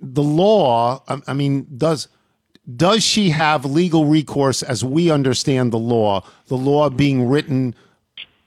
The 0.00 0.22
law, 0.22 1.02
I 1.26 1.32
mean, 1.32 1.66
does 1.76 2.08
does 2.76 3.02
she 3.02 3.30
have 3.30 3.64
legal 3.64 4.06
recourse 4.06 4.62
as 4.62 4.84
we 4.84 5.10
understand 5.10 5.72
the 5.72 5.78
law, 5.78 6.24
the 6.46 6.56
law 6.56 6.88
being 6.88 7.28
written 7.28 7.74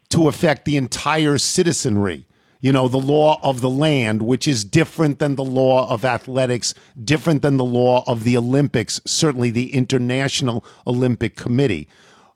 to 0.09 0.27
affect 0.27 0.65
the 0.65 0.77
entire 0.77 1.37
citizenry? 1.37 2.25
You 2.61 2.71
know, 2.71 2.87
the 2.87 2.97
law 2.97 3.39
of 3.43 3.61
the 3.61 3.69
land, 3.69 4.21
which 4.21 4.47
is 4.47 4.63
different 4.63 5.19
than 5.19 5.35
the 5.35 5.43
law 5.43 5.87
of 5.89 6.05
athletics, 6.05 6.73
different 7.03 7.41
than 7.41 7.57
the 7.57 7.65
law 7.65 8.03
of 8.07 8.23
the 8.23 8.37
Olympics, 8.37 9.01
certainly 9.05 9.51
the 9.51 9.73
International 9.73 10.65
Olympic 10.87 11.35
Committee. 11.35 11.87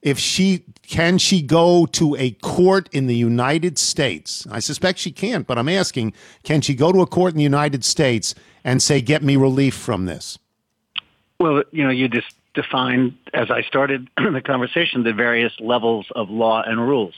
If 0.02 0.20
she 0.20 0.66
can 0.84 1.18
she 1.18 1.42
go 1.42 1.86
to 1.88 2.16
a 2.16 2.32
court 2.32 2.90
in 2.92 3.08
the 3.08 3.16
United 3.16 3.78
States? 3.78 4.46
I 4.52 4.60
suspect 4.60 5.00
she 5.00 5.12
can't, 5.12 5.48
but 5.48 5.58
I'm 5.58 5.70
asking, 5.70 6.14
can 6.44 6.62
she 6.62 6.76
go 6.76 6.92
to 6.92 7.02
a 7.02 7.08
court 7.08 7.34
in 7.34 7.38
the 7.38 7.44
United 7.44 7.84
States 7.84 8.36
and 8.64 8.82
say, 8.82 9.02
get 9.02 9.24
me 9.24 9.36
relief 9.36 9.76
from 9.76 10.06
this? 10.06 10.38
Well, 11.40 11.64
you 11.72 11.86
know, 11.86 11.90
you 11.90 12.10
just 12.10 12.36
defined, 12.54 13.18
as 13.34 13.50
I 13.50 13.62
started 13.62 14.10
the 14.18 14.42
conversation, 14.42 15.04
the 15.04 15.14
various 15.14 15.54
levels 15.60 16.08
of 16.14 16.30
law 16.30 16.62
and 16.62 16.80
rules. 16.82 17.14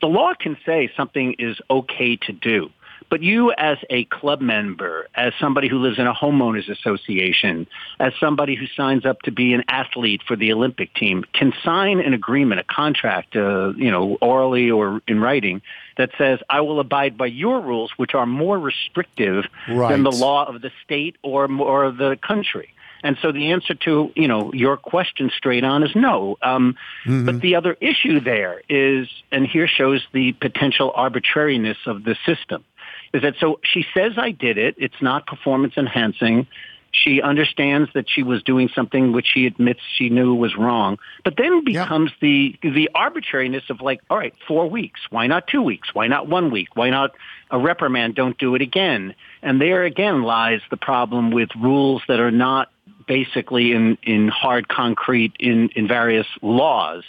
The 0.00 0.08
law 0.08 0.32
can 0.34 0.56
say 0.66 0.90
something 0.96 1.36
is 1.38 1.58
okay 1.70 2.16
to 2.16 2.32
do. 2.32 2.70
But 3.10 3.22
you 3.22 3.52
as 3.52 3.78
a 3.88 4.04
club 4.04 4.40
member, 4.40 5.08
as 5.14 5.32
somebody 5.40 5.68
who 5.68 5.78
lives 5.78 5.98
in 5.98 6.06
a 6.06 6.14
homeowners 6.14 6.68
association, 6.68 7.66
as 7.98 8.12
somebody 8.20 8.54
who 8.54 8.66
signs 8.76 9.04
up 9.04 9.22
to 9.22 9.32
be 9.32 9.52
an 9.52 9.64
athlete 9.68 10.22
for 10.26 10.36
the 10.36 10.52
Olympic 10.52 10.94
team, 10.94 11.24
can 11.32 11.52
sign 11.64 12.00
an 12.00 12.14
agreement, 12.14 12.60
a 12.60 12.64
contract, 12.64 13.34
uh, 13.34 13.72
you 13.76 13.90
know, 13.90 14.16
orally 14.20 14.70
or 14.70 15.00
in 15.08 15.20
writing, 15.20 15.60
that 15.96 16.10
says, 16.18 16.38
I 16.48 16.60
will 16.60 16.78
abide 16.78 17.18
by 17.18 17.26
your 17.26 17.60
rules, 17.60 17.90
which 17.96 18.14
are 18.14 18.26
more 18.26 18.58
restrictive 18.58 19.44
right. 19.68 19.90
than 19.90 20.04
the 20.04 20.12
law 20.12 20.44
of 20.46 20.62
the 20.62 20.70
state 20.84 21.16
or, 21.22 21.50
or 21.60 21.90
the 21.90 22.16
country. 22.16 22.72
And 23.02 23.16
so 23.22 23.32
the 23.32 23.52
answer 23.52 23.74
to, 23.74 24.12
you 24.14 24.28
know, 24.28 24.52
your 24.52 24.76
question 24.76 25.30
straight 25.36 25.64
on 25.64 25.82
is 25.82 25.90
no. 25.94 26.36
Um, 26.42 26.76
mm-hmm. 27.04 27.26
But 27.26 27.40
the 27.40 27.56
other 27.56 27.76
issue 27.80 28.20
there 28.20 28.62
is, 28.68 29.08
and 29.32 29.46
here 29.46 29.66
shows 29.66 30.06
the 30.12 30.32
potential 30.32 30.92
arbitrariness 30.94 31.78
of 31.86 32.04
the 32.04 32.16
system, 32.26 32.64
is 33.12 33.22
that 33.22 33.34
so 33.40 33.60
she 33.62 33.84
says 33.94 34.12
I 34.16 34.30
did 34.30 34.58
it. 34.58 34.76
It's 34.78 35.00
not 35.00 35.26
performance 35.26 35.74
enhancing. 35.76 36.46
She 36.92 37.22
understands 37.22 37.88
that 37.94 38.06
she 38.10 38.24
was 38.24 38.42
doing 38.42 38.68
something 38.74 39.12
which 39.12 39.28
she 39.32 39.46
admits 39.46 39.80
she 39.96 40.08
knew 40.08 40.34
was 40.34 40.56
wrong, 40.56 40.98
but 41.22 41.36
then 41.36 41.62
becomes 41.64 42.10
the 42.20 42.56
the 42.62 42.90
arbitrariness 42.94 43.62
of 43.70 43.80
like, 43.80 44.00
all 44.10 44.18
right, 44.18 44.34
four 44.48 44.68
weeks. 44.68 45.00
Why 45.08 45.28
not 45.28 45.46
two 45.46 45.62
weeks? 45.62 45.94
Why 45.94 46.08
not 46.08 46.28
one 46.28 46.50
week? 46.50 46.68
Why 46.74 46.90
not 46.90 47.12
a 47.48 47.58
reprimand? 47.60 48.16
Don't 48.16 48.36
do 48.38 48.56
it 48.56 48.62
again. 48.62 49.14
And 49.40 49.60
there 49.60 49.84
again 49.84 50.24
lies 50.24 50.62
the 50.70 50.76
problem 50.76 51.30
with 51.30 51.50
rules 51.56 52.02
that 52.08 52.18
are 52.18 52.32
not 52.32 52.70
basically 53.10 53.72
in, 53.72 53.98
in 54.04 54.28
hard 54.28 54.68
concrete 54.68 55.32
in, 55.40 55.68
in 55.74 55.88
various 55.88 56.28
laws. 56.42 57.02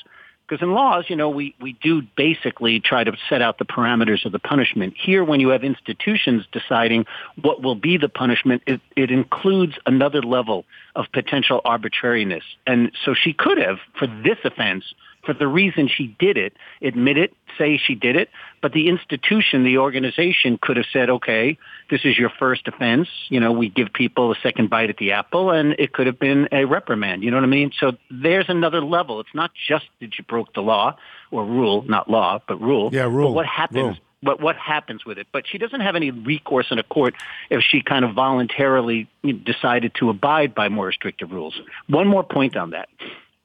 Because 0.47 0.63
in 0.63 0.73
laws, 0.73 1.05
you 1.09 1.15
know, 1.15 1.29
we, 1.29 1.53
we 1.61 1.73
do 1.73 2.01
basically 2.17 2.79
try 2.79 3.03
to 3.03 3.15
set 3.29 3.43
out 3.43 3.59
the 3.59 3.65
parameters 3.65 4.25
of 4.25 4.31
the 4.31 4.39
punishment. 4.39 4.95
Here, 4.97 5.23
when 5.23 5.39
you 5.39 5.49
have 5.49 5.63
institutions 5.63 6.43
deciding 6.51 7.05
what 7.39 7.61
will 7.61 7.75
be 7.75 7.97
the 7.97 8.09
punishment, 8.09 8.63
it, 8.65 8.81
it 8.95 9.11
includes 9.11 9.73
another 9.85 10.23
level 10.23 10.65
of 10.95 11.05
potential 11.13 11.61
arbitrariness. 11.65 12.43
And 12.65 12.91
so 13.05 13.13
she 13.13 13.31
could 13.31 13.59
have, 13.59 13.77
for 13.93 14.07
this 14.07 14.39
offense, 14.43 14.83
for 15.23 15.33
the 15.33 15.47
reason 15.47 15.87
she 15.87 16.07
did 16.19 16.37
it, 16.37 16.53
admit 16.81 17.17
it, 17.17 17.33
say 17.57 17.77
she 17.77 17.95
did 17.95 18.15
it, 18.15 18.29
but 18.61 18.73
the 18.73 18.89
institution, 18.89 19.63
the 19.63 19.77
organization 19.77 20.57
could 20.61 20.77
have 20.77 20.85
said, 20.91 21.09
okay, 21.09 21.57
this 21.89 22.01
is 22.03 22.17
your 22.17 22.29
first 22.29 22.67
offense. 22.67 23.07
You 23.29 23.39
know, 23.39 23.51
we 23.51 23.69
give 23.69 23.93
people 23.93 24.31
a 24.31 24.35
second 24.41 24.69
bite 24.69 24.89
at 24.89 24.97
the 24.97 25.11
apple 25.13 25.51
and 25.51 25.75
it 25.77 25.93
could 25.93 26.07
have 26.07 26.19
been 26.19 26.49
a 26.51 26.65
reprimand. 26.65 27.23
You 27.23 27.31
know 27.31 27.37
what 27.37 27.43
I 27.43 27.47
mean? 27.47 27.71
So 27.79 27.93
there's 28.09 28.49
another 28.49 28.81
level. 28.81 29.19
It's 29.19 29.35
not 29.35 29.51
just 29.67 29.85
that 29.99 30.17
you 30.17 30.23
broke 30.23 30.53
the 30.53 30.61
law 30.61 30.97
or 31.29 31.45
rule, 31.45 31.83
not 31.83 32.09
law, 32.09 32.41
but 32.47 32.61
rule. 32.61 32.89
Yeah, 32.91 33.03
rule. 33.03 33.29
But 33.29 33.35
what 33.35 33.45
happens? 33.45 33.83
Rule. 33.83 33.97
But 34.23 34.39
what 34.39 34.55
happens 34.55 35.03
with 35.03 35.17
it? 35.17 35.25
But 35.31 35.47
she 35.47 35.57
doesn't 35.57 35.81
have 35.81 35.95
any 35.95 36.11
recourse 36.11 36.67
in 36.69 36.77
a 36.77 36.83
court 36.83 37.15
if 37.49 37.63
she 37.63 37.81
kind 37.81 38.05
of 38.05 38.13
voluntarily 38.13 39.09
decided 39.43 39.95
to 39.95 40.11
abide 40.11 40.53
by 40.53 40.69
more 40.69 40.85
restrictive 40.85 41.31
rules. 41.31 41.59
One 41.87 42.07
more 42.07 42.23
point 42.23 42.55
on 42.55 42.69
that 42.69 42.87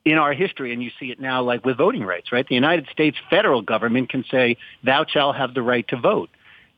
in 0.07 0.19
our 0.19 0.33
history, 0.33 0.73
and 0.73 0.81
you 0.81 0.91
see 1.01 1.11
it 1.11 1.19
now 1.19 1.43
like 1.43 1.65
with 1.65 1.77
voting 1.77 2.05
rights, 2.05 2.31
right? 2.31 2.47
The 2.49 2.55
United 2.55 2.87
States 2.93 3.17
federal 3.29 3.61
government 3.61 4.09
can 4.09 4.25
say, 4.31 4.57
thou 4.85 5.05
shalt 5.05 5.35
have 5.35 5.53
the 5.53 5.63
right 5.63 5.87
to 5.89 5.97
vote. 5.97 6.31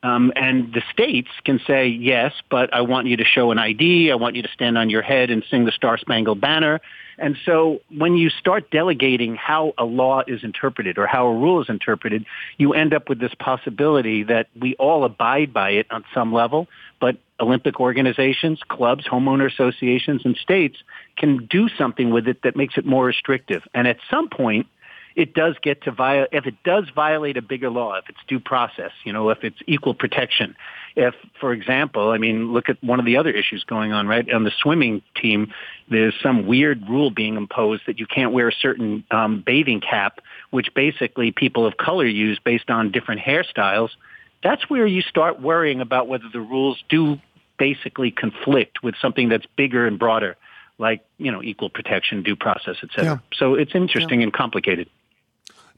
Um, 0.03 0.33
and 0.37 0.73
the 0.73 0.83
states 0.93 1.29
can 1.45 1.61
say, 1.67 1.89
yes, 1.89 2.33
but 2.51 2.73
I 2.73 2.83
want 2.83 3.09
you 3.09 3.17
to 3.17 3.25
show 3.25 3.51
an 3.51 3.59
ID. 3.59 4.13
I 4.13 4.15
want 4.15 4.37
you 4.37 4.43
to 4.43 4.49
stand 4.55 4.79
on 4.79 4.91
your 4.91 5.03
head 5.03 5.31
and 5.31 5.45
sing 5.51 5.65
the 5.65 5.73
Star 5.73 5.99
Spangled 5.99 6.41
Banner. 6.41 6.81
And 7.19 7.37
so 7.45 7.81
when 7.91 8.17
you 8.17 8.31
start 8.31 8.71
delegating 8.71 9.35
how 9.35 9.75
a 9.77 9.85
law 9.85 10.23
is 10.27 10.45
interpreted 10.45 10.99
or 10.99 11.09
how 11.09 11.27
a 11.27 11.35
rule 11.35 11.61
is 11.61 11.69
interpreted, 11.69 12.25
you 12.59 12.75
end 12.75 12.95
up 12.95 13.09
with 13.09 13.19
this 13.19 13.35
possibility 13.35 14.23
that 14.23 14.47
we 14.59 14.77
all 14.77 15.05
abide 15.05 15.53
by 15.53 15.71
it 15.71 15.87
on 15.91 16.05
some 16.15 16.33
level, 16.33 16.69
but 17.01 17.17
Olympic 17.41 17.81
organizations, 17.81 18.61
clubs, 18.69 19.05
homeowner 19.05 19.51
associations, 19.53 20.23
and 20.25 20.37
states 20.37 20.77
can 21.17 21.47
do 21.47 21.69
something 21.69 22.11
with 22.11 22.29
it 22.29 22.43
that 22.43 22.55
makes 22.55 22.77
it 22.79 22.87
more 22.87 23.05
restrictive. 23.05 23.63
And 23.75 23.89
at 23.89 23.99
some 24.09 24.29
point, 24.29 24.69
it 25.19 25.35
does 25.35 25.57
get 25.61 25.83
to 25.83 25.91
violate, 25.91 26.29
if 26.31 26.47
it 26.47 26.55
does 26.63 26.85
violate 26.95 27.37
a 27.37 27.43
bigger 27.43 27.69
law, 27.69 27.97
if 27.97 28.05
it's 28.09 28.21
due 28.29 28.39
process, 28.39 28.93
you 29.05 29.13
know, 29.13 29.31
if 29.31 29.43
it's 29.43 29.59
equal 29.67 29.93
protection, 29.93 30.55
if, 30.95 31.13
for 31.41 31.53
example, 31.53 32.11
I 32.11 32.19
mean, 32.19 32.53
look 32.53 32.69
at 32.69 32.83
one 32.85 33.01
of 33.01 33.05
the 33.05 33.17
other 33.17 33.31
issues 33.31 33.65
going 33.65 33.93
on, 33.93 34.07
right? 34.07 34.33
On 34.33 34.45
the 34.45 34.53
swimming 34.63 35.03
team, 35.21 35.53
there's 35.91 36.15
some 36.23 36.47
weird 36.47 36.89
rule 36.89 37.11
being 37.11 37.37
imposed 37.37 37.83
that 37.89 37.99
you 37.99 38.07
can't 38.07 38.33
wear 38.33 38.47
a 38.47 38.53
certain 38.53 39.03
um, 39.11 39.43
bathing 39.45 39.81
cap, 39.81 40.21
which 40.51 40.73
basically 40.73 41.33
people 41.33 41.67
of 41.67 41.77
color 41.77 42.07
use 42.07 42.39
based 42.39 42.71
on 42.71 42.93
different 42.93 43.21
hairstyles. 43.21 43.91
That's 44.45 44.71
where 44.71 44.87
you 44.87 45.03
start 45.03 45.43
worrying 45.43 45.81
about 45.81 46.07
whether 46.07 46.29
the 46.33 46.41
rules 46.41 46.81
do 46.89 47.19
basically 47.59 48.13
conflict 48.13 48.85
with 48.85 48.95
something 49.03 49.29
that's 49.29 49.47
bigger 49.57 49.85
and 49.85 49.99
broader, 49.99 50.37
like, 50.79 51.01
you 51.17 51.33
know, 51.33 51.43
equal 51.43 51.71
protection, 51.71 52.23
due 52.23 52.37
process, 52.37 52.77
et 52.85 52.91
cetera. 52.95 53.05
Yeah. 53.05 53.37
So 53.37 53.55
it's 53.55 53.75
interesting 53.75 54.23
and 54.23 54.33
complicated. 54.33 54.89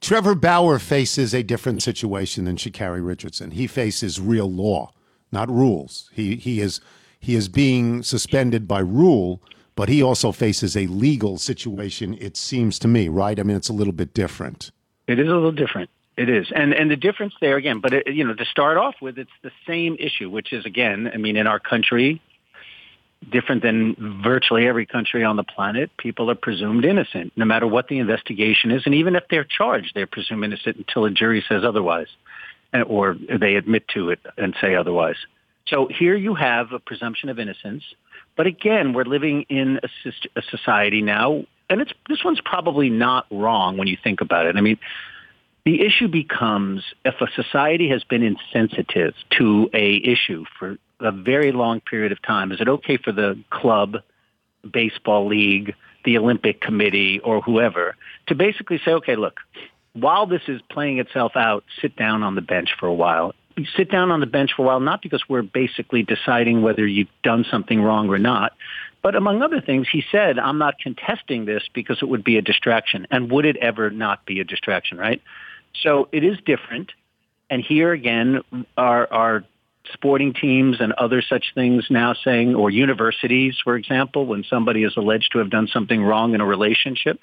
Trevor 0.00 0.34
Bauer 0.34 0.78
faces 0.78 1.34
a 1.34 1.42
different 1.42 1.82
situation 1.82 2.44
than 2.44 2.56
Sha'Carri 2.56 3.04
Richardson. 3.06 3.50
He 3.50 3.66
faces 3.66 4.20
real 4.20 4.50
law, 4.50 4.92
not 5.30 5.50
rules. 5.50 6.10
He 6.12 6.36
he 6.36 6.60
is 6.60 6.80
he 7.18 7.34
is 7.34 7.48
being 7.48 8.02
suspended 8.02 8.66
by 8.66 8.80
rule, 8.80 9.42
but 9.76 9.90
he 9.90 10.02
also 10.02 10.32
faces 10.32 10.76
a 10.76 10.86
legal 10.86 11.36
situation. 11.36 12.16
It 12.18 12.36
seems 12.36 12.78
to 12.78 12.88
me, 12.88 13.08
right? 13.08 13.38
I 13.38 13.42
mean, 13.42 13.56
it's 13.56 13.68
a 13.68 13.74
little 13.74 13.92
bit 13.92 14.14
different. 14.14 14.70
It 15.06 15.18
is 15.18 15.28
a 15.28 15.34
little 15.34 15.52
different. 15.52 15.90
It 16.16 16.28
is, 16.28 16.50
and 16.54 16.72
and 16.72 16.90
the 16.90 16.96
difference 16.96 17.34
there 17.40 17.56
again. 17.56 17.80
But 17.80 17.92
it, 17.92 18.06
you 18.08 18.24
know, 18.24 18.34
to 18.34 18.44
start 18.44 18.78
off 18.78 18.94
with, 19.02 19.18
it's 19.18 19.30
the 19.42 19.52
same 19.66 19.96
issue, 19.98 20.30
which 20.30 20.52
is 20.52 20.64
again, 20.64 21.10
I 21.12 21.18
mean, 21.18 21.36
in 21.36 21.46
our 21.46 21.58
country, 21.58 22.22
different 23.28 23.62
than 23.62 24.22
virtually 24.22 24.66
every 24.66 24.86
country 24.86 25.24
on 25.24 25.36
the 25.36 25.44
planet, 25.44 25.90
people 25.98 26.30
are 26.30 26.34
presumed 26.34 26.84
innocent, 26.84 27.32
no 27.36 27.44
matter 27.44 27.66
what 27.66 27.88
the 27.88 27.98
investigation 27.98 28.70
is, 28.70 28.82
and 28.86 28.94
even 28.94 29.14
if 29.14 29.24
they're 29.28 29.44
charged, 29.44 29.92
they're 29.94 30.06
presumed 30.06 30.44
innocent 30.44 30.76
until 30.76 31.04
a 31.04 31.10
jury 31.10 31.44
says 31.46 31.62
otherwise, 31.64 32.08
or 32.86 33.16
they 33.38 33.56
admit 33.56 33.86
to 33.88 34.10
it 34.10 34.20
and 34.38 34.54
say 34.60 34.74
otherwise. 34.74 35.16
So 35.66 35.86
here 35.86 36.16
you 36.16 36.34
have 36.34 36.72
a 36.72 36.78
presumption 36.78 37.28
of 37.28 37.38
innocence, 37.38 37.84
but 38.36 38.46
again, 38.46 38.94
we're 38.94 39.04
living 39.04 39.42
in 39.48 39.80
a 39.84 40.42
society 40.50 41.02
now, 41.02 41.44
and 41.68 41.80
it's 41.80 41.92
this 42.08 42.24
one's 42.24 42.40
probably 42.42 42.88
not 42.88 43.26
wrong 43.30 43.76
when 43.76 43.86
you 43.86 43.98
think 44.02 44.20
about 44.20 44.46
it. 44.46 44.56
I 44.56 44.62
mean, 44.62 44.78
the 45.66 45.84
issue 45.84 46.08
becomes 46.08 46.82
if 47.04 47.20
a 47.20 47.26
society 47.36 47.90
has 47.90 48.02
been 48.02 48.22
insensitive 48.22 49.14
to 49.38 49.68
a 49.74 49.96
issue 49.96 50.46
for 50.58 50.78
a 51.00 51.12
very 51.12 51.52
long 51.52 51.80
period 51.80 52.12
of 52.12 52.22
time, 52.22 52.52
is 52.52 52.60
it 52.60 52.68
okay 52.68 52.96
for 52.96 53.12
the 53.12 53.38
club, 53.50 53.96
baseball 54.70 55.26
league, 55.26 55.74
the 56.04 56.16
Olympic 56.18 56.60
committee, 56.60 57.20
or 57.20 57.40
whoever 57.40 57.96
to 58.26 58.34
basically 58.34 58.80
say, 58.84 58.92
okay, 58.92 59.16
look, 59.16 59.40
while 59.92 60.26
this 60.26 60.42
is 60.48 60.60
playing 60.70 60.98
itself 60.98 61.32
out, 61.36 61.64
sit 61.80 61.96
down 61.96 62.22
on 62.22 62.34
the 62.34 62.40
bench 62.40 62.70
for 62.78 62.86
a 62.86 62.94
while. 62.94 63.34
You 63.56 63.66
sit 63.76 63.90
down 63.90 64.10
on 64.10 64.20
the 64.20 64.26
bench 64.26 64.52
for 64.56 64.62
a 64.62 64.66
while, 64.66 64.80
not 64.80 65.02
because 65.02 65.22
we're 65.28 65.42
basically 65.42 66.02
deciding 66.02 66.62
whether 66.62 66.86
you've 66.86 67.08
done 67.22 67.44
something 67.50 67.82
wrong 67.82 68.08
or 68.08 68.18
not, 68.18 68.52
but 69.02 69.14
among 69.14 69.42
other 69.42 69.60
things, 69.60 69.88
he 69.90 70.04
said, 70.12 70.38
I'm 70.38 70.58
not 70.58 70.78
contesting 70.78 71.46
this 71.46 71.62
because 71.72 71.98
it 72.02 72.06
would 72.06 72.22
be 72.22 72.36
a 72.36 72.42
distraction. 72.42 73.06
And 73.10 73.30
would 73.30 73.46
it 73.46 73.56
ever 73.56 73.90
not 73.90 74.26
be 74.26 74.40
a 74.40 74.44
distraction, 74.44 74.98
right? 74.98 75.22
So 75.82 76.08
it 76.12 76.22
is 76.22 76.38
different. 76.44 76.92
And 77.48 77.62
here 77.62 77.92
again, 77.92 78.42
our, 78.76 79.12
our 79.12 79.44
sporting 79.92 80.32
teams 80.32 80.80
and 80.80 80.92
other 80.92 81.22
such 81.22 81.52
things 81.54 81.86
now 81.90 82.14
saying, 82.14 82.54
or 82.54 82.70
universities, 82.70 83.58
for 83.62 83.76
example, 83.76 84.26
when 84.26 84.44
somebody 84.44 84.84
is 84.84 84.96
alleged 84.96 85.32
to 85.32 85.38
have 85.38 85.50
done 85.50 85.68
something 85.72 86.02
wrong 86.02 86.34
in 86.34 86.40
a 86.40 86.46
relationship, 86.46 87.18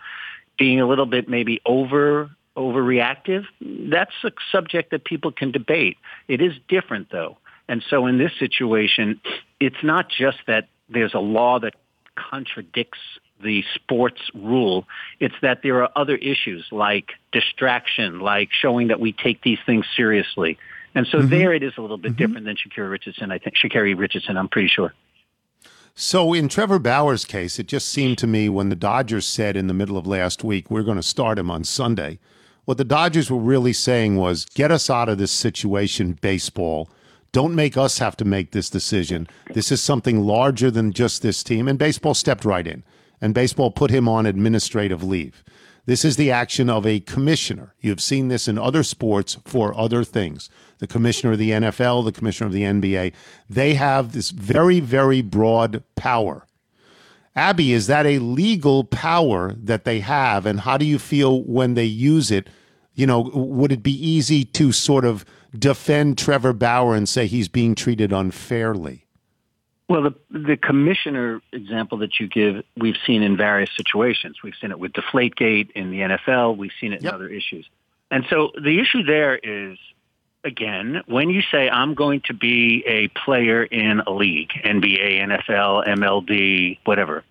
being 0.58 0.82
a 0.82 0.88
little 0.88 1.06
bit 1.06 1.30
maybe 1.30 1.62
over 1.66 2.32
overreactive, 2.58 3.46
that's 3.62 4.16
a 4.24 4.32
subject 4.52 4.90
that 4.90 5.06
people 5.06 5.32
can 5.32 5.52
debate. 5.52 5.96
It 6.28 6.42
is 6.42 6.54
different 6.68 7.12
though. 7.12 7.38
And 7.70 7.84
so 7.88 8.08
in 8.08 8.18
this 8.18 8.32
situation, 8.40 9.22
it's 9.60 9.84
not 9.84 10.10
just 10.10 10.40
that 10.48 10.68
there's 10.90 11.14
a 11.14 11.20
law 11.20 11.60
that 11.60 11.76
contradicts 12.16 13.00
the 13.44 13.64
sports 13.76 14.22
rule. 14.34 14.88
It's 15.20 15.36
that 15.42 15.62
there 15.62 15.84
are 15.84 15.90
other 15.96 16.16
issues 16.16 16.66
like 16.72 17.12
distraction, 17.32 18.20
like 18.20 18.50
showing 18.52 18.88
that 18.88 19.00
we 19.00 19.12
take 19.12 19.44
these 19.44 19.60
things 19.66 19.86
seriously. 19.96 20.58
And 20.98 21.06
so 21.12 21.20
mm-hmm. 21.20 21.30
there 21.30 21.54
it 21.54 21.62
is 21.62 21.74
a 21.78 21.82
little 21.82 21.98
bit 21.98 22.14
mm-hmm. 22.14 22.18
different 22.18 22.46
than 22.48 22.56
Shakira 22.56 22.90
Richardson, 22.90 23.32
I 23.32 23.38
think. 23.38 23.56
Shakira 23.56 23.96
Richardson, 23.96 24.36
I'm 24.36 24.50
pretty 24.50 24.68
sure. 24.68 24.96
So 25.94 26.34
in 26.34 26.50
Trevor 26.50 26.80
Bauer's 26.80 27.24
case, 27.24 27.60
it 27.60 27.68
just 27.68 27.90
seemed 27.90 28.18
to 28.18 28.26
me 28.26 28.50
when 28.50 28.70
the 28.70 28.76
Dodgers 28.76 29.28
said 29.28 29.56
in 29.56 29.68
the 29.68 29.76
middle 29.76 29.96
of 29.96 30.08
last 30.08 30.44
week, 30.44 30.72
we're 30.72 30.82
going 30.82 30.98
to 30.98 31.04
start 31.04 31.38
him 31.38 31.52
on 31.52 31.64
Sunday, 31.64 32.18
what 32.66 32.80
the 32.80 32.84
Dodgers 32.84 33.30
were 33.30 33.38
really 33.38 33.74
saying 33.74 34.16
was, 34.16 34.46
get 34.46 34.72
us 34.72 34.90
out 34.90 35.08
of 35.08 35.20
this 35.20 35.32
situation, 35.32 36.18
baseball. 36.20 36.90
Don't 37.32 37.54
make 37.54 37.78
us 37.78 38.00
have 38.00 38.18
to 38.18 38.26
make 38.26 38.52
this 38.52 38.70
decision. 38.70 39.28
This 39.54 39.72
is 39.72 39.84
something 39.84 40.22
larger 40.22 40.72
than 40.72 40.94
just 40.94 41.22
this 41.22 41.44
team. 41.44 41.68
And 41.68 41.78
baseball 41.78 42.16
stepped 42.16 42.44
right 42.44 42.66
in, 42.66 42.84
and 43.22 43.36
baseball 43.36 43.70
put 43.70 43.92
him 43.92 44.10
on 44.10 44.26
administrative 44.26 45.04
leave. 45.04 45.44
This 45.88 46.04
is 46.04 46.18
the 46.18 46.32
action 46.32 46.70
of 46.70 46.86
a 46.86 47.00
commissioner. 47.00 47.74
You've 47.80 48.02
seen 48.02 48.28
this 48.28 48.50
in 48.50 48.58
other 48.58 48.84
sports 48.84 49.38
for 49.46 49.74
other 49.74 50.04
things. 50.04 50.50
The 50.80 50.86
commissioner 50.86 51.32
of 51.32 51.40
the 51.40 51.52
NFL, 51.52 52.04
the 52.04 52.12
commissioner 52.12 52.48
of 52.48 52.54
the 52.54 52.64
NBA, 52.64 53.14
they 53.50 53.74
have 53.76 54.12
this 54.12 54.32
very, 54.32 54.82
very 54.82 55.22
broad 55.22 55.82
power. 55.96 56.46
Abbe, 57.38 57.72
is 57.72 57.88
that 57.88 58.06
a 58.06 58.20
legal 58.20 58.84
power 58.84 59.54
that 59.54 59.86
they 59.86 60.02
have? 60.02 60.46
And 60.46 60.60
how 60.60 60.76
do 60.76 60.84
you 60.84 61.00
feel 61.00 61.42
when 61.44 61.76
they 61.76 61.86
use 61.86 62.32
it? 62.32 62.50
You 62.94 63.08
know, 63.08 63.32
would 63.34 63.72
it 63.72 63.82
be 63.82 63.94
easy 63.94 64.44
to 64.44 64.74
sort 64.74 65.06
of 65.06 65.24
defend 65.58 66.18
Trevor 66.18 66.52
Bauer 66.52 66.96
and 66.96 67.08
say 67.08 67.28
he's 67.28 67.48
being 67.48 67.76
treated 67.76 68.12
unfairly? 68.12 69.07
Well, 69.90 70.02
the 70.04 70.16
the 70.30 70.58
commissioner 70.58 71.42
example 71.54 72.00
that 72.00 72.20
you 72.20 72.28
give, 72.28 72.64
we've 72.76 72.98
seen 73.06 73.24
in 73.24 73.38
various 73.38 73.70
situations. 73.76 74.38
We've 74.44 74.54
seen 74.60 74.72
it 74.72 74.80
with 74.80 74.92
Deflategate 74.94 75.72
in 75.72 75.92
the 75.92 76.00
NFL. 76.00 76.58
We've 76.58 76.72
seen 76.80 76.92
it 76.94 77.02
Yep. 77.04 77.10
in 77.10 77.16
other 77.16 77.30
issues. 77.30 77.66
And 78.12 78.26
so 78.30 78.52
the 78.62 78.80
issue 78.80 79.04
there 79.04 79.36
is, 79.38 79.78
again, 80.44 81.04
when 81.08 81.30
you 81.30 81.42
say 81.42 81.70
I'm 81.70 81.94
going 81.94 82.22
to 82.26 82.34
be 82.34 82.84
a 82.86 83.08
player 83.10 83.64
in 83.64 84.02
a 84.06 84.12
league, 84.12 84.50
NBA, 84.64 85.20
NFL, 85.22 85.86
MLB, 85.88 86.80
whatever, 86.86 87.24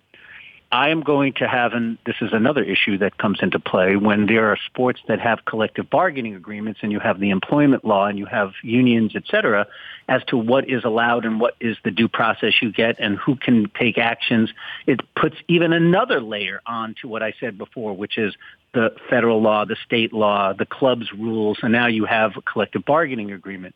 I 0.71 0.89
am 0.89 1.01
going 1.01 1.31
to 1.33 1.47
have, 1.47 1.71
and 1.71 1.97
this 2.05 2.17
is 2.19 2.33
another 2.33 2.61
issue 2.61 2.97
that 2.97 3.17
comes 3.17 3.39
into 3.41 3.57
play 3.57 3.95
when 3.95 4.25
there 4.25 4.51
are 4.51 4.57
sports 4.65 4.99
that 5.07 5.19
have 5.21 5.45
collective 5.45 5.89
bargaining 5.89 6.35
agreements 6.35 6.81
and 6.83 6.91
you 6.91 6.99
have 6.99 7.21
the 7.21 7.29
employment 7.29 7.85
law 7.85 8.05
and 8.07 8.19
you 8.19 8.25
have 8.25 8.51
unions, 8.63 9.13
et 9.15 9.23
cetera, 9.29 9.65
as 10.09 10.23
to 10.25 10.35
what 10.35 10.69
is 10.69 10.83
allowed 10.83 11.23
and 11.23 11.39
what 11.39 11.55
is 11.61 11.77
the 11.85 11.91
due 11.91 12.09
process 12.09 12.61
you 12.61 12.69
get 12.69 12.99
and 12.99 13.17
who 13.17 13.37
can 13.37 13.71
take 13.79 13.97
actions. 13.97 14.49
It 14.87 14.99
puts 15.15 15.37
even 15.47 15.71
another 15.71 16.19
layer 16.19 16.59
on 16.65 16.95
to 17.01 17.07
what 17.07 17.23
I 17.23 17.33
said 17.39 17.57
before, 17.57 17.95
which 17.95 18.17
is 18.17 18.35
the 18.73 18.93
federal 19.09 19.41
law, 19.41 19.63
the 19.63 19.77
state 19.85 20.11
law, 20.11 20.51
the 20.51 20.65
club's 20.65 21.13
rules, 21.13 21.59
and 21.61 21.71
now 21.71 21.87
you 21.87 22.03
have 22.03 22.35
a 22.35 22.41
collective 22.41 22.83
bargaining 22.83 23.31
agreement. 23.31 23.73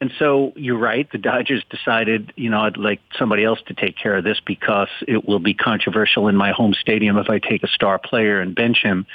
And 0.00 0.12
so 0.18 0.52
you're 0.54 0.78
right. 0.78 1.10
The 1.10 1.18
Dodgers 1.18 1.64
decided, 1.70 2.32
you 2.36 2.50
know, 2.50 2.60
I'd 2.60 2.76
like 2.76 3.00
somebody 3.18 3.42
else 3.42 3.58
to 3.66 3.74
take 3.74 3.96
care 3.96 4.16
of 4.16 4.22
this 4.22 4.38
because 4.44 4.88
it 5.08 5.26
will 5.26 5.40
be 5.40 5.54
controversial 5.54 6.28
in 6.28 6.36
my 6.36 6.52
home 6.52 6.72
stadium 6.72 7.18
if 7.18 7.28
I 7.28 7.40
take 7.40 7.64
a 7.64 7.68
star 7.68 7.98
player 7.98 8.40
and 8.40 8.54
bench 8.54 8.78
him. 8.82 9.06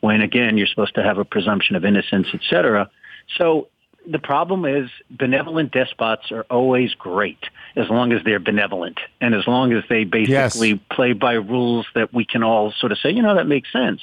When 0.00 0.20
again, 0.20 0.56
you're 0.56 0.66
supposed 0.66 0.96
to 0.96 1.02
have 1.04 1.18
a 1.18 1.24
presumption 1.24 1.76
of 1.76 1.84
innocence, 1.84 2.26
et 2.34 2.40
cetera. 2.50 2.90
So 3.38 3.68
the 4.06 4.18
problem 4.18 4.64
is 4.64 4.90
benevolent 5.10 5.72
despots 5.72 6.32
are 6.32 6.44
always 6.50 6.94
great 6.94 7.38
as 7.76 7.88
long 7.88 8.12
as 8.12 8.22
they're 8.24 8.40
benevolent 8.40 8.98
and 9.20 9.34
as 9.34 9.46
long 9.46 9.72
as 9.72 9.84
they 9.88 10.04
basically 10.04 10.74
play 10.90 11.12
by 11.12 11.34
rules 11.34 11.86
that 11.94 12.12
we 12.12 12.24
can 12.24 12.42
all 12.42 12.72
sort 12.72 12.92
of 12.92 12.98
say, 12.98 13.10
you 13.10 13.22
know, 13.22 13.34
that 13.34 13.46
makes 13.46 13.70
sense. 13.72 14.00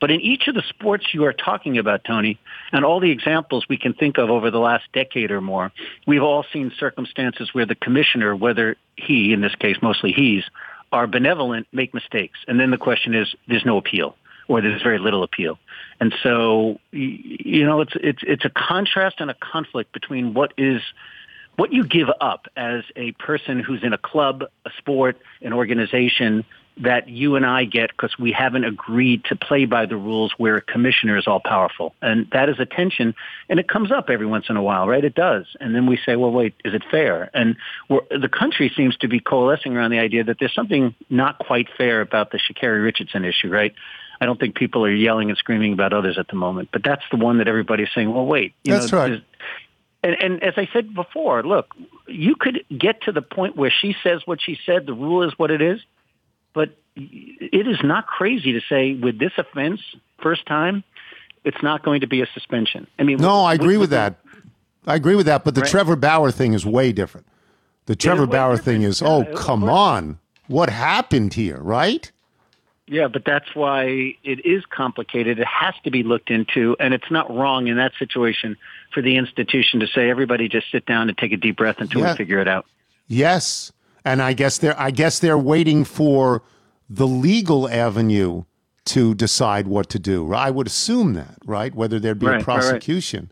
But 0.00 0.10
in 0.10 0.20
each 0.20 0.46
of 0.48 0.54
the 0.54 0.62
sports 0.68 1.12
you 1.12 1.24
are 1.24 1.32
talking 1.32 1.78
about, 1.78 2.04
Tony, 2.04 2.38
and 2.72 2.84
all 2.84 3.00
the 3.00 3.10
examples 3.10 3.64
we 3.68 3.78
can 3.78 3.94
think 3.94 4.18
of 4.18 4.30
over 4.30 4.50
the 4.50 4.60
last 4.60 4.84
decade 4.92 5.30
or 5.30 5.40
more, 5.40 5.72
we've 6.06 6.22
all 6.22 6.44
seen 6.52 6.70
circumstances 6.78 7.50
where 7.52 7.66
the 7.66 7.74
commissioner, 7.74 8.36
whether 8.36 8.76
he, 8.96 9.32
in 9.32 9.40
this 9.40 9.54
case 9.54 9.76
mostly 9.82 10.12
he's, 10.12 10.44
are 10.92 11.06
benevolent, 11.06 11.66
make 11.72 11.94
mistakes. 11.94 12.38
And 12.46 12.60
then 12.60 12.70
the 12.70 12.78
question 12.78 13.14
is, 13.14 13.34
there's 13.46 13.64
no 13.64 13.76
appeal 13.76 14.14
or 14.48 14.60
there's 14.60 14.82
very 14.82 14.98
little 14.98 15.22
appeal. 15.22 15.58
And 16.00 16.14
so, 16.22 16.80
you 16.90 17.64
know, 17.64 17.82
it's, 17.82 17.92
it's, 17.96 18.22
it's 18.22 18.44
a 18.44 18.50
contrast 18.50 19.16
and 19.20 19.30
a 19.30 19.34
conflict 19.34 19.92
between 19.92 20.34
what 20.34 20.52
is 20.56 20.80
what 21.56 21.72
you 21.72 21.84
give 21.84 22.08
up 22.20 22.46
as 22.56 22.84
a 22.94 23.10
person 23.12 23.58
who's 23.58 23.82
in 23.82 23.92
a 23.92 23.98
club, 23.98 24.44
a 24.64 24.70
sport, 24.78 25.18
an 25.42 25.52
organization, 25.52 26.44
that 26.80 27.08
you 27.08 27.34
and 27.34 27.44
I 27.44 27.64
get 27.64 27.90
because 27.90 28.16
we 28.18 28.30
haven't 28.30 28.64
agreed 28.64 29.24
to 29.24 29.36
play 29.36 29.64
by 29.64 29.86
the 29.86 29.96
rules 29.96 30.32
where 30.38 30.56
a 30.56 30.60
commissioner 30.60 31.18
is 31.18 31.26
all 31.26 31.40
powerful. 31.40 31.94
And 32.00 32.28
that 32.30 32.48
is 32.48 32.60
a 32.60 32.66
tension. 32.66 33.14
And 33.48 33.58
it 33.58 33.68
comes 33.68 33.90
up 33.90 34.08
every 34.08 34.26
once 34.26 34.46
in 34.48 34.56
a 34.56 34.62
while, 34.62 34.86
right? 34.86 35.04
It 35.04 35.14
does. 35.16 35.46
And 35.60 35.74
then 35.74 35.86
we 35.86 35.98
say, 36.06 36.14
well, 36.14 36.30
wait, 36.30 36.54
is 36.64 36.74
it 36.74 36.84
fair? 36.90 37.30
And 37.34 37.56
the 37.88 38.28
country 38.28 38.72
seems 38.76 38.96
to 38.98 39.08
be 39.08 39.18
coalescing 39.18 39.76
around 39.76 39.90
the 39.90 39.98
idea 39.98 40.24
that 40.24 40.36
there's 40.38 40.54
something 40.54 40.94
not 41.10 41.38
quite 41.38 41.66
fair 41.76 42.00
about 42.00 42.30
the 42.30 42.38
Sha'Carri 42.38 42.82
Richardson 42.84 43.24
issue, 43.24 43.48
right? 43.48 43.74
I 44.20 44.26
don't 44.26 44.38
think 44.38 44.56
people 44.56 44.84
are 44.84 44.90
yelling 44.92 45.28
and 45.30 45.38
screaming 45.38 45.72
about 45.72 45.92
others 45.92 46.18
at 46.18 46.28
the 46.28 46.36
moment, 46.36 46.70
but 46.72 46.82
that's 46.82 47.04
the 47.10 47.16
one 47.16 47.38
that 47.38 47.48
everybody's 47.48 47.88
saying, 47.94 48.12
well, 48.12 48.26
wait. 48.26 48.54
You 48.64 48.74
That's 48.74 48.90
know, 48.92 48.98
right. 48.98 49.22
and, 50.02 50.16
and 50.20 50.42
as 50.42 50.54
I 50.56 50.68
said 50.72 50.94
before, 50.94 51.42
look, 51.42 51.74
you 52.06 52.34
could 52.34 52.64
get 52.76 53.02
to 53.02 53.12
the 53.12 53.22
point 53.22 53.56
where 53.56 53.70
she 53.70 53.94
says 54.02 54.22
what 54.24 54.40
she 54.42 54.58
said, 54.66 54.86
the 54.86 54.92
rule 54.94 55.22
is 55.22 55.38
what 55.38 55.50
it 55.50 55.62
is, 55.62 55.80
but 56.52 56.70
it 56.96 57.68
is 57.68 57.78
not 57.84 58.06
crazy 58.06 58.52
to 58.54 58.60
say 58.68 58.94
with 58.94 59.18
this 59.18 59.32
offense, 59.38 59.80
first 60.20 60.46
time, 60.46 60.82
it's 61.44 61.62
not 61.62 61.84
going 61.84 62.00
to 62.00 62.08
be 62.08 62.20
a 62.20 62.26
suspension. 62.34 62.86
I 62.98 63.04
mean, 63.04 63.18
No, 63.18 63.40
I 63.44 63.54
agree 63.54 63.76
with 63.76 63.90
that. 63.90 64.16
I 64.86 64.96
agree 64.96 65.14
with 65.14 65.26
that, 65.26 65.44
but 65.44 65.54
the 65.54 65.60
Right. 65.60 65.70
Trevor 65.70 65.96
Bauer 65.96 66.30
thing 66.30 66.54
is 66.54 66.66
way 66.66 66.92
different. 66.92 67.26
The 67.86 67.94
Trevor 67.94 68.26
Bauer 68.26 68.56
different. 68.56 68.64
thing 68.64 68.82
is, 68.82 69.00
Yeah, 69.00 69.08
oh, 69.08 69.24
come 69.36 69.64
on. 69.64 70.18
What 70.48 70.70
happened 70.70 71.34
here, 71.34 71.58
right? 71.58 72.10
Yeah, 72.90 73.08
but 73.08 73.24
that's 73.24 73.54
why 73.54 74.16
it 74.24 74.44
is 74.46 74.64
complicated. 74.70 75.38
It 75.38 75.46
has 75.46 75.74
to 75.84 75.90
be 75.90 76.02
looked 76.02 76.30
into, 76.30 76.74
and 76.80 76.94
it's 76.94 77.10
not 77.10 77.30
wrong 77.34 77.66
in 77.68 77.76
that 77.76 77.92
situation 77.98 78.56
for 78.94 79.02
the 79.02 79.16
institution 79.16 79.80
to 79.80 79.86
say, 79.86 80.08
everybody 80.08 80.48
just 80.48 80.70
sit 80.72 80.86
down 80.86 81.08
and 81.08 81.16
take 81.18 81.32
a 81.32 81.36
deep 81.36 81.56
breath 81.58 81.76
until 81.80 82.00
Yeah. 82.00 82.12
we 82.12 82.16
figure 82.16 82.38
it 82.40 82.48
out. 82.48 82.64
Yes. 83.06 83.72
And 84.04 84.22
I 84.22 84.32
guess 84.32 84.58
they're 84.58 84.78
I 84.80 84.90
guess 84.90 85.18
they're 85.18 85.36
waiting 85.38 85.84
for 85.84 86.42
the 86.88 87.06
legal 87.06 87.68
avenue 87.68 88.44
to 88.86 89.14
decide 89.14 89.66
what 89.66 89.90
to 89.90 89.98
do. 89.98 90.32
I 90.32 90.50
would 90.50 90.66
assume 90.66 91.12
that, 91.12 91.36
right? 91.44 91.74
Whether 91.74 91.98
there'd 92.00 92.18
be 92.18 92.24
Right, 92.26 92.32
a 92.32 92.36
right, 92.38 92.46
right. 92.46 92.60
prosecution. 92.60 93.30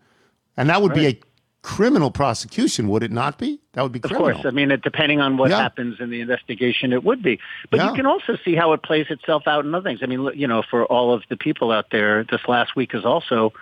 And 0.59 0.69
that 0.69 0.83
would 0.83 0.93
be 0.93 1.07
a 1.07 1.19
criminal 1.67 2.13
prosecution, 2.13 2.87
would 2.87 3.03
it 3.03 3.11
not 3.11 3.39
be? 3.39 3.59
That 3.73 3.83
would 3.83 3.91
be 3.91 3.99
Of 3.99 4.05
criminal. 4.11 4.33
course, 4.35 4.47
I 4.47 4.51
mean, 4.53 4.71
it, 4.71 4.83
depending 4.83 5.21
on 5.21 5.37
what 5.37 5.51
Yeah. 5.51 5.61
happens 5.63 5.99
in 5.99 6.11
the 6.11 6.21
investigation, 6.21 6.93
it 6.93 7.03
would 7.03 7.23
be. 7.23 7.41
But 7.71 7.81
Yeah. 7.81 7.89
you 7.91 7.97
can 7.97 8.07
also 8.07 8.37
see 8.45 8.55
how 8.55 8.73
it 8.73 8.83
plays 8.85 9.07
itself 9.11 9.49
out 9.49 9.65
in 9.65 9.75
other 9.75 9.83
things. 9.89 10.01
I 10.01 10.07
mean, 10.07 10.31
you 10.37 10.47
know, 10.47 10.63
for 10.63 10.85
all 10.85 11.13
of 11.13 11.25
the 11.29 11.37
people 11.37 11.73
out 11.73 11.87
there, 11.91 12.23
this 12.23 12.47
last 12.47 12.77
week 12.77 12.93
has 12.93 13.05
also 13.05 13.53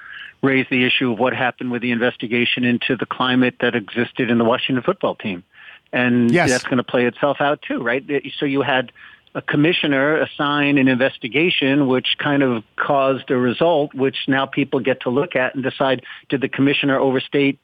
raised 0.42 0.68
the 0.68 0.84
issue 0.84 1.12
of 1.12 1.18
what 1.18 1.32
happened 1.32 1.70
with 1.70 1.80
the 1.80 1.92
investigation 1.92 2.62
into 2.64 2.94
the 2.94 3.06
climate 3.06 3.54
that 3.60 3.74
existed 3.74 4.30
in 4.30 4.36
the 4.36 4.44
Washington 4.44 4.82
football 4.82 5.14
team, 5.14 5.42
and 5.90 6.30
Yes. 6.30 6.50
that's 6.50 6.64
going 6.64 6.76
to 6.76 6.82
play 6.84 7.06
itself 7.06 7.40
out 7.40 7.62
too, 7.62 7.82
right? 7.82 8.04
So 8.38 8.44
you 8.44 8.60
had 8.60 8.92
a 9.36 9.42
commissioner 9.42 10.16
assign 10.18 10.78
an 10.78 10.86
investigation 10.86 11.88
which 11.88 12.18
kind 12.18 12.42
of 12.44 12.62
caused 12.76 13.30
a 13.32 13.36
result 13.36 13.92
which 13.92 14.28
now 14.28 14.46
people 14.46 14.78
get 14.78 15.00
to 15.00 15.10
look 15.10 15.34
at 15.34 15.56
and 15.56 15.64
decide 15.64 16.04
did 16.28 16.40
the 16.40 16.48
commissioner 16.48 17.00
overstate 17.00 17.58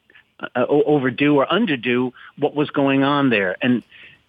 uh, 0.55 0.65
overdo 0.67 1.35
or 1.35 1.45
underdo 1.47 2.11
what 2.37 2.55
was 2.55 2.69
going 2.69 3.03
on 3.03 3.29
there 3.29 3.57
and 3.61 3.83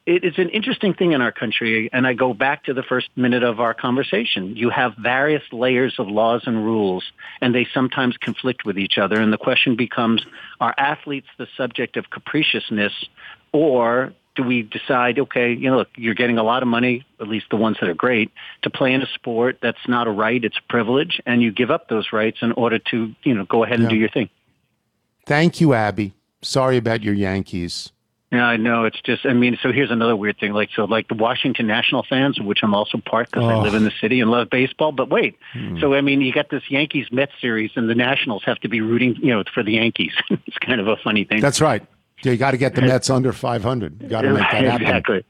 it 0.05 0.25
is 0.25 0.35
an 0.37 0.49
interesting 0.49 0.95
thing 0.95 1.13
in 1.13 1.21
our 1.21 1.33
country 1.33 1.89
and 1.93 2.07
i 2.07 2.13
go 2.13 2.35
back 2.35 2.65
to 2.65 2.75
the 2.75 2.83
first 2.83 3.09
minute 3.17 3.43
of 3.43 3.61
our 3.61 3.75
conversation 3.75 4.57
you 4.57 4.71
have 4.71 4.95
various 4.97 5.43
layers 5.53 5.95
of 5.99 6.09
laws 6.09 6.43
and 6.47 6.65
rules 6.65 7.05
and 7.41 7.55
they 7.55 7.67
sometimes 7.73 8.17
conflict 8.17 8.65
with 8.65 8.79
each 8.79 8.99
other 8.99 9.21
and 9.21 9.33
the 9.33 9.39
question 9.39 9.77
becomes 9.77 10.23
are 10.61 10.75
athletes 10.77 11.29
the 11.39 11.47
subject 11.57 11.97
of 11.97 12.11
capriciousness 12.11 12.93
or 13.53 14.13
do 14.35 14.43
we 14.43 14.63
decide, 14.63 15.19
okay, 15.19 15.53
you 15.53 15.71
know, 15.71 15.77
look, 15.79 15.89
you're 15.97 16.15
getting 16.15 16.39
a 16.39 16.43
lot 16.43 16.63
of 16.63 16.69
money, 16.69 17.05
at 17.21 17.29
least 17.29 17.47
the 17.51 17.57
ones 17.57 17.77
that 17.81 17.89
are 17.89 17.95
great, 17.95 18.31
to 18.63 18.71
play 18.71 18.93
in 18.95 19.03
a 19.03 19.07
sport 19.15 19.59
that's 19.61 19.87
not 19.87 20.07
a 20.07 20.11
right, 20.11 20.43
it's 20.43 20.57
a 20.57 20.73
privilege, 20.73 21.21
and 21.27 21.43
you 21.43 21.53
give 21.53 21.71
up 21.71 21.89
those 21.89 22.13
rights 22.13 22.39
in 22.41 22.53
order 22.53 22.79
to, 22.79 23.15
you 23.25 23.35
know, 23.35 23.45
go 23.45 23.65
ahead 23.65 23.79
and 23.79 23.85
Yeah. 23.85 23.91
do 23.91 23.97
your 23.97 24.09
thing. 24.09 24.31
Thank 25.27 25.61
you, 25.61 25.75
Abbe. 25.75 26.13
Sorry 26.43 26.77
about 26.77 27.03
your 27.03 27.15
Yankees. 27.15 27.93
Yeah, 28.33 28.47
I 28.47 28.57
know. 28.57 28.85
It's 28.87 29.01
just, 29.03 29.27
I 29.27 29.35
mean, 29.35 29.59
so 29.63 29.73
here's 29.73 29.91
another 29.91 30.17
weird 30.17 30.39
thing. 30.39 30.55
Like, 30.55 30.71
so 30.75 30.87
like 30.87 31.09
the 31.09 31.15
Washington 31.15 31.67
National 31.67 32.03
fans, 32.03 32.41
which 32.41 32.61
I'm 32.63 32.75
also 32.75 32.97
part 32.99 33.31
because 33.31 33.45
I 33.45 33.55
Oh. 33.55 33.61
live 33.61 33.75
in 33.75 33.85
the 33.85 33.93
city 34.01 34.21
and 34.21 34.31
love 34.31 34.49
baseball. 34.49 34.91
But 34.91 35.11
wait, 35.11 35.37
Hmm. 35.53 35.79
so 35.81 35.93
I 35.95 36.01
mean, 36.01 36.23
you 36.23 36.33
got 36.33 36.49
this 36.49 36.63
Yankees 36.71 37.09
Mets 37.13 37.33
series 37.43 37.73
and 37.77 37.91
the 37.91 37.95
Nationals 37.95 38.43
have 38.45 38.59
to 38.61 38.69
be 38.69 38.81
rooting, 38.81 39.17
you 39.17 39.29
know, 39.35 39.45
for 39.53 39.63
the 39.63 39.73
Yankees. 39.73 40.13
it's 40.31 40.57
kind 40.59 40.81
of 40.81 40.89
a 40.89 40.97
funny 40.97 41.25
thing. 41.25 41.41
That's 41.43 41.61
right. 41.61 41.83
Yeah, 42.23 42.33
you 42.33 42.39
got 42.39 42.53
to 42.53 42.57
get 42.57 42.75
the 42.75 42.83
Mets 42.83 43.11
under 43.11 43.33
500. 43.35 44.01
You 44.01 44.09
got 44.09 44.23
to 44.23 44.31
make 44.31 44.39
that 44.51 44.65
happen. 44.65 44.83
exactly. 44.87 45.25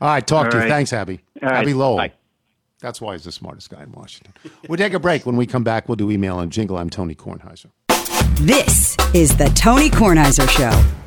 All 0.00 0.08
right, 0.08 0.26
talk 0.26 0.48
to 0.50 0.56
All 0.56 0.62
you. 0.62 0.68
Thanks, 0.70 0.92
Abbe. 0.94 1.20
All 1.42 1.48
right, 1.50 1.58
Abbe 1.60 1.74
Lowell. 1.74 1.96
bye. 1.98 2.12
That's 2.80 3.02
why 3.02 3.12
he's 3.12 3.24
the 3.24 3.32
smartest 3.32 3.68
guy 3.68 3.82
in 3.82 3.92
Washington. 3.92 4.32
We'll 4.66 4.78
take 4.78 4.94
a 4.94 4.98
break. 4.98 5.26
When 5.26 5.36
we 5.36 5.44
come 5.44 5.62
back, 5.62 5.86
we'll 5.90 5.96
do 5.96 6.10
email 6.10 6.40
and 6.40 6.50
jingle. 6.50 6.78
I'm 6.78 6.88
Tony 6.88 7.14
Kornheiser. 7.14 7.66
This 8.40 8.96
is 9.12 9.36
the 9.36 9.50
Tony 9.54 9.90
Kornheiser 9.90 10.48
Show. 10.48 10.99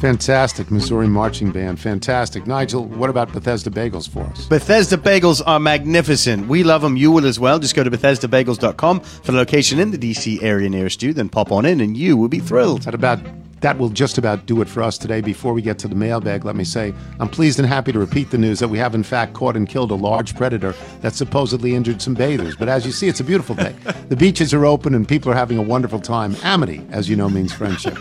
Fantastic. 0.00 0.70
Missouri 0.70 1.06
Marching 1.06 1.50
Band. 1.50 1.78
Fantastic. 1.78 2.46
Nigel, 2.46 2.86
what 2.86 3.10
about 3.10 3.32
Bethesda 3.34 3.68
Bagels 3.68 4.08
for 4.08 4.20
us? 4.20 4.46
Bethesda 4.46 4.96
bagels 4.96 5.42
are 5.46 5.60
magnificent. 5.60 6.48
We 6.48 6.64
love 6.64 6.80
them. 6.80 6.96
You 6.96 7.12
will 7.12 7.26
as 7.26 7.38
well. 7.38 7.58
Just 7.58 7.76
go 7.76 7.84
to 7.84 7.90
BethesdaBagels.com 7.90 9.00
for 9.00 9.32
the 9.32 9.36
location 9.36 9.78
in 9.78 9.90
the 9.90 9.98
DC 9.98 10.42
area 10.42 10.70
nearest 10.70 11.02
you. 11.02 11.12
Then 11.12 11.28
pop 11.28 11.52
on 11.52 11.66
in 11.66 11.82
and 11.82 11.98
you 11.98 12.16
will 12.16 12.28
be 12.28 12.38
thrilled. 12.38 12.82
That 12.82 12.94
about 12.94 13.20
that 13.60 13.76
will 13.76 13.90
just 13.90 14.16
about 14.16 14.46
do 14.46 14.62
it 14.62 14.68
for 14.68 14.82
us 14.82 14.96
today. 14.96 15.20
Before 15.20 15.52
we 15.52 15.60
get 15.60 15.78
to 15.80 15.88
the 15.88 15.94
mailbag, 15.94 16.46
let 16.46 16.56
me 16.56 16.64
say 16.64 16.94
I'm 17.18 17.28
pleased 17.28 17.58
and 17.58 17.68
happy 17.68 17.92
to 17.92 17.98
repeat 17.98 18.30
the 18.30 18.38
news 18.38 18.58
that 18.60 18.68
we 18.68 18.78
have 18.78 18.94
in 18.94 19.02
fact 19.02 19.34
caught 19.34 19.54
and 19.54 19.68
killed 19.68 19.90
a 19.90 19.94
large 19.96 20.34
predator 20.34 20.74
that 21.02 21.12
supposedly 21.12 21.74
injured 21.74 22.00
some 22.00 22.14
bathers. 22.14 22.56
But 22.56 22.70
as 22.70 22.86
you 22.86 22.92
see, 22.92 23.08
it's 23.08 23.20
a 23.20 23.24
beautiful 23.24 23.54
day. 23.54 23.74
the 24.08 24.16
beaches 24.16 24.54
are 24.54 24.64
open 24.64 24.94
and 24.94 25.06
people 25.06 25.30
are 25.30 25.34
having 25.34 25.58
a 25.58 25.62
wonderful 25.62 26.00
time. 26.00 26.36
Amity, 26.42 26.86
as 26.90 27.10
you 27.10 27.16
know, 27.16 27.28
means 27.28 27.52
friendship. 27.52 27.98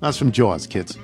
That's 0.00 0.16
from 0.16 0.30
Jaws, 0.30 0.68
kids. 0.68 0.96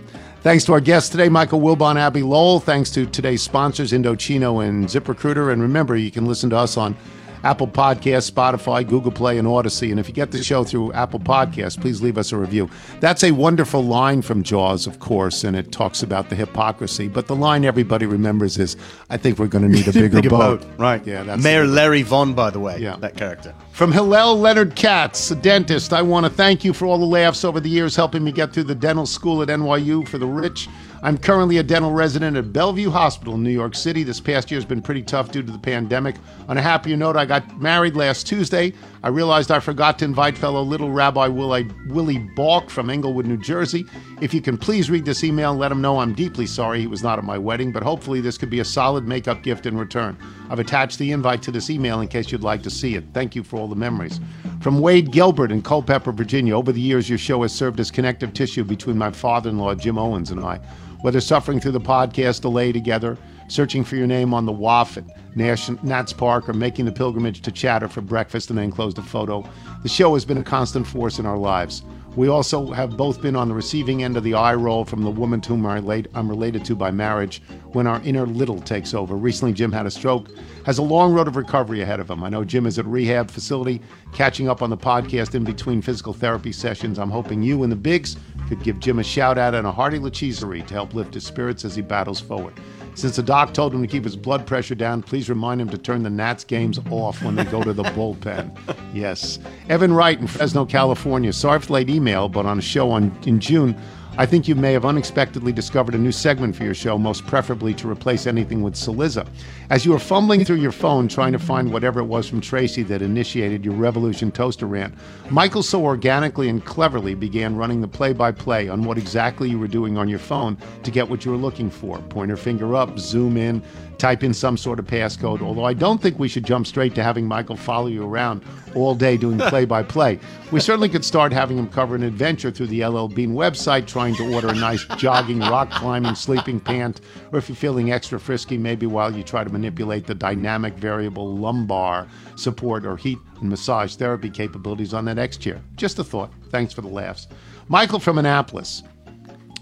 Thanks 0.42 0.64
to 0.64 0.72
our 0.72 0.80
guests 0.80 1.08
today, 1.08 1.28
Michael 1.28 1.60
Wilbon, 1.60 1.94
Abbe 1.94 2.24
Lowell. 2.24 2.58
Thanks 2.58 2.90
to 2.90 3.06
today's 3.06 3.40
sponsors, 3.42 3.92
Indochino 3.92 4.66
and 4.66 4.86
ZipRecruiter. 4.86 5.52
And 5.52 5.62
remember, 5.62 5.96
you 5.96 6.10
can 6.10 6.26
listen 6.26 6.50
to 6.50 6.56
us 6.56 6.76
on 6.76 6.96
Apple 7.44 7.66
Podcasts, 7.68 8.30
Spotify, 8.30 8.86
Google 8.86 9.12
Play, 9.12 9.38
and 9.38 9.48
Odyssey. 9.48 9.90
And 9.90 9.98
if 9.98 10.08
you 10.08 10.14
get 10.14 10.30
the 10.30 10.42
show 10.42 10.64
through 10.64 10.92
Apple 10.92 11.20
Podcasts, 11.20 11.80
please 11.80 12.00
leave 12.00 12.18
us 12.18 12.32
a 12.32 12.36
review. 12.36 12.70
That's 13.00 13.24
a 13.24 13.32
wonderful 13.32 13.82
line 13.84 14.22
from 14.22 14.42
Jaws, 14.42 14.86
of 14.86 15.00
course, 15.00 15.44
and 15.44 15.56
it 15.56 15.72
talks 15.72 16.02
about 16.02 16.28
the 16.28 16.36
hypocrisy. 16.36 17.08
But 17.08 17.26
the 17.26 17.36
line 17.36 17.64
everybody 17.64 18.06
remembers 18.06 18.58
is, 18.58 18.76
I 19.10 19.16
think 19.16 19.38
we're 19.38 19.46
going 19.46 19.64
to 19.64 19.70
need 19.70 19.88
a 19.88 19.92
bigger, 19.92 20.16
Bigger 20.16 20.30
boat. 20.30 20.64
Right. 20.78 21.04
Yeah, 21.06 21.22
that's 21.22 21.42
Mayor. 21.42 21.66
Larry 21.66 22.02
Vaughn, 22.02 22.34
by 22.34 22.50
the 22.50 22.60
way. 22.60 22.78
Yeah. 22.78 22.96
That 22.96 23.16
character. 23.16 23.54
From 23.72 23.90
Hillel 23.90 24.38
Leonard 24.38 24.76
Katz, 24.76 25.30
a 25.30 25.34
dentist, 25.34 25.92
I 25.92 26.02
want 26.02 26.26
to 26.26 26.30
thank 26.30 26.64
you 26.64 26.72
for 26.72 26.86
all 26.86 26.98
the 26.98 27.06
laughs 27.06 27.44
over 27.44 27.58
the 27.58 27.70
years 27.70 27.96
helping 27.96 28.22
me 28.22 28.30
get 28.30 28.52
through 28.52 28.64
the 28.64 28.74
dental 28.74 29.06
school 29.06 29.42
at 29.42 29.48
NYU 29.48 30.06
for 30.06 30.18
the 30.18 30.26
rich. 30.26 30.68
I'm 31.04 31.18
currently 31.18 31.58
a 31.58 31.64
dental 31.64 31.90
resident 31.90 32.36
at 32.36 32.52
Bellevue 32.52 32.88
Hospital 32.88 33.34
in 33.34 33.42
New 33.42 33.50
York 33.50 33.74
City. 33.74 34.04
This 34.04 34.20
past 34.20 34.52
year 34.52 34.58
has 34.58 34.64
been 34.64 34.80
pretty 34.80 35.02
tough 35.02 35.32
due 35.32 35.42
to 35.42 35.50
the 35.50 35.58
pandemic. 35.58 36.14
On 36.48 36.56
a 36.56 36.62
happier 36.62 36.96
note, 36.96 37.16
I 37.16 37.24
got 37.24 37.60
married 37.60 37.96
last 37.96 38.28
Tuesday. 38.28 38.72
I 39.02 39.08
realized 39.08 39.50
I 39.50 39.58
forgot 39.58 39.98
to 39.98 40.04
invite 40.04 40.38
fellow 40.38 40.62
little 40.62 40.92
Rabbi 40.92 41.26
Willie, 41.26 42.18
Balk 42.36 42.70
from 42.70 42.88
Englewood, 42.88 43.26
New 43.26 43.36
Jersey. 43.36 43.84
If 44.20 44.32
you 44.32 44.40
can 44.40 44.56
please 44.56 44.90
read 44.90 45.04
this 45.04 45.24
email 45.24 45.50
and 45.50 45.58
let 45.58 45.72
him 45.72 45.80
know 45.80 45.98
I'm 45.98 46.14
deeply 46.14 46.46
sorry 46.46 46.78
he 46.78 46.86
was 46.86 47.02
not 47.02 47.18
at 47.18 47.24
my 47.24 47.36
wedding, 47.36 47.72
but 47.72 47.82
hopefully 47.82 48.20
this 48.20 48.38
could 48.38 48.50
be 48.50 48.60
a 48.60 48.64
solid 48.64 49.08
makeup 49.08 49.42
gift 49.42 49.66
in 49.66 49.76
return. 49.76 50.16
I've 50.50 50.60
attached 50.60 51.00
the 51.00 51.10
invite 51.10 51.42
to 51.42 51.50
this 51.50 51.68
email 51.68 52.00
in 52.00 52.06
case 52.06 52.30
you'd 52.30 52.44
like 52.44 52.62
to 52.62 52.70
see 52.70 52.94
it. 52.94 53.06
Thank 53.12 53.34
you 53.34 53.42
for 53.42 53.56
all 53.58 53.66
the 53.66 53.74
memories. 53.74 54.20
From 54.60 54.78
Wade 54.78 55.10
Gilbert 55.10 55.50
in 55.50 55.62
Culpeper, 55.62 56.12
Virginia, 56.12 56.56
over 56.56 56.70
the 56.70 56.80
years 56.80 57.08
your 57.08 57.18
show 57.18 57.42
has 57.42 57.52
served 57.52 57.80
as 57.80 57.90
connective 57.90 58.32
tissue 58.32 58.62
between 58.62 58.96
my 58.96 59.10
father 59.10 59.50
in 59.50 59.58
law, 59.58 59.74
Jim 59.74 59.98
Owens, 59.98 60.30
and 60.30 60.38
I. 60.38 60.60
Whether 61.02 61.20
suffering 61.20 61.58
through 61.58 61.72
the 61.72 61.80
podcast 61.80 62.42
delay 62.42 62.70
together, 62.70 63.18
searching 63.48 63.82
for 63.82 63.96
your 63.96 64.06
name 64.06 64.32
on 64.32 64.46
the 64.46 64.52
WAF 64.52 64.96
at 64.96 65.36
Nash, 65.36 65.68
Nats 65.82 66.12
Park, 66.12 66.48
or 66.48 66.52
making 66.52 66.84
the 66.84 66.92
pilgrimage 66.92 67.42
to 67.42 67.50
Chatter 67.50 67.88
for 67.88 68.00
breakfast 68.00 68.50
and 68.50 68.58
then 68.58 68.70
close 68.70 68.94
the 68.94 69.02
photo, 69.02 69.44
the 69.82 69.88
show 69.88 70.14
has 70.14 70.24
been 70.24 70.38
a 70.38 70.44
constant 70.44 70.86
force 70.86 71.18
in 71.18 71.26
our 71.26 71.36
lives. 71.36 71.82
We 72.14 72.28
also 72.28 72.70
have 72.72 72.98
both 72.98 73.22
been 73.22 73.34
on 73.34 73.48
the 73.48 73.54
receiving 73.54 74.02
end 74.02 74.18
of 74.18 74.22
the 74.22 74.34
eye 74.34 74.52
roll 74.52 74.84
from 74.84 75.02
the 75.02 75.10
woman 75.10 75.40
to 75.42 75.56
whom 75.56 75.64
I'm 75.64 76.28
related 76.28 76.62
to 76.66 76.74
by 76.74 76.90
marriage 76.90 77.40
when 77.72 77.86
our 77.86 78.02
inner 78.02 78.26
little 78.26 78.60
takes 78.60 78.92
over. 78.92 79.16
Recently, 79.16 79.54
Jim 79.54 79.72
had 79.72 79.86
a 79.86 79.90
stroke, 79.90 80.28
has 80.66 80.76
a 80.76 80.82
long 80.82 81.14
road 81.14 81.26
of 81.26 81.36
recovery 81.36 81.80
ahead 81.80 82.00
of 82.00 82.10
him. 82.10 82.22
I 82.22 82.28
know 82.28 82.44
Jim 82.44 82.66
is 82.66 82.78
at 82.78 82.84
rehab 82.84 83.30
facility, 83.30 83.80
catching 84.12 84.46
up 84.46 84.60
on 84.60 84.68
the 84.68 84.76
podcast 84.76 85.34
in 85.34 85.42
between 85.42 85.80
physical 85.80 86.12
therapy 86.12 86.52
sessions. 86.52 86.98
I'm 86.98 87.10
hoping 87.10 87.42
you 87.42 87.62
and 87.62 87.72
the 87.72 87.76
Bigs 87.76 88.18
could 88.46 88.62
give 88.62 88.78
Jim 88.78 88.98
a 88.98 89.04
shout 89.04 89.38
out 89.38 89.54
and 89.54 89.66
a 89.66 89.72
hearty 89.72 89.98
lacheserie 89.98 90.66
to 90.66 90.74
help 90.74 90.92
lift 90.92 91.14
his 91.14 91.24
spirits 91.24 91.64
as 91.64 91.74
he 91.74 91.80
battles 91.80 92.20
forward. 92.20 92.52
Since 92.94 93.16
the 93.16 93.22
doc 93.22 93.54
told 93.54 93.74
him 93.74 93.80
to 93.80 93.88
keep 93.88 94.04
his 94.04 94.16
blood 94.16 94.46
pressure 94.46 94.74
down, 94.74 95.02
please 95.02 95.28
remind 95.28 95.60
him 95.60 95.68
to 95.70 95.78
turn 95.78 96.02
the 96.02 96.10
Nats 96.10 96.44
games 96.44 96.78
off 96.90 97.22
when 97.22 97.34
they 97.34 97.44
go 97.44 97.62
to 97.62 97.72
the 97.72 97.84
bullpen. 97.84 98.56
Yes. 98.94 99.38
Evan 99.70 99.94
Wright 99.94 100.20
in 100.20 100.26
Fresno, 100.26 100.66
California. 100.66 101.32
Sorry 101.32 101.58
for 101.60 101.66
the 101.66 101.72
late 101.72 101.88
email, 101.88 102.28
but 102.28 102.44
on 102.44 102.58
a 102.58 102.62
show 102.62 102.90
on, 102.90 103.16
in 103.24 103.40
June, 103.40 103.74
I 104.18 104.26
think 104.26 104.46
you 104.46 104.54
may 104.54 104.74
have 104.74 104.84
unexpectedly 104.84 105.52
discovered 105.52 105.94
a 105.94 105.98
new 105.98 106.12
segment 106.12 106.54
for 106.54 106.64
your 106.64 106.74
show, 106.74 106.98
most 106.98 107.26
preferably 107.26 107.72
to 107.74 107.88
replace 107.88 108.26
anything 108.26 108.60
with 108.60 108.74
Cillizza. 108.74 109.26
As 109.72 109.86
you 109.86 109.92
were 109.92 109.98
fumbling 109.98 110.44
through 110.44 110.56
your 110.56 110.70
phone 110.70 111.08
trying 111.08 111.32
to 111.32 111.38
find 111.38 111.72
whatever 111.72 111.98
it 111.98 112.04
was 112.04 112.28
from 112.28 112.42
Tracy 112.42 112.82
that 112.82 113.00
initiated 113.00 113.64
your 113.64 113.72
Revolution 113.72 114.30
Toaster 114.30 114.66
rant, 114.66 114.94
Michael 115.30 115.62
so 115.62 115.82
organically 115.82 116.50
and 116.50 116.62
cleverly 116.62 117.14
began 117.14 117.56
running 117.56 117.80
the 117.80 117.88
play 117.88 118.12
by 118.12 118.32
play 118.32 118.68
on 118.68 118.84
what 118.84 118.98
exactly 118.98 119.48
you 119.48 119.58
were 119.58 119.66
doing 119.66 119.96
on 119.96 120.10
your 120.10 120.18
phone 120.18 120.58
to 120.82 120.90
get 120.90 121.08
what 121.08 121.24
you 121.24 121.30
were 121.30 121.38
looking 121.38 121.70
for. 121.70 121.96
Pointer 122.10 122.36
finger 122.36 122.76
up, 122.76 122.98
zoom 122.98 123.38
in, 123.38 123.62
type 123.96 124.22
in 124.22 124.34
some 124.34 124.56
sort 124.56 124.78
of 124.78 124.86
passcode. 124.86 125.40
Although 125.40 125.64
I 125.64 125.72
don't 125.72 126.02
think 126.02 126.18
we 126.18 126.28
should 126.28 126.44
jump 126.44 126.66
straight 126.66 126.94
to 126.96 127.02
having 127.02 127.24
Michael 127.26 127.56
follow 127.56 127.86
you 127.86 128.04
around 128.04 128.42
all 128.74 128.94
day 128.94 129.16
doing 129.16 129.38
play 129.38 129.64
by 129.64 129.82
play. 129.82 130.18
We 130.50 130.60
certainly 130.60 130.88
could 130.88 131.04
start 131.04 131.32
having 131.32 131.56
him 131.56 131.68
cover 131.68 131.94
an 131.94 132.02
adventure 132.02 132.50
through 132.50 132.66
the 132.66 132.84
LL 132.84 133.06
Bean 133.06 133.32
website, 133.32 133.86
trying 133.86 134.16
to 134.16 134.34
order 134.34 134.48
a 134.48 134.54
nice 134.54 134.84
jogging, 134.96 135.38
rock 135.38 135.70
climbing, 135.70 136.14
sleeping 136.14 136.58
pant, 136.58 137.00
or 137.32 137.38
if 137.38 137.48
you're 137.48 137.56
feeling 137.56 137.92
extra 137.92 138.18
frisky, 138.18 138.58
maybe 138.58 138.86
while 138.86 139.14
you 139.14 139.22
try 139.22 139.44
to 139.44 139.50
manipulate 139.62 140.08
the 140.08 140.14
dynamic 140.14 140.74
variable 140.74 141.36
lumbar 141.36 142.08
support 142.34 142.84
or 142.84 142.96
heat 142.96 143.18
and 143.40 143.48
massage 143.48 143.94
therapy 143.94 144.28
capabilities 144.28 144.92
on 144.92 145.04
that 145.04 145.18
X 145.18 145.36
chair. 145.36 145.62
Just 145.76 146.00
a 146.00 146.04
thought. 146.04 146.32
Thanks 146.50 146.72
for 146.72 146.80
the 146.80 146.88
laughs. 146.88 147.28
Michael 147.68 148.00
from 148.00 148.18
Annapolis. 148.18 148.82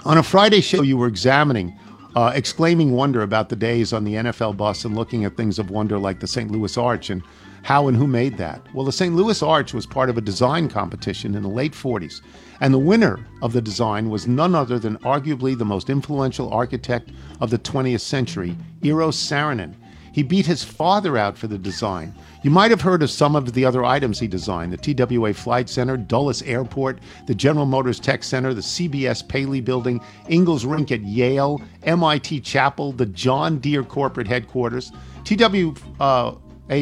On 0.06 0.16
a 0.16 0.22
Friday 0.22 0.62
show, 0.62 0.80
you 0.80 0.96
were 0.96 1.06
examining, 1.06 1.78
uh, 2.16 2.32
exclaiming 2.34 2.92
wonder 2.92 3.20
about 3.20 3.50
the 3.50 3.56
days 3.56 3.92
on 3.92 4.04
the 4.04 4.14
NFL 4.14 4.56
bus 4.56 4.86
and 4.86 4.96
looking 4.96 5.26
at 5.26 5.36
things 5.36 5.58
of 5.58 5.70
wonder 5.70 5.98
like 5.98 6.20
the 6.20 6.26
St. 6.26 6.50
Louis 6.50 6.78
Arch 6.78 7.10
and 7.10 7.22
how 7.62 7.88
and 7.88 7.96
who 7.98 8.06
made 8.06 8.38
that. 8.38 8.66
Well, 8.72 8.86
the 8.86 8.92
St. 8.92 9.14
Louis 9.14 9.42
Arch 9.42 9.74
was 9.74 9.84
part 9.84 10.08
of 10.08 10.16
a 10.16 10.22
design 10.22 10.70
competition 10.70 11.34
in 11.34 11.42
the 11.42 11.48
late 11.48 11.74
40s, 11.74 12.22
and 12.60 12.72
the 12.72 12.78
winner 12.78 13.20
of 13.42 13.52
the 13.52 13.60
design 13.60 14.08
was 14.08 14.26
none 14.26 14.54
other 14.54 14.78
than 14.78 14.96
arguably 14.98 15.56
the 15.56 15.66
most 15.66 15.90
influential 15.90 16.50
architect 16.50 17.10
of 17.40 17.50
the 17.50 17.58
20th 17.58 18.00
century, 18.00 18.56
Eero 18.80 19.12
Saarinen. 19.12 19.74
He 20.12 20.22
beat 20.22 20.46
his 20.46 20.64
father 20.64 21.16
out 21.16 21.38
for 21.38 21.46
the 21.46 21.58
design. 21.58 22.14
You 22.42 22.50
might 22.50 22.70
have 22.70 22.80
heard 22.80 23.02
of 23.02 23.10
some 23.10 23.36
of 23.36 23.52
the 23.52 23.64
other 23.64 23.84
items 23.84 24.18
he 24.18 24.26
designed 24.26 24.72
the 24.72 24.94
TWA 24.94 25.34
Flight 25.34 25.68
Center, 25.68 25.96
Dulles 25.96 26.42
Airport, 26.42 26.98
the 27.26 27.34
General 27.34 27.66
Motors 27.66 28.00
Tech 28.00 28.24
Center, 28.24 28.54
the 28.54 28.60
CBS 28.60 29.26
Paley 29.26 29.60
Building, 29.60 30.00
Ingalls 30.28 30.64
Rink 30.64 30.90
at 30.90 31.02
Yale, 31.02 31.60
MIT 31.82 32.40
Chapel, 32.40 32.92
the 32.92 33.06
John 33.06 33.58
Deere 33.58 33.84
corporate 33.84 34.26
headquarters. 34.26 34.92
TWA 35.24 35.74
uh, 36.00 36.34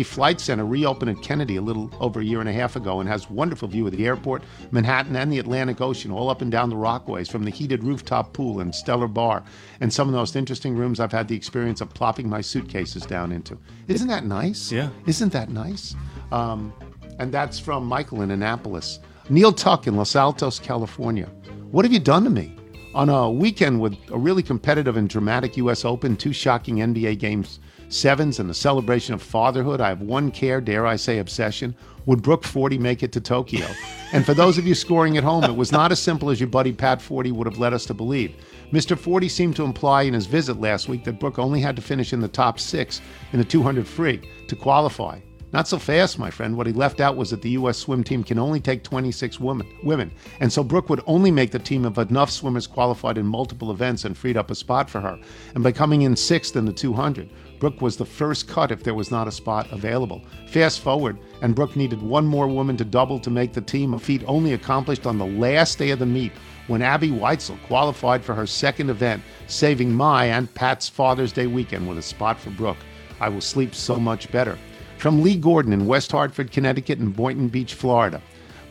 Flight 0.03 0.39
Center 0.39 0.67
reopened 0.67 1.11
at 1.11 1.23
Kennedy 1.23 1.57
a 1.57 1.63
little 1.63 1.91
over 1.99 2.21
a 2.21 2.25
year 2.25 2.41
and 2.41 2.49
a 2.49 2.53
half 2.53 2.77
ago 2.77 3.01
and 3.01 3.09
has 3.09 3.31
wonderful 3.31 3.69
view 3.69 3.87
of 3.87 3.93
the 3.93 4.07
airport, 4.07 4.43
Manhattan, 4.71 5.17
and 5.17 5.33
the 5.33 5.39
Atlantic 5.39 5.81
Ocean, 5.81 6.11
all 6.11 6.29
up 6.29 6.43
and 6.43 6.53
down 6.53 6.69
the 6.69 6.77
Rockaways 6.77 7.31
from 7.31 7.45
the 7.45 7.51
heated 7.51 7.83
rooftop 7.83 8.35
pool 8.35 8.61
and 8.61 8.75
stellar 8.75 9.09
bar, 9.09 9.43
and 9.81 9.91
some 9.91 10.07
of 10.07 10.13
the 10.13 10.19
most 10.19 10.37
interesting 10.37 10.77
rooms 10.77 11.01
I've 11.01 11.13
had 11.13 11.27
the 11.27 11.37
experience 11.37 11.81
of 11.81 11.93
plopping 11.95 12.29
my 12.29 12.43
suitcases 12.43 13.07
down 13.07 13.33
into. 13.33 13.59
Isn't 13.87 14.09
that 14.09 14.25
nice? 14.27 14.71
Yeah. 14.71 14.91
Isn't 15.07 15.33
that 15.33 15.49
nice? 15.49 15.95
Um, 16.33 16.73
and 17.19 17.33
that's 17.33 17.59
from 17.59 17.87
Michael 17.87 18.21
in 18.21 18.31
Annapolis. 18.31 19.01
Neil 19.31 19.53
Tuck 19.53 19.87
in 19.87 19.97
Los 19.97 20.15
Altos, 20.15 20.59
California. 20.59 21.27
What 21.71 21.85
have 21.85 21.93
you 21.93 22.01
done 22.01 22.25
to 22.25 22.31
me? 22.31 22.55
On 22.95 23.09
a 23.09 23.31
weekend 23.31 23.81
with 23.81 23.95
a 24.11 24.19
really 24.19 24.43
competitive 24.43 24.97
and 24.97 25.09
dramatic 25.09 25.57
U.S. 25.59 25.85
Open, 25.85 26.17
two 26.17 26.33
shocking 26.33 26.77
NBA 26.77 27.19
games, 27.19 27.61
sevens, 27.89 28.39
and 28.39 28.49
the 28.49 28.55
celebration 28.55 29.15
of 29.15 29.23
fatherhood, 29.23 29.81
I 29.81 29.89
have 29.89 30.03
one 30.03 30.31
care, 30.31 30.61
dare 30.61 30.87
I 30.87 30.97
say, 30.97 31.19
obsession. 31.19 31.75
Would 32.07 32.23
Brooke 32.23 32.45
Forde 32.45 32.79
make 32.79 33.03
it 33.03 33.13
to 33.13 33.21
Tokyo? 33.21 33.67
and 34.13 34.25
for 34.25 34.35
those 34.35 34.59
of 34.59 34.67
you 34.67 34.75
scoring 34.75 35.17
at 35.17 35.25
home, 35.25 35.45
it 35.45 35.57
was 35.57 35.73
not 35.73 35.93
as 35.93 36.01
simple 36.01 36.31
as 36.31 36.41
your 36.41 36.49
buddy 36.49 36.73
Pat 36.73 37.01
Forde 37.01 37.33
would 37.33 37.47
have 37.47 37.59
led 37.59 37.75
us 37.75 37.87
to 37.87 37.95
believe. 37.95 38.35
Mr. 38.73 38.99
Forde 38.99 39.31
seemed 39.31 39.57
to 39.57 39.65
imply 39.65 40.03
in 40.03 40.15
his 40.15 40.27
visit 40.27 40.61
last 40.61 40.89
week 40.89 41.05
that 41.05 41.21
Brooke 41.21 41.39
only 41.39 41.61
had 41.61 41.77
to 41.77 41.83
finish 41.83 42.13
in 42.13 42.21
the 42.21 42.29
top 42.29 42.61
six 42.61 43.01
in 43.33 43.39
the 43.39 43.45
200 43.45 43.87
free 43.87 44.21
to 44.47 44.57
qualify. 44.57 45.19
Not 45.51 45.67
so 45.67 45.79
fast, 45.79 46.19
my 46.19 46.31
friend. 46.31 46.57
What 46.57 46.67
he 46.67 46.75
left 46.75 47.01
out 47.01 47.17
was 47.17 47.31
that 47.31 47.41
the 47.41 47.51
U.S. 47.51 47.79
swim 47.79 48.05
team 48.05 48.23
can 48.23 48.39
only 48.39 48.61
take 48.61 48.85
26 48.85 49.41
women, 49.41 49.67
women, 49.83 50.13
and 50.41 50.53
so 50.53 50.63
Brooke 50.63 50.91
would 50.91 51.03
only 51.07 51.31
make 51.31 51.51
the 51.53 51.59
team 51.59 51.87
if 51.87 51.97
enough 51.97 52.31
swimmers 52.31 52.67
qualified 52.67 53.17
in 53.17 53.25
multiple 53.25 53.71
events 53.71 54.05
and 54.05 54.17
freed 54.17 54.37
up 54.37 54.51
a 54.51 54.55
spot 54.55 54.91
for 54.91 55.01
her. 55.01 55.19
And 55.55 55.65
by 55.65 55.73
coming 55.73 56.03
in 56.03 56.17
sixth 56.17 56.55
in 56.55 56.67
the 56.67 56.73
200, 56.73 57.31
Brooke 57.59 57.81
was 57.81 57.97
the 57.97 58.05
first 58.05 58.49
cut 58.49 58.71
if 58.71 58.83
there 58.83 58.95
was 58.95 59.11
not 59.11 59.29
a 59.29 59.33
spot 59.33 59.71
available. 59.73 60.23
Fast 60.49 60.81
forward, 60.81 61.19
and 61.43 61.55
Brooke 61.55 61.77
needed 61.77 62.01
one 62.03 62.27
more 62.27 62.47
woman 62.47 62.77
to 62.77 62.85
double 62.85 63.19
to 63.21 63.31
make 63.31 63.53
the 63.53 63.61
team, 63.61 63.95
a 63.95 63.99
feat 63.99 64.23
only 64.27 64.53
accomplished 64.53 65.07
on 65.07 65.19
the 65.19 65.27
last 65.27 65.79
day 65.79 65.91
of 65.91 65.99
the 65.99 66.07
meet 66.07 66.33
when 66.69 66.83
Abbey 66.83 67.11
Weitzeil 67.11 67.61
qualified 67.67 68.23
for 68.23 68.35
her 68.35 68.47
second 68.47 68.91
event, 68.91 69.23
saving 69.47 69.93
my 69.93 70.27
and 70.27 70.53
Pat's 70.55 70.89
Father's 70.89 71.33
Day 71.33 71.47
weekend 71.47 71.89
with 71.89 71.99
a 71.99 72.03
spot 72.03 72.39
for 72.39 72.51
Brooke. 72.51 72.77
I 73.21 73.29
will 73.29 73.41
sleep 73.41 73.75
so 73.75 73.97
much 73.97 74.31
better. 74.31 74.59
From 74.99 75.23
Lee 75.23 75.37
Gordon 75.37 75.73
in 75.73 75.87
West 75.87 76.13
Hartford, 76.13 76.53
Connecticut, 76.53 76.99
and 76.99 77.15
Boynton 77.15 77.49
Beach, 77.49 77.75
Florida. 77.75 78.21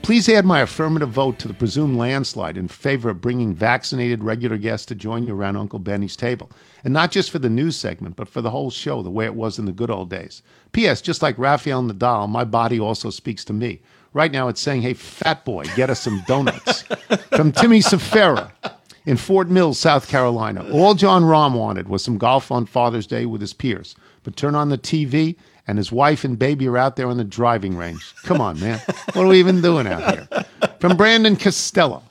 Please 0.08 0.30
add 0.30 0.46
my 0.46 0.62
affirmative 0.62 1.10
vote 1.10 1.38
to 1.38 1.50
the 1.50 1.54
presumed 1.54 1.98
landslide 1.98 2.56
in 2.56 2.70
favor 2.70 3.10
of 3.10 3.20
bringing 3.20 3.54
vaccinated 3.54 4.24
regular 4.24 4.56
guests 4.56 4.86
to 4.86 4.96
join 4.96 5.28
you 5.28 5.36
around 5.36 5.58
Uncle 5.58 5.80
Benny's 5.80 6.16
table. 6.16 6.50
And 6.86 6.94
not 6.94 7.12
just 7.12 7.30
for 7.30 7.40
the 7.40 7.50
news 7.50 7.76
segment, 7.76 8.16
but 8.16 8.30
for 8.30 8.40
the 8.40 8.52
whole 8.52 8.72
show, 8.72 9.04
the 9.04 9.10
way 9.10 9.26
it 9.26 9.36
was 9.36 9.60
in 9.60 9.66
the 9.66 9.74
good 9.74 9.92
old 9.92 10.10
days. 10.10 10.44
P.S. 10.72 11.02
Just 11.02 11.22
like 11.22 11.38
Rafael 11.38 11.84
Nadal, 11.84 12.30
my 12.30 12.46
body 12.46 12.80
also 12.80 13.10
speaks 13.10 13.44
to 13.44 13.52
me. 13.52 13.82
Right 14.14 14.32
now 14.32 14.48
it's 14.48 14.62
saying, 14.62 14.82
hey, 14.82 14.94
fat 14.94 15.44
boy, 15.44 15.66
get 15.76 15.90
us 15.90 16.00
some 16.00 16.24
donuts. 16.26 16.84
From 17.36 17.52
Timmy 17.52 17.82
Safera 17.82 18.54
in 19.06 19.18
Fort 19.18 19.50
Mills, 19.50 19.78
South 19.78 20.08
Carolina. 20.08 20.66
All 20.72 20.94
Jon 20.94 21.24
Rahm 21.24 21.54
wanted 21.54 21.90
was 21.90 22.02
some 22.02 22.18
golf 22.18 22.50
on 22.50 22.66
Father's 22.66 23.08
Day 23.08 23.26
with 23.26 23.42
his 23.42 23.52
peers. 23.52 23.94
But 24.24 24.38
turn 24.38 24.56
on 24.56 24.70
the 24.70 24.78
TV, 24.78 25.36
and 25.68 25.78
his 25.78 25.92
wife 25.92 26.24
and 26.24 26.40
baby 26.40 26.68
are 26.68 26.78
out 26.78 26.96
there 26.96 27.10
on 27.10 27.18
the 27.18 27.24
driving 27.24 27.76
range. 27.76 28.14
Come 28.24 28.40
on, 28.42 28.60
man. 28.60 28.80
What 29.14 29.26
are 29.26 29.28
we 29.28 29.40
even 29.40 29.62
doing 29.62 29.86
out 29.86 30.16
here? 30.16 30.28
From 30.80 30.96
Brandon 30.96 31.36
Costello, 31.36 32.04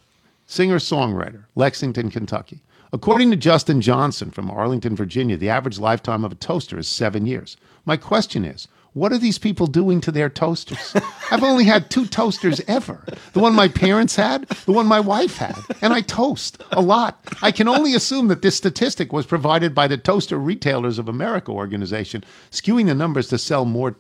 singer 0.47 0.79
songwriter, 0.79 1.45
Lexington, 1.55 2.11
Kentucky. 2.11 2.61
According 2.93 3.31
to 3.31 3.37
Justin 3.37 3.81
Johnson 3.81 4.31
from 4.31 4.51
Arlington, 4.51 4.95
Virginia, 4.95 5.37
the 5.37 5.49
average 5.49 5.79
lifetime 5.79 6.25
of 6.25 6.33
a 6.33 6.37
toaster 6.37 6.79
is 6.79 6.87
seven 6.87 7.27
years. 7.27 7.57
My 7.85 7.97
question 7.97 8.45
is, 8.45 8.69
what 8.97 9.13
are 9.13 9.19
these 9.19 9.37
people 9.37 9.67
doing 9.67 10.01
to 10.01 10.11
their 10.11 10.31
toasters? 10.31 10.97
I've 11.31 11.43
only 11.43 11.65
had 11.65 11.91
two 11.91 12.07
toasters 12.07 12.63
ever. 12.67 13.05
The 13.35 13.41
one 13.41 13.55
my 13.55 13.69
parents 13.69 14.17
had, 14.17 14.49
the 14.65 14.73
one 14.73 14.87
my 14.87 15.01
wife 15.01 15.37
had, 15.37 15.55
and 15.83 15.93
I 15.93 16.01
toast 16.01 16.63
a 16.73 16.81
lot. 16.81 17.23
I 17.43 17.53
can 17.53 17.69
only 17.69 17.95
assume 17.95 18.29
that 18.29 18.41
this 18.41 18.57
statistic 18.57 19.13
was 19.13 19.27
provided 19.27 19.75
by 19.75 19.87
the 19.87 19.99
Toaster 19.99 20.39
Retailers 20.39 20.99
of 20.99 21.11
America 21.11 21.53
organization, 21.53 22.25
skewing 22.51 22.87
the 22.87 22.95
numbers 22.95 23.29
to 23.29 23.37
sell 23.37 23.67
more 23.67 23.97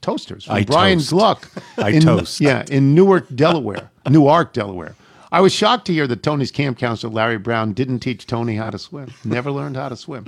toasters. 0.00 0.46
From 0.46 0.56
I 0.56 0.64
Brian 0.64 0.98
toast. 0.98 1.10
Gluck. 1.10 1.50
I 1.76 1.90
in, 1.90 2.00
toast. 2.00 2.40
Yeah, 2.40 2.64
in 2.70 2.94
Newark, 2.94 3.28
Delaware. 3.34 3.90
Newark, 4.08 4.54
Delaware. 4.54 4.94
I 5.30 5.42
was 5.42 5.52
shocked 5.52 5.84
to 5.88 5.92
hear 5.92 6.06
that 6.06 6.22
Tony's 6.22 6.50
camp 6.50 6.78
counselor, 6.78 7.12
Larry 7.12 7.36
Brown, 7.36 7.74
didn't 7.74 8.00
teach 8.00 8.26
Tony 8.26 8.56
how 8.56 8.70
to 8.70 8.78
swim. 8.78 9.12
Never 9.26 9.50
learned 9.52 9.76
how 9.76 9.90
to 9.90 9.96
swim. 9.96 10.24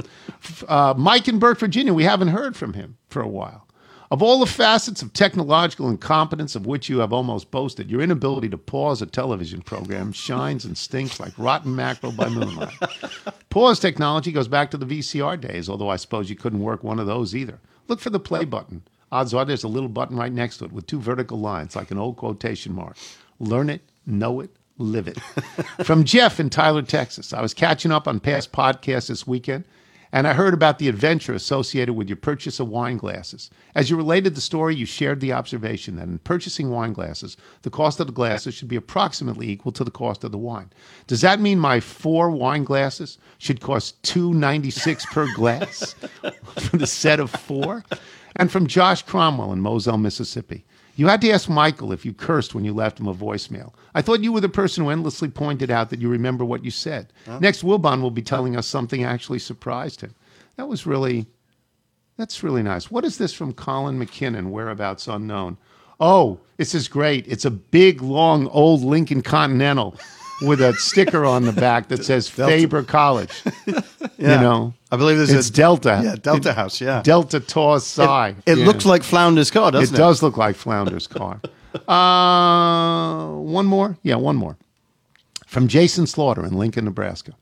Uh, 0.68 0.92
Mike 0.94 1.26
in 1.26 1.38
Burke, 1.38 1.58
Virginia, 1.58 1.94
we 1.94 2.04
haven't 2.04 2.28
heard 2.28 2.54
from 2.54 2.74
him 2.74 2.98
for 3.08 3.22
a 3.22 3.28
while. 3.28 3.66
Of 4.12 4.22
all 4.22 4.40
the 4.40 4.46
facets 4.46 5.02
of 5.02 5.12
technological 5.12 5.88
incompetence 5.88 6.56
of 6.56 6.66
which 6.66 6.88
you 6.88 6.98
have 6.98 7.12
almost 7.12 7.52
boasted, 7.52 7.88
your 7.88 8.00
inability 8.00 8.48
to 8.48 8.58
pause 8.58 9.00
a 9.00 9.06
television 9.06 9.62
program 9.62 10.10
shines 10.10 10.64
and 10.64 10.76
stinks 10.76 11.20
like 11.20 11.32
rotten 11.38 11.76
mackerel 11.76 12.10
by 12.10 12.28
moonlight. 12.28 12.74
Pause 13.50 13.78
technology 13.78 14.32
goes 14.32 14.48
back 14.48 14.72
to 14.72 14.76
the 14.76 14.86
VCR 14.86 15.40
days, 15.40 15.68
although 15.68 15.90
I 15.90 15.94
suppose 15.94 16.28
you 16.28 16.34
couldn't 16.34 16.58
work 16.58 16.82
one 16.82 16.98
of 16.98 17.06
those 17.06 17.36
either. 17.36 17.60
Look 17.86 18.00
for 18.00 18.10
the 18.10 18.18
play 18.18 18.44
button. 18.44 18.82
Odds 19.12 19.32
are 19.32 19.44
there's 19.44 19.62
a 19.62 19.68
little 19.68 19.88
button 19.88 20.16
right 20.16 20.32
next 20.32 20.56
to 20.58 20.64
it 20.64 20.72
with 20.72 20.88
two 20.88 21.00
vertical 21.00 21.38
lines, 21.38 21.76
like 21.76 21.92
an 21.92 21.98
old 21.98 22.16
quotation 22.16 22.72
mark. 22.72 22.96
Learn 23.38 23.70
it, 23.70 23.82
know 24.06 24.40
it, 24.40 24.50
live 24.78 25.06
it. 25.06 25.20
From 25.84 26.02
Jeff 26.02 26.40
in 26.40 26.50
Tyler, 26.50 26.82
Texas. 26.82 27.32
I 27.32 27.40
was 27.40 27.54
catching 27.54 27.92
up 27.92 28.08
on 28.08 28.18
past 28.18 28.50
podcasts 28.50 29.06
this 29.06 29.24
weekend 29.24 29.64
And 30.12 30.26
I 30.26 30.32
heard 30.32 30.54
about 30.54 30.78
the 30.78 30.88
adventure 30.88 31.34
associated 31.34 31.94
with 31.94 32.08
your 32.08 32.16
purchase 32.16 32.58
of 32.58 32.68
wine 32.68 32.96
glasses. 32.96 33.48
As 33.74 33.90
you 33.90 33.96
related 33.96 34.34
the 34.34 34.40
story, 34.40 34.74
you 34.74 34.84
shared 34.84 35.20
the 35.20 35.32
observation 35.32 35.96
that 35.96 36.08
in 36.08 36.18
purchasing 36.18 36.70
wine 36.70 36.92
glasses, 36.92 37.36
the 37.62 37.70
cost 37.70 38.00
of 38.00 38.08
the 38.08 38.12
glasses 38.12 38.54
should 38.54 38.66
be 38.68 38.76
approximately 38.76 39.48
equal 39.48 39.70
to 39.72 39.84
the 39.84 39.90
cost 39.90 40.24
of 40.24 40.32
the 40.32 40.38
wine. 40.38 40.70
Does 41.06 41.20
that 41.20 41.40
mean 41.40 41.60
my 41.60 41.78
four 41.78 42.30
wine 42.30 42.64
glasses 42.64 43.18
should 43.38 43.60
cost 43.60 44.02
two 44.02 44.34
ninety 44.34 44.70
six 44.70 45.06
per 45.06 45.32
glass 45.34 45.94
for 46.58 46.76
the 46.76 46.86
set 46.86 47.20
of 47.20 47.30
four? 47.30 47.84
And 48.36 48.50
from 48.50 48.66
Josh 48.66 49.02
Cromwell 49.02 49.52
in 49.52 49.60
Moselle, 49.60 49.98
Mississippi. 49.98 50.64
You 51.00 51.06
had 51.06 51.22
to 51.22 51.30
ask 51.30 51.48
Michael 51.48 51.92
if 51.92 52.04
you 52.04 52.12
cursed 52.12 52.54
when 52.54 52.62
you 52.62 52.74
left 52.74 53.00
him 53.00 53.08
a 53.08 53.14
voicemail. 53.14 53.72
I 53.94 54.02
thought 54.02 54.22
you 54.22 54.32
were 54.32 54.42
the 54.42 54.50
person 54.50 54.84
who 54.84 54.90
endlessly 54.90 55.28
pointed 55.28 55.70
out 55.70 55.88
that 55.88 55.98
you 55.98 56.10
remember 56.10 56.44
what 56.44 56.62
you 56.62 56.70
said. 56.70 57.10
Next, 57.40 57.62
Wilbon 57.62 58.02
will 58.02 58.10
be 58.10 58.20
telling 58.20 58.54
us 58.54 58.66
something 58.66 59.02
actually 59.02 59.38
surprised 59.38 60.02
him. 60.02 60.14
That 60.56 60.68
was 60.68 60.84
really, 60.84 61.24
that's 62.18 62.42
really 62.42 62.62
nice. 62.62 62.90
What 62.90 63.06
is 63.06 63.16
this 63.16 63.32
from 63.32 63.54
Colin 63.54 63.98
McKinnon, 63.98 64.50
whereabouts 64.50 65.08
unknown? 65.08 65.56
Oh, 66.00 66.38
this 66.58 66.74
is 66.74 66.86
great. 66.86 67.26
It's 67.26 67.46
a 67.46 67.50
big, 67.50 68.02
long, 68.02 68.46
old 68.48 68.82
Lincoln 68.82 69.22
Continental 69.22 69.96
with 70.42 70.60
a 70.60 70.74
sticker 70.74 71.24
on 71.24 71.44
the 71.44 71.52
back 71.52 71.88
that 71.88 72.04
says 72.04 72.28
Faber 72.28 72.82
College. 72.82 73.42
Yeah. 74.18 74.34
You 74.34 74.40
know, 74.42 74.74
I 74.92 74.98
believe 74.98 75.16
there's 75.16 75.32
it's 75.32 75.48
a 75.48 75.52
Delta. 75.52 75.98
Yeah, 76.04 76.14
Delta 76.14 76.52
House. 76.52 76.78
Yeah, 76.78 77.00
Delta 77.00 77.40
Tau 77.40 77.78
Psi. 77.78 78.34
It 78.44 78.58
Yeah. 78.58 78.66
looks 78.66 78.84
like 78.84 79.02
Flounder's 79.02 79.50
car, 79.50 79.70
doesn't 79.70 79.94
It 79.94 79.96
it? 79.96 79.98
does 79.98 80.22
look 80.22 80.36
like 80.36 80.56
Flounder's 80.56 81.06
car. 81.06 81.40
Uh, 81.88 83.28
one 83.36 83.64
more? 83.64 83.96
Yeah, 84.02 84.16
one 84.16 84.36
more. 84.36 84.58
From 85.46 85.68
Jason 85.68 86.06
Slaughter 86.06 86.44
in 86.44 86.52
Lincoln, 86.52 86.84
Nebraska. 86.84 87.32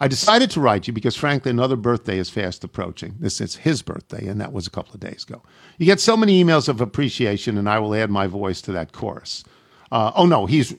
I 0.00 0.08
decided 0.08 0.50
to 0.52 0.60
write 0.60 0.86
you 0.86 0.92
because, 0.92 1.14
frankly, 1.14 1.50
another 1.50 1.76
birthday 1.76 2.18
is 2.18 2.28
fast 2.30 2.64
approaching. 2.64 3.14
This 3.20 3.40
is 3.40 3.56
his 3.56 3.82
birthday, 3.82 4.26
and 4.26 4.40
that 4.40 4.52
was 4.52 4.66
a 4.66 4.70
couple 4.70 4.94
of 4.94 5.00
days 5.00 5.24
ago. 5.28 5.42
You 5.78 5.86
get 5.86 6.00
so 6.00 6.16
many 6.16 6.42
emails 6.42 6.68
of 6.68 6.80
appreciation, 6.80 7.56
and 7.58 7.68
I 7.68 7.78
will 7.78 7.94
add 7.94 8.10
my 8.10 8.26
voice 8.26 8.60
to 8.62 8.72
that 8.72 8.92
chorus. 8.92 9.44
Uh, 9.92 10.10
oh, 10.16 10.26
no, 10.26 10.46
he's. 10.46 10.74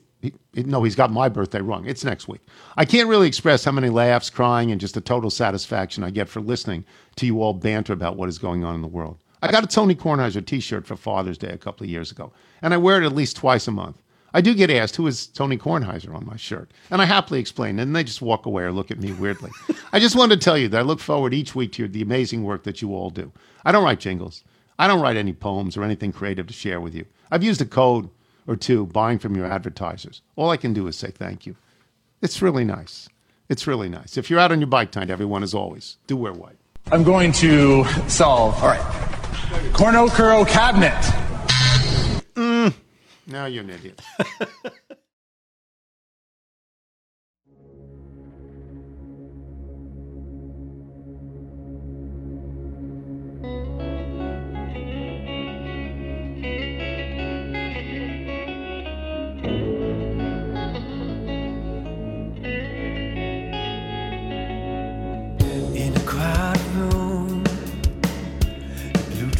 No, 0.54 0.84
he's 0.84 0.95
got 0.95 1.12
my 1.12 1.30
birthday 1.30 1.62
wrong. 1.62 1.86
It's 1.88 2.04
next 2.04 2.28
week. 2.28 2.41
I 2.76 2.84
can't 2.84 3.08
really 3.08 3.28
express 3.28 3.64
how 3.64 3.72
many 3.72 3.89
laughs, 3.89 4.30
crying, 4.30 4.70
and 4.70 4.82
just 4.82 4.95
the 4.95 5.02
total 5.02 5.30
satisfaction 5.30 6.04
I 6.04 6.10
get 6.10 6.28
for 6.28 6.41
listening 6.41 6.84
to 7.16 7.26
you 7.26 7.41
all 7.41 7.54
banter 7.54 7.93
about 7.93 8.18
what 8.18 8.28
is 8.28 8.38
going 8.38 8.66
on 8.66 8.76
in 8.76 8.82
the 8.82 8.88
world. 8.88 9.18
I 9.41 9.49
got 9.49 9.64
a 9.64 9.68
Tony 9.68 9.95
Kornheiser 9.95 10.45
t 10.45 10.60
shirt 10.60 10.86
for 10.86 10.97
Father's 10.97 11.38
Day 11.38 11.49
a 11.49 11.58
couple 11.58 11.86
of 11.86 11.89
years 11.89 12.12
ago, 12.12 12.34
and 12.62 12.74
I 12.74 12.78
wear 12.78 13.02
it 13.02 13.06
at 13.06 13.16
least 13.16 13.38
twice 13.38 13.68
a 13.68 13.72
month. 13.72 14.02
I 14.34 14.41
do 14.41 14.54
get 14.54 14.70
asked, 14.70 14.95
who 14.95 15.08
is 15.08 15.28
Tony 15.28 15.58
Kornheiser 15.58 16.14
on 16.14 16.26
my 16.26 16.36
shirt? 16.36 16.72
And 16.89 17.02
I 17.02 17.06
happily 17.06 17.39
explain, 17.39 17.80
and 17.80 17.95
they 17.95 18.04
just 18.04 18.22
walk 18.22 18.45
away 18.45 18.64
or 18.64 18.72
look 18.72 18.91
at 18.91 18.99
me 18.99 19.14
weirdly. 19.14 19.52
I 19.93 19.99
just 19.99 20.16
wanted 20.16 20.39
to 20.39 20.43
tell 20.43 20.58
you 20.58 20.68
that 20.70 20.80
I 20.80 20.84
look 20.84 20.99
forward 20.99 21.34
each 21.34 21.56
week 21.56 21.74
to 21.74 21.84
your, 21.84 21.89
the 21.89 22.02
amazing 22.02 22.43
work 22.43 22.64
that 22.64 22.82
you 22.82 22.93
all 22.93 23.10
do. 23.10 23.32
I 23.66 23.72
don't 23.72 23.84
write 23.84 23.99
jingles. 23.99 24.43
I 24.80 24.88
don't 24.88 25.02
write 25.02 25.18
any 25.18 25.34
poems 25.34 25.76
or 25.76 25.84
anything 25.84 26.12
creative 26.12 26.47
to 26.47 26.54
share 26.54 26.80
with 26.80 26.95
you. 26.95 27.06
I've 27.30 27.43
used 27.43 27.62
a 27.62 27.66
code 27.66 28.10
or 28.48 28.56
two 28.56 28.86
buying 28.88 29.20
from 29.20 29.36
your 29.36 29.46
advertisers. 29.46 30.22
All 30.36 30.50
I 30.50 30.58
can 30.58 30.74
do 30.74 30.88
is 30.88 30.98
say 30.98 31.12
thank 31.12 31.46
you. 31.46 31.56
It's 32.22 32.42
really 32.42 32.66
nice. 32.66 33.10
It's 33.50 33.68
really 33.68 33.89
nice. 33.89 34.18
If 34.18 34.30
you're 34.30 34.39
out 34.39 34.52
on 34.52 34.60
your 34.60 34.68
bike 34.68 34.92
tonight, 34.92 35.10
everyone, 35.10 35.44
as 35.44 35.54
always, 35.54 35.98
do 36.08 36.16
wear 36.16 36.34
white. 36.34 36.56
I'm 36.92 37.04
going 37.04 37.32
to 37.34 37.84
solve. 38.08 38.56
All 38.62 38.70
right. 38.70 38.82
Cornocuro 39.74 40.48
cabinet. 40.48 40.94
Mm, 42.36 42.74
now 43.28 43.46
you're 43.46 43.64
an 43.64 43.70
idiot. 43.72 44.02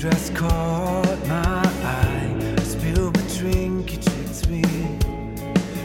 dress 0.02 0.32
caught 0.32 1.28
my 1.28 1.62
eye. 1.84 2.56
I 2.58 2.64
spilled 2.64 3.16
my 3.16 3.24
drink, 3.38 3.94
it 3.94 4.02
tricks 4.02 4.48
me, 4.48 4.64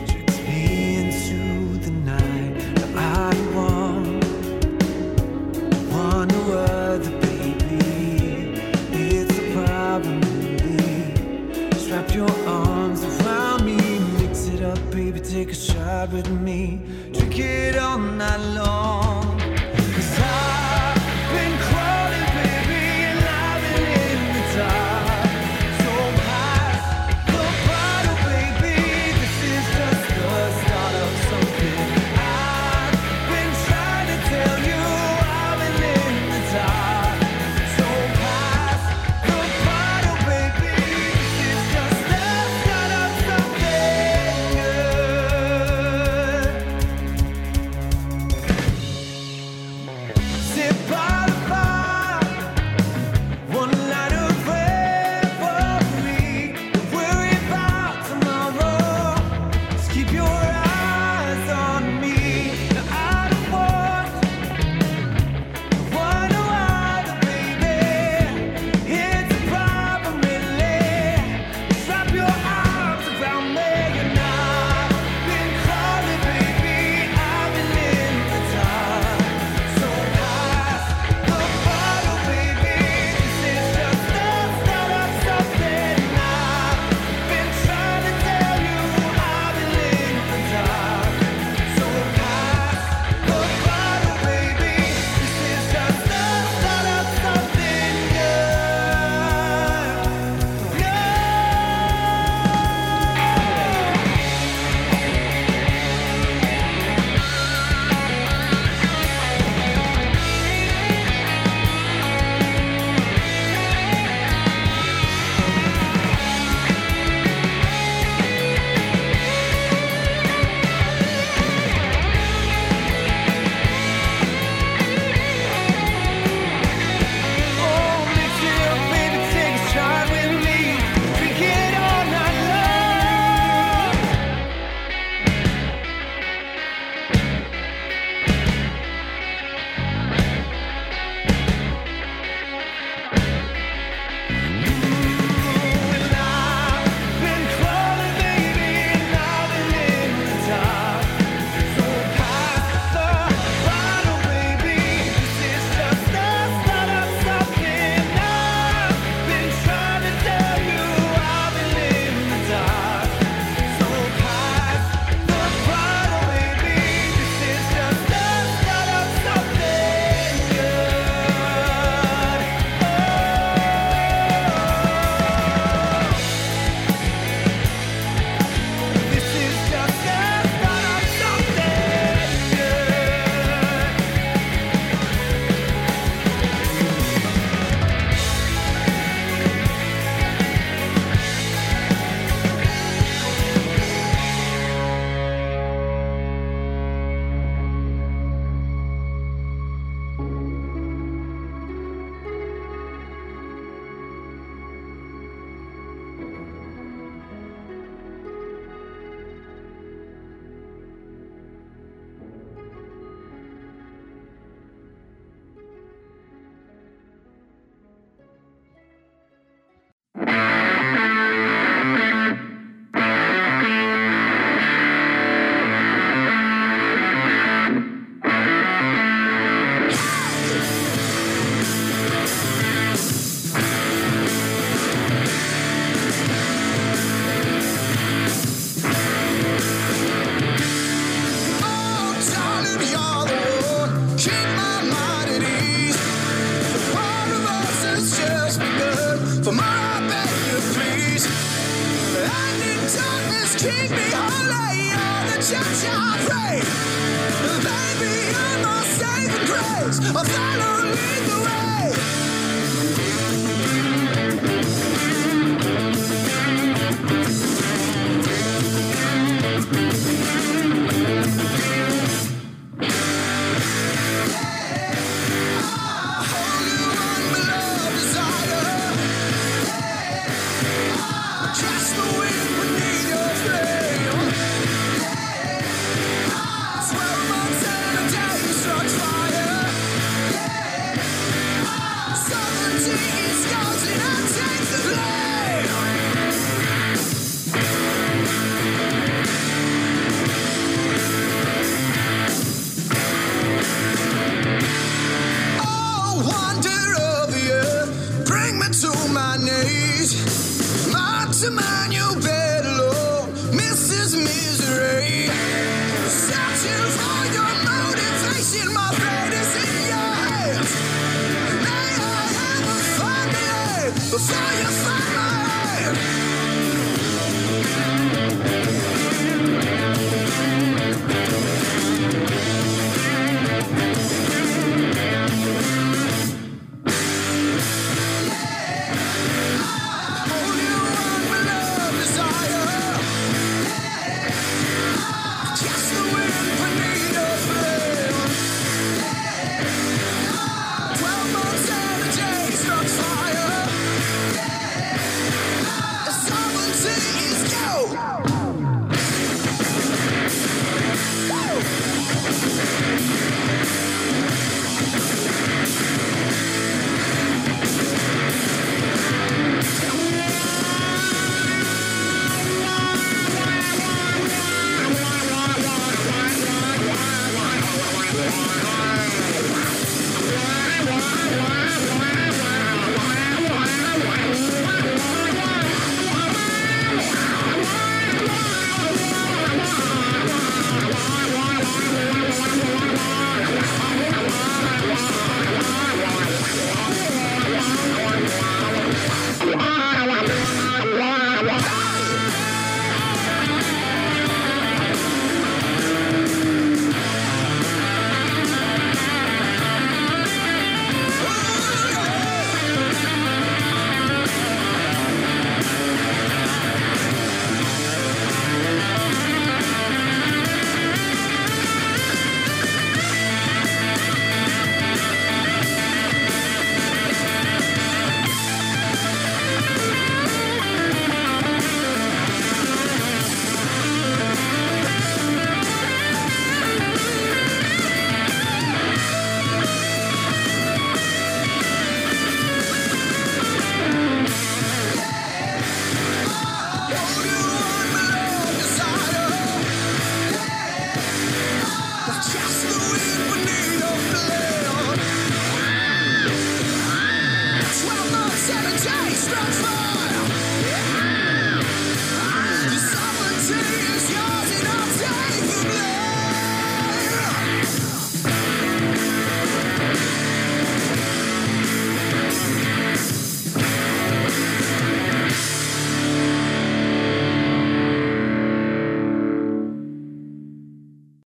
tricks 0.09 0.39
me 0.39 1.05
into 1.05 1.77
the 1.85 1.91
night. 1.91 2.53
Now 2.77 3.29
I 3.29 3.35
want, 3.55 4.25
want 5.93 6.33
no 6.33 6.53
other 6.53 7.11
baby. 7.21 8.59
It's 8.91 9.39
a 9.39 9.53
problem, 9.53 10.23
really. 10.63 11.79
Strap 11.79 12.15
your 12.15 12.31
arms 12.49 13.05
around 13.05 13.67
me, 13.67 13.77
mix 14.19 14.47
it 14.47 14.63
up, 14.63 14.81
baby. 14.91 15.21
Take 15.21 15.51
a 15.51 15.55
shot 15.55 16.11
with 16.11 16.31
me, 16.31 16.81
drink 17.13 17.39
it 17.39 17.77
all 17.77 17.99
night 17.99 18.41
long. 18.55 19.06